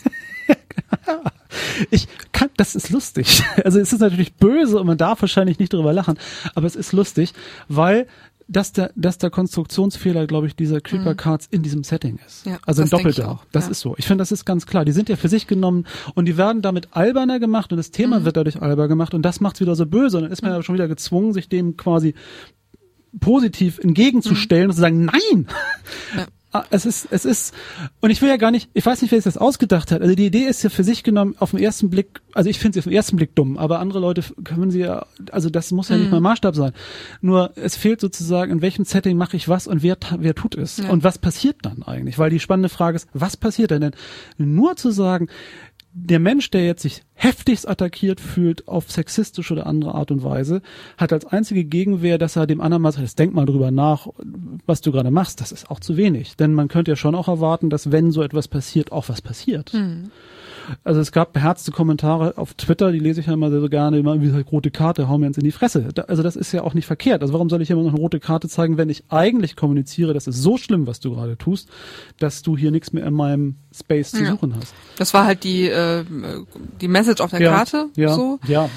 Ich 1.91 2.07
kann, 2.33 2.49
das 2.57 2.75
ist 2.75 2.91
lustig. 2.91 3.43
Also 3.65 3.79
es 3.79 3.93
ist 3.93 4.01
natürlich 4.01 4.35
böse 4.35 4.79
und 4.81 4.87
man 4.87 4.97
darf 4.99 5.21
wahrscheinlich 5.23 5.59
nicht 5.59 5.73
darüber 5.73 5.93
lachen, 5.93 6.19
aber 6.55 6.67
es 6.67 6.77
ist 6.77 6.93
lustig, 6.93 7.33
weil 7.69 8.07
dass 8.51 8.73
der, 8.73 8.93
dass 8.97 9.17
der 9.17 9.31
Konstruktionsfehler, 9.31 10.27
glaube 10.27 10.49
ich, 10.49 10.57
dieser 10.57 10.81
Creeper 10.81 11.15
Cards 11.15 11.47
in 11.51 11.63
diesem 11.63 11.85
Setting 11.85 12.19
ist. 12.27 12.45
Mhm. 12.45 12.53
Ja, 12.53 12.59
also 12.67 12.83
ein 12.83 12.91
doppelter. 12.91 13.41
Das 13.53 13.67
ja. 13.67 13.71
ist 13.71 13.81
so. 13.81 13.95
Ich 13.97 14.07
finde, 14.07 14.23
das 14.23 14.33
ist 14.33 14.45
ganz 14.45 14.67
klar. 14.67 14.85
Die 14.85 14.93
sind 14.93 15.09
ja 15.09 15.17
für 15.17 15.29
sich 15.29 15.47
genommen 15.47 15.87
und 16.15 16.27
die 16.27 16.37
werden 16.37 16.61
damit 16.61 16.89
alberner 16.91 17.39
gemacht 17.39 17.73
und 17.73 17.77
das 17.77 17.93
Thema 17.93 18.21
Mhm. 18.21 18.25
wird 18.25 18.37
dadurch 18.37 18.61
alber 18.61 18.89
gemacht 18.89 19.15
und 19.15 19.23
das 19.23 19.41
macht's 19.41 19.61
wieder 19.61 19.77
so 19.77 19.87
böse. 19.87 20.17
Und 20.17 20.25
dann 20.25 20.33
ist 20.33 20.43
man 20.43 20.51
ja 20.51 20.63
schon 20.63 20.75
wieder 20.75 20.89
gezwungen, 20.89 21.33
sich 21.33 21.49
dem 21.49 21.77
quasi 21.77 22.15
positiv 23.21 23.79
entgegenzustellen 23.79 24.69
und 24.69 24.75
zu 24.75 24.81
sagen, 24.81 25.05
nein! 25.05 25.47
Ja. 26.17 26.27
Ah, 26.53 26.65
Es 26.71 26.85
ist, 26.85 27.07
es 27.13 27.25
ist, 27.25 27.55
und 28.01 28.11
ich 28.11 28.21
will 28.23 28.29
ja 28.29 28.37
gar 28.37 28.51
nicht, 28.51 28.71
ich 28.75 28.85
weiß 28.85 29.03
nicht, 29.03 29.13
wer 29.13 29.19
sich 29.19 29.33
das 29.33 29.37
ausgedacht 29.37 29.93
hat. 29.93 30.03
Also 30.03 30.17
die 30.17 30.27
Idee 30.27 30.47
ist 30.47 30.65
ja 30.65 30.71
für 30.71 30.83
sich 30.83 31.05
genommen 31.05 31.37
auf 31.39 31.53
den 31.53 31.61
ersten 31.61 31.91
Blick, 31.91 32.21
also 32.35 32.51
ich 32.51 32.59
finde 32.59 32.75
sie 32.75 32.81
auf 32.81 32.85
den 32.85 32.93
ersten 32.93 33.17
Blick 33.17 33.37
dumm, 33.37 33.57
aber 33.57 33.79
andere 33.79 34.01
Leute 34.01 34.25
können 34.43 34.73
sie 34.73 34.81
ja, 34.81 35.07
also 35.31 35.49
das 35.49 35.71
muss 35.71 35.91
ja 35.91 35.97
nicht 35.97 36.11
mal 36.11 36.21
Maßstab 36.21 36.57
sein. 36.57 36.73
Nur 37.21 37.53
es 37.57 37.77
fehlt 37.77 38.01
sozusagen, 38.01 38.51
in 38.51 38.63
welchem 38.63 38.85
Setting 38.85 39.17
mache 39.17 39.37
ich 39.37 39.49
was 39.49 39.69
und 39.69 39.85
wer, 39.85 39.97
wer 40.19 40.35
tut 40.35 40.57
es? 40.57 40.79
Ja. 40.79 40.91
Und 40.91 41.05
was 41.05 41.19
passiert 41.19 41.59
dann 41.63 41.85
eigentlich? 41.85 42.19
Weil 42.19 42.31
die 42.31 42.41
spannende 42.41 42.69
Frage 42.69 42.97
ist, 42.97 43.09
was 43.13 43.37
passiert 43.37 43.71
denn? 43.71 43.83
denn? 43.83 43.93
Nur 44.37 44.75
zu 44.75 44.91
sagen, 44.91 45.29
der 45.93 46.19
Mensch, 46.19 46.51
der 46.51 46.65
jetzt 46.65 46.83
sich 46.83 47.03
heftigst 47.21 47.69
attackiert 47.69 48.19
fühlt 48.19 48.67
auf 48.67 48.91
sexistische 48.91 49.53
oder 49.53 49.67
andere 49.67 49.95
Art 49.95 50.11
und 50.11 50.25
Weise, 50.25 50.63
hat 50.97 51.13
als 51.13 51.27
einzige 51.27 51.65
Gegenwehr, 51.65 52.17
dass 52.17 52.37
er 52.37 52.47
dem 52.47 52.63
anderen 52.63 52.83
mal 52.83 52.93
sagt, 52.93 53.19
denk 53.19 53.35
mal 53.35 53.45
drüber 53.45 53.71
nach, 53.71 54.09
was 54.65 54.81
du 54.81 54.91
gerade 54.91 55.11
machst. 55.11 55.43
Das 55.43 55.53
ist 55.53 55.71
auch 55.71 55.81
zu 55.81 55.99
wenig. 55.99 56.37
Denn 56.37 56.55
man 56.55 56.69
könnte 56.69 56.93
ja 56.93 56.97
schon 56.97 57.15
auch 57.15 57.29
erwarten, 57.29 57.69
dass 57.69 57.93
wenn 57.93 58.11
so 58.11 58.23
etwas 58.23 58.49
passiert, 58.49 58.91
auch 58.91 59.11
was 59.11 59.21
passiert. 59.21 59.71
Also 60.85 61.01
es 61.01 61.13
gab 61.13 61.33
beherzte 61.33 61.73
Kommentare 61.73 62.35
auf 62.37 62.55
Twitter, 62.55 62.93
die 62.93 62.99
lese 62.99 63.21
ich 63.21 63.27
ja 63.27 63.33
immer 63.33 63.51
sehr, 63.51 63.61
sehr 63.61 63.69
gerne, 63.69 63.99
immer 63.99 64.21
wie 64.23 64.33
halt 64.33 64.51
rote 64.53 64.71
Karte, 64.71 65.09
hau 65.09 65.19
mir 65.19 65.27
ins 65.27 65.39
in 65.39 65.45
die 65.45 65.53
Fresse. 65.53 65.89
Da, 65.95 66.03
also 66.03 66.23
das 66.23 66.37
ist 66.37 66.53
ja 66.53 66.63
auch 66.63 66.75
nicht 66.75 66.87
verkehrt. 66.87 67.23
Also 67.23 67.33
warum 67.33 67.49
soll 67.51 67.63
ich 67.63 67.71
immer 67.71 67.83
noch 67.83 67.91
eine 67.93 67.99
rote 67.99 68.21
Karte 68.21 68.49
zeigen, 68.49 68.77
wenn 68.77 68.89
ich 68.91 69.05
eigentlich 69.09 69.57
kommuniziere, 69.57 70.15
das 70.15 70.27
ist 70.27 70.37
so 70.43 70.57
schlimm, 70.57 70.87
was 70.87 71.01
du 71.01 71.11
gerade 71.15 71.37
tust, 71.39 71.69
dass 72.19 72.43
du 72.43 72.57
hier 72.57 72.71
nichts 72.71 72.93
mehr 72.93 73.07
in 73.07 73.15
meinem 73.15 73.57
Space 73.75 74.11
zu 74.13 74.23
Ja. 74.23 74.31
suchen 74.31 74.55
hast. 74.57 74.75
das 74.97 75.15
war 75.15 75.25
halt 75.27 75.45
die, 75.45 75.69
äh, 75.69 76.05
die 76.81 76.89
Message 76.89 77.21
auf 77.21 77.31
der 77.31 77.41
ja, 77.41 77.53
Karte. 77.53 77.87
ja, 77.97 78.15
So. 78.15 78.39
ja. 78.47 78.69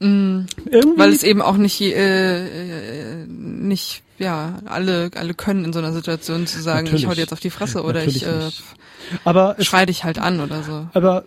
Mm, 0.00 0.46
Irgendwie, 0.70 0.98
weil 0.98 1.10
es 1.12 1.22
eben 1.22 1.40
auch 1.40 1.56
nicht, 1.56 1.80
äh, 1.80 3.22
äh, 3.22 3.26
nicht, 3.26 4.02
ja, 4.18 4.58
alle, 4.66 5.10
alle 5.14 5.34
können 5.34 5.64
in 5.64 5.72
so 5.72 5.78
einer 5.78 5.92
Situation 5.92 6.46
zu 6.46 6.60
sagen, 6.60 6.84
Natürlich. 6.84 7.04
ich 7.04 7.08
hau 7.08 7.14
dir 7.14 7.20
jetzt 7.20 7.32
auf 7.32 7.40
die 7.40 7.50
Fresse 7.50 7.82
oder 7.82 8.00
Natürlich 8.00 8.16
ich 8.22 8.28
äh, 8.28 8.44
nicht. 8.46 8.62
Aber 9.24 9.56
es, 9.58 9.66
schrei 9.66 9.86
dich 9.86 10.04
halt 10.04 10.18
an 10.18 10.40
oder 10.40 10.62
so. 10.62 10.86
aber 10.94 11.24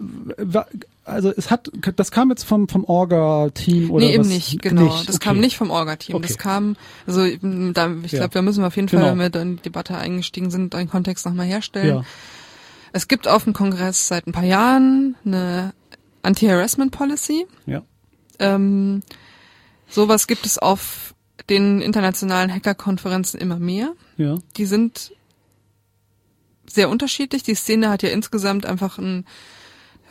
also 1.06 1.32
es 1.36 1.50
hat, 1.52 1.72
das 1.96 2.12
kam 2.12 2.30
jetzt 2.30 2.44
vom 2.44 2.68
vom 2.68 2.84
Orga-Team 2.84 3.92
oder 3.92 4.06
nee, 4.06 4.14
eben 4.14 4.24
was? 4.24 4.28
nicht, 4.30 4.62
genau. 4.62 4.88
Das 5.06 5.16
Okay. 5.16 5.26
kam 5.26 5.40
nicht 5.40 5.56
vom 5.58 5.70
Orga-Team. 5.70 6.16
Okay. 6.16 6.28
Das 6.28 6.38
kam, 6.38 6.76
also 7.06 7.22
da, 7.26 7.92
ich 8.04 8.12
Ja. 8.12 8.20
glaube, 8.20 8.34
da 8.34 8.42
müssen 8.42 8.62
wir 8.62 8.68
auf 8.68 8.76
jeden 8.76 8.88
Genau. 8.88 9.04
Fall, 9.04 9.12
wenn 9.14 9.20
wir 9.20 9.30
da 9.30 9.42
in 9.42 9.56
die 9.58 9.62
Debatte 9.64 9.98
eingestiegen 9.98 10.52
sind, 10.52 10.76
einen 10.76 10.90
Kontext 10.90 11.26
nochmal 11.26 11.46
herstellen. 11.46 11.88
Ja, 11.98 12.04
Es 12.92 13.08
gibt 13.08 13.28
auf 13.28 13.44
dem 13.46 13.54
Kongress 13.54 14.08
seit 14.08 14.28
ein 14.28 14.32
paar 14.34 14.44
Jahren 14.46 15.16
eine 15.26 15.74
Anti-Harassment-Policy. 16.24 17.46
ja, 17.66 17.84
Ähm, 18.40 19.02
sowas 19.88 20.28
gibt 20.28 20.46
es 20.46 20.58
auf 20.58 21.14
den 21.50 21.82
internationalen 21.82 22.54
Hacker-Konferenzen 22.54 23.40
immer 23.40 23.58
mehr. 23.58 23.94
ja, 24.18 24.38
Die 24.58 24.66
sind 24.66 25.12
sehr 26.70 26.90
unterschiedlich. 26.90 27.44
Die 27.44 27.56
Szene 27.56 27.90
hat 27.90 28.04
ja 28.04 28.10
insgesamt 28.10 28.66
einfach 28.66 28.98
einen, 28.98 29.26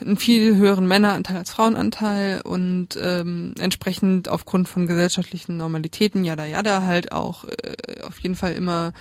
einen 0.00 0.16
viel 0.16 0.56
höheren 0.56 0.86
Männeranteil 0.86 1.36
als 1.36 1.50
Frauenanteil 1.50 2.40
und 2.42 2.98
ähm, 3.00 3.54
entsprechend 3.58 4.28
aufgrund 4.28 4.68
von 4.68 4.86
gesellschaftlichen 4.86 5.56
Normalitäten, 5.56 6.24
jada 6.24 6.46
jada, 6.46 6.82
halt 6.82 7.12
auch 7.12 7.44
äh, 7.44 8.02
auf 8.02 8.18
jeden 8.20 8.36
Fall 8.36 8.52
immer 8.54 8.92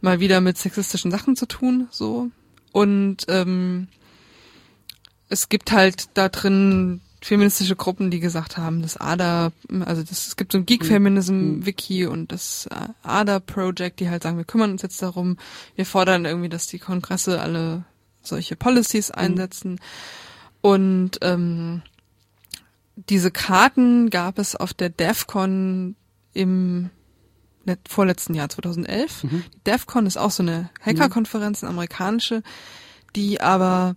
mal 0.00 0.20
wieder 0.20 0.40
mit 0.40 0.58
sexistischen 0.58 1.10
Sachen 1.10 1.36
zu 1.36 1.46
tun, 1.46 1.88
so. 1.90 2.30
Und 2.72 3.24
ähm, 3.28 3.88
es 5.28 5.48
gibt 5.48 5.72
halt 5.72 6.10
da 6.14 6.28
drin 6.28 7.00
feministische 7.26 7.74
Gruppen, 7.74 8.10
die 8.12 8.20
gesagt 8.20 8.56
haben, 8.56 8.82
das 8.82 8.96
ADA, 8.96 9.50
also 9.84 10.02
das, 10.02 10.28
es 10.28 10.36
gibt 10.36 10.52
so 10.52 10.58
ein 10.58 10.66
Geek 10.66 10.86
Feminism 10.86 11.66
Wiki 11.66 12.06
und 12.06 12.30
das 12.30 12.66
äh, 12.70 12.88
ADA 13.02 13.40
Project, 13.40 13.98
die 13.98 14.08
halt 14.08 14.22
sagen, 14.22 14.36
wir 14.36 14.44
kümmern 14.44 14.70
uns 14.70 14.82
jetzt 14.82 15.02
darum, 15.02 15.36
wir 15.74 15.86
fordern 15.86 16.24
irgendwie, 16.24 16.48
dass 16.48 16.68
die 16.68 16.78
Kongresse 16.78 17.40
alle 17.40 17.84
solche 18.22 18.54
Policies 18.54 19.10
einsetzen. 19.10 19.80
Und 20.60 21.18
ähm, 21.22 21.82
diese 22.94 23.30
Karten 23.32 24.08
gab 24.10 24.38
es 24.38 24.54
auf 24.54 24.72
der 24.72 24.88
DEFCON 24.90 25.96
im 26.32 26.90
let- 27.64 27.88
vorletzten 27.88 28.34
Jahr 28.34 28.48
2011. 28.48 29.24
Mhm. 29.24 29.44
Die 29.52 29.64
DEFCON 29.64 30.06
ist 30.06 30.16
auch 30.16 30.30
so 30.30 30.44
eine 30.44 30.70
Hackerkonferenz, 30.80 31.62
eine 31.64 31.70
amerikanische, 31.70 32.42
die 33.16 33.40
aber 33.40 33.96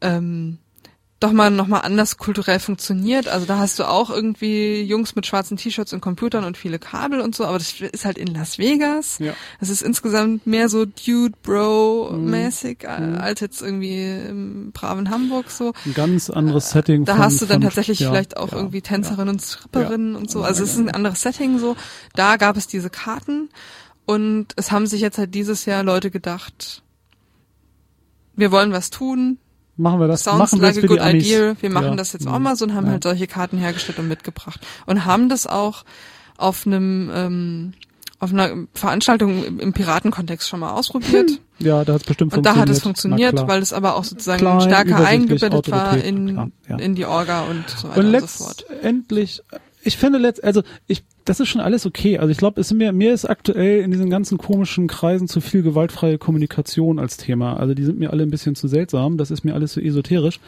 ähm, 0.00 0.58
doch 1.22 1.32
mal 1.32 1.50
noch 1.50 1.66
mal 1.66 1.80
anders 1.80 2.16
kulturell 2.16 2.58
funktioniert. 2.60 3.28
Also 3.28 3.46
da 3.46 3.58
hast 3.58 3.78
du 3.78 3.84
auch 3.88 4.10
irgendwie 4.10 4.82
Jungs 4.82 5.14
mit 5.14 5.26
schwarzen 5.26 5.56
T-Shirts 5.56 5.92
und 5.92 6.00
Computern 6.00 6.44
und 6.44 6.56
viele 6.56 6.78
Kabel 6.78 7.20
und 7.20 7.34
so, 7.34 7.44
aber 7.44 7.58
das 7.58 7.72
ist 7.80 8.04
halt 8.04 8.18
in 8.18 8.28
Las 8.34 8.58
Vegas. 8.58 9.18
Ja. 9.18 9.34
Es 9.60 9.68
ist 9.68 9.82
insgesamt 9.82 10.46
mehr 10.46 10.68
so 10.68 10.84
Dude 10.84 11.34
Bro 11.42 12.12
mäßig 12.12 12.84
äh, 12.84 12.86
als 12.86 13.40
jetzt 13.40 13.62
irgendwie 13.62 14.02
im 14.28 14.72
braven 14.72 15.10
Hamburg 15.10 15.50
so. 15.50 15.72
ein 15.86 15.94
ganz 15.94 16.30
anderes 16.30 16.70
Setting. 16.70 17.04
Da 17.04 17.14
von- 17.14 17.24
hast 17.24 17.40
du 17.40 17.46
dann 17.46 17.60
von- 17.62 17.68
tatsächlich 17.70 18.00
ja, 18.00 18.10
vielleicht 18.10 18.36
auch 18.36 18.50
ja, 18.52 18.58
irgendwie 18.58 18.82
Tänzerinnen 18.82 19.28
und 19.28 19.40
Stripperinnen 19.42 20.16
und 20.16 20.30
so. 20.30 20.42
Also 20.42 20.64
es 20.64 20.72
ist 20.72 20.78
ein 20.78 20.90
anderes 20.90 21.20
Setting 21.22 21.58
so. 21.58 21.76
Da 22.14 22.36
gab 22.36 22.56
es 22.56 22.66
diese 22.66 22.90
Karten 22.90 23.48
und 24.06 24.48
es 24.56 24.72
haben 24.72 24.86
sich 24.86 25.00
jetzt 25.00 25.18
halt 25.18 25.34
dieses 25.34 25.64
Jahr 25.64 25.82
Leute 25.84 26.10
gedacht, 26.10 26.82
wir 28.34 28.50
wollen 28.50 28.72
was 28.72 28.90
tun. 28.90 29.38
Machen 29.76 30.00
wir 30.00 30.08
das, 30.08 30.22
Sounds 30.24 30.38
machen 30.38 30.60
like 30.60 30.76
a 30.76 30.86
good 30.86 31.00
idea. 31.00 31.54
Wir 31.60 31.70
machen 31.70 31.86
Ja. 31.90 31.96
das 31.96 32.12
jetzt 32.12 32.26
auch 32.26 32.38
mal 32.38 32.56
so 32.56 32.64
und 32.66 32.74
haben 32.74 32.86
Ja. 32.86 32.92
halt 32.92 33.02
solche 33.04 33.26
Karten 33.26 33.56
hergestellt 33.58 33.98
und 33.98 34.08
mitgebracht. 34.08 34.60
Und 34.86 35.04
haben 35.06 35.28
das 35.28 35.46
auch 35.46 35.84
auf 36.36 36.66
einem 36.66 37.10
ähm, 37.14 37.72
auf 38.18 38.32
einer 38.32 38.50
Veranstaltung 38.74 39.42
im, 39.58 39.72
Piratenkontext 39.72 40.48
schon 40.48 40.60
mal 40.60 40.70
ausprobiert. 40.72 41.30
Hm. 41.30 41.38
Ja, 41.58 41.84
da 41.84 41.94
hat 41.94 42.02
es 42.02 42.06
bestimmt 42.06 42.32
Und 42.36 42.46
da 42.46 42.50
funktioniert. 42.50 42.68
hat 42.68 42.76
es 42.76 42.82
funktioniert, 42.82 43.48
weil 43.48 43.62
es 43.62 43.72
aber 43.72 43.96
auch 43.96 44.04
sozusagen 44.04 44.38
Klein, 44.38 44.60
stärker 44.60 45.04
eingebettet 45.04 45.70
war 45.72 45.96
in, 45.96 46.52
ja. 46.68 46.76
in 46.76 46.94
die 46.94 47.04
Orga 47.04 47.42
und 47.42 47.68
so 47.68 47.88
weiter 47.88 47.98
Und 48.00 48.14
und, 48.14 48.20
so 48.20 48.44
fort. 48.44 48.64
letztendlich, 48.70 49.42
ich 49.82 49.96
finde 49.96 50.18
letzt, 50.18 50.44
also 50.44 50.62
ich, 50.86 51.02
das 51.24 51.40
ist 51.40 51.48
schon 51.48 51.60
alles 51.60 51.86
okay. 51.86 52.18
Also 52.18 52.30
ich 52.30 52.38
glaube, 52.38 52.60
es 52.60 52.72
mir, 52.72 52.92
mir 52.92 53.12
ist 53.12 53.24
aktuell 53.24 53.80
in 53.80 53.90
diesen 53.90 54.10
ganzen 54.10 54.38
komischen 54.38 54.88
Kreisen 54.88 55.28
zu 55.28 55.40
viel 55.40 55.62
gewaltfreie 55.62 56.18
Kommunikation 56.18 56.98
als 56.98 57.16
Thema. 57.16 57.56
Also 57.56 57.74
die 57.74 57.84
sind 57.84 57.98
mir 57.98 58.10
alle 58.10 58.22
ein 58.24 58.30
bisschen 58.30 58.54
zu 58.54 58.68
seltsam. 58.68 59.18
Das 59.18 59.30
ist 59.30 59.44
mir 59.44 59.54
alles 59.54 59.74
so 59.74 59.80
esoterisch. 59.80 60.40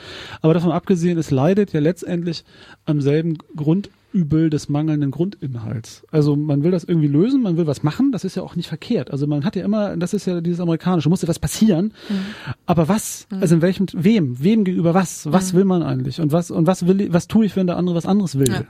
Aber 0.43 0.55
davon 0.55 0.72
abgesehen, 0.72 1.18
es 1.18 1.31
leidet 1.31 1.72
ja 1.72 1.81
letztendlich 1.81 2.45
am 2.87 3.01
selben 3.01 3.39
Grundübel 4.14 4.48
des 4.48 4.68
mangelnden 4.68 5.10
Grundinhalts. 5.10 6.04
Also 6.12 6.36
man 6.36 6.62
will 6.62 6.70
das 6.70 6.84
irgendwie 6.84 7.08
lösen, 7.08 7.42
man 7.42 7.56
will 7.56 7.66
was 7.66 7.82
machen. 7.82 8.12
Das 8.12 8.22
ist 8.22 8.36
ja 8.36 8.44
auch 8.44 8.54
nicht 8.54 8.68
verkehrt. 8.68 9.10
Also 9.10 9.26
man 9.26 9.44
hat 9.44 9.56
ja 9.56 9.64
immer, 9.64 9.96
das 9.96 10.14
ist 10.14 10.26
ja 10.26 10.40
dieses 10.40 10.60
amerikanische, 10.60 11.08
muss 11.08 11.22
ja 11.22 11.26
was 11.28 11.40
passieren. 11.40 11.92
Aber 12.64 12.86
was? 12.88 13.26
Also 13.40 13.56
in 13.56 13.62
welchem, 13.62 13.86
wem? 13.92 14.36
Wem 14.42 14.62
gegenüber 14.62 14.94
was? 14.94 15.30
Was 15.32 15.52
will 15.52 15.64
man 15.64 15.82
eigentlich? 15.82 16.20
Und 16.20 16.30
was, 16.30 16.52
und 16.52 16.66
was 16.68 16.86
will, 16.86 17.00
ich- 17.00 17.12
was 17.12 17.26
tue 17.26 17.44
ich, 17.44 17.56
wenn 17.56 17.66
der 17.66 17.76
andere 17.76 17.96
was 17.96 18.06
anderes 18.06 18.38
will? 18.38 18.48
Ja. 18.48 18.62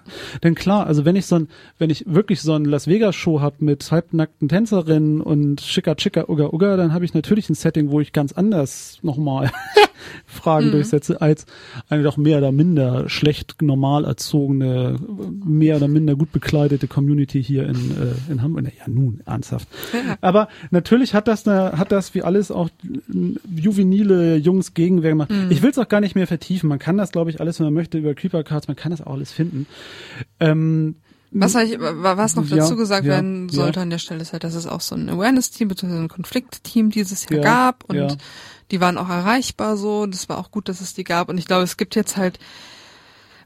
Denn 0.43 0.55
klar, 0.55 0.87
also 0.87 1.05
wenn 1.05 1.15
ich 1.15 1.27
so 1.27 1.37
ein, 1.37 1.49
wenn 1.79 1.91
ich 1.91 2.05
wirklich 2.07 2.41
so 2.41 2.55
ein 2.55 2.65
Las 2.65 2.87
Vegas 2.87 3.15
Show 3.15 3.43
hab 3.43 3.61
mit 3.61 3.91
halbnackten 3.93 4.49
Tänzerinnen 4.49 5.21
und 5.21 5.61
schicker 5.61 5.95
schicker 5.99 6.31
ugga 6.31 6.47
ugga, 6.53 6.79
dann 6.79 6.95
habe 6.95 7.05
ich 7.05 7.13
natürlich 7.13 7.51
ein 7.51 7.55
Setting, 7.55 7.91
wo 7.91 8.01
ich 8.01 8.15
ganz 8.15 8.33
anders 8.33 8.99
nochmal 9.03 9.51
Fragen 10.27 10.71
durchsetze, 10.71 11.21
als 11.21 11.47
eine 11.89 12.03
doch 12.03 12.17
mehr 12.17 12.39
oder 12.39 12.53
minder 12.53 13.09
schlecht 13.09 13.57
normal 13.63 14.05
erzogene, 14.05 14.99
mehr 15.45 15.77
oder 15.77 15.89
minder 15.89 16.17
gut 16.17 16.33
bekleidete 16.33 16.89
Community 16.89 17.43
hier 17.43 17.67
in, 17.69 17.75
äh, 17.93 18.33
in 18.33 18.43
Hamburg. 18.43 18.65
Na 18.65 18.71
ja, 18.71 18.89
nun, 18.93 19.21
ernsthaft. 19.27 19.69
Ja. 19.93 20.17
Aber 20.21 20.49
natürlich 20.71 21.15
hat 21.15 21.29
das 21.29 21.47
eine, 21.47 21.73
hat 21.79 21.93
das 21.93 22.15
wie 22.15 22.23
alles 22.23 22.51
auch 22.51 22.69
juvenile 23.55 24.37
Jungs 24.37 24.75
Gegenwehr 24.75 25.11
gemacht. 25.11 25.31
Ich 25.51 25.63
will 25.63 25.71
es 25.71 25.79
auch 25.79 25.89
gar 25.89 26.01
nicht 26.01 26.15
mehr 26.15 26.27
vertiefen. 26.27 26.69
Man 26.69 26.79
kann 26.79 26.97
das, 26.97 27.13
glaube 27.13 27.31
ich, 27.31 27.41
alles, 27.41 27.59
wenn 27.59 27.67
man 27.67 27.75
möchte, 27.75 27.99
über 27.99 28.15
Creeper 28.15 28.43
Cards, 28.45 28.69
man 28.69 28.77
kann 28.77 28.91
das 28.91 29.03
auch 29.03 29.13
alles 29.13 29.33
finden. 29.33 29.67
Ähm, 30.41 30.97
Was, 31.31 31.55
wa- 31.55 32.17
was 32.17 32.37
noch 32.37 32.47
Ja, 32.49 32.57
dazu 32.59 32.77
gesagt 32.77 33.05
ja, 33.07 33.13
werden 33.13 33.49
sollte 33.49 33.79
ja. 33.81 33.83
an 33.83 33.91
der 33.91 33.99
Stelle 33.99 34.21
ist 34.23 34.33
halt, 34.33 34.45
dass 34.45 34.55
es 34.55 34.67
auch 34.67 34.81
so 34.81 34.95
ein 34.95 35.09
Awareness-Team 35.09 35.69
bzw. 35.69 35.97
ein 35.99 36.09
Konflikt-Team 36.09 36.91
dieses 36.91 37.29
Jahr 37.29 37.41
Ja, 37.41 37.43
gab 37.43 37.85
und. 37.85 38.17
Die 38.71 38.81
waren 38.81 38.99
auch 38.99 39.09
erreichbar 39.09 39.77
so. 39.77 40.07
Das 40.07 40.29
war 40.29 40.39
auch 40.39 40.51
gut, 40.51 40.69
dass 40.69 40.81
es 40.81 40.95
die 40.95 41.05
gab 41.05 41.29
und 41.29 41.39
ich 41.39 41.47
glaube, 41.47 41.65
es 41.65 41.77
gibt 41.77 41.95
jetzt 41.95 42.17
halt 42.17 42.39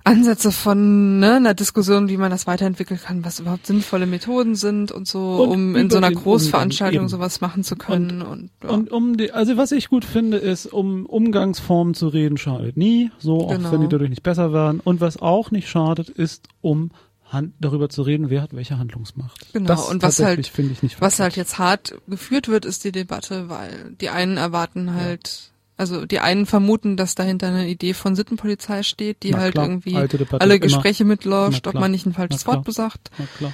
Ansätze 0.04 0.52
von 0.52 1.18
ne, 1.18 1.34
einer 1.34 1.52
Diskussion, 1.52 2.08
wie 2.08 2.16
man 2.16 2.30
das 2.30 2.46
weiterentwickeln 2.46 2.98
kann, 2.98 3.24
was 3.26 3.40
überhaupt 3.40 3.66
sinnvolle 3.66 4.06
Methoden 4.06 4.54
sind 4.54 4.90
und 4.90 5.06
so, 5.06 5.42
Und 5.42 5.48
um 5.50 5.76
in 5.76 5.90
so 5.90 5.98
einer 5.98 6.10
Großveranstaltung 6.10 7.00
Umgang, 7.00 7.08
sowas 7.10 7.42
machen 7.42 7.62
zu 7.62 7.76
können. 7.76 8.22
Und, 8.22 8.50
ja. 8.62 8.70
Und 8.70 8.90
um 8.90 9.18
die, 9.18 9.32
also 9.32 9.58
was 9.58 9.70
ich 9.70 9.88
gut 9.88 10.06
finde, 10.06 10.38
ist, 10.38 10.66
um 10.66 11.04
Umgangsformen 11.04 11.92
zu 11.92 12.08
reden, 12.08 12.38
schadet 12.38 12.78
nie, 12.78 13.10
so 13.18 13.48
auch 13.48 13.50
Genau. 13.50 13.70
wenn 13.72 13.82
die 13.82 13.88
dadurch 13.88 14.08
nicht 14.08 14.22
besser 14.22 14.52
werden. 14.52 14.80
Und 14.82 15.02
was 15.02 15.20
auch 15.20 15.50
nicht 15.50 15.68
schadet, 15.68 16.08
ist, 16.08 16.48
um 16.62 16.90
Han 17.30 17.52
darüber 17.60 17.88
zu 17.88 18.02
reden, 18.02 18.30
wer 18.30 18.42
hat 18.42 18.54
welche 18.54 18.78
Handlungsmacht. 18.78 19.52
Genau, 19.52 19.68
das 19.68 19.88
und 19.88 20.02
was 20.02 20.18
halt- 20.20 20.46
finde 20.46 20.72
ich 20.72 20.82
nicht 20.82 21.00
Was 21.00 21.20
halt 21.20 21.36
jetzt 21.36 21.58
hart 21.58 21.94
geführt 22.06 22.48
wird, 22.48 22.64
ist 22.64 22.84
die 22.84 22.92
Debatte, 22.92 23.48
weil 23.48 23.94
die 24.00 24.08
einen 24.08 24.36
erwarten 24.38 24.94
halt, 24.94 25.50
also 25.76 26.06
die 26.06 26.20
einen 26.20 26.46
vermuten, 26.46 26.96
dass 26.96 27.14
dahinter 27.14 27.48
eine 27.48 27.68
Idee 27.68 27.92
von 27.94 28.16
Sittenpolizei 28.16 28.82
steht, 28.82 29.22
die 29.22 29.32
Na 29.32 29.38
halt 29.38 29.52
klar, 29.52 29.66
irgendwie 29.66 29.96
alle 29.96 30.54
immer. 30.54 30.58
Gespräche 30.58 31.04
mitläuft, 31.04 31.66
Na 31.66 31.70
ob 31.72 31.80
man 31.80 31.90
nicht 31.90 32.06
ein 32.06 32.14
falsches. 32.14 32.46
Wort 32.46 32.64
besagt. 32.64 33.10
Na 33.18 33.26
klar. 33.36 33.52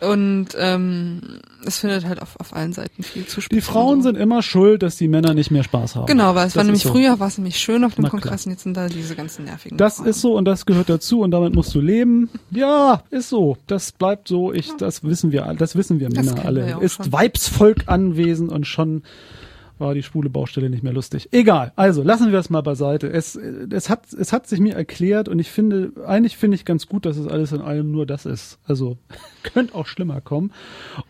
Und 0.00 0.48
ähm, 0.58 1.20
es 1.64 1.78
findet 1.78 2.04
halt 2.06 2.20
auf, 2.20 2.38
auf 2.38 2.54
allen 2.54 2.72
Seiten 2.72 3.02
viel 3.02 3.26
Zuspruch. 3.26 3.54
Die 3.54 3.60
Frauen 3.62 4.02
so. 4.02 4.08
sind 4.08 4.16
immer 4.16 4.42
schuld, 4.42 4.82
dass 4.82 4.96
die 4.96 5.08
Männer 5.08 5.32
nicht 5.34 5.50
mehr 5.50 5.62
Spaß 5.64 5.96
haben. 5.96 6.06
Genau, 6.06 6.34
weil 6.34 6.46
es 6.46 6.52
Das 6.52 6.56
war 6.58 6.64
nämlich 6.64 6.82
so. 6.82 6.90
früher 6.92 7.18
war 7.18 7.28
es 7.28 7.38
nämlich 7.38 7.58
schön 7.58 7.82
auf 7.84 7.94
dem 7.94 8.02
Na 8.02 8.08
klar. 8.10 8.20
Kongress 8.20 8.46
und 8.46 8.52
jetzt 8.52 8.62
sind 8.64 8.76
da 8.76 8.88
diese 8.88 9.16
ganzen 9.16 9.46
nervigen 9.46 9.78
Das 9.78 9.96
Frauen. 9.96 10.08
ist 10.08 10.20
so 10.20 10.36
und 10.36 10.44
das 10.44 10.66
gehört 10.66 10.88
dazu 10.88 11.20
und 11.22 11.30
damit 11.30 11.54
musst 11.54 11.74
du 11.74 11.80
leben. 11.80 12.28
Ja, 12.50 13.02
ist 13.10 13.28
so. 13.28 13.56
Das 13.66 13.92
bleibt 13.92 14.28
so. 14.28 14.52
Ich, 14.52 14.72
das 14.78 15.02
wissen 15.04 15.32
wir, 15.32 15.52
das 15.58 15.76
wissen 15.76 15.98
wir 16.00 16.08
Das 16.08 16.26
Männer 16.26 16.44
alle. 16.44 16.60
wir 16.62 16.68
ja 16.70 16.78
ist 16.80 16.94
schon. 16.96 17.12
Weibsvolk 17.12 17.84
anwesend 17.86 18.50
und 18.52 18.66
schon 18.66 19.02
war 19.78 19.94
die 19.94 20.02
schwule 20.02 20.30
Baustelle 20.30 20.70
nicht 20.70 20.82
mehr 20.82 20.92
lustig. 20.92 21.28
Egal. 21.32 21.72
Also 21.76 22.02
lassen 22.02 22.26
wir 22.26 22.32
das 22.32 22.50
mal 22.50 22.62
beiseite. 22.62 23.08
Es, 23.08 23.36
es 23.36 23.90
hat, 23.90 24.12
es 24.12 24.32
hat 24.32 24.46
sich 24.46 24.58
mir 24.60 24.74
erklärt 24.74 25.28
und 25.28 25.38
ich 25.38 25.50
finde, 25.50 25.92
eigentlich 26.06 26.36
finde 26.36 26.54
ich 26.54 26.64
ganz 26.64 26.86
gut, 26.86 27.04
dass 27.06 27.16
es 27.16 27.26
alles 27.26 27.52
in 27.52 27.60
allem 27.60 27.90
nur 27.90 28.06
das 28.06 28.26
ist. 28.26 28.58
Also 28.66 28.96
könnte 29.42 29.74
auch 29.74 29.86
schlimmer 29.86 30.20
kommen. 30.20 30.52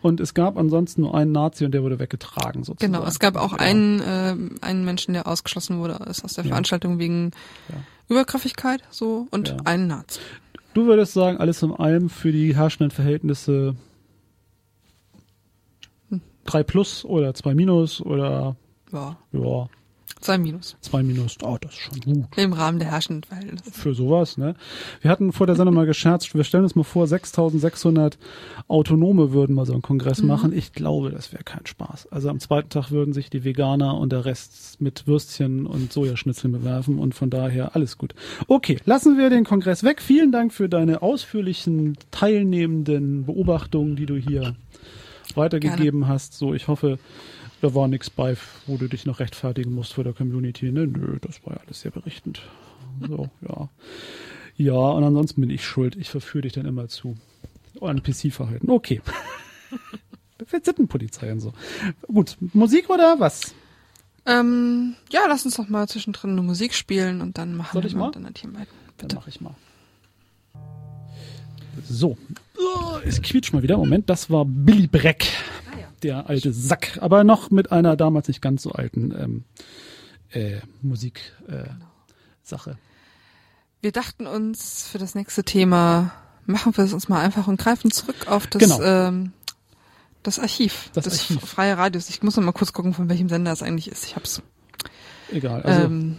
Und 0.01 0.19
es 0.19 0.33
gab 0.33 0.57
ansonsten 0.57 1.01
nur 1.01 1.15
einen 1.15 1.31
Nazi 1.31 1.65
und 1.65 1.71
der 1.73 1.83
wurde 1.83 1.99
weggetragen 1.99 2.63
sozusagen. 2.63 2.93
Genau, 2.93 3.05
es 3.07 3.19
gab 3.19 3.35
auch 3.37 3.53
Ja. 3.53 3.57
einen, 3.59 4.01
ähm, 4.05 4.55
einen 4.61 4.85
Menschen, 4.85 5.13
der 5.13 5.27
ausgeschlossen 5.27 5.79
wurde 5.79 5.99
aus 6.07 6.21
der 6.33 6.43
Ja. 6.43 6.49
Veranstaltung 6.49 6.99
wegen 6.99 7.31
Ja. 7.69 7.75
Übergriffigkeit 8.09 8.81
so 8.89 9.27
und 9.31 9.49
Ja. 9.49 9.57
einen 9.65 9.87
Nazi. 9.87 10.19
Du 10.73 10.85
würdest 10.85 11.13
sagen, 11.13 11.37
alles 11.37 11.63
in 11.63 11.71
allem 11.71 12.09
für 12.09 12.31
die 12.31 12.55
herrschenden 12.55 12.91
Verhältnisse 12.91 13.75
Hm. 16.47 16.51
drei 16.51 16.63
plus 16.63 17.05
oder 17.05 17.33
zwei 17.33 17.53
minus 17.53 18.01
oder 18.01 18.55
Ja, 18.93 19.17
ja, 19.33 19.67
zwei 20.21 20.37
Minus. 20.37 20.77
zwei 20.81 21.03
minus. 21.03 21.35
Oh, 21.43 21.57
das 21.59 21.71
ist 21.73 21.79
schon 21.79 21.99
gut. 21.99 22.37
Im 22.37 22.53
Rahmen 22.53 22.79
der 22.79 22.89
herrschenden 22.89 23.23
Verhältnisse. 23.23 23.69
Für 23.71 23.93
sowas, 23.93 24.37
ne? 24.37 24.55
Wir 25.01 25.11
hatten 25.11 25.31
vor 25.33 25.45
der 25.45 25.55
Sendung 25.57 25.75
mal 25.75 25.85
gescherzt, 25.85 26.33
wir 26.33 26.43
stellen 26.45 26.63
uns 26.63 26.75
mal 26.75 26.83
vor, 26.83 27.05
6600 27.05 28.17
Autonome 28.69 29.31
würden 29.33 29.55
mal 29.55 29.65
so 29.65 29.73
einen 29.73 29.81
Kongress 29.81 30.21
Mhm. 30.21 30.27
machen. 30.29 30.53
Ich 30.53 30.71
glaube, 30.73 31.11
das 31.11 31.33
wäre 31.33 31.43
kein 31.43 31.65
Spaß. 31.65 32.07
Also 32.11 32.29
am 32.29 32.39
zweiten 32.39 32.69
Tag 32.69 32.89
würden 32.91 33.13
sich 33.13 33.29
die 33.29 33.43
Veganer 33.43 33.97
und 33.97 34.11
der 34.13 34.23
Rest 34.25 34.79
mit 34.81 35.05
Würstchen 35.05 35.65
und 35.67 35.91
Sojaschnitzeln 35.93 36.53
bewerfen 36.53 36.97
und 36.97 37.13
von 37.13 37.29
daher 37.29 37.75
alles 37.75 37.97
gut. 37.97 38.15
Okay, 38.47 38.77
lassen 38.85 39.17
wir 39.17 39.29
den 39.29 39.43
Kongress 39.43 39.83
weg. 39.83 40.01
Vielen 40.01 40.31
Dank 40.31 40.53
für 40.53 40.69
deine 40.69 41.01
ausführlichen, 41.01 41.97
teilnehmenden 42.11 43.25
Beobachtungen, 43.25 43.95
die 43.97 44.05
du 44.05 44.15
hier 44.15 44.55
weitergegeben 45.37 46.07
hast. 46.07 46.33
So, 46.33 46.53
ich 46.53 46.67
hoffe, 46.67 46.99
da 47.61 47.73
war 47.73 47.87
nichts 47.87 48.09
bei, 48.09 48.35
wo 48.65 48.77
du 48.77 48.87
dich 48.87 49.05
noch 49.05 49.19
rechtfertigen 49.19 49.73
musst 49.73 49.93
vor 49.93 50.03
der 50.03 50.13
Community. 50.13 50.71
Ne? 50.71 50.87
Nö, 50.87 51.17
das 51.21 51.45
war 51.45 51.53
ja 51.55 51.61
alles 51.65 51.81
sehr 51.81 51.91
berichtend. 51.91 52.41
So, 53.07 53.29
ja. 53.47 53.69
Ja, 54.57 54.73
und 54.73 55.03
ansonsten 55.03 55.41
bin 55.41 55.49
ich 55.49 55.63
schuld. 55.65 55.95
Ich 55.95 56.09
verführe 56.09 56.43
dich 56.43 56.53
dann 56.53 56.65
immer 56.65 56.87
zu. 56.87 57.15
An 57.79 58.01
PC-Verhalten. 58.01 58.69
Okay. 58.71 59.01
Für 60.45 60.59
Sittenpolizei 60.63 61.31
und 61.31 61.39
so. 61.41 61.53
Gut, 62.07 62.37
Musik 62.53 62.89
oder 62.89 63.19
was? 63.19 63.53
Ähm, 64.25 64.95
ja, 65.09 65.21
lass 65.27 65.45
uns 65.45 65.55
doch 65.55 65.69
mal 65.69 65.87
zwischendrin 65.87 66.31
eine 66.31 66.41
Musik 66.41 66.73
spielen 66.73 67.21
und 67.21 67.37
dann 67.37 67.55
machen 67.55 67.73
Soll 67.73 67.83
wir 67.83 67.87
ich 67.87 67.95
mal? 67.95 68.11
dann 68.11 68.25
ein 68.25 68.33
Thema. 68.33 68.59
Dann 68.97 69.09
mache 69.15 69.29
ich 69.29 69.41
mal. 69.41 69.55
So. 71.89 72.17
Es 73.05 73.21
quietscht 73.21 73.53
mal 73.53 73.63
wieder. 73.63 73.77
Moment, 73.77 74.09
das 74.09 74.29
war 74.29 74.45
Billy 74.45 74.87
Breck. 74.87 75.27
Der 76.03 76.29
alte 76.29 76.53
Sack. 76.53 76.99
Aber 77.01 77.23
noch 77.23 77.49
mit 77.49 77.71
einer 77.71 77.95
damals 77.95 78.27
nicht 78.27 78.41
ganz 78.41 78.63
so 78.63 78.71
alten 78.71 79.13
ähm, 79.17 79.43
äh, 80.29 80.59
Musik 80.81 81.33
äh, 81.47 81.63
Sache. 82.43 82.77
Wir 83.81 83.91
dachten 83.91 84.27
uns 84.27 84.87
für 84.87 84.97
das 84.99 85.15
nächste 85.15 85.43
Thema, 85.43 86.11
machen 86.45 86.75
wir 86.75 86.83
es 86.83 86.93
uns 86.93 87.09
mal 87.09 87.21
einfach 87.21 87.47
und 87.47 87.59
greifen 87.59 87.91
zurück 87.91 88.27
auf 88.27 88.47
das, 88.47 88.61
Genau. 88.61 88.81
ähm, 88.81 89.31
das 90.23 90.39
Archiv 90.39 90.89
Das 90.93 91.05
des 91.05 91.13
Archiv. 91.31 91.41
Freie 91.41 91.77
Radios. 91.77 92.09
Ich 92.09 92.21
muss 92.23 92.35
noch 92.35 92.43
mal 92.43 92.51
kurz 92.51 92.73
gucken, 92.73 92.93
von 92.93 93.09
welchem 93.09 93.29
Sender 93.29 93.51
es 93.51 93.63
eigentlich 93.63 93.89
ist. 93.89 94.05
Ich 94.05 94.15
hab's. 94.15 94.41
Egal. 95.31 95.61
Also, 95.63 95.85
ähm, 95.85 96.17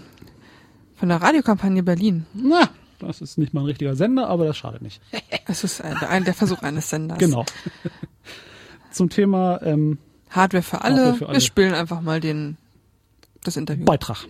von 0.96 1.08
der 1.08 1.20
Radiokampagne 1.22 1.82
Berlin. 1.82 2.26
na, 2.34 2.68
das 2.98 3.20
ist 3.20 3.38
nicht 3.38 3.54
mal 3.54 3.60
ein 3.60 3.66
richtiger 3.66 3.94
Sender, 3.96 4.28
aber 4.28 4.44
das 4.46 4.56
schadet 4.56 4.82
nicht. 4.82 5.00
Es 5.50 5.64
ist 5.64 5.78
der, 5.82 6.10
ein- 6.10 6.24
der 6.24 6.34
Versuch 6.34 6.60
eines 6.62 6.90
Senders. 6.90 7.16
Genau. 7.18 7.46
Zum 8.90 9.08
Thema 9.08 9.62
ähm, 9.62 9.96
Hardware 10.28 10.62
für 10.62 10.82
alle. 10.82 10.96
Hardware 10.96 11.14
für 11.16 11.26
alle. 11.28 11.36
Wir 11.36 11.40
spielen 11.40 11.72
einfach 11.72 12.02
mal 12.02 12.20
den, 12.20 12.58
das 13.44 13.56
Interview. 13.56 13.84
Beitrag. 13.86 14.26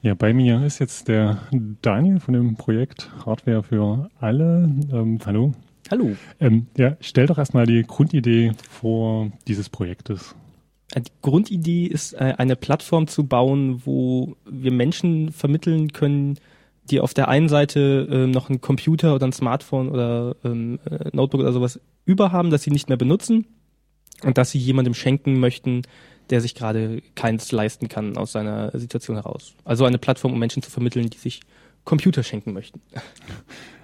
Ja, 0.00 0.14
bei 0.14 0.32
mir 0.32 0.62
ist 0.64 0.78
jetzt 0.78 1.08
der 1.08 1.38
Daniel 1.82 2.20
von 2.20 2.34
dem 2.34 2.54
Projekt 2.56 3.10
Hardware 3.26 3.64
für 3.64 4.08
alle. 4.20 4.70
Ähm, 4.92 5.18
hallo. 5.26 5.54
Hallo. 5.90 6.14
Ähm, 6.38 6.68
ja, 6.76 6.96
stell 7.00 7.26
doch 7.26 7.38
erstmal 7.38 7.66
die 7.66 7.82
Grundidee 7.82 8.52
vor 8.70 9.32
dieses 9.48 9.68
Projektes. 9.68 10.36
Äh, 10.94 11.00
Die 11.02 11.12
Grundidee 11.22 11.86
ist, 11.86 12.14
äh, 12.14 12.34
eine 12.38 12.56
Plattform 12.56 13.06
zu 13.06 13.26
bauen, 13.26 13.82
wo 13.84 14.36
wir 14.48 14.72
Menschen 14.72 15.32
vermitteln 15.32 15.92
können, 15.92 16.38
die 16.90 17.00
auf 17.00 17.14
der 17.14 17.28
einen 17.28 17.48
Seite 17.48 18.08
ähm, 18.10 18.30
noch 18.30 18.48
einen 18.48 18.60
Computer 18.60 19.14
oder 19.14 19.26
ein 19.26 19.32
Smartphone 19.32 19.88
oder 19.90 20.36
ähm, 20.44 20.78
äh, 20.90 21.10
Notebook 21.12 21.40
oder 21.40 21.52
sowas 21.52 21.80
über 22.04 22.32
haben, 22.32 22.50
das 22.50 22.62
sie 22.62 22.70
nicht 22.70 22.88
mehr 22.88 22.96
benutzen 22.96 23.46
und 24.22 24.38
dass 24.38 24.50
sie 24.50 24.58
jemandem 24.58 24.94
schenken 24.94 25.38
möchten, 25.38 25.82
der 26.30 26.40
sich 26.40 26.54
gerade 26.54 27.02
keins 27.14 27.52
leisten 27.52 27.88
kann 27.88 28.16
aus 28.16 28.32
seiner 28.32 28.76
Situation 28.78 29.16
heraus. 29.16 29.54
Also 29.64 29.84
eine 29.84 29.98
Plattform, 29.98 30.32
um 30.32 30.38
Menschen 30.38 30.62
zu 30.62 30.70
vermitteln, 30.70 31.10
die 31.10 31.18
sich 31.18 31.40
Computer 31.84 32.22
schenken 32.22 32.52
möchten. 32.52 32.80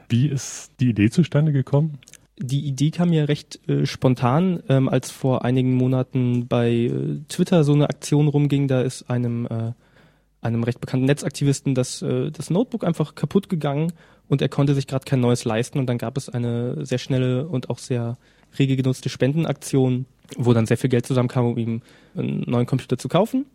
Wie 0.08 0.28
ist 0.28 0.72
die 0.80 0.90
Idee 0.90 1.10
zustande 1.10 1.52
gekommen? 1.52 1.98
Die 2.38 2.66
Idee 2.66 2.90
kam 2.90 3.10
mir 3.10 3.28
recht 3.28 3.68
äh, 3.68 3.86
spontan, 3.86 4.62
ähm, 4.68 4.88
als 4.88 5.10
vor 5.10 5.44
einigen 5.44 5.74
Monaten 5.74 6.48
bei 6.48 6.70
äh, 6.72 7.20
Twitter 7.28 7.62
so 7.62 7.72
eine 7.72 7.88
Aktion 7.88 8.28
rumging. 8.28 8.66
Da 8.66 8.82
ist 8.82 9.08
einem 9.08 9.46
äh, 9.46 9.72
einem 10.44 10.62
recht 10.62 10.80
bekannten 10.80 11.06
Netzaktivisten 11.06 11.74
das, 11.74 12.02
äh, 12.02 12.30
das 12.30 12.50
Notebook 12.50 12.84
einfach 12.84 13.14
kaputt 13.14 13.48
gegangen 13.48 13.92
und 14.28 14.42
er 14.42 14.48
konnte 14.48 14.74
sich 14.74 14.86
gerade 14.86 15.04
kein 15.04 15.20
neues 15.20 15.44
leisten 15.44 15.78
und 15.78 15.86
dann 15.86 15.98
gab 15.98 16.16
es 16.16 16.28
eine 16.28 16.84
sehr 16.84 16.98
schnelle 16.98 17.48
und 17.48 17.70
auch 17.70 17.78
sehr 17.78 18.18
rege 18.58 18.76
genutzte 18.76 19.08
Spendenaktion, 19.08 20.06
wo 20.36 20.52
dann 20.52 20.66
sehr 20.66 20.76
viel 20.76 20.90
Geld 20.90 21.06
zusammenkam, 21.06 21.46
um 21.46 21.58
ihm 21.58 21.82
einen 22.14 22.44
neuen 22.46 22.66
Computer 22.66 22.98
zu 22.98 23.08
kaufen. 23.08 23.46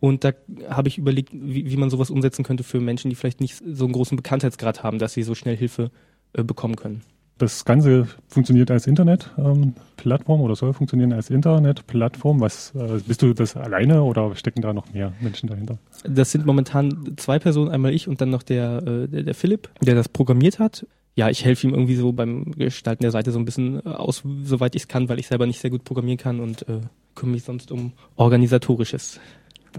Und 0.00 0.24
da 0.24 0.32
habe 0.68 0.88
ich 0.88 0.98
überlegt, 0.98 1.30
wie, 1.32 1.70
wie 1.70 1.76
man 1.76 1.90
sowas 1.90 2.10
umsetzen 2.10 2.44
könnte 2.44 2.64
für 2.64 2.80
Menschen, 2.80 3.08
die 3.08 3.14
vielleicht 3.14 3.40
nicht 3.40 3.62
so 3.64 3.84
einen 3.84 3.92
großen 3.92 4.16
Bekanntheitsgrad 4.16 4.82
haben, 4.82 4.98
dass 4.98 5.12
sie 5.12 5.22
so 5.22 5.36
schnell 5.36 5.56
Hilfe 5.56 5.92
äh, 6.32 6.42
bekommen 6.42 6.74
können. 6.74 7.02
Das 7.38 7.64
Ganze 7.64 8.06
funktioniert 8.28 8.70
als 8.70 8.86
Internetplattform 8.86 10.40
ähm, 10.40 10.44
oder 10.44 10.54
soll 10.54 10.72
funktionieren 10.72 11.12
als 11.12 11.30
Internetplattform. 11.30 12.40
Was 12.40 12.72
äh, 12.74 13.00
bist 13.06 13.22
du 13.22 13.34
das 13.34 13.56
alleine 13.56 14.02
oder 14.02 14.34
stecken 14.36 14.62
da 14.62 14.72
noch 14.72 14.92
mehr 14.92 15.12
Menschen 15.20 15.48
dahinter? 15.48 15.78
Das 16.04 16.30
sind 16.30 16.46
momentan 16.46 17.14
zwei 17.16 17.38
Personen, 17.38 17.70
einmal 17.70 17.92
ich 17.92 18.06
und 18.06 18.20
dann 18.20 18.30
noch 18.30 18.42
der, 18.42 18.82
äh, 18.86 19.08
der, 19.08 19.22
der 19.24 19.34
Philipp, 19.34 19.70
der 19.80 19.94
das 19.94 20.08
programmiert 20.08 20.58
hat. 20.58 20.86
Ja, 21.14 21.28
ich 21.28 21.44
helfe 21.44 21.66
ihm 21.66 21.74
irgendwie 21.74 21.96
so 21.96 22.12
beim 22.12 22.52
Gestalten 22.52 23.02
der 23.02 23.10
Seite 23.10 23.32
so 23.32 23.38
ein 23.38 23.44
bisschen 23.44 23.84
aus, 23.84 24.22
soweit 24.44 24.74
ich 24.74 24.82
es 24.82 24.88
kann, 24.88 25.08
weil 25.08 25.18
ich 25.18 25.26
selber 25.26 25.46
nicht 25.46 25.60
sehr 25.60 25.70
gut 25.70 25.84
programmieren 25.84 26.18
kann 26.18 26.40
und 26.40 26.66
äh, 26.68 26.80
kümmere 27.14 27.34
mich 27.34 27.44
sonst 27.44 27.70
um 27.70 27.92
organisatorisches. 28.16 29.20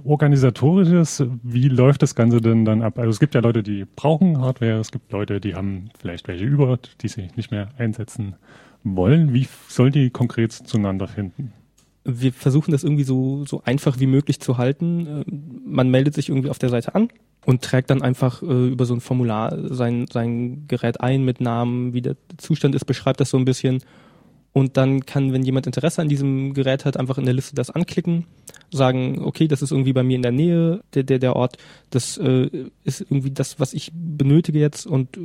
Organisatorisches, 0.04 1.24
wie 1.44 1.68
läuft 1.68 2.02
das 2.02 2.16
Ganze 2.16 2.42
denn 2.42 2.66
dann 2.66 2.82
ab? 2.82 2.98
Also 2.98 3.10
es 3.10 3.20
gibt 3.20 3.36
ja 3.36 3.42
Leute, 3.42 3.64
die 3.64 3.86
brauchen 3.96 4.40
Hardware, 4.40 4.80
es 4.80 4.92
gibt 4.92 5.12
Leute, 5.12 5.40
die 5.40 5.56
haben 5.56 5.90
vielleicht 6.00 6.28
welche 6.28 6.46
über, 6.46 6.80
die 7.02 7.08
sie 7.08 7.30
nicht 7.36 7.52
mehr 7.52 7.70
einsetzen 7.78 8.36
wollen. 8.84 9.34
Wie 9.34 9.48
soll 9.68 9.92
die 9.92 10.10
konkret 10.10 10.52
zueinander 10.52 11.08
finden? 11.08 11.54
Wir 12.06 12.34
versuchen 12.34 12.72
das 12.72 12.84
irgendwie 12.84 13.06
so, 13.06 13.46
so 13.46 13.62
einfach 13.64 14.00
wie 14.00 14.08
möglich 14.08 14.42
zu 14.42 14.58
halten. 14.58 15.08
Äh, 15.08 15.26
man 15.66 15.90
meldet 15.90 16.14
sich 16.14 16.30
irgendwie 16.30 16.50
auf 16.50 16.60
der 16.60 16.70
Seite 16.70 16.96
an 16.96 17.10
und 17.46 17.62
trägt 17.62 17.90
dann 17.90 18.02
einfach 18.02 18.42
äh, 18.42 18.68
über 18.68 18.86
so 18.86 18.94
ein 18.94 19.02
Formular 19.02 19.58
sein, 19.74 20.06
sein 20.12 20.68
Gerät 20.68 21.02
ein 21.02 21.24
mit 21.24 21.40
Namen, 21.40 21.94
wie 21.94 22.02
der 22.02 22.18
Zustand 22.38 22.76
ist, 22.76 22.86
beschreibt 22.86 23.20
das 23.20 23.30
so 23.30 23.38
ein 23.38 23.46
bisschen 23.46 23.82
und 24.54 24.78
dann 24.78 25.06
kann, 25.06 25.34
wenn 25.34 25.44
jemand 25.44 25.66
Interesse 25.66 26.02
an 26.02 26.10
diesem 26.10 26.54
Gerät 26.54 26.86
hat, 26.86 26.96
einfach 26.96 27.18
in 27.18 27.26
der 27.26 27.34
Liste 27.34 27.56
das 27.56 27.72
anklicken, 27.72 28.28
sagen, 28.72 29.24
okay, 29.24 29.48
das 29.48 29.64
ist 29.64 29.72
irgendwie 29.72 29.94
bei 29.94 30.04
mir 30.04 30.16
in 30.16 30.22
der 30.22 30.32
Nähe, 30.32 30.82
der, 30.94 31.04
der, 31.04 31.18
der 31.18 31.36
Ort, 31.36 31.58
das 31.90 32.18
äh, 32.18 32.50
ist 32.84 33.02
irgendwie 33.02 33.32
das, 33.32 33.60
was 33.60 33.74
ich 33.74 33.92
benötige 33.94 34.60
jetzt. 34.60 34.86
Und 34.86 35.18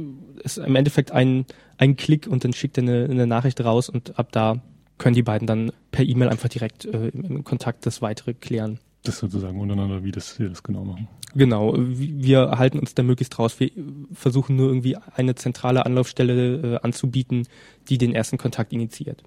ist 0.43 0.57
im 0.57 0.75
Endeffekt 0.77 1.13
ein, 1.13 1.45
ein 1.77 1.97
Klick 1.97 2.27
und 2.27 2.45
dann 2.45 2.55
schickt 2.55 2.79
er 2.79 2.85
eine, 2.85 3.05
eine 3.05 3.27
Nachricht 3.27 3.61
raus. 3.63 3.91
Und 3.91 4.19
ab 4.19 4.33
da 4.33 4.63
können 4.97 5.15
die 5.15 5.23
beiden 5.23 5.47
dann 5.47 5.73
per 5.93 6.07
E-Mail 6.07 6.31
einfach 6.31 6.49
direkt 6.49 6.87
äh, 6.87 7.09
im 7.09 7.45
Kontakt 7.45 7.85
das 7.85 8.01
weitere 8.01 8.33
klären. 8.33 8.81
Das 9.09 9.19
sozusagen 9.21 9.59
untereinander, 9.59 10.05
wie 10.05 10.13
das 10.13 10.39
wir 10.39 10.51
das 10.51 10.63
genau 10.63 10.85
machen. 10.85 11.09
Genau, 11.35 11.75
wir 11.79 12.59
halten 12.59 12.79
uns 12.79 12.95
da 12.95 13.03
möglichst 13.03 13.39
raus. 13.39 13.59
Wir 13.59 13.71
versuchen 14.13 14.57
nur 14.57 14.69
irgendwie 14.69 14.99
eine 15.15 15.35
zentrale 15.35 15.87
Anlaufstelle 15.87 16.75
äh, 16.75 16.81
anzubieten, 16.83 17.49
die 17.89 17.97
den 17.97 18.15
ersten 18.15 18.37
Kontakt 18.37 18.75
initiiert. 18.75 19.23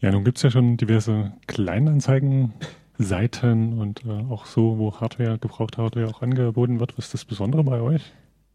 Ja, 0.00 0.10
nun 0.10 0.24
gibt's 0.24 0.40
ja 0.40 0.50
schon 0.50 0.78
diverse 0.78 1.34
Kleinanzeigen-Seiten 1.48 3.78
und 3.78 4.06
äh, 4.06 4.24
auch 4.30 4.46
so, 4.46 4.78
wo 4.78 4.98
Hardware, 4.98 5.36
gebrauchte 5.38 5.82
Hardware 5.82 6.08
auch 6.08 6.22
angeboten 6.22 6.80
wird. 6.80 6.96
Was 6.96 7.04
ist 7.06 7.14
das 7.14 7.26
Besondere 7.26 7.62
bei 7.62 7.82
euch? 7.82 8.00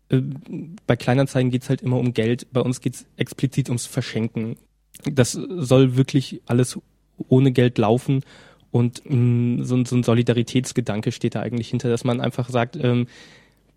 Äh, 0.10 0.24
bei 0.88 0.96
Kleinanzeigen 0.96 1.52
geht's 1.52 1.70
halt 1.70 1.84
immer 1.84 2.00
um 2.00 2.16
Geld. 2.16 2.48
Bei 2.52 2.62
uns 2.62 2.82
geht's 2.82 3.06
explizit 3.18 3.70
ums 3.70 3.86
Verschenken. 3.86 4.58
Das 5.04 5.34
soll 5.34 5.96
wirklich 5.96 6.42
alles 6.48 6.80
ohne 7.28 7.52
Geld 7.52 7.78
laufen 7.78 8.24
und 8.76 9.10
mh, 9.10 9.16
mm, 9.16 9.64
so, 9.64 9.86
so, 9.86 9.96
ein 9.96 10.04
Solidaritätsgedanke 10.04 11.14
steht 11.14 11.36
da 11.36 11.40
eigentlich 11.40 11.70
hinter, 11.70 11.88
dass 11.88 12.04
man 12.04 12.20
einfach 12.20 12.50
sagt, 12.50 12.76
ähm, 12.76 13.08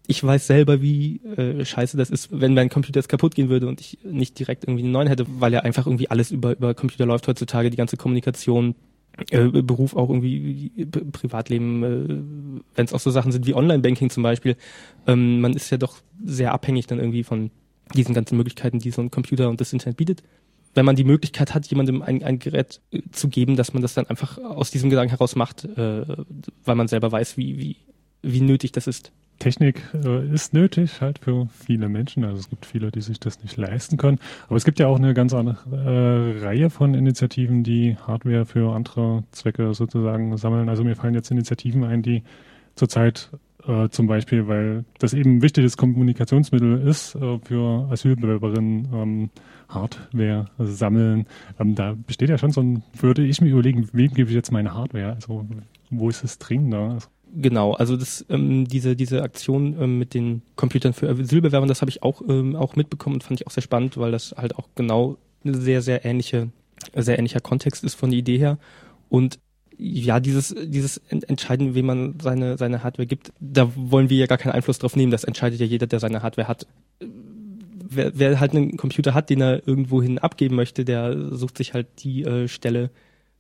ich 0.09 0.25
weiß 0.25 0.49
selber, 0.49 0.83
wie 0.83 1.21
äh, 1.37 1.65
scheiße 1.65 1.97
das 1.97 2.11
ist, 2.11 2.31
wenn 2.33 2.55
mein 2.55 2.69
Computer 2.69 2.99
jetzt 2.99 3.09
kaputt 3.09 3.37
gehen 3.37 3.49
würde 3.49 3.69
und 3.69 3.81
ich 3.81 3.99
nicht 4.03 4.37
direkt 4.37 4.65
irgendwie 4.65 4.83
einen 4.83 4.91
neuen 4.91 5.07
hätte, 5.07 5.25
weil 5.39 5.53
ja 5.53 5.61
einfach 5.61 5.87
irgendwie 5.87 6.11
alles 6.11 6.33
über, 6.33 6.51
über 6.51 6.75
Computer 6.75 7.07
läuft 7.07 7.29
heutzutage, 7.29 7.71
die 7.71 7.77
ganze 7.77 7.97
Kommunikation, 7.97 8.75
äh, 9.31 9.47
Beruf 9.63 9.95
auch 9.95 10.09
irgendwie, 10.09 10.73
Privatleben, 11.13 11.85
äh, 11.85 12.59
wenn 12.75 12.85
es 12.85 12.93
auch 12.93 12.99
so 12.99 13.13
Sachen 13.13 13.31
sind 13.31 13.47
wie 13.47 13.55
Online-Banking 13.55 14.11
zum 14.11 14.25
Beispiel. 14.25 14.57
Ähm, 15.07 15.41
man 15.41 15.53
ist 15.53 15.71
ja 15.71 15.77
doch 15.77 15.99
sehr 16.25 16.53
abhängig 16.53 16.89
dann 16.89 16.99
irgendwie 16.99 17.23
von 17.23 17.53
diesen 17.95 18.17
ganzen 18.17 18.37
Möglichkeiten, 18.37 18.81
die 18.81 18.91
so 18.91 19.01
ein 19.01 19.13
Computer 19.13 19.49
und 19.49 19.61
das 19.61 19.73
Internet 19.73 19.97
bietet 19.97 20.25
wenn 20.75 20.85
man 20.85 20.97
die 20.97 21.05
Möglichkeit 21.05 21.55
hat, 21.55 21.67
jemandem 21.67 22.03
ein, 22.03 22.23
ein 22.23 22.39
Gerät 22.39 22.81
äh, 22.91 23.03
zu 23.13 23.29
geben, 23.29 23.57
dass 23.57 23.73
man 23.73 23.83
das 23.83 23.95
dann 23.95 24.07
einfach 24.07 24.39
aus 24.39 24.71
diesem 24.71 24.91
Gedanken 24.91 25.11
heraus 25.11 25.37
macht, 25.37 25.65
äh, 25.65 26.05
weil 26.65 26.75
man 26.75 26.89
selber 26.89 27.13
weiß, 27.13 27.37
wie, 27.37 27.59
wie, 27.59 27.77
wie 28.23 28.41
nötig 28.41 28.73
das 28.73 28.87
ist. 28.87 29.13
Technik 29.39 29.83
äh, 29.95 30.27
ist 30.33 30.53
nötig 30.53 31.01
halt 31.01 31.21
für 31.21 31.49
viele 31.53 31.89
Menschen. 31.89 32.25
Also 32.25 32.39
es 32.39 32.51
gibt 32.51 32.67
viele, 32.67 32.91
die 32.91 33.01
sich 33.01 33.21
das 33.21 33.43
nicht 33.43 33.57
leisten 33.57 33.97
können. 33.97 34.19
Aber 34.49 34.57
es 34.57 34.65
gibt 34.65 34.79
ja 34.79 34.89
auch 34.89 34.97
eine 34.97 35.15
ganz 35.15 35.33
andere 35.33 35.59
äh, 35.71 36.45
Reihe 36.45 36.71
von 36.71 36.95
Initiativen, 36.95 37.63
die 37.63 37.97
Hardware 37.97 38.47
für 38.47 38.75
andere 38.75 39.25
Zwecke 39.31 39.75
sozusagen 39.75 40.37
sammeln. 40.37 40.69
Also 40.69 40.83
mir 40.85 40.97
fallen 40.97 41.15
jetzt 41.15 41.31
Initiativen 41.31 41.85
ein, 41.85 42.03
die 42.03 42.23
zurzeit 42.75 43.31
äh, 43.67 43.89
zum 43.91 44.07
Beispiel, 44.07 44.49
weil 44.49 44.85
das 44.99 45.15
eben 45.15 45.37
ein 45.37 45.43
wichtiges 45.43 45.77
Kommunikationsmittel 45.77 46.81
ist 46.87 47.15
äh, 47.15 47.39
für 47.39 47.89
Asylbewerberinnen, 47.91 48.89
ähm, 48.93 49.31
Hardware 49.69 50.47
sammeln. 50.59 51.27
Ähm, 51.59 51.75
da 51.75 51.95
besteht 52.07 52.31
ja 52.31 52.39
schon 52.39 52.53
so 52.53 52.61
ein, 52.61 52.83
würde 52.99 53.25
ich 53.25 53.41
mir 53.41 53.51
überlegen, 53.51 53.89
wem 53.93 54.13
gebe 54.13 54.31
ich 54.31 54.35
jetzt 54.35 54.53
meine 54.53 54.75
Hardware? 54.75 55.13
Also 55.13 55.47
wo 55.91 56.09
ist 56.09 56.25
es 56.25 56.39
dringender? 56.39 56.91
Also, 56.91 57.09
Genau, 57.35 57.75
also 57.75 57.97
das, 57.97 58.25
ähm, 58.31 58.67
diese, 58.67 58.97
diese 58.97 59.23
Aktion 59.23 59.77
ähm, 59.79 59.99
mit 59.99 60.15
den 60.15 60.43
Computern 60.57 60.95
für 60.95 61.11
Asylbewerbern, 61.11 61.69
das 61.69 61.83
habe 61.83 61.91
ich 61.91 62.03
auch, 62.03 62.23
ähm, 62.27 62.57
auch 62.57 62.75
mitbekommen 62.75 63.17
und 63.17 63.23
fand 63.23 63.41
ich 63.41 63.47
auch 63.47 63.51
sehr 63.51 63.63
spannend, 63.63 63.99
weil 63.99 64.13
das 64.13 64.35
halt 64.37 64.57
auch 64.57 64.69
genau 64.75 65.19
sehr, 65.45 65.83
sehr 65.83 66.05
ähnliche, 66.05 66.49
sehr 66.95 67.19
ähnlicher 67.19 67.41
Kontext 67.41 67.85
ist 67.85 67.95
von 67.95 68.11
der 68.11 68.19
Idee 68.19 68.39
her. 68.39 68.59
Und 69.11 69.39
ja, 69.77 70.21
dieses, 70.21 70.55
dieses 70.59 70.99
Entscheiden, 71.09 71.75
wem 71.75 71.87
man 71.87 72.19
seine, 72.21 72.59
seine 72.59 72.83
Hardware 72.83 73.07
gibt, 73.07 73.33
da 73.39 73.71
wollen 73.77 74.11
wir 74.11 74.17
ja 74.17 74.27
gar 74.27 74.39
keinen 74.39 74.53
Einfluss 74.53 74.79
drauf 74.79 74.97
nehmen. 74.97 75.13
Das 75.13 75.25
entscheidet 75.25 75.61
ja 75.61 75.67
jeder, 75.67 75.87
der 75.87 76.01
seine 76.01 76.23
Hardware 76.23 76.49
hat. 76.49 76.67
Wer, 77.91 78.13
wer 78.19 78.41
halt 78.41 78.55
einen 78.55 78.77
Computer 78.77 79.15
hat, 79.15 79.31
den 79.31 79.41
er 79.41 79.67
irgendwohin 79.67 80.19
abgeben 80.19 80.57
möchte, 80.57 80.85
der 80.85 81.35
sucht 81.35 81.57
sich 81.57 81.75
halt 81.75 81.87
die 82.01 82.23
äh, 82.25 82.49
Stelle, 82.49 82.91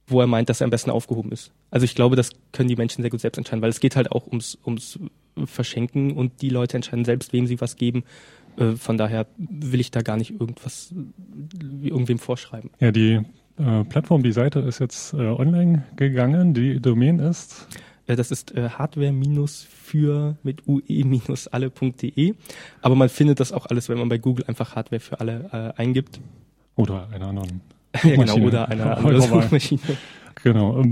wo 0.06 0.20
er 0.20 0.26
meint, 0.26 0.48
dass 0.48 0.60
er 0.60 0.64
am 0.64 0.70
besten 0.70 0.90
aufgehoben 0.90 1.32
ist. 1.32 1.52
Also 1.70 1.84
ich 1.84 1.94
glaube, 1.94 2.16
das 2.16 2.30
können 2.52 2.68
die 2.68 2.76
Menschen 2.76 3.02
sehr 3.02 3.10
gut 3.10 3.20
selbst 3.20 3.36
entscheiden, 3.36 3.62
weil 3.62 3.70
es 3.70 3.80
geht 3.80 3.94
halt 3.94 4.10
auch 4.10 4.26
ums, 4.26 4.58
ums 4.64 4.98
Verschenken 5.44 6.12
und 6.12 6.40
die 6.42 6.48
Leute 6.48 6.76
entscheiden 6.76 7.04
selbst, 7.04 7.32
wem 7.32 7.46
sie 7.46 7.60
was 7.60 7.76
geben. 7.76 8.04
Äh, 8.56 8.72
von 8.72 8.96
daher 8.96 9.26
will 9.36 9.80
ich 9.80 9.90
da 9.90 10.00
gar 10.02 10.16
nicht 10.16 10.38
irgendwas 10.40 10.94
irgendwem 11.82 12.18
vorschreiben. 12.18 12.70
Ja, 12.80 12.90
die 12.90 13.20
äh, 13.58 13.84
Plattform, 13.84 14.22
die 14.22 14.32
Seite 14.32 14.60
ist 14.60 14.78
jetzt 14.78 15.14
äh, 15.14 15.18
online 15.18 15.84
gegangen. 15.96 16.54
Die 16.54 16.80
Domain 16.80 17.18
ist? 17.18 17.68
Äh, 18.08 18.16
das 18.16 18.32
ist 18.32 18.56
äh, 18.56 18.70
hardware-für 18.70 20.36
mit 20.42 20.66
ue-alle.de. 20.66 22.34
Aber 22.82 22.94
man 22.96 23.08
findet 23.08 23.38
das 23.38 23.52
auch 23.52 23.66
alles, 23.66 23.88
wenn 23.88 23.98
man 23.98 24.08
bei 24.08 24.18
Google 24.18 24.44
einfach 24.48 24.74
Hardware 24.74 25.00
für 25.00 25.20
alle 25.20 25.74
äh, 25.76 25.80
eingibt. 25.80 26.20
Oder 26.74 27.08
einer 27.12 27.28
anderen. 27.28 27.60
ja, 28.02 28.16
genau, 28.16 28.38
oder 28.38 28.68
einer 28.68 28.96
anderen 28.98 29.20
Suchmaschine. 29.20 29.80
Genau, 30.44 30.84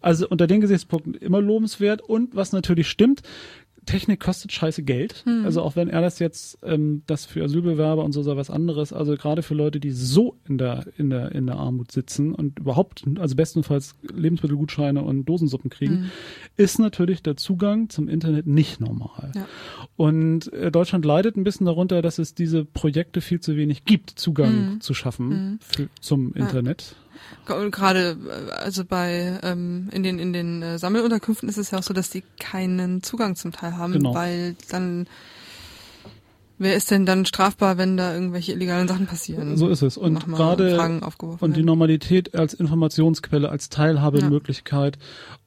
Also 0.00 0.28
unter 0.28 0.46
den 0.46 0.60
Gesichtspunkten 0.60 1.14
immer 1.14 1.40
lobenswert 1.40 2.02
und 2.02 2.34
was 2.34 2.52
natürlich 2.52 2.88
stimmt, 2.88 3.22
Technik 3.84 4.20
kostet 4.20 4.52
scheiße 4.52 4.82
Geld. 4.84 5.22
Hm. 5.24 5.44
Also 5.44 5.60
auch 5.62 5.74
wenn 5.76 5.88
er 5.88 6.00
das 6.00 6.18
jetzt, 6.20 6.58
ähm, 6.62 7.02
das 7.06 7.24
für 7.24 7.42
Asylbewerber 7.44 8.04
und 8.04 8.12
so 8.12 8.22
sei 8.22 8.36
was 8.36 8.48
anderes, 8.50 8.92
also 8.92 9.16
gerade 9.16 9.42
für 9.42 9.54
Leute, 9.54 9.80
die 9.80 9.90
so 9.90 10.36
in 10.48 10.56
der, 10.58 10.86
in 10.98 11.10
der, 11.10 11.32
in 11.32 11.46
der 11.46 11.56
Armut 11.56 11.90
sitzen 11.90 12.34
und 12.34 12.58
überhaupt, 12.60 13.04
also 13.18 13.34
bestenfalls 13.34 13.96
Lebensmittelgutscheine 14.14 15.02
und 15.02 15.24
Dosensuppen 15.24 15.70
kriegen, 15.70 15.92
Hm. 16.04 16.10
ist 16.56 16.78
natürlich 16.78 17.22
der 17.22 17.36
Zugang 17.36 17.88
zum 17.88 18.08
Internet 18.08 18.46
nicht 18.46 18.80
normal. 18.80 19.32
Ja. 19.34 19.46
Und 19.96 20.52
äh, 20.52 20.70
Deutschland 20.70 21.04
leidet 21.04 21.36
ein 21.36 21.44
bisschen 21.44 21.66
darunter, 21.66 22.02
dass 22.02 22.18
es 22.18 22.34
diese 22.34 22.64
Projekte 22.64 23.20
viel 23.20 23.40
zu 23.40 23.56
wenig 23.56 23.84
gibt, 23.84 24.10
Zugang 24.10 24.74
Mhm. 24.74 24.80
zu 24.80 24.94
schaffen 24.94 25.28
Mhm. 25.28 25.58
für, 25.60 25.88
zum 26.00 26.32
Ja. 26.36 26.42
Internet. 26.44 26.94
Gerade 27.46 28.16
äh, 28.28 28.50
also 28.52 28.84
bei 28.84 29.38
ähm, 29.42 29.88
in 29.92 30.02
den 30.02 30.18
in 30.18 30.32
den 30.32 30.62
äh, 30.62 30.78
Sammelunterkünften 30.78 31.48
ist 31.48 31.58
es 31.58 31.70
ja 31.70 31.78
auch 31.78 31.82
so, 31.82 31.92
dass 31.94 32.10
die 32.10 32.22
keinen 32.38 33.02
Zugang 33.02 33.36
zum 33.36 33.52
Teil 33.52 33.76
haben, 33.76 33.94
Genau. 33.94 34.14
weil 34.14 34.54
dann 34.70 35.06
wer 36.62 36.76
ist 36.76 36.90
denn 36.90 37.04
dann 37.04 37.26
strafbar, 37.26 37.76
wenn 37.78 37.96
da 37.96 38.14
irgendwelche 38.14 38.52
illegalen 38.52 38.88
Sachen 38.88 39.06
passieren? 39.06 39.56
So 39.56 39.68
ist 39.68 39.82
es. 39.82 39.96
Und 39.96 40.26
gerade 40.26 41.00
Und 41.40 41.56
die. 41.56 41.62
Normalität 41.62 42.34
als 42.34 42.54
Informationsquelle, 42.54 43.48
als 43.48 43.68
Teilhabemöglichkeit, 43.68 44.98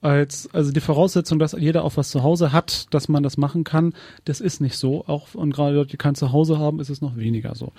als 0.01 0.49
also 0.53 0.71
die 0.71 0.79
Voraussetzung, 0.79 1.39
dass 1.39 1.53
jeder 1.53 1.83
auch 1.83 1.97
was 1.97 2.09
zu 2.09 2.23
Hause 2.23 2.51
hat, 2.51 2.93
dass 2.93 3.09
man 3.09 3.23
das 3.23 3.37
machen 3.37 3.63
kann, 3.63 3.93
das 4.25 4.41
ist 4.41 4.61
nicht 4.61 4.77
so. 4.77 5.05
Auch 5.07 5.33
und 5.33 5.53
gerade 5.53 5.75
Leute, 5.75 5.91
die 5.91 5.97
kein 5.97 6.15
Zuhause 6.15 6.59
haben, 6.59 6.79
ist 6.79 6.89
es 6.89 7.01
noch 7.01 7.17
weniger 7.17 7.55
so. 7.55 7.73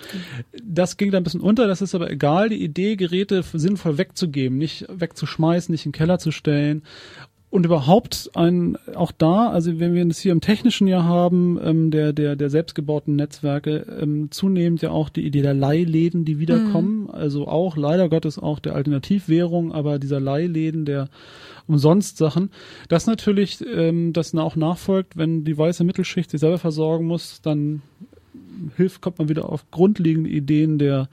Das 0.63 0.97
ging 0.97 1.11
da 1.11 1.17
ein 1.17 1.23
bisschen 1.23 1.41
unter, 1.41 1.67
das 1.67 1.81
ist 1.81 1.95
aber 1.95 2.11
egal. 2.11 2.49
Die 2.49 2.63
Idee, 2.63 2.95
Geräte 2.95 3.43
sinnvoll 3.53 3.97
wegzugeben, 3.97 4.57
nicht 4.57 4.85
wegzuschmeißen, 4.89 5.71
nicht 5.71 5.85
in 5.85 5.91
den 5.91 5.97
Keller 5.97 6.19
zu 6.19 6.31
stellen. 6.31 6.83
Und 7.57 7.65
überhaupt 7.65 8.29
ein, 8.35 8.77
auch 8.93 9.11
da, 9.11 9.49
also 9.49 9.79
wenn 9.79 9.95
wir 9.95 10.05
das 10.05 10.19
hier 10.19 10.31
im 10.31 10.41
technischen 10.41 10.85
Jahr 10.85 11.05
haben, 11.05 11.59
ähm, 11.59 11.89
der, 11.89 12.13
der, 12.13 12.35
der 12.35 12.51
selbstgebauten 12.51 13.15
Netzwerke, 13.15 13.83
ähm, 13.99 14.29
zunehmend 14.29 14.83
ja 14.83 14.91
auch 14.91 15.09
die 15.09 15.25
Idee 15.25 15.41
der 15.41 15.55
Leihläden, 15.55 16.23
die 16.23 16.37
wiederkommen. 16.37 17.09
Also 17.09 17.47
auch, 17.47 17.75
leider 17.75 18.09
Gottes 18.09 18.37
auch 18.37 18.59
der 18.59 18.75
Alternativwährung, 18.75 19.71
aber 19.71 19.97
dieser 19.97 20.19
Leihläden 20.19 20.85
der 20.85 21.09
umsonst 21.65 22.17
Sachen. 22.17 22.51
Das 22.89 23.07
natürlich, 23.07 23.65
ähm, 23.65 24.13
das 24.13 24.35
auch 24.35 24.55
nachfolgt, 24.55 25.17
wenn 25.17 25.43
die 25.43 25.57
weiße 25.57 25.83
Mittelschicht 25.83 26.29
sich 26.29 26.41
selber 26.41 26.59
versorgen 26.59 27.07
muss, 27.07 27.41
dann 27.41 27.81
hilft, 28.75 29.01
kommt 29.01 29.17
man 29.17 29.29
wieder 29.29 29.49
auf 29.49 29.71
grundlegende 29.71 30.29
Ideen 30.29 30.77
der 30.77 31.09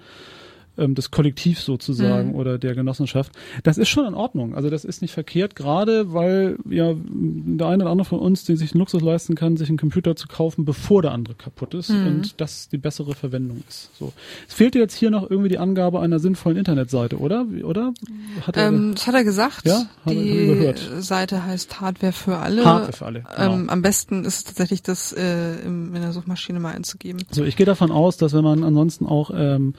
ähm, 0.79 0.95
des 0.95 1.11
Kollektivs 1.11 1.65
sozusagen 1.65 2.31
Mhm. 2.31 2.35
oder 2.35 2.59
der 2.59 2.75
Genossenschaft. 2.75 3.33
Das 3.63 3.79
ist 3.79 3.89
schon 3.89 4.07
in 4.07 4.15
Ordnung. 4.15 4.55
Also 4.55 4.71
das 4.71 4.85
ist 4.85 5.03
nicht 5.03 5.13
verkehrt, 5.13 5.55
gerade 5.57 6.13
weil 6.13 6.57
ja 6.69 6.95
der 6.97 7.67
eine 7.69 7.85
oder 7.85 7.91
andere 7.93 8.05
von 8.07 8.19
uns, 8.19 8.45
der 8.45 8.57
sich 8.57 8.73
den 8.73 8.79
Luxus 8.79 9.03
leisten 9.03 9.35
kann, 9.35 9.57
sich 9.57 9.69
einen 9.69 9.79
Computer 9.79 10.17
zu 10.17 10.27
kaufen, 10.29 10.65
bevor 10.65 11.03
der 11.03 11.13
andere 11.13 11.35
kaputt 11.35 11.75
ist 11.75 11.91
Mhm. 11.91 12.07
und 12.07 12.41
das 12.41 12.69
die 12.69 12.79
bessere 12.79 13.15
Verwendung 13.15 13.63
ist. 13.69 13.91
So. 13.99 14.13
Es 14.49 14.55
fehlt 14.55 14.75
dir 14.75 14.81
jetzt 14.81 14.95
hier 14.97 15.11
noch 15.11 15.29
irgendwie 15.31 15.49
die 15.51 15.59
Angabe 15.59 16.01
einer 16.01 16.19
sinnvollen 16.19 16.59
Internetseite, 16.59 17.19
oder? 17.19 17.47
Oder? 17.63 17.93
Hat 18.47 18.57
er 18.57 18.69
Ähm, 18.69 18.93
das 18.95 19.07
hat 19.07 19.15
er 19.15 19.25
gesagt. 19.25 19.67
Ja? 19.67 19.75
Hab 19.79 19.85
ich- 19.85 20.05
hab 20.07 20.13
ich 20.13 20.23
die 20.33 20.47
gehört. 20.47 20.91
Seite 20.99 21.45
heißt 21.45 21.81
Hardware 21.81 22.13
für 22.13 22.37
alle. 22.39 22.65
Hardware 22.65 22.93
für 22.93 23.07
alle, 23.07 23.25
genau. 23.37 23.55
Ähm, 23.55 23.71
am 23.71 23.83
besten 23.83 24.25
ist 24.25 24.37
es 24.39 24.45
tatsächlich, 24.45 24.83
das 24.83 25.13
äh, 25.13 25.61
in 25.65 25.93
der 25.95 26.13
Suchmaschine 26.13 26.61
mal 26.61 26.75
einzugeben. 26.75 27.23
So, 27.31 27.45
ich 27.45 27.57
gehe 27.57 27.67
davon 27.67 27.91
aus, 27.91 28.17
dass 28.17 28.33
wenn 28.33 28.45
man 28.45 28.65
ansonsten 28.65 29.07
auch 29.07 29.31
ähm, 29.35 29.75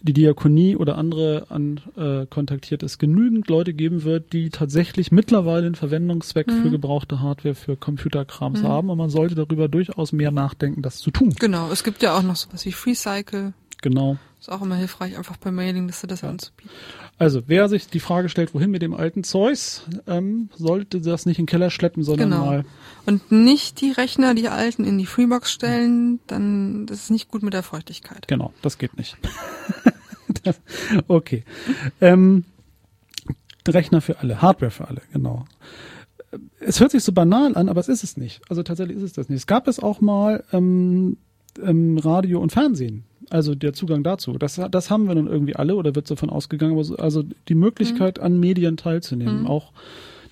die 0.00 0.12
Diakonie 0.12 0.76
oder 0.76 0.96
andere 0.96 1.46
an, 1.48 1.80
äh, 1.96 2.26
kontaktiert, 2.26 2.82
es 2.82 2.98
genügend 2.98 3.48
Leute 3.48 3.74
geben 3.74 4.04
wird, 4.04 4.32
die 4.32 4.50
tatsächlich 4.50 5.10
mittlerweile 5.10 5.66
einen 5.66 5.74
Verwendungszweck 5.74 6.46
Mhm. 6.46 6.62
für 6.62 6.70
gebrauchte 6.70 7.20
Hardware 7.20 7.54
für 7.54 7.76
Computerkrams 7.76 8.62
haben 8.62 8.90
und 8.90 8.98
man 8.98 9.10
sollte 9.10 9.34
darüber 9.34 9.68
durchaus 9.68 10.12
mehr 10.12 10.30
nachdenken, 10.30 10.82
das 10.82 10.98
zu 10.98 11.10
tun. 11.10 11.34
Genau, 11.38 11.70
es 11.72 11.82
gibt 11.82 12.02
ja 12.02 12.16
auch 12.16 12.22
noch 12.22 12.36
sowas 12.36 12.64
wie 12.64 12.72
FreeCycle. 12.72 13.52
Genau. 13.82 14.16
Ist 14.40 14.50
auch 14.50 14.62
immer 14.62 14.76
hilfreich, 14.76 15.16
einfach 15.18 15.38
per 15.38 15.50
Mailingliste 15.52 16.06
das 16.06 16.22
anzubieten. 16.22 16.70
Also, 17.18 17.42
wer 17.46 17.68
sich 17.68 17.88
die 17.88 17.98
Frage 17.98 18.28
stellt, 18.28 18.54
wohin 18.54 18.70
mit 18.70 18.80
dem 18.80 18.94
alten 18.94 19.24
Zeugs, 19.24 19.82
ähm, 20.06 20.50
sollte 20.56 21.00
das 21.00 21.26
nicht 21.26 21.38
in 21.38 21.46
den 21.46 21.50
Keller 21.50 21.70
schleppen, 21.70 22.04
sondern 22.04 22.30
Genau. 22.30 22.46
mal 22.46 22.64
Und 23.06 23.32
nicht 23.32 23.80
die 23.80 23.90
Rechner, 23.90 24.34
die 24.34 24.48
alten, 24.48 24.84
in 24.84 24.98
die 24.98 25.06
Freebox 25.06 25.50
stellen, 25.50 26.20
dann 26.28 26.86
das 26.86 27.04
ist 27.04 27.10
nicht 27.10 27.28
gut 27.28 27.42
mit 27.42 27.54
der 27.54 27.64
Feuchtigkeit. 27.64 28.28
Genau, 28.28 28.52
das 28.62 28.78
geht 28.78 28.96
nicht. 28.96 29.16
das, 30.44 30.60
okay. 31.08 31.44
Ähm, 32.00 32.44
Rechner 33.66 34.00
für 34.00 34.20
alle, 34.20 34.40
Hardware 34.40 34.70
für 34.70 34.88
alle, 34.88 35.02
genau. 35.12 35.44
Es 36.60 36.80
hört 36.80 36.90
sich 36.90 37.02
so 37.02 37.12
banal 37.12 37.56
an, 37.56 37.68
aber 37.68 37.80
es 37.80 37.88
ist 37.88 38.04
es 38.04 38.16
nicht. 38.16 38.40
Also 38.48 38.62
tatsächlich 38.62 38.96
ist 38.96 39.02
es 39.02 39.12
das 39.12 39.28
nicht. 39.28 39.38
Es 39.38 39.46
gab 39.46 39.66
es 39.66 39.78
auch 39.80 40.00
mal 40.00 40.44
ähm, 40.52 41.16
ähm, 41.62 41.98
Radio 41.98 42.40
und 42.40 42.52
Fernsehen. 42.52 43.04
Also 43.30 43.54
der 43.54 43.72
Zugang 43.72 44.02
dazu. 44.02 44.32
Das, 44.32 44.60
das 44.70 44.90
haben 44.90 45.06
wir 45.06 45.14
nun 45.14 45.26
irgendwie 45.26 45.56
alle 45.56 45.76
oder 45.76 45.94
wird 45.94 46.10
davon 46.10 46.30
ausgegangen. 46.30 46.78
aber 46.78 47.02
Also 47.02 47.24
die 47.48 47.54
Möglichkeit, 47.54 48.18
an 48.18 48.40
Medien 48.40 48.76
teilzunehmen. 48.76 49.42
Mhm. 49.42 49.46
Auch 49.46 49.72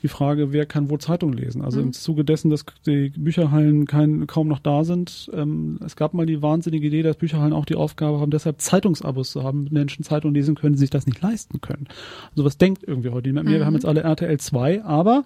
die 0.02 0.09
Frage, 0.09 0.52
wer 0.52 0.66
kann 0.66 0.90
wo 0.90 0.98
Zeitung 0.98 1.32
lesen? 1.32 1.62
Also 1.62 1.81
im 1.81 1.93
Zuge 1.93 2.24
dessen, 2.24 2.51
dass 2.51 2.64
die 2.86 3.10
Bücherhallen 3.16 3.86
kein, 3.86 4.27
kaum 4.27 4.47
noch 4.48 4.59
da 4.59 4.85
sind. 4.85 5.31
Ähm, 5.32 5.78
es 5.85 5.97
gab 5.97 6.14
mal 6.14 6.27
die 6.27 6.43
wahnsinnige 6.43 6.86
Idee, 6.86 7.02
dass 7.02 7.16
Bücherhallen 7.16 7.52
auch 7.52 7.64
die 7.64 7.74
Aufgabe 7.74 8.20
haben, 8.20 8.31
deshalb 8.31 8.60
Zeitungsabos 8.60 9.31
zu 9.31 9.43
haben, 9.43 9.68
Menschen 9.70 10.05
Zeitung 10.05 10.35
lesen 10.35 10.55
können, 10.55 10.74
die 10.74 10.81
sich 10.81 10.90
das 10.90 11.06
nicht 11.06 11.20
leisten 11.23 11.60
können. 11.60 11.89
Also 12.31 12.44
was 12.44 12.59
denkt 12.59 12.85
irgendwie 12.86 13.10
heute 13.10 13.28
niemand 13.28 13.48
mehr? 13.48 13.59
Wir 13.59 13.66
haben 13.66 13.74
jetzt 13.74 13.86
alle 13.86 14.02
RTL 14.02 14.39
2, 14.39 14.85
aber 14.85 15.24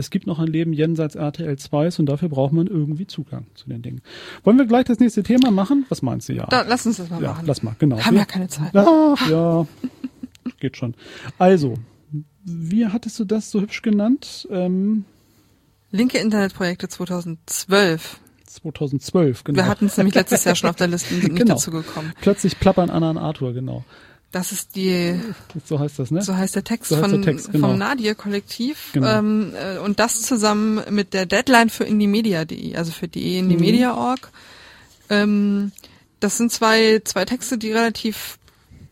es 0.00 0.10
gibt 0.10 0.26
noch 0.26 0.38
ein 0.40 0.48
Leben 0.48 0.72
jenseits 0.72 1.14
RTL 1.14 1.56
2 1.56 1.90
und 1.98 2.06
dafür 2.06 2.28
braucht 2.28 2.52
man 2.52 2.66
irgendwie 2.66 3.06
Zugang 3.06 3.46
zu 3.54 3.68
den 3.68 3.82
Dingen. 3.82 4.00
Wollen 4.42 4.58
wir 4.58 4.66
gleich 4.66 4.84
das 4.84 4.98
nächste 4.98 5.22
Thema 5.22 5.50
machen? 5.52 5.86
Was 5.88 6.02
meinst 6.02 6.28
du, 6.28 6.32
ja? 6.32 6.46
Da, 6.46 6.62
lass 6.66 6.84
uns 6.86 6.96
das 6.96 7.08
mal 7.10 7.22
ja, 7.22 7.30
machen. 7.30 7.46
lass 7.46 7.62
mal, 7.62 7.76
genau. 7.78 7.98
Haben 8.00 8.14
Wir- 8.14 8.20
ja 8.20 8.24
keine 8.24 8.48
Zeit. 8.48 8.74
Ach, 8.74 9.30
ja, 9.30 9.66
geht 10.58 10.76
schon. 10.76 10.94
Also, 11.38 11.74
wie 12.44 12.86
hattest 12.86 13.18
du 13.20 13.24
das 13.24 13.50
so 13.50 13.60
hübsch 13.60 13.82
genannt? 13.82 14.48
Ähm, 14.50 15.04
Linke 15.92 16.18
Internetprojekte 16.18 16.88
2012. 16.88 18.20
2012, 18.46 19.44
genau. 19.44 19.56
Wir 19.58 19.66
hatten 19.68 19.86
es 19.86 19.96
nämlich 19.96 20.14
letztes 20.14 20.44
Jahr 20.44 20.54
schon 20.56 20.70
auf 20.70 20.76
der 20.76 20.88
Liste 20.88 21.14
und 21.14 21.20
sind 21.20 21.32
nicht 21.34 21.40
Genau. 21.44 21.54
dazu 21.54 21.70
gekommen. 21.70 22.12
Plötzlich 22.20 22.58
plappern 22.58 22.90
Anna 22.90 23.10
und 23.10 23.18
Arthur, 23.18 23.52
genau. 23.52 23.84
Das 24.32 24.52
ist 24.52 24.76
die, 24.76 25.18
So 25.64 25.80
heißt 25.80 25.98
das, 25.98 26.12
ne? 26.12 26.22
so 26.22 26.36
heißt 26.36 26.54
der 26.54 26.62
Text 26.62 26.90
So 26.90 26.96
heißt 26.96 27.10
von, 27.10 27.20
der 27.20 27.32
Text, 27.32 27.50
genau. 27.50 27.68
vom 27.68 27.78
Nadir-Kollektiv. 27.78 28.90
Genau. 28.92 29.18
Ähm, 29.18 29.52
äh, 29.56 29.78
und 29.78 29.98
das 29.98 30.22
zusammen 30.22 30.80
mit 30.90 31.14
der 31.14 31.26
Deadline 31.26 31.68
für 31.68 31.84
indiemedia.de, 31.84 32.76
also 32.76 32.92
für 32.92 33.08
die 33.08 33.38
indiemedia.org. 33.38 34.30
Ähm, 35.08 35.72
das 36.20 36.36
sind 36.36 36.52
zwei, 36.52 37.00
zwei 37.04 37.24
Texte, 37.24 37.58
die 37.58 37.72
relativ 37.72 38.38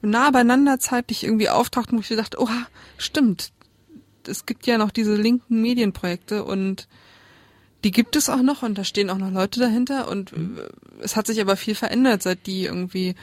nah 0.03 0.31
beieinander 0.31 0.81
zeitlich 0.81 1.23
irgendwie 1.23 1.49
auftauchten, 1.51 1.97
wo 1.97 2.01
ich 2.03 2.11
mir 2.11 2.17
dachte, 2.17 2.41
oha, 2.41 2.67
stimmt. 2.97 3.53
Es 4.27 4.45
gibt 4.45 4.67
ja 4.67 4.77
noch 4.77 4.91
diese 4.91 5.15
linken 5.15 5.63
Medienprojekte 5.63 6.45
und 6.45 6.89
die 7.85 7.93
gibt 7.93 8.17
es 8.17 8.29
auch 8.29 8.43
noch 8.43 8.63
und 8.65 8.77
da 8.77 8.83
stehen 8.83 9.09
auch 9.09 9.19
noch 9.19 9.31
Leute 9.31 9.61
dahinter 9.61 10.09
und 10.09 10.37
Mhm. 10.37 10.59
äh, 10.59 11.03
es 11.05 11.15
hat 11.15 11.29
sich 11.29 11.41
aber 11.41 11.57
viel 11.57 11.77
verändert, 11.77 12.25
seit 12.25 12.47
die 12.47 12.65
irgendwie 12.65 13.15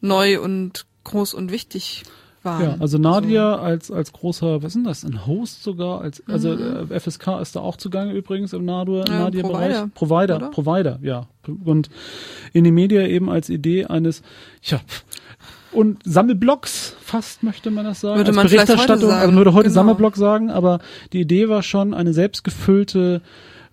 neu 0.00 0.40
und 0.40 0.86
groß 1.04 1.34
und 1.34 1.50
wichtig 1.52 2.02
waren. 2.42 2.62
Ja, 2.62 2.76
also 2.80 2.98
Nadia 2.98 3.56
als 3.56 3.90
als 3.90 4.12
großer, 4.12 4.62
was 4.62 4.68
ist 4.68 4.74
denn 4.74 4.84
das, 4.84 5.04
ein 5.04 5.26
Host 5.26 5.62
sogar, 5.62 6.00
als 6.00 6.22
also 6.28 6.50
Mhm. 6.50 6.90
äh, 6.90 6.98
FSK 7.00 7.40
ist 7.40 7.54
da 7.54 7.60
auch 7.60 7.76
zugange 7.76 8.12
übrigens 8.12 8.52
im 8.52 8.64
Nadia, 8.64 9.04
Ja, 9.06 9.18
Nadia 9.20 9.42
Bereich. 9.46 9.72
Provider, 9.72 9.90
Provider, 9.94 10.36
oder? 10.36 10.50
Provider, 10.50 10.98
ja. 11.02 11.26
Und 11.64 11.88
in 12.52 12.64
den 12.64 12.74
Media 12.74 13.06
eben 13.06 13.30
als 13.30 13.48
Idee 13.48 13.86
eines, 13.86 14.22
ja, 14.62 14.80
und 15.70 16.00
Sammelblocks, 16.04 16.96
fast 17.00 17.42
möchte 17.44 17.70
man 17.70 17.84
das 17.84 18.00
sagen. 18.00 18.16
Würde 18.18 18.30
als 18.30 18.36
man 18.36 18.44
heute 18.46 18.54
Berichterstattung, 18.56 19.08
sagen, 19.08 19.12
also 19.20 19.26
man 19.28 19.36
würde 19.36 19.54
heute 19.54 19.68
genau. 19.68 19.74
Sammelblock 19.74 20.16
sagen, 20.16 20.50
aber 20.50 20.80
die 21.12 21.20
Idee 21.20 21.48
war 21.48 21.62
schon 21.62 21.94
eine 21.94 22.12
selbstgefüllte, 22.12 23.22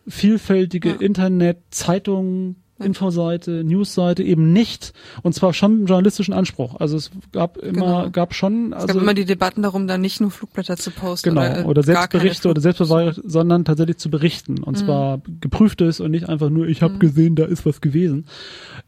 vielfältige 0.07 0.89
Ja. 0.89 0.95
Internet-Zeitung, 0.95 2.55
Infoseite, 2.81 3.63
Newsseite 3.63 4.23
eben 4.23 4.53
nicht 4.53 4.93
und 5.23 5.33
zwar 5.33 5.53
schon 5.53 5.85
journalistischen 5.85 6.33
Anspruch. 6.33 6.75
Also 6.79 6.97
es 6.97 7.11
gab 7.31 7.57
immer, 7.57 8.03
Genau. 8.03 8.09
gab 8.11 8.33
schon, 8.33 8.73
also 8.73 8.87
es 8.87 8.93
gab 8.93 9.01
immer 9.01 9.13
die 9.13 9.25
Debatten 9.25 9.61
darum, 9.61 9.87
da 9.87 9.97
nicht 9.97 10.21
nur 10.21 10.31
Flugblätter 10.31 10.77
zu 10.77 10.91
posten 10.91 11.29
Genau, 11.29 11.41
oder, 11.41 11.59
äh, 11.59 11.63
oder, 11.65 11.83
Selbstberichte 11.83 12.49
oder 12.49 12.61
Flug- 12.61 12.77
Selbstbeweis, 12.77 13.15
sondern 13.23 13.65
tatsächlich 13.65 13.97
zu 13.97 14.09
berichten. 14.09 14.63
Und 14.63 14.77
zwar 14.77 15.21
geprüftes 15.41 15.99
und 15.99 16.11
nicht 16.11 16.29
einfach 16.29 16.49
nur, 16.49 16.67
ich 16.67 16.81
habe 16.81 16.97
gesehen, 16.99 17.35
da 17.35 17.45
ist 17.45 17.65
was 17.65 17.81
gewesen. 17.81 18.25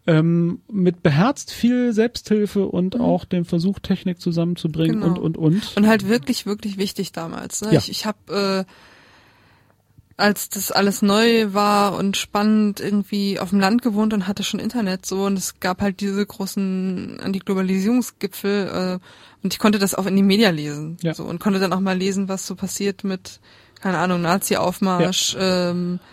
Ähm, 0.07 0.61
mit 0.72 1.03
beherzt 1.03 1.51
viel 1.51 1.93
Selbsthilfe 1.93 2.65
und 2.65 2.99
auch 2.99 3.26
dem 3.26 3.45
Versuch, 3.45 3.80
Technik 3.80 4.19
zusammenzubringen 4.19 5.01
Genau. 5.01 5.07
und, 5.13 5.19
und, 5.19 5.38
und. 5.38 5.77
Und 5.77 5.88
halt 5.88 6.07
wirklich, 6.07 6.45
wirklich 6.45 6.77
wichtig 6.77 7.11
damals. 7.11 7.61
Ne? 7.61 7.73
Ja. 7.73 7.80
Ich, 7.80 7.89
ich 7.91 8.05
habe, 8.05 8.65
äh, 8.68 8.72
als 10.22 10.49
das 10.49 10.72
alles 10.72 11.02
neu 11.02 11.53
war 11.53 11.95
und 11.95 12.15
spannend, 12.15 12.80
irgendwie 12.80 13.39
auf 13.39 13.49
dem 13.49 13.60
Land 13.60 13.81
gewohnt 13.81 14.14
und 14.14 14.27
hatte 14.27 14.43
schon 14.43 14.60
Internet 14.60 15.06
so 15.06 15.26
und 15.26 15.38
es 15.38 15.60
gab 15.60 15.81
halt 15.81 15.99
diese 15.99 16.26
großen 16.26 17.19
Antiglobalisierungsgipfel 17.22 18.99
äh, 19.02 19.43
und 19.43 19.53
ich 19.53 19.60
konnte 19.60 19.80
das 19.80 19.95
auch 19.95 20.06
in 20.06 20.15
die 20.15 20.23
Media 20.23 20.52
lesen. 20.52 20.98
Ja. 21.02 21.14
So, 21.14 21.23
und 21.23 21.39
konnte 21.39 21.60
dann 21.60 21.73
auch 21.73 21.80
mal 21.80 21.98
lesen, 21.98 22.30
was 22.30 22.45
so 22.45 22.56
passiert 22.56 23.03
mit, 23.03 23.39
keine 23.81 23.98
Ahnung, 23.98 24.22
Nazi-Aufmarsch 24.22 25.35
ähm, 25.39 25.99
Ja. 26.02 26.07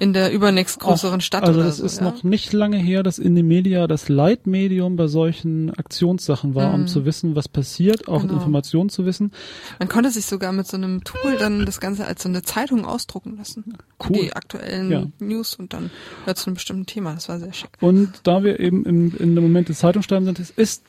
In 0.00 0.12
der 0.12 0.32
übernächst 0.32 0.78
größeren 0.80 1.20
Auch- 1.20 1.24
Stadt 1.24 1.42
Also 1.44 1.58
oder 1.60 1.68
das 1.68 1.78
so. 1.78 1.84
ist 1.84 1.98
ja? 1.98 2.04
noch 2.04 2.22
nicht 2.22 2.52
lange 2.52 2.76
her, 2.78 3.02
dass 3.02 3.18
in 3.18 3.34
den 3.34 3.46
Media 3.48 3.86
das 3.86 4.08
Leitmedium 4.08 4.96
bei 4.96 5.06
solchen 5.08 5.70
Aktionssachen 5.76 6.54
war, 6.54 6.72
um 6.72 6.86
zu 6.86 7.04
wissen, 7.04 7.34
was 7.34 7.48
passiert, 7.48 8.06
auch 8.08 8.22
Genau. 8.22 8.34
Informationen 8.34 8.90
zu 8.90 9.04
wissen. 9.06 9.32
Man 9.78 9.88
konnte 9.88 10.10
sich 10.10 10.26
sogar 10.26 10.52
mit 10.52 10.66
so 10.66 10.76
einem 10.76 11.02
Tool 11.04 11.36
dann 11.38 11.66
das 11.66 11.80
Ganze 11.80 12.06
als 12.06 12.22
so 12.22 12.28
eine 12.28 12.42
Zeitung 12.42 12.84
ausdrucken 12.84 13.36
lassen. 13.36 13.74
Cool. 14.02 14.16
Die 14.22 14.32
aktuellen 14.32 14.90
Ja. 14.90 15.02
News 15.18 15.56
und 15.56 15.72
dann 15.72 15.90
ja, 16.26 16.34
zu 16.34 16.46
einem 16.46 16.54
bestimmten 16.54 16.86
Thema. 16.86 17.14
Das 17.14 17.28
war 17.28 17.38
sehr 17.40 17.52
schick. 17.52 17.70
Und 17.80 18.20
da 18.22 18.44
wir 18.44 18.60
eben 18.60 18.84
im, 18.86 19.16
in 19.16 19.34
dem 19.34 19.42
Moment 19.42 19.68
des 19.68 19.78
Zeitungssterbens 19.80 20.26
sind, 20.28 20.38
es 20.38 20.50
ist, 20.50 20.84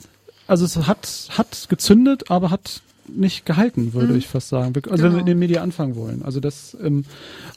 also 0.47 0.65
es 0.65 0.75
hat, 0.87 1.29
hat 1.37 1.65
gezündet, 1.69 2.29
aber 2.29 2.51
hat 2.51 2.81
nicht 3.15 3.45
gehalten, 3.45 3.93
würde 3.93 4.15
ich 4.17 4.27
fast 4.27 4.49
sagen. 4.49 4.73
Also 4.89 4.89
wenn 4.91 4.97
wir 5.03 5.09
Genau. 5.09 5.19
in 5.19 5.25
den 5.25 5.39
Medien 5.39 5.59
anfangen 5.61 5.95
wollen. 5.95 6.21
Also 6.23 6.39
das, 6.39 6.75
ähm, 6.83 7.05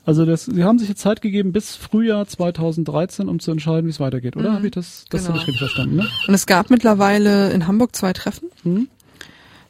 also 0.04 0.24
das, 0.24 0.46
sie 0.46 0.64
haben 0.64 0.78
sich 0.78 0.88
jetzt 0.88 1.00
Zeit 1.00 1.20
gegeben 1.22 1.52
bis 1.52 1.76
Frühjahr 1.76 2.26
2013, 2.26 3.28
um 3.28 3.40
zu 3.40 3.50
entscheiden, 3.50 3.86
wie 3.86 3.90
es 3.90 4.00
weitergeht, 4.00 4.36
oder? 4.36 4.50
Mhm. 4.50 4.54
Habe 4.54 4.66
ich 4.66 4.72
das, 4.72 5.04
das 5.10 5.22
Genau. 5.22 5.28
habe 5.34 5.38
ich 5.38 5.46
richtig 5.48 5.58
verstanden, 5.60 5.96
ne? 5.96 6.08
Und 6.28 6.34
es 6.34 6.46
gab 6.46 6.70
mittlerweile 6.70 7.50
in 7.52 7.66
Hamburg 7.66 7.94
zwei 7.96 8.12
Treffen, 8.12 8.48
Mhm. 8.64 8.88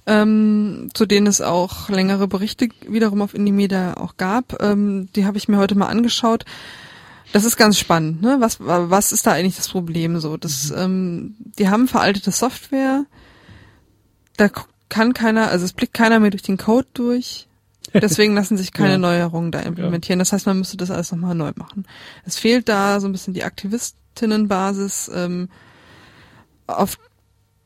ähm, 0.07 0.89
zu 0.95 1.07
denen 1.07 1.27
es 1.27 1.41
auch 1.41 1.89
längere 1.89 2.27
Berichte 2.29 2.69
wiederum 2.89 3.23
auf 3.23 3.35
Indie-Media 3.35 3.97
auch 3.97 4.17
gab. 4.17 4.61
Ähm, 4.63 5.09
die 5.15 5.25
habe 5.27 5.39
ich 5.39 5.49
mir 5.49 5.59
heute 5.59 5.75
mal 5.77 5.87
angeschaut. 5.87 6.45
Das 7.33 7.45
ist 7.45 7.57
ganz 7.57 7.79
spannend, 7.79 8.21
ne? 8.21 8.37
Was, 8.41 8.59
was 8.61 9.13
ist 9.13 9.27
da 9.27 9.33
eigentlich 9.33 9.57
das 9.57 9.69
Problem 9.69 10.19
so? 10.21 10.37
Das, 10.37 10.71
Mhm. 10.71 10.77
ähm, 10.79 11.35
die 11.59 11.69
haben 11.69 11.89
veraltete 11.89 12.31
Software. 12.31 13.05
Da 14.37 14.49
kann 14.93 15.15
keiner, 15.15 15.49
also 15.49 15.65
es 15.65 15.73
blickt 15.73 15.95
keiner 15.95 16.21
mehr 16.21 16.31
durch 16.31 16.43
den 16.43 16.59
Code 16.59 16.87
durch. 16.93 17.49
Deswegen 17.95 18.35
lassen 18.35 18.57
sich 18.59 18.73
keine 18.73 18.93
Ja. 18.93 18.99
Neuerungen 18.99 19.51
da 19.51 19.61
implementieren. 19.61 20.19
Das 20.19 20.33
heißt, 20.33 20.47
man 20.47 20.59
müsste 20.59 20.77
das 20.77 20.91
alles 20.91 21.11
nochmal 21.11 21.35
neu 21.35 21.53
machen. 21.57 21.87
Es 22.25 22.39
fehlt 22.39 22.69
da 22.69 23.01
so 23.01 23.09
ein 23.09 23.13
bisschen 23.13 23.35
die 23.35 23.43
Aktivistinnenbasis, 23.43 25.11
ähm, 25.15 25.49
auf 26.67 26.99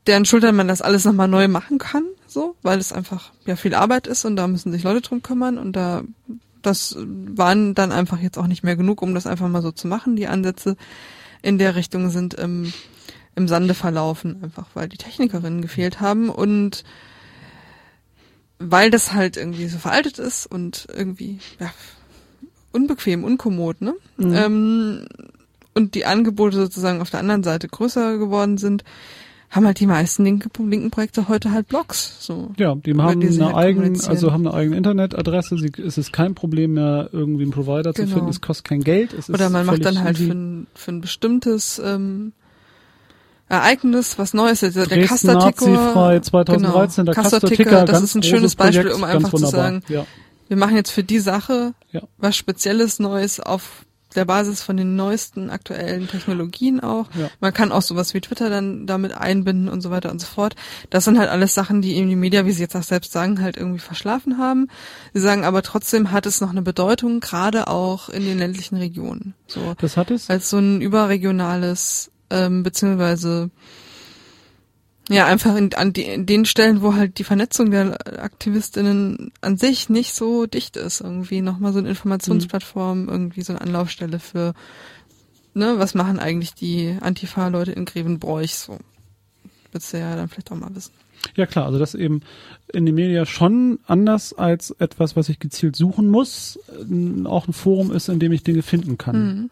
deren 0.07 0.25
Schultern 0.25 0.55
man 0.55 0.69
das 0.69 0.81
alles 0.81 1.03
nochmal 1.05 1.27
neu 1.27 1.49
machen 1.49 1.77
kann, 1.77 2.03
so, 2.25 2.55
weil 2.61 2.79
es 2.79 2.93
einfach 2.93 3.33
ja 3.45 3.57
viel 3.57 3.75
Arbeit 3.75 4.07
ist 4.07 4.23
und 4.25 4.37
da 4.37 4.47
müssen 4.47 4.71
sich 4.71 4.83
Leute 4.83 5.01
drum 5.01 5.21
kümmern 5.21 5.57
und 5.57 5.73
da 5.73 6.03
das 6.61 6.97
waren 6.99 7.75
dann 7.75 7.91
einfach 7.91 8.19
jetzt 8.19 8.37
auch 8.37 8.47
nicht 8.47 8.63
mehr 8.63 8.75
genug, 8.75 9.01
um 9.01 9.13
das 9.13 9.27
einfach 9.27 9.47
mal 9.47 9.61
so 9.61 9.71
zu 9.71 9.87
machen. 9.87 10.15
Die 10.15 10.27
Ansätze 10.27 10.75
in 11.41 11.57
der 11.57 11.75
Richtung 11.75 12.09
sind 12.09 12.37
ähm, 12.39 12.73
im 13.35 13.47
Sande 13.47 13.73
verlaufen, 13.73 14.43
einfach 14.43 14.67
weil 14.73 14.89
die 14.89 14.97
Technikerinnen 14.97 15.61
gefehlt 15.61 16.01
haben 16.01 16.29
und 16.29 16.83
weil 18.59 18.89
das 18.89 19.13
halt 19.13 19.37
irgendwie 19.37 19.67
so 19.67 19.77
veraltet 19.77 20.19
ist 20.19 20.45
und 20.47 20.87
irgendwie 20.95 21.39
ja, 21.59 21.71
unbequem, 22.71 23.23
unkommod, 23.23 23.81
ne? 23.81 23.93
Mhm. 24.17 24.33
Ähm, 24.33 25.05
und 25.73 25.93
die 25.93 26.05
Angebote 26.05 26.57
sozusagen 26.57 27.01
auf 27.01 27.11
der 27.11 27.19
anderen 27.19 27.43
Seite 27.43 27.67
größer 27.67 28.17
geworden 28.17 28.57
sind, 28.57 28.83
haben 29.49 29.65
halt 29.65 29.79
die 29.79 29.85
meisten 29.85 30.25
linke, 30.25 30.49
linken 30.63 30.91
Projekte 30.91 31.29
heute 31.29 31.51
halt 31.51 31.67
Blogs. 31.67 32.17
So. 32.19 32.51
Ja, 32.57 32.75
die 32.75 32.93
haben 32.95 33.19
die 33.21 33.27
eine 33.27 33.45
halt 33.45 33.55
eigene, 33.55 33.99
also 34.07 34.33
haben 34.33 34.45
eine 34.45 34.55
eigene 34.55 34.75
Internetadresse. 34.75 35.57
Sie, 35.57 35.71
es 35.81 35.97
ist 35.97 36.11
kein 36.11 36.35
Problem 36.35 36.73
mehr, 36.73 37.09
irgendwie 37.13 37.43
einen 37.43 37.51
Provider 37.51 37.93
zu 37.93 38.01
Genau. 38.01 38.15
finden. 38.15 38.29
Es 38.29 38.41
kostet 38.41 38.65
kein 38.65 38.83
Geld. 38.83 39.15
Oder 39.29 39.49
man 39.49 39.65
macht 39.65 39.85
dann 39.85 40.03
halt 40.03 40.17
für 40.17 40.33
ein, 40.33 40.67
für 40.73 40.91
ein 40.91 41.01
bestimmtes 41.01 41.79
ähm, 41.83 42.33
Ereignis 43.49 44.17
was 44.17 44.33
Neues. 44.33 44.59
Der 44.59 44.71
Dresden 44.71 45.07
Kasterticker, 45.07 45.69
Nazi-frei 45.69 46.19
2013, 46.19 47.05
der 47.05 47.15
Kasterticker, 47.15 47.85
das 47.85 48.03
ist 48.03 48.15
ein 48.15 48.23
schönes 48.23 48.41
großes 48.41 48.55
Beispiel, 48.55 48.83
Projekt, 48.91 48.97
um 48.97 49.03
einfach 49.03 49.29
zu 49.31 49.45
sagen, 49.45 49.83
Ja, 49.87 50.05
wir 50.47 50.57
machen 50.57 50.75
jetzt 50.75 50.91
für 50.91 51.03
die 51.03 51.19
Sache 51.19 51.73
ja. 51.91 52.01
was 52.17 52.35
Spezielles 52.35 52.99
Neues 52.99 53.39
auf 53.39 53.85
der 54.15 54.25
Basis 54.25 54.63
von 54.63 54.77
den 54.77 54.95
neuesten 54.95 55.49
aktuellen 55.49 56.07
Technologien 56.07 56.79
auch. 56.79 57.07
Ja. 57.13 57.29
Man 57.39 57.53
kann 57.53 57.71
auch 57.71 57.81
sowas 57.81 58.13
wie 58.13 58.21
Twitter 58.21 58.49
dann 58.49 58.87
damit 58.87 59.15
einbinden 59.15 59.69
und 59.69 59.81
so 59.81 59.91
weiter 59.91 60.11
und 60.11 60.19
so 60.19 60.27
fort. 60.27 60.55
Das 60.89 61.05
sind 61.05 61.19
halt 61.19 61.29
alles 61.29 61.53
Sachen, 61.53 61.81
die 61.81 61.95
eben 61.95 62.09
die 62.09 62.15
Media, 62.15 62.45
wie 62.45 62.51
sie 62.51 62.63
jetzt 62.63 62.75
auch 62.75 62.83
selbst 62.83 63.11
sagen, 63.11 63.41
halt 63.41 63.57
irgendwie 63.57 63.79
verschlafen 63.79 64.37
haben. 64.37 64.69
Sie 65.13 65.21
sagen 65.21 65.43
aber 65.43 65.61
trotzdem 65.61 66.11
hat 66.11 66.25
es 66.25 66.41
noch 66.41 66.51
eine 66.51 66.61
Bedeutung, 66.61 67.19
gerade 67.19 67.67
auch 67.67 68.09
in 68.09 68.23
den 68.23 68.39
ländlichen 68.39 68.77
Regionen. 68.77 69.35
So 69.45 69.75
Das 69.77 69.97
hat 69.97 70.09
es. 70.09 70.29
als 70.29 70.49
so 70.49 70.57
ein 70.57 70.81
überregionales, 70.81 72.09
ähm, 72.29 72.63
beziehungsweise 72.63 73.49
ja, 75.09 75.25
einfach 75.25 75.55
in, 75.55 75.73
an 75.73 75.93
die, 75.93 76.03
in 76.03 76.25
den 76.25 76.45
Stellen, 76.45 76.81
wo 76.81 76.93
halt 76.93 77.17
die 77.17 77.23
Vernetzung 77.23 77.71
der 77.71 77.97
AktivistInnen 78.21 79.31
an 79.39 79.57
sich 79.57 79.89
nicht 79.89 80.13
so 80.13 80.45
dicht 80.47 80.75
ist, 80.75 80.99
irgendwie 80.99 81.41
nochmal 81.41 81.71
so 81.71 81.79
eine 81.79 81.89
Informationsplattform, 81.89 83.07
irgendwie 83.07 83.41
so 83.41 83.53
eine 83.53 83.61
Anlaufstelle 83.61 84.19
für, 84.19 84.53
ne, 85.53 85.75
was 85.77 85.95
machen 85.95 86.19
eigentlich 86.19 86.55
die 86.55 86.97
Antifa-Leute 86.99 87.71
in 87.71 87.85
Grevenbroich 87.85 88.55
so. 88.55 88.79
Willst 89.71 89.93
du 89.93 89.99
ja 89.99 90.15
dann 90.15 90.27
vielleicht 90.27 90.51
auch 90.51 90.57
mal 90.57 90.75
wissen. 90.75 90.91
Ja 91.35 91.45
klar, 91.45 91.65
also 91.65 91.79
das 91.79 91.95
eben 91.95 92.21
in 92.73 92.85
den 92.85 92.95
Medien 92.95 93.25
schon 93.25 93.79
anders 93.87 94.33
als 94.33 94.71
etwas, 94.71 95.15
was 95.15 95.29
ich 95.29 95.39
gezielt 95.39 95.75
suchen 95.75 96.07
muss, 96.07 96.59
äh, 96.67 97.25
auch 97.25 97.47
ein 97.47 97.53
Forum 97.53 97.91
ist, 97.91 98.09
in 98.09 98.19
dem 98.19 98.33
ich 98.33 98.43
Dinge 98.43 98.61
finden 98.61 98.97
kann. 98.97 99.49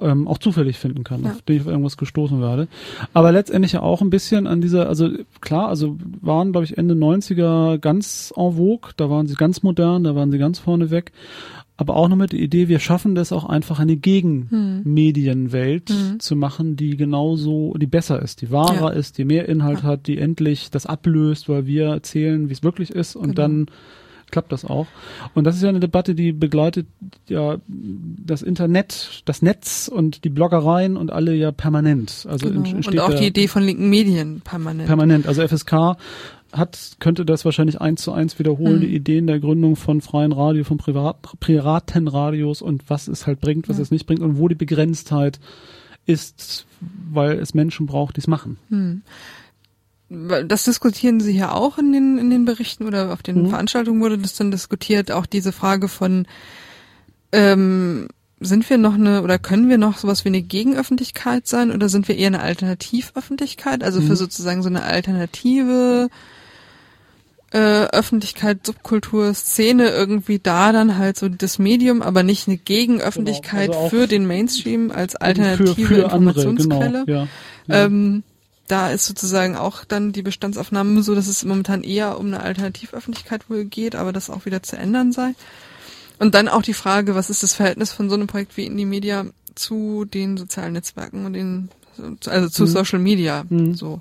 Ähm, 0.00 0.28
auch 0.28 0.38
zufällig 0.38 0.78
finden 0.78 1.02
kann. 1.02 1.24
Ja. 1.24 1.30
auf 1.32 1.42
den 1.42 1.56
ich 1.56 1.62
auf 1.62 1.66
irgendwas 1.68 1.96
gestoßen 1.96 2.40
werde. 2.40 2.68
Aber 3.14 3.32
letztendlich 3.32 3.72
ja 3.72 3.82
auch 3.82 4.00
ein 4.00 4.10
bisschen 4.10 4.46
an 4.46 4.60
dieser, 4.60 4.88
also 4.88 5.08
klar, 5.40 5.68
also 5.68 5.96
waren, 6.20 6.52
glaube 6.52 6.64
ich, 6.66 6.78
Ende 6.78 6.94
90er 6.94 7.78
ganz 7.78 8.32
en 8.36 8.52
vogue, 8.52 8.92
da 8.96 9.10
waren 9.10 9.26
sie 9.26 9.34
ganz 9.34 9.62
modern, 9.64 10.04
da 10.04 10.14
waren 10.14 10.30
sie 10.30 10.38
ganz 10.38 10.60
vorne 10.60 10.90
weg. 10.92 11.10
Aber 11.76 11.94
auch 11.96 12.08
noch 12.08 12.16
mit 12.16 12.32
der 12.32 12.40
Idee, 12.40 12.68
wir 12.68 12.78
schaffen 12.80 13.14
das 13.14 13.32
auch 13.32 13.44
einfach 13.44 13.78
eine 13.80 13.96
Gegenmedienwelt 13.96 15.90
Mhm. 15.90 16.20
zu 16.20 16.36
machen, 16.36 16.76
die 16.76 16.96
genauso, 16.96 17.74
die 17.74 17.86
besser 17.86 18.20
ist, 18.22 18.42
die 18.42 18.50
wahrer 18.50 18.92
Ja. 18.92 18.98
ist, 18.98 19.18
die 19.18 19.24
mehr 19.24 19.48
Inhalt 19.48 19.82
hat, 19.82 20.06
die 20.06 20.18
endlich 20.18 20.70
das 20.70 20.86
ablöst, 20.86 21.48
weil 21.48 21.66
wir 21.66 21.86
erzählen, 21.86 22.48
wie 22.48 22.52
es 22.52 22.62
wirklich 22.62 22.90
ist 22.90 23.16
und 23.16 23.30
Genau. 23.34 23.34
dann 23.42 23.66
klappt 24.30 24.52
das 24.52 24.64
auch. 24.64 24.86
Und 25.34 25.44
das 25.44 25.56
ist 25.56 25.62
ja 25.62 25.68
eine 25.68 25.80
Debatte, 25.80 26.14
die 26.14 26.32
begleitet 26.32 26.86
ja 27.28 27.58
das 27.66 28.42
Internet, 28.42 29.22
das 29.24 29.42
Netz 29.42 29.88
und 29.92 30.24
die 30.24 30.28
Bloggereien 30.30 30.96
und 30.96 31.10
alle 31.12 31.34
ja 31.34 31.50
permanent. 31.52 32.26
Also 32.28 32.48
Genau. 32.50 32.60
Und 32.76 33.00
auch 33.00 33.14
die 33.14 33.26
Idee 33.26 33.48
von 33.48 33.62
linken 33.62 33.88
Medien 33.90 34.40
permanent. 34.42 34.86
permanent. 34.86 35.26
Also 35.26 35.46
FSK 35.46 35.96
hat, 36.52 36.96
könnte 36.98 37.24
das 37.26 37.44
wahrscheinlich 37.44 37.80
eins 37.80 38.02
zu 38.02 38.12
eins 38.12 38.38
wiederholen, 38.38 38.74
Hm. 38.76 38.80
die 38.80 38.94
Ideen 38.94 39.26
der 39.26 39.38
Gründung 39.38 39.76
von 39.76 40.00
freien 40.00 40.32
Radio, 40.32 40.64
von 40.64 40.78
Privat, 40.78 41.16
privaten 41.40 42.08
Radios 42.08 42.62
und 42.62 42.88
was 42.88 43.06
es 43.08 43.26
halt 43.26 43.40
bringt, 43.40 43.68
was 43.68 43.76
Ja. 43.76 43.82
es 43.82 43.90
nicht 43.90 44.06
bringt 44.06 44.20
und 44.20 44.38
wo 44.38 44.48
die 44.48 44.54
Begrenztheit 44.54 45.40
ist, 46.06 46.64
weil 47.12 47.32
es 47.38 47.52
Menschen 47.52 47.86
braucht, 47.86 48.16
die 48.16 48.20
es 48.20 48.26
machen. 48.26 48.56
Hm. 48.70 49.02
Das 50.10 50.64
diskutieren 50.64 51.20
Sie 51.20 51.36
ja 51.36 51.52
auch 51.52 51.76
in 51.76 51.92
den, 51.92 52.16
in 52.18 52.30
den 52.30 52.44
Berichten 52.46 52.86
oder 52.86 53.12
auf 53.12 53.22
den 53.22 53.42
Mhm. 53.42 53.50
Veranstaltungen 53.50 54.00
wurde 54.00 54.16
das 54.18 54.34
dann 54.34 54.50
diskutiert, 54.50 55.10
auch 55.12 55.26
diese 55.26 55.52
Frage 55.52 55.88
von, 55.88 56.26
ähm, 57.32 58.08
sind 58.40 58.70
wir 58.70 58.78
noch 58.78 58.94
eine 58.94 59.22
oder 59.22 59.38
können 59.38 59.68
wir 59.68 59.78
noch 59.78 59.98
sowas 59.98 60.24
wie 60.24 60.28
eine 60.28 60.40
Gegenöffentlichkeit 60.42 61.46
sein 61.46 61.72
oder 61.72 61.88
sind 61.88 62.08
wir 62.08 62.16
eher 62.16 62.28
eine 62.28 62.40
Alternativöffentlichkeit? 62.40 63.82
Also 63.84 64.00
für 64.00 64.12
Mhm. 64.12 64.16
sozusagen 64.16 64.62
so 64.62 64.68
eine 64.68 64.82
alternative 64.82 66.08
äh, 67.50 67.84
Öffentlichkeit, 67.86 68.66
Subkultur, 68.66 69.32
Szene 69.32 69.88
irgendwie 69.88 70.38
da 70.38 70.70
dann 70.70 70.98
halt 70.98 71.16
so 71.18 71.30
das 71.30 71.58
Medium, 71.58 72.02
aber 72.02 72.22
nicht 72.22 72.46
eine 72.46 72.58
Gegenöffentlichkeit 72.58 73.70
Genau, 73.70 73.84
also 73.84 73.96
für 73.96 74.06
den 74.06 74.26
Mainstream 74.26 74.90
als 74.90 75.16
alternative 75.16 75.74
für, 75.74 75.86
für 75.86 76.12
andere, 76.12 76.42
Informationsquelle. 76.42 77.04
genau. 77.06 77.20
Ja. 77.20 77.28
Ja. 77.66 77.84
Ähm, 77.86 78.22
da 78.68 78.90
ist 78.90 79.06
sozusagen 79.06 79.56
auch 79.56 79.84
dann 79.84 80.12
die 80.12 80.22
Bestandsaufnahme 80.22 81.02
so, 81.02 81.14
dass 81.14 81.26
es 81.26 81.44
momentan 81.44 81.82
eher 81.82 82.18
um 82.18 82.26
eine 82.26 82.40
Alternativöffentlichkeit 82.40 83.48
wohl 83.50 83.64
geht, 83.64 83.94
aber 83.94 84.12
das 84.12 84.30
auch 84.30 84.46
wieder 84.46 84.62
zu 84.62 84.76
ändern 84.76 85.12
sei. 85.12 85.34
Und 86.18 86.34
dann 86.34 86.48
auch 86.48 86.62
die 86.62 86.74
Frage, 86.74 87.14
was 87.14 87.30
ist 87.30 87.42
das 87.42 87.54
Verhältnis 87.54 87.92
von 87.92 88.08
so 88.08 88.16
einem 88.16 88.26
Projekt 88.26 88.56
wie 88.56 88.66
Indie 88.66 88.84
Media 88.84 89.26
zu 89.54 90.04
den 90.04 90.36
sozialen 90.36 90.72
Netzwerken 90.74 91.26
und 91.26 91.32
den, 91.32 91.68
also 92.26 92.48
zu 92.48 92.64
Mhm. 92.64 92.68
Social 92.68 92.98
Media. 92.98 93.44
Mhm. 93.48 93.74
So. 93.74 94.00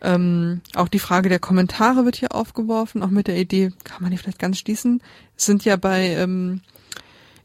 Ähm, 0.00 0.60
auch 0.74 0.88
die 0.88 0.98
Frage 0.98 1.28
der 1.28 1.38
Kommentare 1.38 2.04
wird 2.04 2.16
hier 2.16 2.34
aufgeworfen, 2.34 3.02
auch 3.02 3.10
mit 3.10 3.26
der 3.26 3.38
Idee, 3.38 3.72
kann 3.84 4.02
man 4.02 4.10
die 4.10 4.18
vielleicht 4.18 4.38
ganz 4.38 4.58
schließen? 4.58 5.02
Es 5.36 5.46
sind 5.46 5.64
ja 5.64 5.76
bei 5.76 6.08
ähm, 6.08 6.60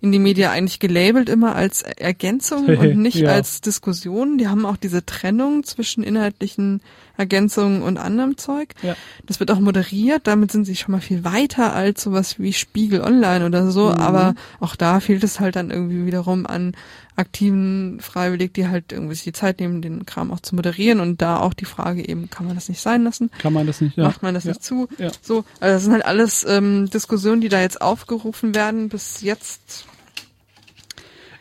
in 0.01 0.11
die 0.13 0.19
Media 0.19 0.51
eigentlich 0.51 0.79
gelabelt 0.79 1.27
immer 1.29 1.55
als 1.55 1.81
Ergänzung 1.81 2.67
und 2.67 2.95
nicht 3.01 3.15
Ja. 3.17 3.31
als 3.31 3.61
Diskussion. 3.61 4.37
Die 4.37 4.47
haben 4.47 4.65
auch 4.65 4.77
diese 4.77 5.05
Trennung 5.05 5.63
zwischen 5.63 6.03
inhaltlichen 6.03 6.81
Ergänzungen 7.17 7.81
und 7.81 7.97
anderem 7.97 8.37
Zeug. 8.37 8.69
Ja. 8.81 8.95
Das 9.25 9.41
wird 9.41 9.51
auch 9.51 9.59
moderiert, 9.59 10.21
damit 10.25 10.51
sind 10.53 10.63
sie 10.63 10.77
schon 10.77 10.93
mal 10.93 11.01
viel 11.01 11.25
weiter 11.25 11.73
als 11.73 12.01
sowas 12.01 12.39
wie 12.39 12.53
Spiegel 12.53 13.01
Online 13.01 13.45
oder 13.45 13.71
so, 13.71 13.87
Mhm. 13.87 13.95
aber 13.97 14.35
auch 14.61 14.77
da 14.77 15.01
fehlt 15.01 15.23
es 15.25 15.39
halt 15.41 15.57
dann 15.57 15.69
irgendwie 15.69 16.05
wiederum 16.05 16.47
an 16.47 16.73
aktiven 17.19 17.99
Freiwillig, 17.99 18.53
die 18.53 18.67
halt 18.67 18.91
irgendwie 18.91 19.13
sich 19.15 19.23
die 19.25 19.33
Zeit 19.33 19.59
nehmen, 19.59 19.81
den 19.81 20.05
Kram 20.05 20.31
auch 20.31 20.39
zu 20.39 20.55
moderieren 20.55 20.99
und 20.99 21.21
da 21.21 21.39
auch 21.39 21.53
die 21.53 21.65
Frage 21.65 22.07
eben, 22.07 22.29
kann 22.29 22.45
man 22.47 22.55
das 22.55 22.69
nicht 22.69 22.81
sein 22.81 23.03
lassen? 23.03 23.29
Kann 23.39 23.53
man 23.53 23.67
das 23.67 23.81
nicht? 23.81 23.97
Ja. 23.97 24.05
Macht 24.05 24.23
man 24.23 24.33
das 24.33 24.45
ja. 24.45 24.51
nicht 24.51 24.63
zu? 24.63 24.87
Ja. 24.97 25.11
So, 25.21 25.43
also 25.59 25.75
das 25.75 25.83
sind 25.83 25.93
halt 25.93 26.05
alles 26.05 26.45
ähm, 26.47 26.89
Diskussionen, 26.89 27.41
die 27.41 27.49
da 27.49 27.61
jetzt 27.61 27.81
aufgerufen 27.81 28.55
werden. 28.55 28.89
Bis 28.89 29.21
jetzt 29.21 29.85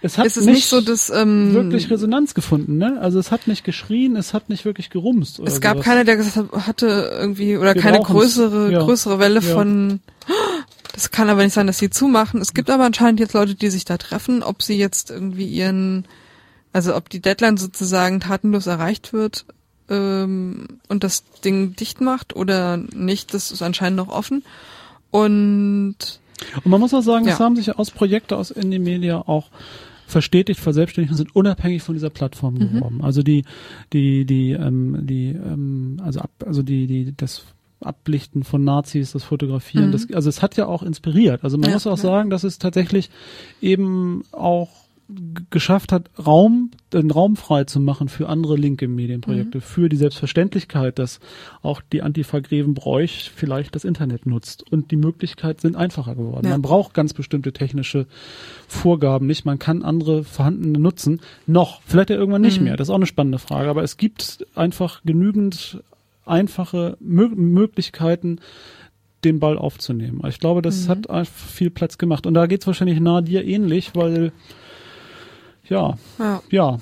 Es 0.02 0.16
hat 0.18 0.26
ist 0.26 0.36
es 0.36 0.44
nicht, 0.46 0.68
so, 0.68 0.80
dass 0.80 1.10
ähm, 1.10 1.54
wirklich 1.54 1.90
Resonanz 1.90 2.34
gefunden, 2.34 2.78
ne? 2.78 2.98
Also 3.00 3.18
es 3.18 3.30
hat 3.32 3.48
nicht 3.48 3.64
geschrien, 3.64 4.14
es 4.16 4.32
hat 4.34 4.48
nicht 4.48 4.64
wirklich 4.64 4.90
gerumst. 4.90 5.40
Oder 5.40 5.48
es 5.50 5.60
gab 5.60 5.74
sowas. 5.74 5.84
keiner, 5.86 6.04
der 6.04 6.16
gesagt 6.16 6.36
hat, 6.36 6.66
hatte 6.66 7.10
irgendwie 7.20 7.56
oder 7.56 7.74
Wir 7.74 7.82
keine 7.82 7.98
brauchen's. 7.98 8.16
größere 8.36 8.72
Ja. 8.72 8.78
größere 8.80 9.18
Welle 9.18 9.40
Ja. 9.40 9.54
von 9.54 10.00
das 10.98 11.12
kann 11.12 11.28
aber 11.30 11.44
nicht 11.44 11.52
sein, 11.54 11.68
dass 11.68 11.78
sie 11.78 11.90
zumachen. 11.90 12.40
Es 12.40 12.54
gibt 12.54 12.70
aber 12.70 12.84
anscheinend 12.84 13.20
jetzt 13.20 13.32
Leute, 13.34 13.54
die 13.54 13.70
sich 13.70 13.84
da 13.84 13.98
treffen, 13.98 14.42
ob 14.42 14.62
sie 14.64 14.76
jetzt 14.76 15.10
irgendwie 15.10 15.46
ihren 15.46 16.06
also 16.72 16.96
ob 16.96 17.08
die 17.08 17.20
Deadline 17.20 17.56
sozusagen 17.56 18.18
tatenlos 18.18 18.66
erreicht 18.66 19.12
wird 19.12 19.46
ähm, 19.88 20.66
und 20.88 21.04
das 21.04 21.22
Ding 21.44 21.76
dicht 21.76 22.00
macht 22.00 22.34
oder 22.34 22.76
nicht, 22.76 23.32
das 23.32 23.52
ist 23.52 23.62
anscheinend 23.62 23.96
noch 23.96 24.08
offen. 24.08 24.42
Und 25.12 25.96
Und 26.64 26.66
man 26.66 26.80
muss 26.80 26.92
auch 26.94 27.02
sagen, 27.02 27.26
es 27.28 27.38
Ja. 27.38 27.44
haben 27.44 27.56
sich 27.56 27.78
aus 27.78 27.90
Projekte 27.92 28.36
aus 28.36 28.50
Indie 28.50 28.78
Media 28.80 29.18
auch 29.26 29.50
verstetigt, 30.06 30.60
verselbstständigt 30.60 31.12
und 31.12 31.16
sind 31.16 31.36
unabhängig 31.36 31.82
von 31.82 31.94
dieser 31.94 32.10
Plattform 32.10 32.54
Mhm. 32.54 32.72
geworden. 32.74 33.00
Also 33.02 33.22
die, 33.22 33.44
die, 33.92 34.24
die, 34.24 34.50
ähm, 34.52 35.06
die, 35.06 35.28
ähm, 35.30 36.00
also 36.04 36.20
ab, 36.20 36.30
also 36.44 36.62
die, 36.62 36.86
die, 36.86 37.14
das 37.16 37.42
Ablichten 37.80 38.42
von 38.44 38.64
Nazis, 38.64 39.12
das 39.12 39.24
Fotografieren, 39.24 39.88
Mhm. 39.88 39.92
das, 39.92 40.12
also 40.12 40.28
es 40.28 40.42
hat 40.42 40.56
ja 40.56 40.66
auch 40.66 40.82
inspiriert. 40.82 41.44
Also 41.44 41.58
man 41.58 41.70
Ja, 41.70 41.76
muss 41.76 41.86
auch 41.86 41.96
ja. 41.96 42.02
sagen, 42.02 42.30
dass 42.30 42.44
es 42.44 42.58
tatsächlich 42.58 43.10
eben 43.60 44.22
auch 44.32 44.68
geschafft 45.48 45.90
hat, 45.90 46.10
Raum, 46.18 46.70
den 46.92 47.10
Raum 47.10 47.36
frei 47.36 47.64
zu 47.64 47.80
machen 47.80 48.10
für 48.10 48.28
andere 48.28 48.56
linke 48.56 48.88
Medienprojekte, 48.88 49.62
für 49.62 49.88
die 49.88 49.96
Selbstverständlichkeit, 49.96 50.98
dass 50.98 51.18
auch 51.62 51.80
die 51.80 52.02
Antifa 52.02 52.40
Grevenbroich 52.40 53.30
vielleicht 53.34 53.74
das 53.74 53.84
Internet 53.84 54.26
nutzt. 54.26 54.70
Und 54.70 54.90
die 54.90 54.96
Möglichkeiten 54.96 55.60
sind 55.62 55.76
einfacher 55.76 56.14
geworden. 56.14 56.44
Ja. 56.44 56.50
Man 56.52 56.60
braucht 56.60 56.92
ganz 56.92 57.14
bestimmte 57.14 57.54
technische 57.54 58.06
Vorgaben 58.66 59.26
nicht. 59.26 59.46
Man 59.46 59.58
kann 59.58 59.82
andere 59.82 60.24
vorhandene 60.24 60.78
nutzen. 60.78 61.20
Noch. 61.46 61.80
Vielleicht 61.86 62.10
ja 62.10 62.16
irgendwann 62.16 62.42
nicht 62.42 62.58
Mhm. 62.58 62.64
mehr. 62.64 62.76
Das 62.76 62.88
ist 62.88 62.90
auch 62.90 62.96
eine 62.96 63.06
spannende 63.06 63.38
Frage. 63.38 63.70
Aber 63.70 63.82
es 63.82 63.96
gibt 63.96 64.44
einfach 64.54 65.00
genügend 65.04 65.82
einfache 66.28 66.96
Mö 67.00 67.28
Möglichkeiten, 67.28 68.40
den 69.24 69.40
Ball 69.40 69.58
aufzunehmen. 69.58 70.20
Ich 70.28 70.38
glaube, 70.38 70.62
das 70.62 70.86
Mhm. 70.86 70.90
hat 71.08 71.28
viel 71.28 71.70
Platz 71.70 71.98
gemacht. 71.98 72.26
Und 72.26 72.34
da 72.34 72.46
geht's 72.46 72.66
wahrscheinlich 72.66 73.00
nahe 73.00 73.22
dir 73.22 73.44
ähnlich, 73.44 73.92
weil 73.94 74.32
ja, 75.68 75.98
ja, 76.18 76.42
ja, 76.50 76.78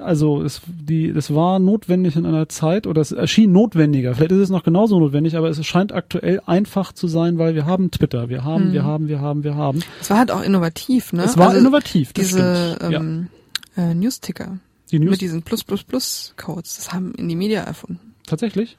also 0.00 0.42
es, 0.42 0.62
die, 0.66 1.08
es 1.08 1.34
war 1.34 1.58
notwendig 1.58 2.16
in 2.16 2.24
einer 2.24 2.48
Zeit 2.48 2.86
oder 2.86 3.00
es 3.02 3.12
erschien 3.12 3.52
notwendiger. 3.52 4.14
Vielleicht 4.14 4.32
ist 4.32 4.38
es 4.38 4.48
noch 4.50 4.62
genauso 4.62 4.98
notwendig, 4.98 5.36
aber 5.36 5.48
es 5.50 5.64
scheint 5.66 5.92
aktuell 5.92 6.40
einfach 6.46 6.92
zu 6.92 7.08
sein, 7.08 7.36
weil 7.38 7.54
wir 7.54 7.66
haben 7.66 7.90
Twitter, 7.90 8.28
wir 8.28 8.42
haben, 8.44 8.68
Mhm. 8.68 8.72
wir 8.72 8.84
haben, 8.84 9.08
wir 9.08 9.20
haben, 9.20 9.44
wir 9.44 9.54
haben. 9.56 9.82
es 10.00 10.08
war 10.08 10.18
halt 10.18 10.30
auch 10.30 10.42
innovativ, 10.42 11.12
ne? 11.12 11.24
Es 11.24 11.36
war 11.36 11.48
Also 11.48 11.60
innovativ. 11.60 12.12
Das 12.14 12.26
Diese 12.28 12.76
stimmt. 12.76 12.92
ja. 12.92 13.00
ähm, 13.00 13.28
äh, 13.76 13.94
Newsticker 13.94 14.58
Die 14.92 14.98
News 14.98 15.10
mit 15.10 15.20
diesen 15.20 15.42
Plus 15.42 15.64
Plus 15.64 15.82
Plus 15.84 16.34
Codes, 16.36 16.76
das 16.76 16.92
haben 16.94 17.12
in 17.16 17.28
die 17.28 17.36
Media 17.36 17.62
erfunden. 17.62 18.14
Tatsächlich. 18.26 18.76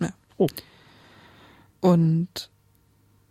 Und 1.80 2.50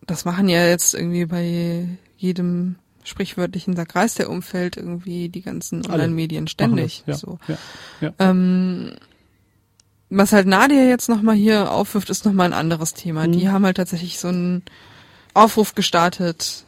das 0.06 0.24
machen 0.24 0.48
ja 0.48 0.66
jetzt 0.66 0.94
irgendwie 0.94 1.26
bei 1.26 1.88
jedem 2.16 2.76
sprichwörtlichen 3.04 3.76
Sakreis 3.76 4.14
der 4.14 4.30
Umfeld 4.30 4.76
irgendwie 4.76 5.28
die 5.28 5.42
ganzen 5.42 5.86
Online-Medien 5.86 6.48
ständig. 6.48 7.04
Das, 7.06 7.20
So. 7.20 7.38
Ja, 7.46 7.58
ja, 8.00 8.14
Ähm, 8.18 8.96
was 10.08 10.32
halt 10.32 10.46
Nadia 10.46 10.82
jetzt 10.82 11.08
nochmal 11.08 11.36
hier 11.36 11.70
aufwirft, 11.70 12.10
ist 12.10 12.24
nochmal 12.24 12.46
ein 12.46 12.52
anderes 12.52 12.94
Thema. 12.94 13.26
Mhm. 13.26 13.32
Die 13.32 13.48
haben 13.48 13.64
halt 13.64 13.76
tatsächlich 13.76 14.18
so 14.18 14.28
einen 14.28 14.62
Aufruf 15.34 15.74
gestartet 15.74 16.64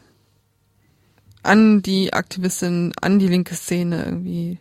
an 1.42 1.82
die 1.82 2.12
Aktivistin, 2.12 2.92
an 3.00 3.18
die 3.18 3.28
linke 3.28 3.54
Szene 3.54 4.04
irgendwie 4.04 4.58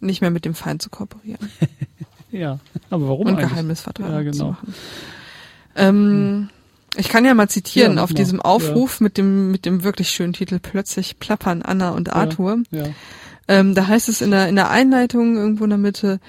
nicht 0.00 0.20
mehr 0.20 0.30
mit 0.30 0.44
dem 0.44 0.54
Feind 0.54 0.82
zu 0.82 0.90
kooperieren 0.90 1.50
ja. 2.30 2.38
ja. 2.40 2.58
Aber 2.90 3.08
warum 3.08 3.26
und 3.26 3.34
eigentlich? 3.36 3.50
Geheimnisvertrag 3.50 4.10
Ja, 4.24 4.32
zu 4.32 4.38
genau. 4.38 4.50
machen. 4.50 4.74
Ähm, 5.76 6.48
ich 6.96 7.08
kann 7.08 7.24
ja 7.24 7.34
mal 7.34 7.48
zitieren 7.48 7.96
Ja, 7.96 8.04
auf 8.04 8.10
mal. 8.10 8.16
diesem 8.16 8.40
Aufruf 8.40 9.00
mit 9.00 9.18
dem 9.18 9.50
mit 9.50 9.66
dem 9.66 9.84
wirklich 9.84 10.10
schönen 10.10 10.32
Titel 10.32 10.58
Plötzlich 10.58 11.18
plappern 11.18 11.62
Anna 11.62 11.90
und 11.90 12.12
Arthur. 12.12 12.58
Ja. 12.70 12.84
Ähm, 13.48 13.74
da 13.74 13.86
heißt 13.86 14.08
es 14.08 14.22
in 14.22 14.30
der, 14.30 14.48
in 14.48 14.56
der 14.56 14.70
Einleitung 14.70 15.36
irgendwo 15.36 15.64
in 15.64 15.70
der 15.70 15.78
Mitte, 15.78 16.20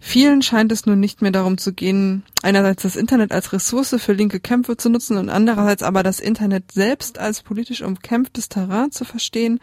vielen 0.00 0.42
scheint 0.42 0.72
es 0.72 0.86
nun 0.86 0.98
nicht 0.98 1.22
mehr 1.22 1.30
darum 1.30 1.56
zu 1.56 1.72
gehen, 1.72 2.24
einerseits 2.42 2.82
das 2.82 2.96
Internet 2.96 3.32
als 3.32 3.52
Ressource 3.52 3.94
für 3.98 4.12
linke 4.12 4.40
Kämpfe 4.40 4.76
zu 4.76 4.88
nutzen 4.90 5.16
und 5.16 5.28
andererseits 5.28 5.82
aber 5.82 6.02
das 6.02 6.18
Internet 6.18 6.72
selbst 6.72 7.18
als 7.18 7.42
politisch 7.42 7.82
umkämpftes 7.82 8.48
Terrain 8.48 8.90
zu 8.90 9.04
verstehen 9.04 9.60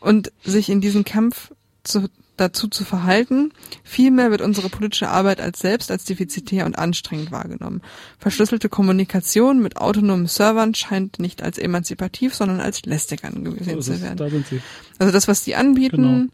und 0.00 0.30
sich 0.44 0.68
in 0.68 0.80
diesem 0.80 1.04
Kampf 1.04 1.52
zu, 1.84 2.08
dazu 2.42 2.68
zu 2.68 2.84
verhalten. 2.84 3.52
Vielmehr 3.84 4.30
wird 4.30 4.42
unsere 4.42 4.68
politische 4.68 5.08
Arbeit 5.08 5.40
als 5.40 5.60
selbst 5.60 5.90
als 5.90 6.04
defizitär 6.04 6.66
und 6.66 6.78
anstrengend 6.78 7.32
wahrgenommen. 7.32 7.80
Verschlüsselte 8.18 8.68
Kommunikation 8.68 9.62
mit 9.62 9.76
autonomen 9.78 10.26
Servern 10.26 10.74
scheint 10.74 11.18
nicht 11.18 11.42
als 11.42 11.56
emanzipativ, 11.58 12.34
sondern 12.34 12.60
als 12.60 12.84
lästig 12.84 13.20
So 13.22 13.28
angesehen 13.28 13.78
ist 13.78 13.86
zu 13.86 14.00
werden. 14.02 14.16
Da 14.16 14.28
sind 14.28 14.46
sie. 14.46 14.60
Also 14.98 15.12
das, 15.12 15.28
was 15.28 15.44
die 15.44 15.54
anbieten, 15.54 15.96
Genau. 16.02 16.24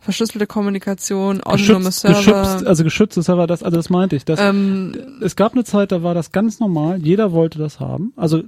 verschlüsselte 0.00 0.46
Kommunikation, 0.46 1.42
autonome 1.42 1.86
Geschützt, 1.86 2.00
Server. 2.00 2.18
geschützt, 2.42 2.66
also 2.66 2.84
geschützte 2.84 3.22
Server, 3.22 3.46
das, 3.46 3.62
also 3.62 3.76
das 3.76 3.88
meinte 3.90 4.16
ich. 4.16 4.24
Das, 4.24 4.38
ähm, 4.40 4.94
es 5.22 5.36
gab 5.36 5.52
eine 5.52 5.64
Zeit, 5.64 5.92
da 5.92 6.02
war 6.02 6.14
das 6.14 6.32
ganz 6.32 6.60
normal. 6.60 7.00
Jeder 7.02 7.32
wollte 7.32 7.58
das 7.58 7.80
haben. 7.80 8.12
Also 8.16 8.42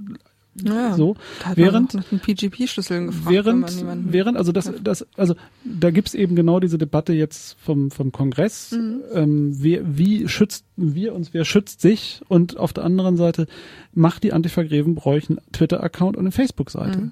ja, 0.63 0.93
so. 0.93 1.15
während- 1.55 1.93
den 2.11 2.19
PGP-Schlüsseln 2.19 3.07
gefragt, 3.07 3.29
während, 3.29 3.85
während, 4.11 4.37
also 4.37 4.51
das, 4.51 4.71
das, 4.83 5.05
also 5.17 5.35
da 5.65 5.91
gibt's 5.91 6.13
eben 6.13 6.35
genau 6.35 6.59
diese 6.59 6.77
Debatte 6.77 7.13
jetzt 7.13 7.57
vom, 7.59 7.91
vom 7.91 8.11
Kongress, 8.11 8.71
Mhm. 8.71 9.01
ähm, 9.13 9.55
wer, 9.59 9.81
wie 9.97 10.27
schützt 10.27 10.65
wir 10.77 11.13
uns, 11.13 11.33
wer 11.33 11.45
schützt 11.45 11.81
sich 11.81 12.21
und 12.29 12.57
auf 12.57 12.71
der 12.73 12.83
anderen 12.85 13.17
Seite 13.17 13.47
macht 13.93 14.23
die 14.23 14.33
Antifa 14.33 14.63
Grevenbroich 14.63 15.29
einen 15.29 15.39
Twitter-Account 15.51 16.15
und 16.17 16.23
eine 16.23 16.31
Facebook-Seite. 16.31 16.99
Mhm. 16.99 17.11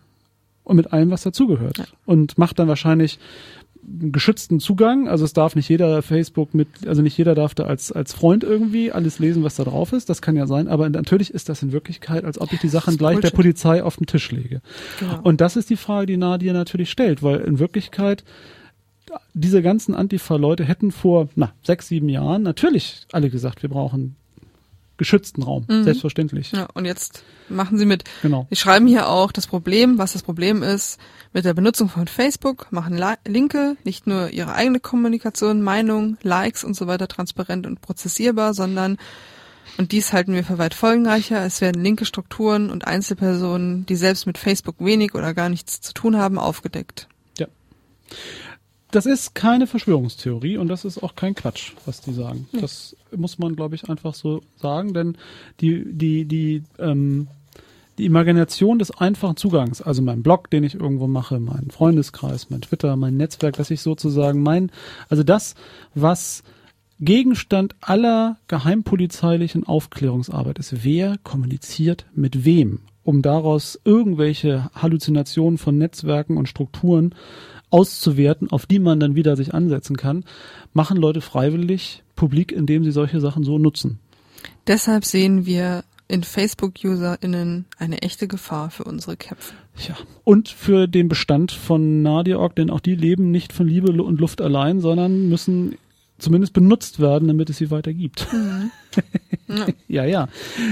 Und 0.65 0.77
mit 0.77 0.93
allem, 0.93 1.11
was 1.11 1.23
dazugehört. 1.23 1.77
Ja. 1.79 1.85
Und 2.05 2.37
macht 2.37 2.57
dann 2.57 2.69
wahrscheinlich 2.69 3.19
einen 3.87 4.11
geschützten 4.11 4.59
Zugang, 4.59 5.07
also 5.07 5.25
es 5.25 5.33
darf 5.33 5.55
nicht 5.55 5.69
jeder 5.69 6.01
Facebook 6.01 6.53
mit, 6.53 6.67
also 6.87 7.01
nicht 7.01 7.17
jeder 7.17 7.35
darf 7.35 7.53
da 7.55 7.65
als, 7.65 7.91
als 7.91 8.13
Freund 8.13 8.43
irgendwie 8.43 8.91
alles 8.91 9.19
lesen, 9.19 9.43
was 9.43 9.55
da 9.55 9.63
drauf 9.63 9.93
ist, 9.93 10.09
das 10.09 10.21
kann 10.21 10.35
ja 10.35 10.47
sein, 10.47 10.67
aber 10.67 10.89
natürlich 10.89 11.33
ist 11.33 11.49
das 11.49 11.63
in 11.63 11.71
Wirklichkeit, 11.71 12.25
als 12.25 12.39
ob 12.39 12.51
ich 12.53 12.59
die 12.59 12.69
Sachen 12.69 12.97
gleich 12.97 13.15
der 13.15 13.29
Bullshit. 13.29 13.35
Polizei 13.35 13.83
auf 13.83 13.97
den 13.97 14.07
Tisch 14.07 14.31
lege. 14.31 14.61
genau. 14.99 15.19
Und 15.23 15.41
das 15.41 15.55
ist 15.55 15.69
die 15.69 15.75
Frage, 15.75 16.07
die 16.07 16.17
Nadia 16.17 16.53
natürlich 16.53 16.89
stellt, 16.89 17.23
weil 17.23 17.41
in 17.41 17.59
Wirklichkeit 17.59 18.23
diese 19.33 19.61
ganzen 19.61 19.93
Antifa-Leute 19.93 20.63
hätten 20.63 20.91
vor 20.91 21.29
na, 21.35 21.53
sechs, 21.61 21.87
sieben 21.87 22.09
Jahren 22.09 22.41
natürlich 22.41 23.05
alle 23.11 23.29
gesagt, 23.29 23.61
wir 23.61 23.69
brauchen 23.69 24.15
geschützten 24.97 25.43
Raum, 25.43 25.65
Mhm. 25.67 25.83
selbstverständlich. 25.83 26.51
ja, 26.51 26.67
und 26.73 26.85
jetzt 26.85 27.23
machen 27.49 27.77
sie 27.77 27.85
mit. 27.85 28.03
Genau. 28.21 28.47
Sie 28.49 28.55
schreiben 28.55 28.87
hier 28.87 29.09
auch 29.09 29.31
das 29.31 29.47
Problem, 29.47 29.97
was 29.97 30.13
das 30.13 30.23
Problem 30.23 30.63
ist. 30.63 30.99
Mit 31.33 31.45
der 31.45 31.53
Benutzung 31.53 31.89
von 31.89 32.07
Facebook 32.07 32.71
machen 32.71 32.95
La 32.95 33.15
Linke 33.27 33.75
nicht 33.83 34.05
nur 34.07 34.29
ihre 34.29 34.53
eigene 34.53 34.79
Kommunikation, 34.79 35.61
Meinung, 35.61 36.17
Likes 36.21 36.63
und 36.63 36.75
so 36.75 36.87
weiter 36.87 37.07
transparent 37.07 37.65
und 37.65 37.81
prozessierbar, 37.81 38.53
sondern 38.53 38.97
und 39.77 39.91
dies 39.91 40.13
halten 40.13 40.33
wir 40.33 40.43
für 40.43 40.59
weit 40.59 40.75
folgenreicher. 40.75 41.43
Es 41.43 41.59
werden 41.59 41.83
linke 41.83 42.05
Strukturen 42.05 42.69
und 42.69 42.85
Einzelpersonen, 42.85 43.85
die 43.87 43.95
selbst 43.95 44.27
mit 44.27 44.37
Facebook 44.37 44.75
wenig 44.79 45.15
oder 45.15 45.33
gar 45.33 45.49
nichts 45.49 45.81
zu 45.81 45.93
tun 45.93 46.17
haben, 46.17 46.37
aufgedeckt. 46.37 47.07
Das 48.93 49.07
ist 49.07 49.33
keine 49.33 49.65
Verschwörungstheorie 49.65 50.57
und 50.57 50.67
das 50.67 50.85
ist 50.85 51.01
auch 51.01 51.15
kein 51.15 51.33
Quatsch, 51.33 51.71
was 51.87 52.01
die 52.01 52.13
sagen. 52.13 52.47
Das 52.51 52.95
muss 53.15 53.39
man, 53.39 53.55
glaube 53.55 53.73
ich, 53.73 53.89
einfach 53.89 54.13
so 54.13 54.41
sagen, 54.57 54.93
denn 54.93 55.17
die, 55.61 55.83
die, 55.91 56.25
die, 56.25 56.61
ähm, 56.77 57.27
die 57.97 58.05
Imagination 58.05 58.77
des 58.77 58.91
einfachen 58.91 59.35
Zugangs, 59.35 59.81
also 59.81 60.03
mein 60.03 60.21
Blog, 60.21 60.51
den 60.51 60.63
ich 60.63 60.75
irgendwo 60.75 61.07
mache, 61.07 61.39
mein 61.39 61.71
Freundeskreis, 61.71 62.51
mein 62.51 62.61
Twitter, 62.61 62.95
mein 62.95 63.17
Netzwerk, 63.17 63.55
dass 63.57 63.71
ich 63.71 63.81
sozusagen 63.81 64.43
mein, 64.43 64.71
also 65.09 65.23
das, 65.23 65.55
was 65.95 66.43
Gegenstand 66.99 67.75
aller 67.81 68.37
geheimpolizeilichen 68.47 69.63
Aufklärungsarbeit 69.63 70.59
ist, 70.59 70.83
wer 70.83 71.17
kommuniziert 71.23 72.05
mit 72.13 72.45
wem, 72.45 72.81
um 73.03 73.23
daraus 73.23 73.79
irgendwelche 73.85 74.69
Halluzinationen 74.75 75.57
von 75.57 75.79
Netzwerken 75.79 76.37
und 76.37 76.47
Strukturen 76.47 77.15
auszuwerten, 77.73 78.51
auf 78.51 78.67
die 78.67 78.79
man 78.79 78.99
dann 78.99 79.15
wieder 79.15 79.35
sich 79.35 79.53
ansetzen 79.53 79.97
kann, 79.97 80.23
machen 80.73 80.97
Leute 80.97 81.21
freiwillig 81.21 82.03
publik, 82.15 82.51
indem 82.51 82.83
sie 82.83 82.91
solche 82.91 83.19
Sachen 83.19 83.43
so 83.43 83.57
nutzen. 83.57 83.99
Deshalb 84.67 85.05
sehen 85.05 85.45
wir 85.45 85.83
in 86.07 86.23
Facebook-UserInnen 86.23 87.65
eine 87.79 88.01
echte 88.03 88.27
Gefahr 88.27 88.69
für 88.69 88.83
unsere 88.83 89.17
Köpfe. 89.17 89.53
Ja. 89.87 89.95
Und 90.23 90.49
für 90.49 90.87
den 90.87 91.09
Bestand 91.09 91.51
von 91.51 92.03
Nadia.org, 92.03 92.55
denn 92.55 92.69
auch 92.69 92.79
die 92.79 92.95
leben 92.95 93.31
nicht 93.31 93.51
von 93.51 93.67
Liebe 93.67 93.91
und 93.91 94.21
Luft 94.21 94.41
allein, 94.41 94.79
sondern 94.79 95.27
müssen 95.27 95.75
zumindest 96.23 96.53
benutzt 96.53 96.99
werden, 96.99 97.27
damit 97.27 97.49
es 97.49 97.57
sie 97.57 97.69
weiter 97.71 97.93
gibt. 97.93 98.27
Mhm. 98.33 98.71
Ja. 99.49 99.67
ja, 99.87 100.05
ja. 100.05 100.27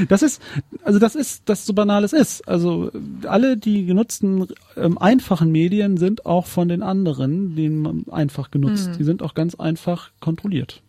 Das 0.08 0.24
ist, 0.24 0.42
also 0.84 0.98
das 0.98 1.14
ist, 1.16 1.44
das 1.46 1.66
so 1.68 1.74
banal 1.74 2.04
es 2.04 2.14
ist. 2.14 2.48
Also 2.48 2.90
alle 3.28 3.56
die 3.58 3.86
genutzten 3.86 4.48
ähm, 4.78 4.98
einfachen 4.98 5.52
Medien 5.52 5.98
sind 5.98 6.26
auch 6.26 6.46
von 6.48 6.68
den 6.70 6.82
anderen, 6.82 7.56
denen 7.56 8.06
einfach 8.12 8.50
genutzt. 8.50 8.90
Mhm. 8.94 8.98
Die 8.98 9.04
sind 9.04 9.22
auch 9.22 9.34
ganz 9.36 9.54
einfach 9.56 10.10
kontrolliert. 10.20 10.82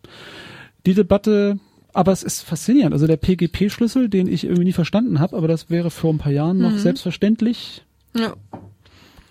Die 0.86 0.94
Debatte, 0.94 1.58
aber 1.92 2.12
es 2.12 2.22
ist 2.22 2.42
faszinierend. 2.42 2.94
Also 2.94 3.06
der 3.06 3.16
PGP-Schlüssel, 3.18 4.08
den 4.08 4.26
ich 4.26 4.44
irgendwie 4.44 4.64
nie 4.64 4.72
verstanden 4.72 5.18
habe, 5.18 5.36
aber 5.36 5.48
das 5.48 5.68
wäre 5.68 5.90
vor 5.90 6.14
ein 6.14 6.18
paar 6.18 6.32
Jahren 6.32 6.58
noch 6.58 6.72
Mhm. 6.72 6.78
selbstverständlich. 6.78 7.82
Ja. 8.16 8.32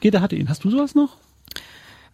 Jeder 0.04 0.22
hatte 0.22 0.36
ihn. 0.36 0.50
Hast 0.50 0.64
du 0.66 0.70
sowas 0.70 0.94
noch? 0.94 1.18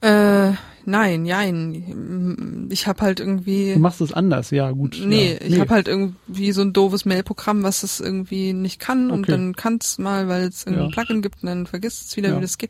Äh, 0.02 0.52
nein, 0.86 1.26
jein. 1.26 2.68
Ich 2.72 2.86
habe 2.86 3.02
halt 3.02 3.20
irgendwie. 3.20 3.74
Du 3.74 3.80
machst 3.80 4.00
es 4.02 4.14
anders, 4.14 4.52
ja 4.52 4.70
gut. 4.72 5.02
Nee, 5.04 5.34
ja. 5.34 5.48
ich 5.48 5.60
habe 5.60 5.72
halt 5.72 5.88
irgendwie 5.88 6.52
so 6.52 6.62
ein 6.62 6.72
doofes 6.74 7.06
Mailprogramm, 7.06 7.64
was 7.64 7.82
es 7.84 8.00
irgendwie 8.00 8.54
nicht 8.54 8.80
kann 8.80 9.10
und 9.10 9.22
Okay. 9.22 9.32
dann 9.32 9.56
kann 9.56 9.80
es 9.82 9.98
mal, 9.98 10.28
weil 10.28 10.44
es 10.48 10.66
irgendein 10.66 10.90
Ja. 10.90 10.94
Plugin 10.94 11.22
gibt 11.22 11.42
und 11.42 11.48
dann 11.50 11.66
vergisst 11.66 12.10
es 12.10 12.18
wieder, 12.18 12.30
Ja. 12.30 12.38
wie 12.38 12.42
das 12.42 12.58
geht. 12.60 12.70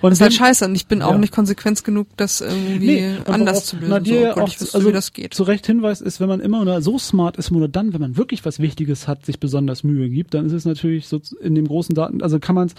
und 0.00 0.02
Das 0.04 0.14
ist 0.14 0.20
halt 0.22 0.32
scheiße 0.32 0.64
und 0.64 0.74
ich 0.74 0.86
bin 0.86 1.02
auch 1.02 1.18
nicht 1.18 1.32
konsequent 1.32 1.84
genug, 1.84 2.08
das 2.16 2.40
irgendwie 2.40 2.78
Nee, 2.86 3.16
und 3.18 3.28
anders 3.28 3.54
worauf 3.56 3.64
zu 3.64 3.76
lösen, 3.76 3.90
Nadir 3.90 4.20
so, 4.20 4.28
obwohl 4.30 4.42
auch 4.42 4.48
ich 4.48 4.60
wüsste, 4.60 4.74
also 4.76 4.88
wie 4.88 4.92
das 4.92 5.12
geht. 5.12 5.34
zu 5.34 5.42
Recht 5.42 5.66
hinweist, 5.66 6.00
ist, 6.02 6.20
wenn 6.20 6.28
man 6.28 6.40
immer 6.40 6.64
nur 6.64 6.80
so 6.80 6.98
smart 6.98 7.36
ist, 7.36 7.50
nur 7.50 7.68
dann, 7.68 7.92
wenn 7.92 8.00
man 8.00 8.16
wirklich 8.16 8.44
was 8.44 8.58
Wichtiges 8.58 9.06
hat, 9.06 9.26
sich 9.26 9.38
besonders 9.38 9.84
Mühe 9.84 10.08
gibt, 10.08 10.32
dann 10.34 10.46
ist 10.46 10.52
es 10.52 10.64
natürlich 10.64 11.08
so 11.08 11.20
in 11.40 11.54
dem 11.54 11.66
großen 11.68 11.94
Daten, 11.94 12.22
also 12.22 12.38
kann 12.40 12.54
man 12.54 12.68
es, 12.68 12.74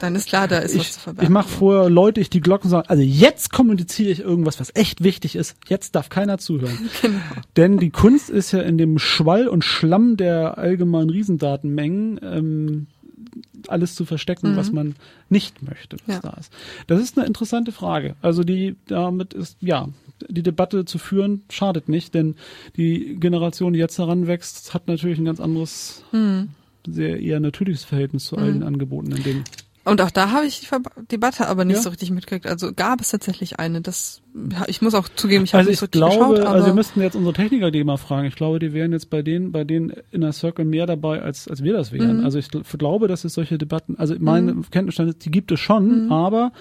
Dann 0.00 0.14
ist 0.14 0.28
klar, 0.28 0.46
da 0.48 0.58
ist 0.58 0.76
was 0.76 0.82
ich, 0.86 0.92
zu 0.92 1.00
verbergen. 1.00 1.24
ich 1.26 1.30
mache 1.32 1.48
vorher 1.48 1.88
Leute, 1.90 2.20
ich 2.20 2.30
die 2.30 2.40
Glocken 2.40 2.68
sagen, 2.70 2.88
also 2.88 3.02
jetzt 3.02 3.52
kommuniziere 3.52 4.10
ich 4.10 4.20
irgendwas, 4.20 4.60
was 4.60 4.70
echt 4.74 5.02
wichtig 5.02 5.36
ist, 5.36 5.56
jetzt 5.68 5.94
darf 5.94 6.08
keiner 6.08 6.38
zuhören. 6.38 6.78
Genau. 7.02 7.18
Denn 7.56 7.78
die 7.78 7.90
Kunst 7.90 8.30
ist 8.30 8.52
ja 8.52 8.60
in 8.60 8.78
dem 8.78 8.98
Schwall 8.98 9.48
und 9.48 9.64
Schlamm 9.64 10.16
der 10.16 10.58
allgemeinen 10.58 11.10
Riesendatenmengen, 11.10 12.20
ähm, 12.22 12.86
alles 13.68 13.94
zu 13.94 14.04
verstecken, 14.04 14.52
Mhm. 14.52 14.56
was 14.56 14.72
man 14.72 14.94
nicht 15.28 15.62
möchte, 15.62 15.96
was 16.06 16.16
Ja. 16.16 16.20
da 16.22 16.36
ist. 16.38 16.52
Das 16.86 17.00
ist 17.00 17.16
eine 17.18 17.26
interessante 17.26 17.72
Frage. 17.72 18.14
Also 18.22 18.44
die 18.44 18.76
damit 18.86 19.34
ist 19.34 19.56
ja 19.60 19.88
die 20.30 20.42
Debatte 20.42 20.84
zu 20.86 20.98
führen 20.98 21.42
schadet 21.50 21.88
nicht, 21.90 22.14
denn 22.14 22.36
die 22.76 23.16
Generation, 23.20 23.72
die 23.74 23.78
jetzt 23.78 23.98
heranwächst, 23.98 24.72
hat 24.72 24.88
natürlich 24.88 25.18
ein 25.18 25.24
ganz 25.26 25.40
anderes, 25.40 26.04
Hm. 26.12 26.48
sehr 26.88 27.20
eher 27.20 27.40
natürliches 27.40 27.84
Verhältnis 27.84 28.24
zu 28.26 28.36
all 28.38 28.52
den 28.52 28.62
angebotenen 28.62 29.22
Dingen. 29.22 29.44
Und 29.86 30.00
auch 30.02 30.10
da 30.10 30.32
habe 30.32 30.46
ich 30.46 30.60
die 30.60 30.66
Ver 30.66 30.80
Debatte 31.12 31.46
aber 31.46 31.64
nicht 31.64 31.76
Ja. 31.76 31.82
so 31.82 31.90
richtig 31.90 32.10
mitgekriegt. 32.10 32.46
Also 32.46 32.72
gab 32.74 33.00
es 33.00 33.10
tatsächlich 33.10 33.58
eine. 33.60 33.80
Das, 33.82 34.20
ich 34.66 34.82
muss 34.82 34.94
auch 34.94 35.08
zugeben, 35.08 35.44
ich 35.44 35.52
habe 35.54 35.60
Also 35.60 35.70
nicht 35.70 35.76
ich 35.76 35.80
so 35.80 35.86
glaube, 35.86 36.34
geschaut, 36.34 36.40
aber 36.40 36.50
also 36.56 36.66
wir 36.66 36.74
müssten 36.74 37.00
jetzt 37.00 37.14
unsere 37.14 37.32
Techniker 37.34 37.70
die 37.70 37.84
mal 37.84 37.96
fragen. 37.96 38.26
Ich 38.26 38.34
glaube, 38.34 38.58
die 38.58 38.72
wären 38.72 38.92
jetzt 38.92 39.10
bei 39.10 39.22
denen, 39.22 39.52
bei 39.52 39.62
denen 39.64 39.92
Inner 40.10 40.32
Circle 40.32 40.64
mehr 40.64 40.86
dabei, 40.86 41.22
als, 41.22 41.46
als 41.46 41.62
wir 41.62 41.72
das 41.72 41.92
wären. 41.92 42.18
Mhm. 42.18 42.24
Also 42.24 42.38
ich 42.38 42.46
gl- 42.46 42.76
glaube, 42.76 43.06
dass 43.06 43.24
es 43.24 43.34
solche 43.34 43.58
Debatten, 43.58 43.94
also 43.96 44.16
mein 44.18 44.64
Kenntnisstand 44.70 45.08
ist, 45.10 45.24
die 45.24 45.30
gibt 45.30 45.52
es 45.52 45.60
schon, 45.60 46.06
Mhm. 46.06 46.12
aber 46.12 46.52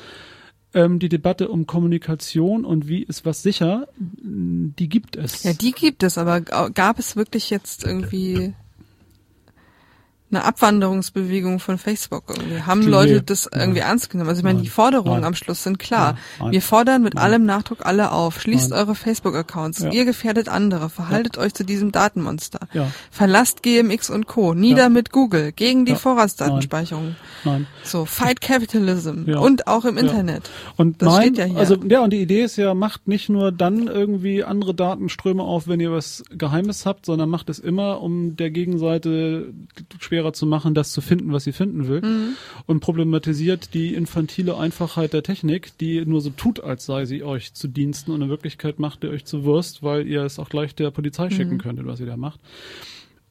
ähm, 0.76 1.00
die 1.00 1.10
Debatte 1.10 1.48
um 1.48 1.66
Kommunikation 1.66 2.64
und 2.66 2.88
wie 2.88 3.02
ist 3.02 3.26
was 3.26 3.42
sicher, 3.42 3.88
die 3.98 4.90
gibt 4.90 5.16
es. 5.16 5.44
ja, 5.44 5.54
die 5.54 5.72
gibt 5.72 6.04
es. 6.04 6.18
Aber 6.18 6.42
ga- 6.42 6.70
gab 6.70 7.00
es 7.00 7.16
wirklich 7.16 7.50
jetzt 7.50 7.86
irgendwie 7.86 8.54
eine 10.36 10.46
Abwanderungsbewegung 10.46 11.60
von 11.60 11.78
Facebook 11.78 12.24
irgendwie? 12.30 12.62
Haben. 12.62 12.82
Leute 12.84 13.22
das 13.22 13.50
Nein. 13.52 13.62
irgendwie 13.62 13.80
ernst 13.80 14.10
genommen? 14.10 14.30
Also 14.30 14.40
ich 14.40 14.44
meine, 14.44 14.56
Nein. 14.58 14.64
die 14.64 14.70
Forderungen 14.70 15.16
Nein. 15.22 15.24
am 15.26 15.36
Schluss 15.36 15.64
sind 15.64 15.80
klar. 15.80 16.18
Nein. 16.40 16.52
Wir 16.52 16.62
fordern 16.62 17.02
mit 17.02 17.18
allem 17.18 17.46
Nachdruck 17.46 17.86
alle 17.86 18.12
auf. 18.12 18.40
Schließt 18.42 18.72
eure 18.72 18.96
Facebook-Accounts. 18.96 19.80
Ja. 19.80 19.92
Ihr 19.92 20.06
gefährdet 20.06 20.50
andere. 20.50 20.90
Verhaltet 20.90 21.38
euch 21.38 21.54
zu 21.54 21.64
diesem 21.64 21.92
Datenmonster. 21.92 22.60
Ja, 22.74 22.92
Verlasst 23.12 23.64
GMX 23.64 24.10
und 24.10 24.28
Co. 24.28 24.54
Nieder 24.54 24.84
Ja. 24.84 24.90
mit 24.90 25.12
Google. 25.12 25.52
Gegen 25.52 25.86
die 25.86 25.94
Ja. 25.94 25.98
Vorratsdatenspeicherung. 25.98 27.16
nein. 27.44 27.68
So, 27.84 28.06
Fight 28.06 28.42
Capitalism. 28.42 29.24
Ja. 29.28 29.40
Und 29.40 29.68
auch 29.68 29.86
im 29.86 29.96
Ja. 29.98 30.04
Internet. 30.04 30.50
Und 30.78 31.02
Das 31.02 31.14
nein, 31.14 31.22
steht 31.28 31.38
ja 31.38 31.46
hier. 31.46 31.58
also 31.58 31.76
ja, 31.88 32.02
und 32.04 32.12
die 32.12 32.22
Idee 32.22 32.44
ist 32.44 32.58
ja, 32.58 32.74
macht 32.74 33.08
nicht 33.08 33.30
nur 33.30 33.52
dann 33.52 33.88
irgendwie 33.88 34.44
andere 34.44 34.74
Datenströme 34.74 35.44
auf, 35.44 35.68
wenn 35.68 35.80
ihr 35.80 35.92
was 35.92 36.24
Geheimes 36.32 36.86
habt, 36.86 37.06
sondern 37.06 37.30
macht 37.30 37.50
es 37.50 37.60
immer, 37.60 38.02
um 38.02 38.36
der 38.36 38.52
Gegenseite 38.52 39.54
schwerer 40.26 40.34
zu 40.34 40.46
machen, 40.46 40.74
das 40.74 40.92
zu 40.92 41.02
finden, 41.02 41.32
was 41.32 41.44
sie 41.44 41.52
finden 41.52 41.88
will. 41.88 42.02
Mhm. 42.02 42.36
Und 42.66 42.80
problematisiert 42.80 43.74
die 43.74 43.94
infantile 43.94 44.58
Einfachheit 44.58 45.14
der 45.14 45.24
Technik, 45.24 45.78
die 45.78 46.06
nur 46.06 46.22
so 46.22 46.32
tut, 46.32 46.64
als 46.64 46.86
sei 46.86 47.06
sie 47.06 47.24
euch 47.24 47.54
zu 47.54 47.68
Diensten 47.68 48.12
und 48.12 48.22
in 48.22 48.30
Wirklichkeit 48.30 48.80
macht 48.80 49.04
ihr 49.04 49.10
euch 49.12 49.26
zu 49.26 49.44
Wurst, 49.44 49.84
weil 49.84 50.08
ihr 50.08 50.24
es 50.24 50.40
auch 50.40 50.50
gleich 50.50 50.76
der 50.76 50.92
Polizei 50.92 51.30
schicken 51.30 51.56
Mhm. 51.56 51.60
könntet, 51.60 51.86
was 51.86 52.00
ihr 52.00 52.06
da 52.06 52.18
macht. 52.18 52.40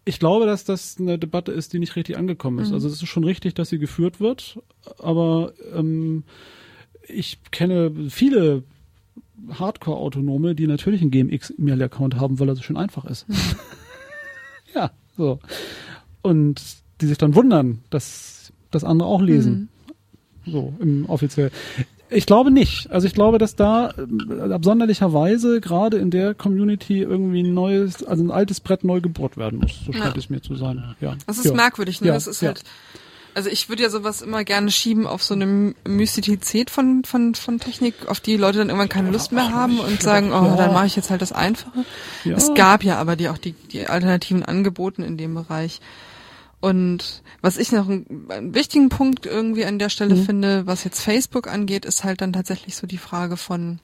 Ich 0.05 0.19
glaube, 0.19 0.47
dass 0.47 0.65
das 0.65 0.97
eine 0.99 1.19
Debatte 1.19 1.51
ist, 1.53 1.73
die 1.73 1.79
nicht 1.79 1.97
richtig 1.97 2.19
angekommen 2.19 2.59
ist. 2.59 2.69
Mhm. 2.69 2.75
Also 2.75 2.89
es 2.89 2.95
ist 3.03 3.09
schon 3.09 3.25
richtig, 3.25 3.55
dass 3.55 3.71
sie 3.71 3.79
geführt 3.79 4.21
wird, 4.21 4.59
aber 4.99 5.53
ähm, 5.75 6.25
ich 7.09 7.39
kenne 7.51 7.91
viele 8.11 8.63
Hardcore-Autonome, 9.51 10.55
die 10.55 10.67
natürlich 10.67 11.03
einen 11.03 11.11
GMX-E-Mail-Account 11.11 12.17
haben, 12.17 12.39
weil 12.39 12.49
er 12.49 12.57
so 12.57 12.63
schön 12.63 12.77
einfach 12.77 13.05
ist. 13.05 13.27
ja, 14.75 14.91
so. 15.17 15.39
Und 16.23 16.63
die 17.01 17.07
sich 17.07 17.19
dann 17.19 17.35
wundern, 17.35 17.81
dass 17.91 18.53
das 18.71 18.85
andere 18.85 19.09
auch 19.09 19.23
lesen. 19.23 19.69
So, 20.47 20.75
im 20.81 21.07
offiziell. 21.09 21.51
Ich 22.11 22.27
glaube 22.27 22.51
nicht. 22.51 22.91
Also 22.91 23.07
ich 23.07 23.15
glaube, 23.15 23.39
dass 23.39 23.57
da 23.57 23.91
äh, 23.91 24.53
absonderlicherweise 24.53 25.61
gerade 25.61 25.97
in 25.97 26.11
der 26.11 26.35
Community 26.35 27.01
irgendwie 27.01 27.43
ein 27.43 27.55
neues, 27.55 28.05
also 28.05 28.23
ein 28.23 28.31
altes 28.31 28.61
Brett 28.61 28.85
neu 28.85 29.01
gebohrt 29.01 29.37
werden 29.37 29.61
muss. 29.61 29.81
So 29.87 29.93
scheint 29.93 30.15
Ja. 30.15 30.19
es 30.19 30.31
mir 30.31 30.43
zu 30.43 30.55
sein. 30.55 30.95
Ja. 31.01 31.17
Das 31.27 31.39
ist 31.39 31.47
ja. 31.47 31.55
merkwürdig, 31.55 32.01
ne? 32.03 32.09
Ja, 32.09 32.15
das 32.15 32.27
ist 32.27 32.43
halt, 32.43 32.63
also 33.35 33.49
ich 33.49 33.69
würde 33.69 33.83
ja 33.83 33.91
sowas 33.91 34.23
immer 34.23 34.45
gerne 34.45 34.71
schieben 34.71 35.07
auf 35.07 35.23
so 35.23 35.35
eine 35.35 35.75
Mystizität 35.89 36.71
von, 36.71 37.05
von, 37.05 37.35
von 37.35 37.59
Technik, 37.59 37.95
auf 38.07 38.21
die 38.21 38.37
Leute 38.37 38.59
dann 38.59 38.69
irgendwann 38.69 38.89
keine 38.89 39.11
Lust 39.11 39.33
mehr 39.33 39.51
haben 39.51 39.81
und 39.81 40.03
sagen, 40.03 40.29
oh, 40.33 40.55
dann 40.57 40.73
mache 40.73 40.87
ich 40.87 40.97
jetzt 40.97 41.11
halt 41.11 41.23
das 41.23 41.33
Einfache. 41.33 41.85
Es 42.25 42.55
gab 42.55 42.85
ja 42.85 42.99
aber 42.99 43.17
die 43.17 43.29
auch 43.29 43.39
die, 43.39 43.53
die 43.53 43.87
alternativen 43.89 44.45
Angeboten 44.45 45.03
in 45.03 45.17
dem 45.17 45.35
Bereich. 45.35 45.81
Und 46.65 47.23
was 47.43 47.59
ich 47.59 47.73
noch 47.73 47.87
einen, 47.91 48.25
einen 48.31 48.55
wichtigen 48.55 48.89
Punkt 48.89 49.27
irgendwie 49.27 49.67
an 49.67 49.79
der 49.79 49.91
Stelle 49.91 50.15
Mhm. 50.15 50.25
finde, 50.25 50.67
was 50.67 50.83
jetzt 50.85 51.03
Facebook 51.03 51.47
angeht, 51.47 51.85
ist 51.85 52.05
halt 52.05 52.23
dann 52.23 52.33
tatsächlich 52.33 52.75
so 52.75 52.87
die 52.87 52.97
Frage 52.97 53.37
von, 53.37 53.81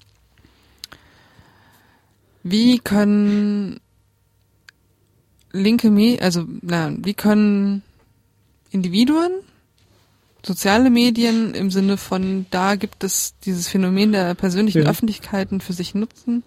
wie 2.42 2.78
können 2.78 3.80
linke 5.52 5.90
Me 5.90 6.16
also 6.22 6.46
na, 6.62 6.90
wie 6.96 7.12
können 7.12 7.82
Individuen 8.70 9.32
soziale 10.42 10.88
Medien 10.88 11.52
im 11.52 11.70
Sinne 11.70 11.98
von 11.98 12.46
da 12.50 12.76
gibt 12.76 13.04
es 13.04 13.34
dieses 13.44 13.68
Phänomen 13.68 14.12
der 14.12 14.34
persönlichen 14.34 14.84
Ja. 14.84 14.88
Öffentlichkeiten 14.90 15.60
für 15.60 15.74
sich 15.74 15.94
nutzen 15.94 16.44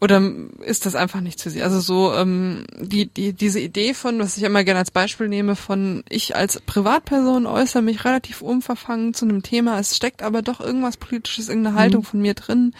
oder 0.00 0.22
ist 0.64 0.86
das 0.86 0.94
einfach 0.94 1.20
nichts 1.20 1.42
für 1.42 1.50
sie? 1.50 1.62
Also 1.62 1.80
so 1.80 2.12
ähm, 2.14 2.64
die 2.80 3.06
die 3.06 3.32
diese 3.34 3.60
Idee 3.60 3.92
von, 3.94 4.18
was 4.18 4.36
ich 4.36 4.42
immer 4.44 4.64
gerne 4.64 4.80
als 4.80 4.90
Beispiel 4.90 5.28
nehme, 5.28 5.56
von 5.56 6.02
ich 6.08 6.34
als 6.36 6.60
Privatperson 6.60 7.46
äußere 7.46 7.82
mich 7.82 8.04
relativ 8.04 8.40
unverfangen 8.40 9.12
zu 9.14 9.26
einem 9.26 9.42
Thema, 9.42 9.78
es 9.78 9.94
steckt 9.96 10.22
aber 10.22 10.40
doch 10.42 10.60
irgendwas 10.60 10.96
politisches, 10.96 11.48
irgendeine 11.48 11.76
Haltung 11.76 12.02
von 12.02 12.20
mir 12.22 12.34
drin 12.34 12.74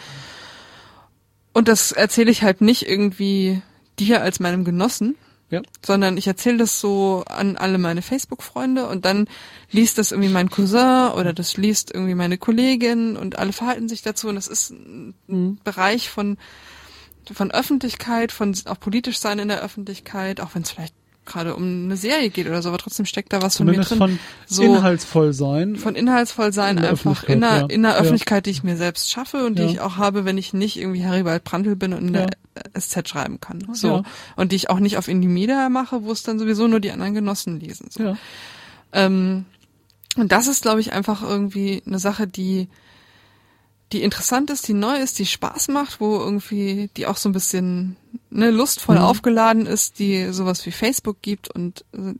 und 1.52 1.68
das 1.68 1.92
erzähle 1.92 2.30
ich 2.30 2.42
halt 2.42 2.60
nicht 2.60 2.88
irgendwie 2.88 3.60
dir 3.98 4.22
als 4.22 4.40
meinem 4.40 4.64
Genossen, 4.64 5.16
Ja. 5.50 5.60
sondern 5.84 6.16
ich 6.16 6.26
erzähle 6.26 6.58
das 6.58 6.80
so 6.80 7.24
an 7.28 7.56
alle 7.56 7.76
meine 7.78 8.02
Facebook-Freunde 8.02 8.86
und 8.86 9.04
dann 9.04 9.26
liest 9.70 9.98
das 9.98 10.12
irgendwie 10.12 10.30
mein 10.30 10.48
Cousin 10.48 11.10
oder 11.16 11.32
das 11.32 11.56
liest 11.56 11.92
irgendwie 11.92 12.14
meine 12.14 12.38
Kollegin 12.38 13.16
und 13.16 13.38
alle 13.38 13.52
verhalten 13.52 13.88
sich 13.88 14.02
dazu 14.02 14.28
und 14.28 14.36
das 14.36 14.46
ist 14.46 14.70
ein 14.70 15.14
Mhm. 15.26 15.58
Bereich 15.64 16.08
von 16.08 16.38
von 17.32 17.50
Öffentlichkeit, 17.50 18.32
von 18.32 18.54
auch 18.66 18.78
politisch 18.80 19.18
sein 19.18 19.38
in 19.38 19.48
der 19.48 19.62
Öffentlichkeit, 19.62 20.40
auch 20.40 20.54
wenn 20.54 20.62
es 20.62 20.70
vielleicht 20.70 20.94
gerade 21.26 21.54
um 21.54 21.84
eine 21.84 21.96
Serie 21.96 22.28
geht 22.30 22.48
oder 22.48 22.60
so, 22.60 22.70
aber 22.70 22.78
trotzdem 22.78 23.06
steckt 23.06 23.32
da 23.32 23.40
was 23.40 23.56
von 23.58 23.66
mir 23.66 23.72
Zumindest 23.82 23.90
drin. 23.92 23.98
von 23.98 24.18
so 24.46 24.62
inhaltsvoll 24.64 25.32
sein. 25.32 25.76
von 25.76 25.94
inhaltsvoll 25.94 26.52
sein, 26.52 26.78
In 26.78 26.84
einfach 26.84 27.22
in 27.24 27.40
der, 27.40 27.50
ja. 27.58 27.66
in 27.66 27.82
der. 27.82 27.96
Öffentlichkeit, 27.98 28.46
die 28.46 28.50
ich 28.50 28.64
mir 28.64 28.76
selbst 28.76 29.10
schaffe 29.12 29.44
und 29.46 29.56
Ja. 29.58 29.64
die 29.66 29.72
ich 29.74 29.80
auch 29.80 29.96
habe, 29.96 30.24
wenn 30.24 30.38
ich 30.38 30.54
nicht 30.54 30.76
irgendwie 30.76 31.04
Haribald 31.04 31.44
Brandl 31.44 31.76
bin 31.76 31.92
und 31.92 32.08
in 32.08 32.14
Ja. 32.14 32.26
der 32.26 32.80
SZ 32.80 33.08
schreiben 33.08 33.38
kann. 33.38 33.64
So. 33.74 34.02
Und 34.34 34.50
die 34.50 34.56
ich 34.56 34.70
auch 34.70 34.80
nicht 34.80 34.96
auf 34.96 35.06
Indie 35.06 35.28
Media 35.28 35.68
mache, 35.68 36.02
wo 36.02 36.10
es 36.10 36.24
dann 36.24 36.38
sowieso 36.40 36.66
nur 36.66 36.80
die 36.80 36.90
anderen 36.90 37.14
Genossen 37.14 37.60
lesen. 37.60 37.88
So. 37.90 38.02
ja. 38.02 38.16
Ähm, 38.92 39.44
und 40.16 40.32
das 40.32 40.48
ist, 40.48 40.62
glaube 40.62 40.80
ich, 40.80 40.92
einfach 40.92 41.22
irgendwie 41.22 41.80
eine 41.86 42.00
Sache, 42.00 42.26
die, 42.26 42.68
die 43.92 44.02
interessant 44.02 44.50
ist, 44.50 44.68
die 44.68 44.74
neu 44.74 44.96
ist, 44.98 45.18
die 45.18 45.26
Spaß 45.26 45.68
macht, 45.68 46.00
wo 46.00 46.18
irgendwie, 46.18 46.90
die 46.96 47.06
auch 47.06 47.16
so 47.16 47.28
ein 47.28 47.32
bisschen 47.32 47.96
ne, 48.30 48.50
lustvoll 48.50 48.96
Mhm. 48.96 49.02
aufgeladen 49.02 49.66
ist, 49.66 49.98
die 49.98 50.32
sowas 50.32 50.64
wie 50.66 50.70
Facebook 50.70 51.22
gibt 51.22 51.50
und 51.54 51.84
äh, 51.92 52.14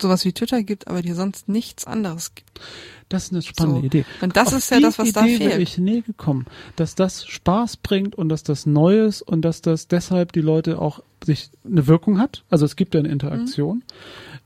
sowas 0.00 0.24
wie 0.24 0.32
Twitter 0.32 0.62
gibt, 0.64 0.88
aber 0.88 1.00
die 1.02 1.12
sonst 1.12 1.48
nichts 1.48 1.86
anderes 1.86 2.34
gibt. 2.34 2.60
Das 3.08 3.24
ist 3.24 3.32
eine 3.32 3.42
spannende 3.42 3.80
So. 3.82 3.86
Idee. 3.86 4.04
Und 4.20 4.36
das 4.36 4.48
Auf 4.48 4.54
ist 4.54 4.70
ja 4.70 4.80
das, 4.80 4.98
was 4.98 5.12
da 5.12 5.24
Idee 5.24 5.38
wäre 5.38 5.50
fehlt. 5.50 5.62
ich 5.62 5.78
nie 5.78 6.02
gekommen, 6.02 6.46
dass 6.76 6.94
das 6.96 7.24
Spaß 7.26 7.76
bringt 7.76 8.14
und 8.16 8.28
dass 8.28 8.42
das 8.42 8.66
neu 8.66 9.04
ist 9.04 9.22
und 9.22 9.42
dass 9.42 9.60
das 9.62 9.86
deshalb 9.86 10.32
die 10.32 10.40
Leute 10.40 10.80
auch 10.80 11.00
sich 11.24 11.50
eine 11.64 11.86
Wirkung 11.86 12.18
hat. 12.18 12.42
Also 12.50 12.64
es 12.64 12.74
gibt 12.74 12.94
ja 12.94 13.00
eine 13.00 13.10
Interaktion. 13.10 13.76
Mhm. 13.76 13.82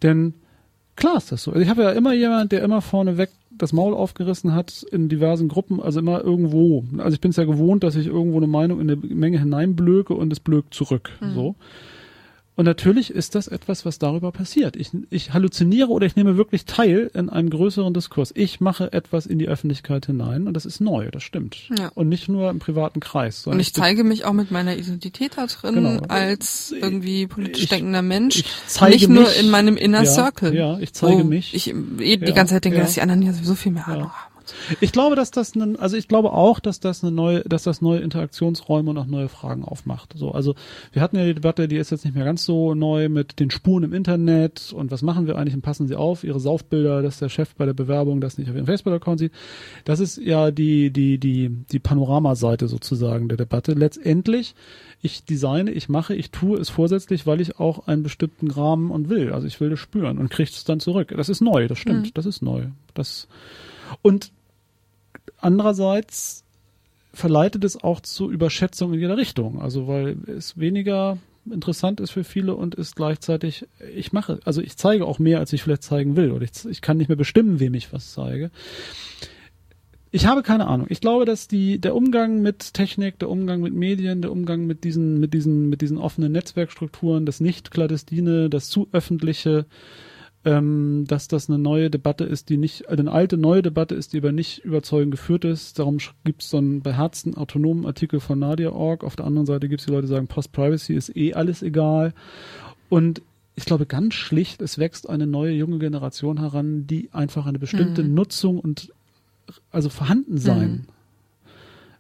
Denn 0.02 0.34
klar 0.96 1.16
ist 1.16 1.32
das 1.32 1.44
so. 1.44 1.52
Also 1.52 1.62
ich 1.62 1.68
habe 1.70 1.84
ja 1.84 1.92
immer 1.92 2.12
jemand, 2.12 2.52
der 2.52 2.62
immer 2.62 2.82
vorneweg 2.82 3.30
das 3.58 3.72
Maul 3.72 3.94
aufgerissen 3.94 4.54
hat 4.54 4.84
in 4.90 5.08
diversen 5.08 5.48
Gruppen, 5.48 5.80
also 5.80 6.00
immer 6.00 6.22
irgendwo. 6.22 6.84
Also 6.98 7.14
ich 7.14 7.20
bin 7.20 7.30
es 7.30 7.36
ja 7.36 7.44
gewohnt, 7.44 7.84
dass 7.84 7.96
ich 7.96 8.06
irgendwo 8.06 8.36
eine 8.36 8.46
Meinung 8.46 8.80
in 8.80 8.90
eine 8.90 8.96
Menge 8.96 9.38
hineinblöke 9.38 10.14
und 10.14 10.32
es 10.32 10.40
blökt 10.40 10.74
zurück. 10.74 11.10
Mhm. 11.20 11.34
So. 11.34 11.54
Und 12.56 12.64
natürlich 12.64 13.10
ist 13.10 13.34
das 13.34 13.48
etwas, 13.48 13.84
was 13.84 13.98
darüber 13.98 14.32
passiert. 14.32 14.76
Ich, 14.76 14.90
ich 15.10 15.34
halluziniere 15.34 15.88
oder 15.90 16.06
ich 16.06 16.16
nehme 16.16 16.38
wirklich 16.38 16.64
teil 16.64 17.10
in 17.12 17.28
einem 17.28 17.50
größeren 17.50 17.92
Diskurs. 17.92 18.32
Ich 18.34 18.60
mache 18.60 18.94
etwas 18.94 19.26
in 19.26 19.38
die 19.38 19.46
Öffentlichkeit 19.46 20.06
hinein 20.06 20.46
und 20.46 20.54
das 20.54 20.64
ist 20.64 20.80
neu, 20.80 21.10
das 21.10 21.22
stimmt. 21.22 21.68
Ja. 21.78 21.90
Und 21.94 22.08
nicht 22.08 22.30
nur 22.30 22.48
im 22.48 22.58
privaten 22.58 23.00
Kreis. 23.00 23.36
Und 23.40 23.42
sondern 23.44 23.60
ich 23.60 23.74
zeige 23.74 24.04
mich 24.04 24.24
auch 24.24 24.32
mit 24.32 24.50
meiner 24.50 24.74
Identität 24.74 25.32
da 25.36 25.46
drin 25.46 25.74
Genau. 25.74 26.00
als 26.08 26.72
irgendwie 26.72 27.26
politisch 27.26 27.64
Ich- 27.64 27.68
denkender 27.68 28.00
Mensch. 28.00 28.36
ich 28.38 28.46
zeige 28.66 28.94
nicht 28.94 29.08
nur 29.10 29.24
mich- 29.24 29.38
in 29.38 29.50
meinem 29.50 29.76
Inner 29.76 30.04
ja, 30.04 30.10
Circle. 30.10 30.54
Ja, 30.54 30.78
ich 30.78 30.94
zeige 30.94 31.24
mich. 31.24 31.52
Ich 31.54 31.68
eh 31.68 32.16
die 32.16 32.24
Ja, 32.26 32.32
ganze 32.34 32.54
Zeit 32.54 32.64
denke, 32.64 32.78
dass 32.80 32.94
die 32.94 33.02
anderen 33.02 33.20
ja 33.20 33.34
sowieso 33.34 33.54
viel 33.54 33.72
mehr 33.72 33.86
Ahnung 33.86 34.10
haben. 34.10 34.32
Ich 34.80 34.92
glaube, 34.92 35.16
dass 35.16 35.30
das 35.30 35.54
ein, 35.54 35.76
also 35.76 35.96
ich 35.96 36.08
glaube 36.08 36.32
auch, 36.32 36.60
dass 36.60 36.80
das 36.80 37.02
eine 37.02 37.12
neue, 37.12 37.40
dass 37.40 37.62
das 37.64 37.80
neue 37.80 38.00
Interaktionsräume 38.00 38.90
und 38.90 38.98
auch 38.98 39.06
neue 39.06 39.28
Fragen 39.28 39.64
aufmacht. 39.64 40.14
So, 40.16 40.32
also 40.32 40.54
wir 40.92 41.02
hatten 41.02 41.16
ja 41.16 41.24
die 41.24 41.34
Debatte, 41.34 41.68
die 41.68 41.76
ist 41.76 41.90
jetzt 41.90 42.04
nicht 42.04 42.14
mehr 42.14 42.24
ganz 42.24 42.44
so 42.44 42.74
neu 42.74 43.08
mit 43.08 43.40
den 43.40 43.50
Spuren 43.50 43.82
im 43.84 43.92
Internet 43.92 44.72
und 44.72 44.90
was 44.90 45.02
machen 45.02 45.26
wir 45.26 45.36
eigentlich 45.36 45.54
und 45.54 45.62
passen 45.62 45.86
sie 45.88 45.96
auf, 45.96 46.24
ihre 46.24 46.40
Saufbilder, 46.40 47.02
dass 47.02 47.18
der 47.18 47.28
Chef 47.28 47.54
bei 47.56 47.66
der 47.66 47.74
Bewerbung 47.74 48.20
das 48.20 48.38
nicht 48.38 48.48
auf 48.48 48.56
ihrem 48.56 48.66
Facebook-Account 48.66 49.18
sieht. 49.20 49.32
Das 49.84 50.00
ist 50.00 50.18
ja 50.18 50.50
die, 50.50 50.90
die, 50.90 51.18
die, 51.18 51.50
die 51.70 51.78
Panoramaseite 51.78 52.68
sozusagen 52.68 53.28
der 53.28 53.36
Debatte. 53.38 53.72
Letztendlich, 53.72 54.54
ich 55.02 55.24
designe, 55.24 55.70
ich 55.70 55.88
mache, 55.88 56.14
ich 56.14 56.30
tue 56.30 56.58
es 56.58 56.68
vorsätzlich, 56.70 57.26
weil 57.26 57.40
ich 57.40 57.58
auch 57.60 57.86
einen 57.86 58.02
bestimmten 58.02 58.50
Rahmen 58.50 58.90
und 58.90 59.08
will. 59.08 59.32
Also 59.32 59.46
ich 59.46 59.60
will 59.60 59.70
das 59.70 59.78
spüren 59.78 60.18
und 60.18 60.30
kriege 60.30 60.50
es 60.50 60.64
dann 60.64 60.80
zurück. 60.80 61.12
Das 61.16 61.28
ist 61.28 61.40
neu, 61.40 61.68
das 61.68 61.78
stimmt, 61.78 62.06
Mhm. 62.06 62.10
das 62.14 62.26
ist 62.26 62.42
neu. 62.42 62.66
Das, 62.94 63.28
und 64.02 64.32
andererseits 65.46 66.44
verleitet 67.14 67.64
es 67.64 67.82
auch 67.82 68.00
zu 68.00 68.30
Überschätzung 68.30 68.92
in 68.92 69.00
jeder 69.00 69.16
Richtung. 69.16 69.62
Also 69.62 69.86
weil 69.86 70.16
es 70.26 70.58
weniger 70.58 71.18
interessant 71.50 72.00
ist 72.00 72.10
für 72.10 72.24
viele 72.24 72.56
und 72.56 72.74
ist 72.74 72.96
gleichzeitig, 72.96 73.66
ich 73.94 74.12
mache, 74.12 74.40
also 74.44 74.60
ich 74.60 74.76
zeige 74.76 75.06
auch 75.06 75.20
mehr, 75.20 75.38
als 75.38 75.52
ich 75.52 75.62
vielleicht 75.62 75.84
zeigen 75.84 76.16
will. 76.16 76.32
Oder 76.32 76.44
ich, 76.44 76.64
ich 76.68 76.82
kann 76.82 76.96
nicht 76.96 77.08
mehr 77.08 77.16
bestimmen, 77.16 77.60
wem 77.60 77.74
ich 77.74 77.92
was 77.92 78.12
zeige. 78.12 78.50
Ich 80.10 80.26
habe 80.26 80.42
keine 80.42 80.66
Ahnung. 80.66 80.86
Ich 80.90 81.00
glaube, 81.00 81.24
dass 81.24 81.46
die, 81.46 81.78
der 81.80 81.94
Umgang 81.94 82.42
mit 82.42 82.74
Technik, 82.74 83.18
der 83.20 83.30
Umgang 83.30 83.60
mit 83.60 83.74
Medien, 83.74 84.22
der 84.22 84.32
Umgang 84.32 84.66
mit 84.66 84.82
diesen, 84.82 85.20
mit 85.20 85.32
diesen, 85.32 85.68
mit 85.68 85.82
diesen 85.82 85.98
offenen 85.98 86.32
Netzwerkstrukturen, 86.32 87.24
das 87.24 87.40
nicht 87.40 87.70
klandestine, 87.70 88.50
das 88.50 88.68
zu 88.68 88.88
öffentliche, 88.92 89.66
ähm, 90.46 91.04
dass 91.08 91.26
das 91.28 91.50
eine 91.50 91.58
neue 91.58 91.90
Debatte 91.90 92.24
ist, 92.24 92.48
die 92.48 92.56
nicht, 92.56 92.82
äh, 92.82 92.92
eine 92.96 93.10
alte 93.12 93.36
neue 93.36 93.60
Debatte 93.62 93.94
ist, 93.94 94.12
die 94.12 94.18
aber 94.18 94.32
nicht 94.32 94.64
überzeugend 94.64 95.10
geführt 95.10 95.44
ist. 95.44 95.78
Darum 95.78 95.98
gibt 96.24 96.42
es 96.42 96.50
so 96.50 96.56
einen 96.58 96.80
beherzten 96.82 97.36
autonomen 97.36 97.84
Artikel 97.84 98.20
von 98.20 98.38
Nadia.org. 98.38 99.02
Auf 99.04 99.16
der 99.16 99.26
anderen 99.26 99.46
Seite 99.46 99.68
gibt 99.68 99.80
es 99.80 99.86
die 99.86 99.90
Leute, 99.92 100.06
die 100.06 100.12
sagen, 100.12 100.28
Post-Privacy 100.28 100.94
ist 100.94 101.14
eh 101.16 101.34
alles 101.34 101.62
egal. 101.62 102.14
Und 102.88 103.20
ich 103.56 103.64
glaube 103.64 103.86
ganz 103.86 104.14
schlicht, 104.14 104.62
es 104.62 104.78
wächst 104.78 105.08
eine 105.08 105.26
neue 105.26 105.52
junge 105.52 105.78
Generation 105.78 106.38
heran, 106.40 106.86
die 106.86 107.08
einfach 107.12 107.46
eine 107.46 107.58
bestimmte 107.58 108.02
Mhm. 108.04 108.14
Nutzung 108.14 108.60
und 108.60 108.92
also 109.72 109.88
vorhanden 109.90 110.38
sein 110.38 110.86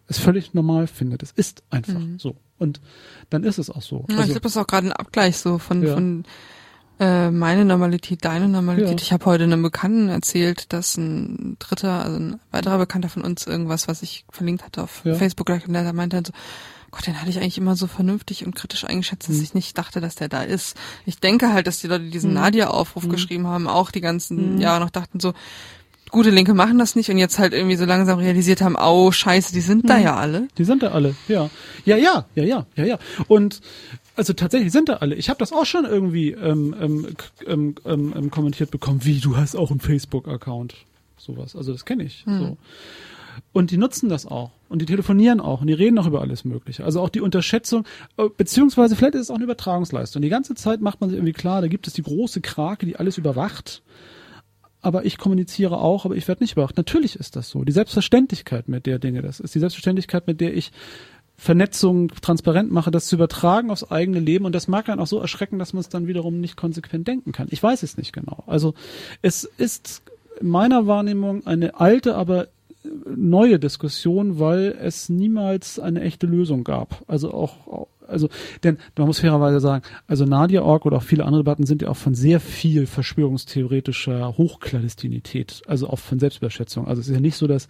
es 0.08 0.18
völlig 0.18 0.54
normal 0.54 0.86
findet. 0.86 1.24
Es 1.24 1.32
ist 1.32 1.64
einfach 1.70 1.98
Mhm. 1.98 2.18
so. 2.20 2.36
Und 2.58 2.80
dann 3.30 3.42
ist 3.42 3.58
es 3.58 3.70
auch 3.70 3.82
so. 3.82 4.04
Ja, 4.08 4.14
ich 4.14 4.16
Also, 4.18 4.26
glaube, 4.34 4.40
das 4.42 4.52
ist 4.52 4.56
auch 4.58 4.66
gerade 4.68 4.86
ein 4.86 4.92
Abgleich 4.92 5.36
so 5.36 5.58
von, 5.58 5.82
Ja. 5.82 5.94
von 5.94 6.24
äh, 6.98 7.30
meine 7.30 7.64
Normalität, 7.64 8.24
deine 8.24 8.48
Normalität. 8.48 9.00
Ja. 9.00 9.04
Ich 9.04 9.12
habe 9.12 9.24
heute 9.26 9.44
einem 9.44 9.62
Bekannten 9.62 10.08
erzählt, 10.08 10.72
dass 10.72 10.96
ein 10.96 11.56
dritter, 11.58 12.02
also 12.04 12.16
ein 12.18 12.40
weiterer 12.52 12.78
Bekannter 12.78 13.08
von 13.08 13.22
uns 13.22 13.46
irgendwas, 13.46 13.86
was 13.88 14.02
ich 14.02 14.24
verlinkt 14.30 14.64
hatte 14.64 14.82
auf 14.82 15.02
Ja. 15.04 15.14
Facebook, 15.14 15.48
und 15.50 15.72
der 15.72 15.92
meinte 15.92 16.16
dann 16.16 16.24
so, 16.24 16.32
Gott, 16.92 17.06
den 17.06 17.20
hatte 17.20 17.28
ich 17.28 17.38
eigentlich 17.38 17.58
immer 17.58 17.76
so 17.76 17.86
vernünftig 17.88 18.46
und 18.46 18.54
kritisch 18.54 18.84
eingeschätzt, 18.84 19.28
dass 19.28 19.36
Mhm. 19.36 19.42
ich 19.42 19.54
nicht 19.54 19.76
dachte, 19.76 20.00
dass 20.00 20.14
der 20.14 20.28
da 20.28 20.42
ist. 20.42 20.76
Ich 21.04 21.18
denke 21.20 21.52
halt, 21.52 21.66
dass 21.66 21.80
die 21.80 21.88
Leute, 21.88 22.04
die 22.04 22.10
diesen 22.10 22.30
Mhm. 22.30 22.36
Nadia-Aufruf 22.36 23.04
Mhm. 23.04 23.10
geschrieben 23.10 23.46
haben, 23.46 23.66
auch 23.68 23.90
die 23.90 24.00
ganzen 24.00 24.54
Mhm. 24.54 24.60
Jahre 24.60 24.80
noch 24.80 24.90
dachten 24.90 25.20
so, 25.20 25.34
gute 26.10 26.30
Linke 26.30 26.54
machen 26.54 26.78
das 26.78 26.94
nicht 26.94 27.10
und 27.10 27.18
jetzt 27.18 27.38
halt 27.38 27.52
irgendwie 27.52 27.76
so 27.76 27.84
langsam 27.84 28.18
realisiert 28.20 28.62
haben, 28.62 28.76
au, 28.76 29.10
scheiße, 29.10 29.52
die 29.52 29.60
sind 29.60 29.90
da 29.90 29.98
Mhm. 29.98 30.04
ja 30.04 30.16
alle. 30.16 30.48
Die 30.56 30.64
sind 30.64 30.82
da 30.82 30.92
alle, 30.92 31.16
ja. 31.28 31.50
Ja, 31.84 31.96
ja, 31.96 32.24
ja, 32.34 32.44
ja, 32.44 32.66
ja, 32.76 32.84
ja. 32.84 32.98
Und 33.28 33.60
also 34.16 34.32
tatsächlich 34.32 34.72
sind 34.72 34.88
da 34.88 34.94
alle. 34.94 35.14
Ich 35.14 35.28
habe 35.28 35.38
das 35.38 35.52
auch 35.52 35.66
schon 35.66 35.84
irgendwie 35.84 36.32
ähm, 36.32 36.74
ähm, 36.80 37.06
ähm, 37.46 37.74
ähm, 37.84 38.14
ähm, 38.16 38.30
kommentiert 38.30 38.70
bekommen, 38.70 39.04
wie 39.04 39.20
du 39.20 39.36
hast 39.36 39.54
auch 39.54 39.70
einen 39.70 39.80
Facebook-Account. 39.80 40.74
Sowas. 41.18 41.56
Also 41.56 41.72
das 41.72 41.84
kenne 41.84 42.04
ich. 42.04 42.24
Hm. 42.26 42.38
So. 42.38 42.56
Und 43.52 43.70
die 43.70 43.76
nutzen 43.76 44.08
das 44.08 44.26
auch. 44.26 44.50
Und 44.68 44.80
die 44.80 44.86
telefonieren 44.86 45.40
auch. 45.40 45.60
Und 45.60 45.66
die 45.66 45.72
reden 45.72 45.98
auch 45.98 46.06
über 46.06 46.20
alles 46.20 46.44
Mögliche. 46.44 46.84
Also 46.84 47.00
auch 47.00 47.08
die 47.08 47.20
Unterschätzung, 47.20 47.84
äh, 48.16 48.28
beziehungsweise 48.34 48.96
vielleicht 48.96 49.14
ist 49.14 49.22
es 49.22 49.30
auch 49.30 49.36
eine 49.36 49.44
Übertragungsleistung. 49.44 50.22
Die 50.22 50.28
ganze 50.28 50.54
Zeit 50.54 50.80
macht 50.80 51.00
man 51.00 51.10
sich 51.10 51.18
irgendwie 51.18 51.32
klar, 51.32 51.60
da 51.60 51.68
gibt 51.68 51.86
es 51.86 51.92
die 51.92 52.02
große 52.02 52.40
Krake, 52.40 52.86
die 52.86 52.96
alles 52.96 53.18
überwacht. 53.18 53.82
Aber 54.82 55.04
ich 55.04 55.18
kommuniziere 55.18 55.78
auch, 55.78 56.04
aber 56.04 56.16
ich 56.16 56.28
werde 56.28 56.44
nicht 56.44 56.52
überwacht. 56.52 56.76
Natürlich 56.76 57.16
ist 57.16 57.34
das 57.34 57.50
so. 57.50 57.64
Die 57.64 57.72
Selbstverständlichkeit, 57.72 58.68
mit 58.68 58.86
der 58.86 58.98
Dinge 58.98 59.22
das 59.22 59.40
ist, 59.40 59.54
die 59.54 59.58
Selbstverständlichkeit, 59.58 60.26
mit 60.26 60.40
der 60.40 60.54
ich 60.54 60.70
Vernetzung 61.36 62.08
transparent 62.08 62.72
mache, 62.72 62.90
das 62.90 63.06
zu 63.06 63.16
übertragen 63.16 63.70
aufs 63.70 63.90
eigene 63.90 64.20
Leben 64.20 64.46
und 64.46 64.54
das 64.54 64.68
mag 64.68 64.86
dann 64.86 65.00
auch 65.00 65.06
so 65.06 65.20
erschrecken, 65.20 65.58
dass 65.58 65.72
man 65.72 65.80
es 65.80 65.88
dann 65.88 66.06
wiederum 66.06 66.40
nicht 66.40 66.56
konsequent 66.56 67.06
denken 67.06 67.32
kann. 67.32 67.48
Ich 67.50 67.62
weiß 67.62 67.82
es 67.82 67.98
nicht 67.98 68.12
genau. 68.12 68.42
Also 68.46 68.74
es 69.22 69.44
ist 69.44 70.02
in 70.40 70.48
meiner 70.48 70.86
Wahrnehmung 70.86 71.46
eine 71.46 71.78
alte, 71.78 72.14
aber 72.14 72.48
neue 73.14 73.58
Diskussion, 73.58 74.38
weil 74.38 74.76
es 74.80 75.08
niemals 75.08 75.78
eine 75.78 76.02
echte 76.02 76.26
Lösung 76.26 76.64
gab. 76.64 77.02
Also 77.06 77.32
auch, 77.32 77.88
also, 78.08 78.28
denn 78.62 78.78
man 78.96 79.06
muss 79.06 79.20
fairerweise 79.20 79.60
sagen, 79.60 79.82
also 80.06 80.24
Nadia.org 80.24 80.86
oder 80.86 80.98
auch 80.98 81.02
viele 81.02 81.24
andere 81.24 81.42
Debatten 81.42 81.66
sind 81.66 81.82
ja 81.82 81.88
auch 81.88 81.96
von 81.96 82.14
sehr 82.14 82.40
viel 82.40 82.86
verschwörungstheoretischer 82.86 84.36
Hochklandestinität, 84.36 85.62
also 85.66 85.88
auch 85.88 85.98
von 85.98 86.18
Selbstüberschätzung. 86.18 86.86
Also 86.86 87.00
es 87.00 87.08
ist 87.08 87.14
ja 87.14 87.20
nicht 87.20 87.36
so, 87.36 87.46
dass, 87.46 87.68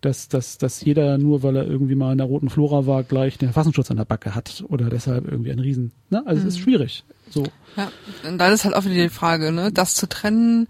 dass, 0.00 0.28
dass, 0.28 0.58
dass 0.58 0.80
jeder 0.84 1.18
nur, 1.18 1.42
weil 1.42 1.56
er 1.56 1.66
irgendwie 1.66 1.94
mal 1.94 2.12
in 2.12 2.18
der 2.18 2.26
roten 2.26 2.50
Flora 2.50 2.86
war, 2.86 3.02
gleich 3.02 3.38
den 3.38 3.48
Verfassungsschutz 3.48 3.90
an 3.90 3.96
der 3.96 4.04
Backe 4.04 4.34
hat 4.34 4.64
oder 4.68 4.88
deshalb 4.88 5.30
irgendwie 5.30 5.52
ein 5.52 5.58
Riesen. 5.58 5.92
Ne? 6.10 6.22
Also 6.26 6.42
es 6.42 6.54
ist 6.54 6.58
Mhm. 6.60 6.62
schwierig. 6.62 7.04
So. 7.30 7.44
Ja, 7.76 7.90
und 8.28 8.38
dann 8.38 8.52
ist 8.52 8.64
halt 8.64 8.74
auch 8.74 8.84
wieder 8.84 8.94
die 8.94 9.08
Frage, 9.08 9.52
ne, 9.52 9.72
das 9.72 9.94
zu 9.94 10.08
trennen, 10.08 10.68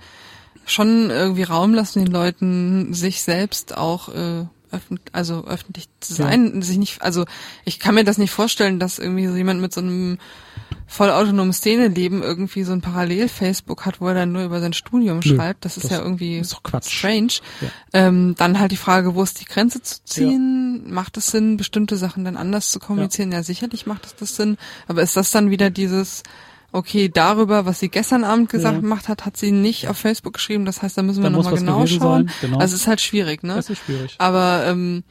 schon 0.65 1.11
irgendwie 1.11 1.45
Raum 1.45 1.75
lassen 1.75 2.05
den 2.05 2.13
Leuten, 2.13 2.93
sich 2.95 3.23
selbst 3.23 3.77
auch 3.77 4.09
äh, 4.09 4.47
öffn 4.77 5.01
also 5.13 5.45
öffentlich 5.47 5.89
zu 6.01 6.15
sein, 6.15 6.63
sich 6.63 6.79
nicht, 6.79 7.03
also 7.03 7.25
ich 7.65 7.79
kann 7.79 7.95
mir 7.95 8.05
das 8.05 8.19
nicht 8.19 8.31
vorstellen, 8.31 8.79
dass 8.79 8.99
irgendwie 8.99 9.27
so 9.27 9.35
jemand 9.35 9.61
mit 9.61 9.73
so 9.73 9.81
einem 9.81 10.19
vollautonomen 10.87 11.53
Szeneleben 11.53 12.23
irgendwie 12.23 12.63
so 12.63 12.73
ein 12.73 12.81
Parallel-Facebook 12.81 13.85
hat, 13.85 14.01
wo 14.01 14.09
er 14.09 14.15
dann 14.15 14.33
nur 14.33 14.45
über 14.45 14.61
sein 14.61 14.73
Studium 14.73 15.21
Nö, 15.25 15.35
schreibt. 15.35 15.65
Das 15.65 15.77
ist 15.77 15.85
das 15.85 15.91
ja 15.91 15.99
irgendwie 15.99 16.39
ist 16.39 16.61
strange. 16.83 17.33
Ja. 17.61 17.69
Ähm, 17.93 18.35
dann 18.37 18.59
halt 18.61 18.71
die 18.71 18.77
Frage, 18.77 19.15
wo 19.15 19.23
ist 19.23 19.41
die 19.41 19.47
Grenze 19.47 19.83
zu 19.83 20.05
ziehen? 20.05 20.85
Macht 20.93 21.17
es 21.17 21.27
Sinn, 21.27 21.57
bestimmte 21.57 21.97
Sachen 21.97 22.25
dann 22.25 22.37
anders 22.37 22.71
zu 22.71 22.79
kommunizieren? 22.79 23.33
Ja. 23.33 23.43
sicherlich 23.43 23.87
macht 23.87 24.07
es 24.07 24.15
das 24.15 24.37
Sinn. 24.37 24.59
Aber 24.87 25.03
ist 25.03 25.17
das 25.17 25.33
dann 25.33 25.51
wieder 25.51 25.71
dieses, 25.71 26.23
okay, 26.73 27.09
darüber, 27.09 27.65
was 27.67 27.81
sie 27.81 27.89
gestern 27.89 28.25
Abend 28.25 28.49
gesagt 28.51 28.75
Ja. 28.77 28.81
gemacht 28.81 29.09
hat, 29.09 29.25
hat 29.27 29.37
sie 29.37 29.51
nicht 29.53 29.89
auf 29.89 29.97
Facebook 29.97 30.35
geschrieben. 30.35 30.65
Das 30.65 30.83
heißt, 30.83 30.97
da 30.99 31.03
müssen 31.03 31.23
wir 31.23 31.31
nochmal 31.31 31.55
genau 31.55 31.87
schauen. 31.87 32.29
sein, 32.29 32.31
genau. 32.41 32.59
Also 32.59 32.75
es 32.75 32.83
ist 32.83 32.87
halt 32.87 33.01
schwierig, 33.01 33.43
ne? 33.43 33.55
Das 33.55 33.71
ist 33.71 33.83
schwierig. 33.85 34.15
Aber 34.19 34.65
ähm, 34.67 35.05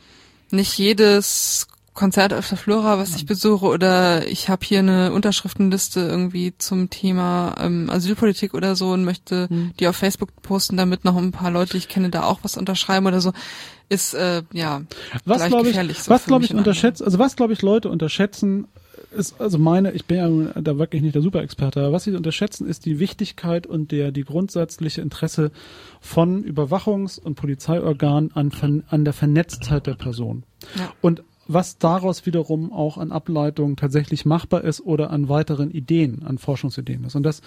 nicht 0.51 0.77
jedes 0.77 1.67
Konzert 1.93 2.33
auf 2.33 2.49
der 2.49 2.57
Flora, 2.57 2.97
was 2.97 3.15
ich 3.15 3.25
besuche, 3.25 3.65
oder 3.67 4.27
ich 4.27 4.49
habe 4.49 4.65
hier 4.65 4.79
eine 4.79 5.13
Unterschriftenliste 5.13 6.01
irgendwie 6.01 6.53
zum 6.57 6.89
Thema 6.89 7.55
ähm, 7.57 7.89
Asylpolitik 7.89 8.53
oder 8.53 8.75
so 8.75 8.89
und 8.91 9.05
möchte 9.05 9.47
Mhm. 9.49 9.71
die 9.79 9.87
auf 9.87 9.95
Facebook 9.95 10.29
posten, 10.41 10.75
damit 10.75 11.05
noch 11.05 11.15
ein 11.15 11.31
paar 11.31 11.51
Leute, 11.51 11.71
die 11.71 11.77
ich 11.77 11.87
kenne, 11.87 12.09
da 12.09 12.23
auch 12.23 12.39
was 12.43 12.57
unterschreiben 12.57 13.07
oder 13.07 13.21
so, 13.21 13.31
ist 13.87 14.13
äh, 14.13 14.43
ja 14.51 14.81
Was 15.23 15.45
glaube 15.47 15.69
ich, 15.69 15.75
so 16.03 16.11
was 16.11 16.25
glaube 16.25 16.43
ich 16.43 16.53
unterschätzt, 16.53 17.01
also 17.01 17.17
was 17.17 17.37
glaube 17.37 17.53
ich 17.53 17.61
Leute 17.61 17.87
unterschätzen, 17.89 18.67
ist 19.15 19.39
also 19.41 19.57
meine, 19.57 19.91
ich 19.91 20.05
bin 20.05 20.17
ja 20.17 20.61
da 20.61 20.77
wirklich 20.77 21.01
nicht 21.01 21.15
der 21.15 21.21
Superexperte, 21.21 21.81
aber 21.81 21.93
was 21.93 22.03
sie 22.03 22.15
unterschätzen, 22.15 22.67
ist 22.67 22.85
die 22.85 22.99
Wichtigkeit 22.99 23.65
und 23.65 23.91
der 23.91 24.11
die 24.11 24.23
grundsätzliche 24.23 25.01
Interesse 25.01 25.51
von 25.99 26.43
Überwachungs- 26.43 27.19
und 27.19 27.35
Polizeiorganen 27.35 28.31
an, 28.33 28.51
an 28.87 29.05
der 29.05 29.13
Vernetztheit 29.13 29.87
der 29.87 29.95
Person. 29.95 30.43
Ja. 30.77 30.93
Und 31.01 31.23
was 31.47 31.77
daraus 31.77 32.25
wiederum 32.25 32.71
auch 32.71 32.97
an 32.97 33.11
Ableitungen 33.11 33.75
tatsächlich 33.75 34.25
machbar 34.25 34.63
ist 34.63 34.81
oder 34.81 35.11
an 35.11 35.29
weiteren 35.29 35.71
Ideen, 35.71 36.23
an 36.25 36.37
Forschungsideen 36.37 37.03
ist. 37.05 37.15
Und 37.15 37.23
das 37.23 37.41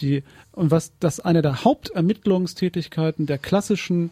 die, 0.00 0.22
und 0.52 0.70
was 0.70 0.92
das 1.00 1.20
eine 1.20 1.42
der 1.42 1.64
Hauptermittlungstätigkeiten 1.64 3.26
der 3.26 3.38
klassischen 3.38 4.10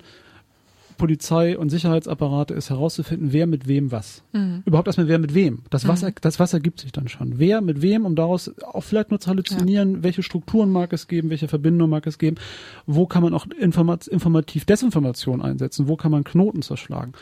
Polizei 1.01 1.57
und 1.57 1.71
Sicherheitsapparate 1.71 2.53
ist 2.53 2.69
herauszufinden, 2.69 3.33
wer 3.33 3.47
mit 3.47 3.67
wem 3.67 3.91
was. 3.91 4.23
Überhaupt 4.67 4.87
erstmal 4.87 5.09
wer 5.09 5.19
mit 5.19 5.33
wem. 5.33 5.63
Das 5.71 5.89
was, 5.89 6.03
er, 6.03 6.13
das 6.21 6.39
was 6.39 6.53
ergibt 6.53 6.79
sich 6.79 6.93
dann 6.93 7.09
schon. 7.09 7.39
Wer 7.39 7.63
mit 7.63 7.81
wem, 7.81 8.05
um 8.05 8.15
daraus 8.17 8.51
auch 8.63 8.83
vielleicht 8.83 9.11
nur 9.11 9.19
zu 9.19 9.31
halluzinieren, 9.31 10.03
welche 10.03 10.23
Strukturen 10.23 10.71
mag 10.71 10.93
es 10.93 11.09
geben, 11.09 11.31
welche 11.31 11.49
Verbindungen 11.49 11.89
mag 11.91 12.07
es 12.07 12.19
geben, 12.19 12.37
wo 12.85 13.07
kann 13.07 13.23
man 13.23 13.33
auch 13.33 13.47
informat 13.47 14.09
informativ 14.09 14.67
Desinformation 14.67 15.41
einsetzen, 15.41 15.89
wo 15.89 15.97
kann 15.97 16.11
man 16.11 16.23
Knoten 16.23 16.61
zerschlagen. 16.61 17.13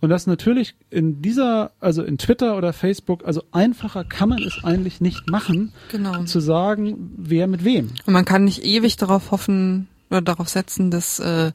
Und 0.00 0.10
das 0.10 0.26
natürlich 0.26 0.74
in 0.90 1.22
dieser, 1.22 1.72
also 1.80 2.02
in 2.02 2.18
Twitter 2.18 2.58
oder 2.58 2.74
Facebook, 2.74 3.24
also 3.24 3.42
einfacher 3.50 4.04
kann 4.04 4.28
man 4.28 4.42
es 4.42 4.62
eigentlich 4.62 5.00
nicht 5.00 5.30
machen, 5.30 5.72
Genau. 5.90 6.24
zu 6.24 6.40
sagen, 6.40 7.14
wer 7.16 7.46
mit 7.46 7.64
wem. 7.64 7.88
Und 8.04 8.12
man 8.12 8.26
kann 8.26 8.44
nicht 8.44 8.62
ewig 8.62 8.98
darauf 8.98 9.30
hoffen 9.30 9.88
oder 10.10 10.20
darauf 10.20 10.50
setzen, 10.50 10.90
dass 10.90 11.18
äh, 11.18 11.52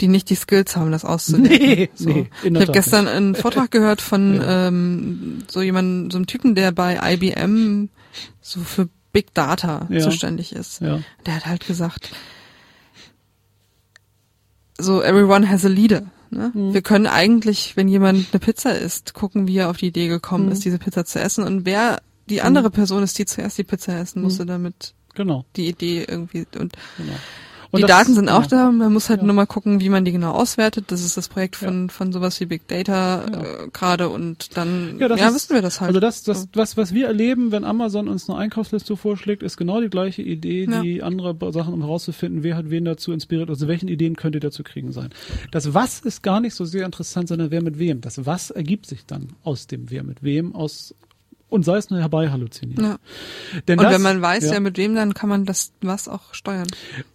die 0.00 0.08
nicht 0.08 0.28
die 0.30 0.34
Skills 0.34 0.76
haben, 0.76 0.92
das 0.92 1.04
auszunehmen. 1.04 1.48
Nee, 1.58 1.90
so. 1.94 2.08
nee, 2.10 2.28
ich 2.42 2.54
habe 2.54 2.72
gestern 2.72 3.08
einen 3.08 3.34
Vortrag 3.34 3.70
gehört 3.70 4.00
von 4.00 4.34
Ja. 4.40 4.68
ähm, 4.68 5.42
so 5.48 5.62
jemandem, 5.62 6.10
so 6.10 6.18
einem 6.18 6.26
Typen, 6.26 6.54
der 6.54 6.72
bei 6.72 6.98
IBM 7.14 7.88
so 8.40 8.60
für 8.60 8.88
Big 9.12 9.32
Data 9.34 9.86
Ja. 9.90 10.00
zuständig 10.00 10.52
ist. 10.54 10.80
Ja. 10.82 11.00
Der 11.24 11.36
hat 11.36 11.46
halt 11.46 11.66
gesagt, 11.66 12.10
so 14.78 15.02
everyone 15.02 15.48
has 15.48 15.64
a 15.64 15.68
leader. 15.68 16.02
Ne? 16.30 16.50
Mhm. 16.54 16.74
Wir 16.74 16.82
können 16.82 17.06
eigentlich, 17.06 17.76
wenn 17.76 17.88
jemand 17.88 18.26
eine 18.32 18.40
Pizza 18.40 18.76
isst, 18.76 19.14
gucken, 19.14 19.46
wie 19.46 19.58
er 19.58 19.70
auf 19.70 19.76
die 19.78 19.86
Idee 19.86 20.08
gekommen 20.08 20.46
Mhm. 20.46 20.52
ist, 20.52 20.64
diese 20.64 20.78
Pizza 20.78 21.04
zu 21.04 21.20
essen 21.20 21.44
und 21.44 21.64
wer 21.64 22.02
die 22.28 22.42
andere 22.42 22.70
Person 22.70 23.02
ist, 23.02 23.18
die 23.18 23.24
zuerst 23.24 23.56
die 23.56 23.64
Pizza 23.64 23.98
essen 23.98 24.18
Mhm. 24.18 24.24
musste, 24.24 24.44
damit 24.46 24.94
Genau. 25.14 25.46
die 25.56 25.68
Idee 25.68 26.04
irgendwie 26.06 26.46
und 26.58 26.74
genau. 26.98 27.12
Und 27.70 27.82
die 27.82 27.86
Daten 27.86 28.14
sind 28.14 28.28
auch 28.28 28.42
ja. 28.42 28.48
da, 28.48 28.70
man 28.70 28.92
muss 28.92 29.08
halt 29.08 29.20
Ja. 29.20 29.26
nur 29.26 29.34
mal 29.34 29.46
gucken, 29.46 29.80
wie 29.80 29.88
man 29.88 30.04
die 30.04 30.12
genau 30.12 30.32
auswertet. 30.32 30.86
Das 30.88 31.04
ist 31.04 31.16
das 31.16 31.28
Projekt 31.28 31.56
von, 31.56 31.90
von 31.90 32.12
sowas 32.12 32.38
wie 32.40 32.46
Big 32.46 32.68
Data 32.68 33.24
Ja. 33.30 33.40
äh, 33.64 33.68
gerade 33.72 34.08
und 34.08 34.56
dann 34.56 34.96
Ja, 34.98 35.02
ja, 35.02 35.08
das 35.08 35.20
ist- 35.20 35.34
wissen 35.34 35.54
wir 35.54 35.62
das 35.62 35.80
halt. 35.80 35.88
Also 35.88 36.00
das, 36.00 36.22
das, 36.22 36.48
was, 36.54 36.76
was 36.76 36.94
wir 36.94 37.06
erleben, 37.06 37.52
wenn 37.52 37.64
Amazon 37.64 38.08
uns 38.08 38.28
eine 38.28 38.38
Einkaufsliste 38.38 38.96
vorschlägt, 38.96 39.42
ist 39.42 39.56
genau 39.56 39.80
die 39.80 39.88
gleiche 39.90 40.22
Idee, 40.22 40.66
Ja. 40.70 40.80
die 40.80 41.02
andere 41.02 41.36
Sachen, 41.52 41.74
um 41.74 41.82
herauszufinden, 41.82 42.42
wer 42.42 42.56
hat 42.56 42.70
wen 42.70 42.84
dazu 42.84 43.12
inspiriert, 43.12 43.48
also 43.50 43.68
welchen 43.68 43.88
Ideen 43.88 44.16
könnte 44.16 44.40
da 44.40 44.50
zu 44.50 44.62
kriegen 44.62 44.92
sein. 44.92 45.10
Das 45.50 45.74
Was 45.74 46.00
ist 46.00 46.22
gar 46.22 46.40
nicht 46.40 46.54
so 46.54 46.64
sehr 46.64 46.86
interessant, 46.86 47.28
sondern 47.28 47.50
wer 47.50 47.62
mit 47.62 47.78
wem. 47.78 48.00
Das 48.00 48.24
Was 48.26 48.50
ergibt 48.50 48.86
sich 48.86 49.06
dann 49.06 49.30
aus 49.42 49.66
dem 49.66 49.90
Wer 49.90 50.02
mit 50.04 50.22
wem, 50.22 50.54
aus 50.54 50.94
und 51.48 51.64
sei 51.64 51.76
es 51.76 51.90
nur 51.90 52.00
herbei 52.00 52.30
halluziniert. 52.30 52.80
Ja. 52.80 52.98
Denn 53.68 53.78
Und 53.78 53.84
das, 53.84 53.94
wenn 53.94 54.02
man 54.02 54.22
weiß, 54.22 54.44
ja. 54.46 54.54
ja. 54.54 54.60
mit 54.60 54.78
wem, 54.78 54.94
dann 54.94 55.14
kann 55.14 55.28
man 55.28 55.44
das 55.44 55.72
was 55.80 56.08
auch 56.08 56.34
steuern. 56.34 56.66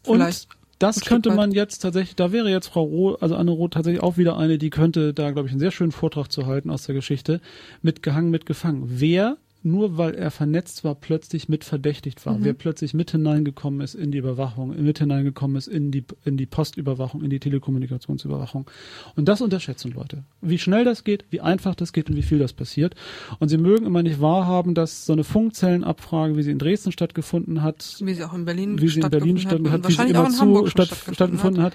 Und 0.05 0.17
Vielleicht. 0.17 0.47
das 0.79 0.97
ein 0.97 0.99
Stück 0.99 1.09
könnte 1.09 1.31
man 1.31 1.51
jetzt 1.51 1.79
tatsächlich, 1.79 2.15
da 2.15 2.31
wäre 2.31 2.49
jetzt 2.49 2.67
Frau 2.67 2.83
Roth, 2.83 3.21
also 3.21 3.35
Anne 3.35 3.51
Roth 3.51 3.73
tatsächlich 3.73 4.01
auch 4.01 4.17
wieder 4.17 4.37
eine, 4.37 4.57
die 4.57 4.69
könnte 4.69 5.13
da, 5.13 5.31
glaube 5.31 5.47
ich, 5.47 5.51
einen 5.51 5.59
sehr 5.59 5.71
schönen 5.71 5.91
Vortrag 5.91 6.31
zu 6.31 6.45
halten 6.45 6.69
aus 6.69 6.83
der 6.83 6.95
Geschichte. 6.95 7.41
Mitgehangen, 7.81 8.31
mitgefangen. 8.31 8.83
Wer 8.85 9.37
nur 9.63 9.97
weil 9.97 10.15
er 10.15 10.31
vernetzt 10.31 10.83
war, 10.83 10.95
plötzlich 10.95 11.49
mit 11.49 11.63
verdächtigt 11.63 12.25
war. 12.25 12.37
Wer 12.43 12.53
plötzlich 12.53 12.93
mit 12.93 13.11
hineingekommen 13.11 13.81
ist 13.81 13.95
in 13.95 14.11
die 14.11 14.17
Überwachung, 14.17 14.75
mit 14.83 14.99
hineingekommen 14.99 15.57
ist 15.57 15.67
in 15.67 15.91
die, 15.91 16.03
in 16.25 16.37
die 16.37 16.45
Postüberwachung, 16.45 17.23
in 17.23 17.29
die 17.29 17.39
Telekommunikationsüberwachung. 17.39 18.69
Und 19.15 19.27
das 19.27 19.41
unterschätzen 19.41 19.91
Leute. 19.91 20.23
Wie 20.41 20.57
schnell 20.57 20.83
das 20.83 21.03
geht, 21.03 21.25
wie 21.29 21.41
einfach 21.41 21.75
das 21.75 21.93
geht 21.93 22.09
und 22.09 22.15
wie 22.15 22.23
viel 22.23 22.39
das 22.39 22.53
passiert. 22.53 22.95
Und 23.39 23.49
sie 23.49 23.57
mögen 23.57 23.85
immer 23.85 24.03
nicht 24.03 24.19
wahrhaben, 24.19 24.73
dass 24.73 25.05
so 25.05 25.13
eine 25.13 25.23
Funkzellenabfrage, 25.23 26.35
wie 26.37 26.43
sie 26.43 26.51
in 26.51 26.59
Dresden 26.59 26.91
stattgefunden 26.91 27.61
hat, 27.61 27.97
Wie 27.99 28.13
sie 28.13 28.23
auch 28.23 28.33
in 28.33 28.45
Berlin 28.45 28.81
wie 28.81 28.87
sie 28.87 28.99
in 28.99 29.09
Berlin 29.09 29.37
stattgefunden 29.37 29.71
stattgefunden 29.71 29.71
hat, 29.71 29.83
hat, 29.83 29.89
wie 29.89 29.93
sie 29.93 30.09
immer 30.09 30.29
zu 30.29 30.67
statt, 30.67 30.87
schon 30.87 31.13
stattgefunden 31.13 31.63
hat. 31.63 31.73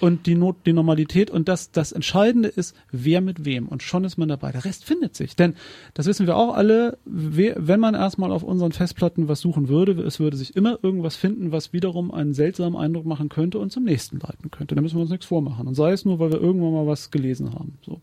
Und 0.00 0.26
die 0.26 0.34
Not, 0.34 0.56
die 0.66 0.72
Normalität 0.72 1.30
und 1.30 1.48
das, 1.48 1.70
das 1.70 1.92
Entscheidende 1.92 2.48
ist, 2.48 2.74
wer 2.90 3.20
mit 3.20 3.44
wem. 3.44 3.68
Und 3.68 3.82
schon 3.82 4.04
ist 4.04 4.16
man 4.16 4.28
dabei. 4.28 4.52
Der 4.52 4.64
Rest 4.64 4.84
findet 4.84 5.14
sich. 5.14 5.36
Denn, 5.36 5.54
das 5.94 6.06
wissen 6.06 6.26
wir 6.26 6.36
auch 6.36 6.54
alle, 6.54 6.98
wenn 7.34 7.80
man 7.80 7.94
erstmal 7.94 8.32
auf 8.32 8.42
unseren 8.42 8.72
Festplatten 8.72 9.28
was 9.28 9.40
suchen 9.40 9.68
würde, 9.68 10.00
es 10.02 10.20
würde 10.20 10.36
sich 10.36 10.54
immer 10.56 10.78
irgendwas 10.82 11.16
finden, 11.16 11.52
was 11.52 11.72
wiederum 11.72 12.10
einen 12.10 12.34
seltsamen 12.34 12.78
Eindruck 12.78 13.06
machen 13.06 13.28
könnte 13.28 13.58
und 13.58 13.72
zum 13.72 13.84
nächsten 13.84 14.18
leiten 14.18 14.50
könnte. 14.50 14.74
Da 14.74 14.82
müssen 14.82 14.96
wir 14.96 15.02
uns 15.02 15.10
nichts 15.10 15.26
vormachen. 15.26 15.66
Und 15.66 15.74
sei 15.74 15.92
es 15.92 16.04
nur, 16.04 16.18
weil 16.18 16.32
wir 16.32 16.40
irgendwann 16.40 16.72
mal 16.72 16.86
was 16.86 17.10
gelesen 17.10 17.54
haben. 17.54 17.78
So. 17.84 18.00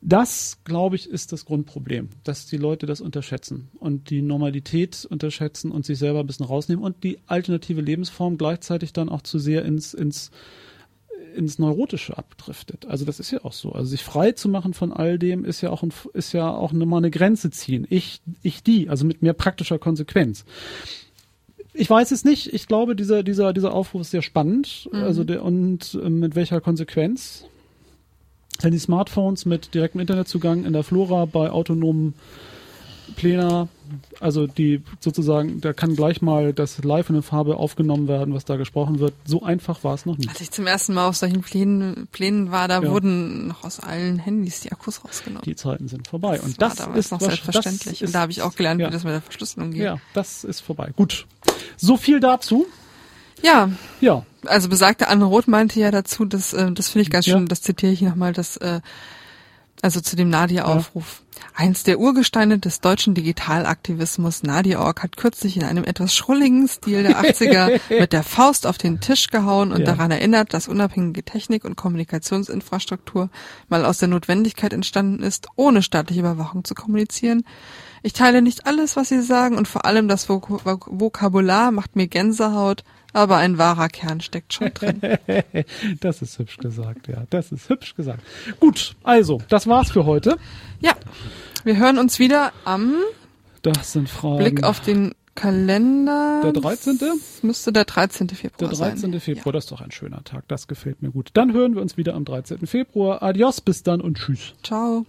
Das, 0.00 0.60
glaube 0.64 0.96
ich, 0.96 1.10
ist 1.10 1.32
das 1.32 1.44
Grundproblem, 1.44 2.08
dass 2.22 2.46
die 2.46 2.56
Leute 2.56 2.86
das 2.86 3.00
unterschätzen 3.00 3.68
und 3.80 4.10
die 4.10 4.22
Normalität 4.22 5.06
unterschätzen 5.10 5.72
und 5.72 5.84
sich 5.84 5.98
selber 5.98 6.20
ein 6.20 6.26
bisschen 6.26 6.46
rausnehmen 6.46 6.84
und 6.84 7.02
die 7.02 7.18
alternative 7.26 7.80
Lebensform 7.80 8.38
gleichzeitig 8.38 8.92
dann 8.92 9.08
auch 9.08 9.22
zu 9.22 9.38
sehr 9.38 9.64
ins, 9.64 9.94
ins, 9.94 10.30
ins 11.34 11.58
Neurotische 11.58 12.16
abdriftet. 12.16 12.86
Also 12.86 13.04
das 13.04 13.20
ist 13.20 13.30
ja 13.30 13.44
auch 13.44 13.52
so. 13.52 13.72
Also 13.72 13.88
sich 13.88 14.02
frei 14.02 14.32
zu 14.32 14.48
machen 14.48 14.74
von 14.74 14.92
all 14.92 15.18
dem 15.18 15.44
ist 15.44 15.60
ja 15.60 15.70
auch 15.70 15.82
ein, 15.82 15.92
ist 16.12 16.32
ja 16.32 16.50
auch 16.50 16.72
mal 16.72 16.98
eine 16.98 17.10
Grenze 17.10 17.50
ziehen. 17.50 17.86
Ich, 17.90 18.20
ich 18.42 18.62
die, 18.62 18.88
also 18.88 19.04
mit 19.04 19.22
mehr 19.22 19.32
praktischer 19.32 19.78
Konsequenz. 19.78 20.44
Ich 21.74 21.88
weiß 21.88 22.10
es 22.10 22.24
nicht. 22.24 22.52
Ich 22.52 22.66
glaube, 22.66 22.96
dieser, 22.96 23.22
dieser, 23.22 23.52
dieser 23.52 23.72
Aufruf 23.72 24.02
ist 24.02 24.10
sehr 24.10 24.22
spannend. 24.22 24.88
Also 24.92 25.24
der, 25.24 25.44
und 25.44 25.98
äh, 26.02 26.10
mit 26.10 26.34
welcher 26.34 26.60
Konsequenz? 26.60 27.44
Wenn 28.60 28.72
die 28.72 28.78
Smartphones 28.78 29.46
mit 29.46 29.74
direktem 29.74 30.00
Internetzugang 30.00 30.64
in 30.64 30.72
der 30.72 30.82
Flora 30.82 31.26
bei 31.26 31.50
autonomen 31.50 32.14
Plänen, 33.16 33.68
also 34.20 34.46
die 34.46 34.82
sozusagen, 35.00 35.60
da 35.60 35.72
kann 35.72 35.96
gleich 35.96 36.20
mal 36.22 36.52
das 36.52 36.82
live 36.84 37.08
in 37.08 37.14
der 37.14 37.22
Farbe 37.22 37.56
aufgenommen 37.56 38.06
werden, 38.08 38.34
was 38.34 38.44
da 38.44 38.56
gesprochen 38.56 38.98
wird. 39.00 39.14
So 39.24 39.42
einfach 39.42 39.82
war 39.84 39.94
es 39.94 40.04
noch 40.06 40.18
nie. 40.18 40.28
Als 40.28 40.40
ich 40.40 40.50
zum 40.50 40.66
ersten 40.66 40.94
Mal 40.94 41.08
auf 41.08 41.16
solchen 41.16 41.40
Plänen, 41.42 42.08
Plänen 42.12 42.50
war, 42.50 42.68
da 42.68 42.82
Ja. 42.82 42.90
wurden 42.90 43.48
noch 43.48 43.64
aus 43.64 43.80
allen 43.80 44.18
Handys 44.18 44.60
die 44.60 44.72
Akkus 44.72 45.04
rausgenommen. 45.04 45.44
Die 45.44 45.56
Zeiten 45.56 45.88
sind 45.88 46.06
vorbei. 46.08 46.36
das 46.36 46.44
und 46.44 46.60
das 46.60 46.78
ist 46.96 47.10
noch 47.12 47.20
selbstverständlich. 47.20 48.04
Und 48.04 48.14
da 48.14 48.20
habe 48.20 48.32
ich 48.32 48.42
auch 48.42 48.54
gelernt, 48.54 48.80
ja. 48.80 48.88
wie 48.88 48.92
das 48.92 49.04
mit 49.04 49.12
der 49.14 49.22
Verschlüsselung 49.22 49.70
geht. 49.70 49.82
Ja, 49.82 49.98
das 50.14 50.44
ist 50.44 50.60
vorbei. 50.60 50.90
Gut. 50.96 51.26
So 51.76 51.96
viel 51.96 52.20
dazu. 52.20 52.66
ja 53.42 53.70
Ja. 54.00 54.24
also 54.46 54.68
besagte 54.68 55.08
Anne 55.08 55.24
Roth 55.24 55.48
meinte 55.48 55.80
ja 55.80 55.90
dazu, 55.90 56.24
dass, 56.24 56.52
äh, 56.52 56.70
das 56.72 56.88
finde 56.88 57.02
ich 57.02 57.10
ganz 57.10 57.24
Ja. 57.26 57.34
schön, 57.36 57.46
das 57.46 57.62
zitiere 57.62 57.92
ich 57.92 58.02
nochmal, 58.02 58.32
dass, 58.32 58.56
äh, 58.58 58.80
also 59.82 60.00
zu 60.00 60.16
dem 60.16 60.28
Nadia-Aufruf. 60.30 61.22
Eins 61.54 61.84
der 61.84 62.00
Urgesteine 62.00 62.58
des 62.58 62.80
deutschen 62.80 63.14
Digitalaktivismus, 63.14 64.42
Nadia.org, 64.42 65.02
hat 65.02 65.16
kürzlich 65.16 65.56
in 65.56 65.62
einem 65.64 65.84
etwas 65.84 66.14
schrulligen 66.14 66.66
Stil 66.66 67.04
der 67.04 67.20
80er 67.22 67.80
mit 68.00 68.12
der 68.12 68.24
Faust 68.24 68.66
auf 68.66 68.76
den 68.78 69.00
Tisch 69.00 69.28
gehauen 69.28 69.72
und 69.72 69.80
Ja. 69.80 69.86
daran 69.86 70.10
erinnert, 70.10 70.52
dass 70.52 70.66
unabhängige 70.68 71.22
Technik 71.22 71.64
und 71.64 71.76
Kommunikationsinfrastruktur 71.76 73.30
mal 73.68 73.84
aus 73.84 73.98
der 73.98 74.08
Notwendigkeit 74.08 74.72
entstanden 74.72 75.22
ist, 75.22 75.46
ohne 75.56 75.82
staatliche 75.82 76.20
Überwachung 76.20 76.64
zu 76.64 76.74
kommunizieren. 76.74 77.44
Ich 78.02 78.12
teile 78.12 78.42
nicht 78.42 78.66
alles, 78.66 78.96
was 78.96 79.08
Sie 79.08 79.22
sagen 79.22 79.56
und 79.56 79.68
vor 79.68 79.84
allem 79.84 80.08
das 80.08 80.28
Vok 80.28 80.48
Vokabular 80.86 81.70
macht 81.72 81.96
mir 81.96 82.06
Gänsehaut, 82.08 82.84
aber 83.12 83.36
ein 83.36 83.58
wahrer 83.58 83.88
Kern 83.88 84.20
steckt 84.20 84.52
schon 84.52 84.72
drin. 84.74 85.00
Das 86.00 86.22
ist 86.22 86.38
hübsch 86.38 86.58
gesagt, 86.58 87.08
ja. 87.08 87.24
Das 87.30 87.52
ist 87.52 87.68
hübsch 87.68 87.94
gesagt. 87.94 88.22
Gut, 88.60 88.96
also, 89.02 89.40
das 89.48 89.66
war's 89.66 89.90
für 89.90 90.04
heute. 90.04 90.36
Ja, 90.80 90.92
wir 91.64 91.76
hören 91.76 91.98
uns 91.98 92.18
wieder 92.18 92.52
am 92.64 92.94
Das 93.62 93.92
sind 93.92 94.08
Fragen. 94.08 94.38
Blick 94.38 94.62
auf 94.62 94.80
den 94.80 95.14
Kalender. 95.34 96.40
Der 96.42 96.52
13.? 96.52 96.98
Das 96.98 97.42
müsste 97.42 97.72
der 97.72 97.84
13. 97.84 98.28
Februar 98.30 98.70
der 98.70 98.76
sein. 98.76 99.00
13. 99.00 99.20
Februar, 99.20 99.52
das 99.52 99.64
ist 99.64 99.70
doch 99.70 99.80
ein 99.80 99.92
schöner 99.92 100.24
Tag. 100.24 100.44
Das 100.48 100.66
gefällt 100.66 101.00
mir 101.00 101.10
gut. 101.10 101.30
Dann 101.34 101.52
hören 101.52 101.74
wir 101.76 101.82
uns 101.82 101.96
wieder 101.96 102.14
am 102.14 102.24
13. 102.24 102.66
Februar. 102.66 103.22
Adios, 103.22 103.60
bis 103.60 103.84
dann 103.84 104.00
und 104.00 104.18
tschüss. 104.18 104.48
Ja. 104.48 104.54
Ciao. 104.64 105.06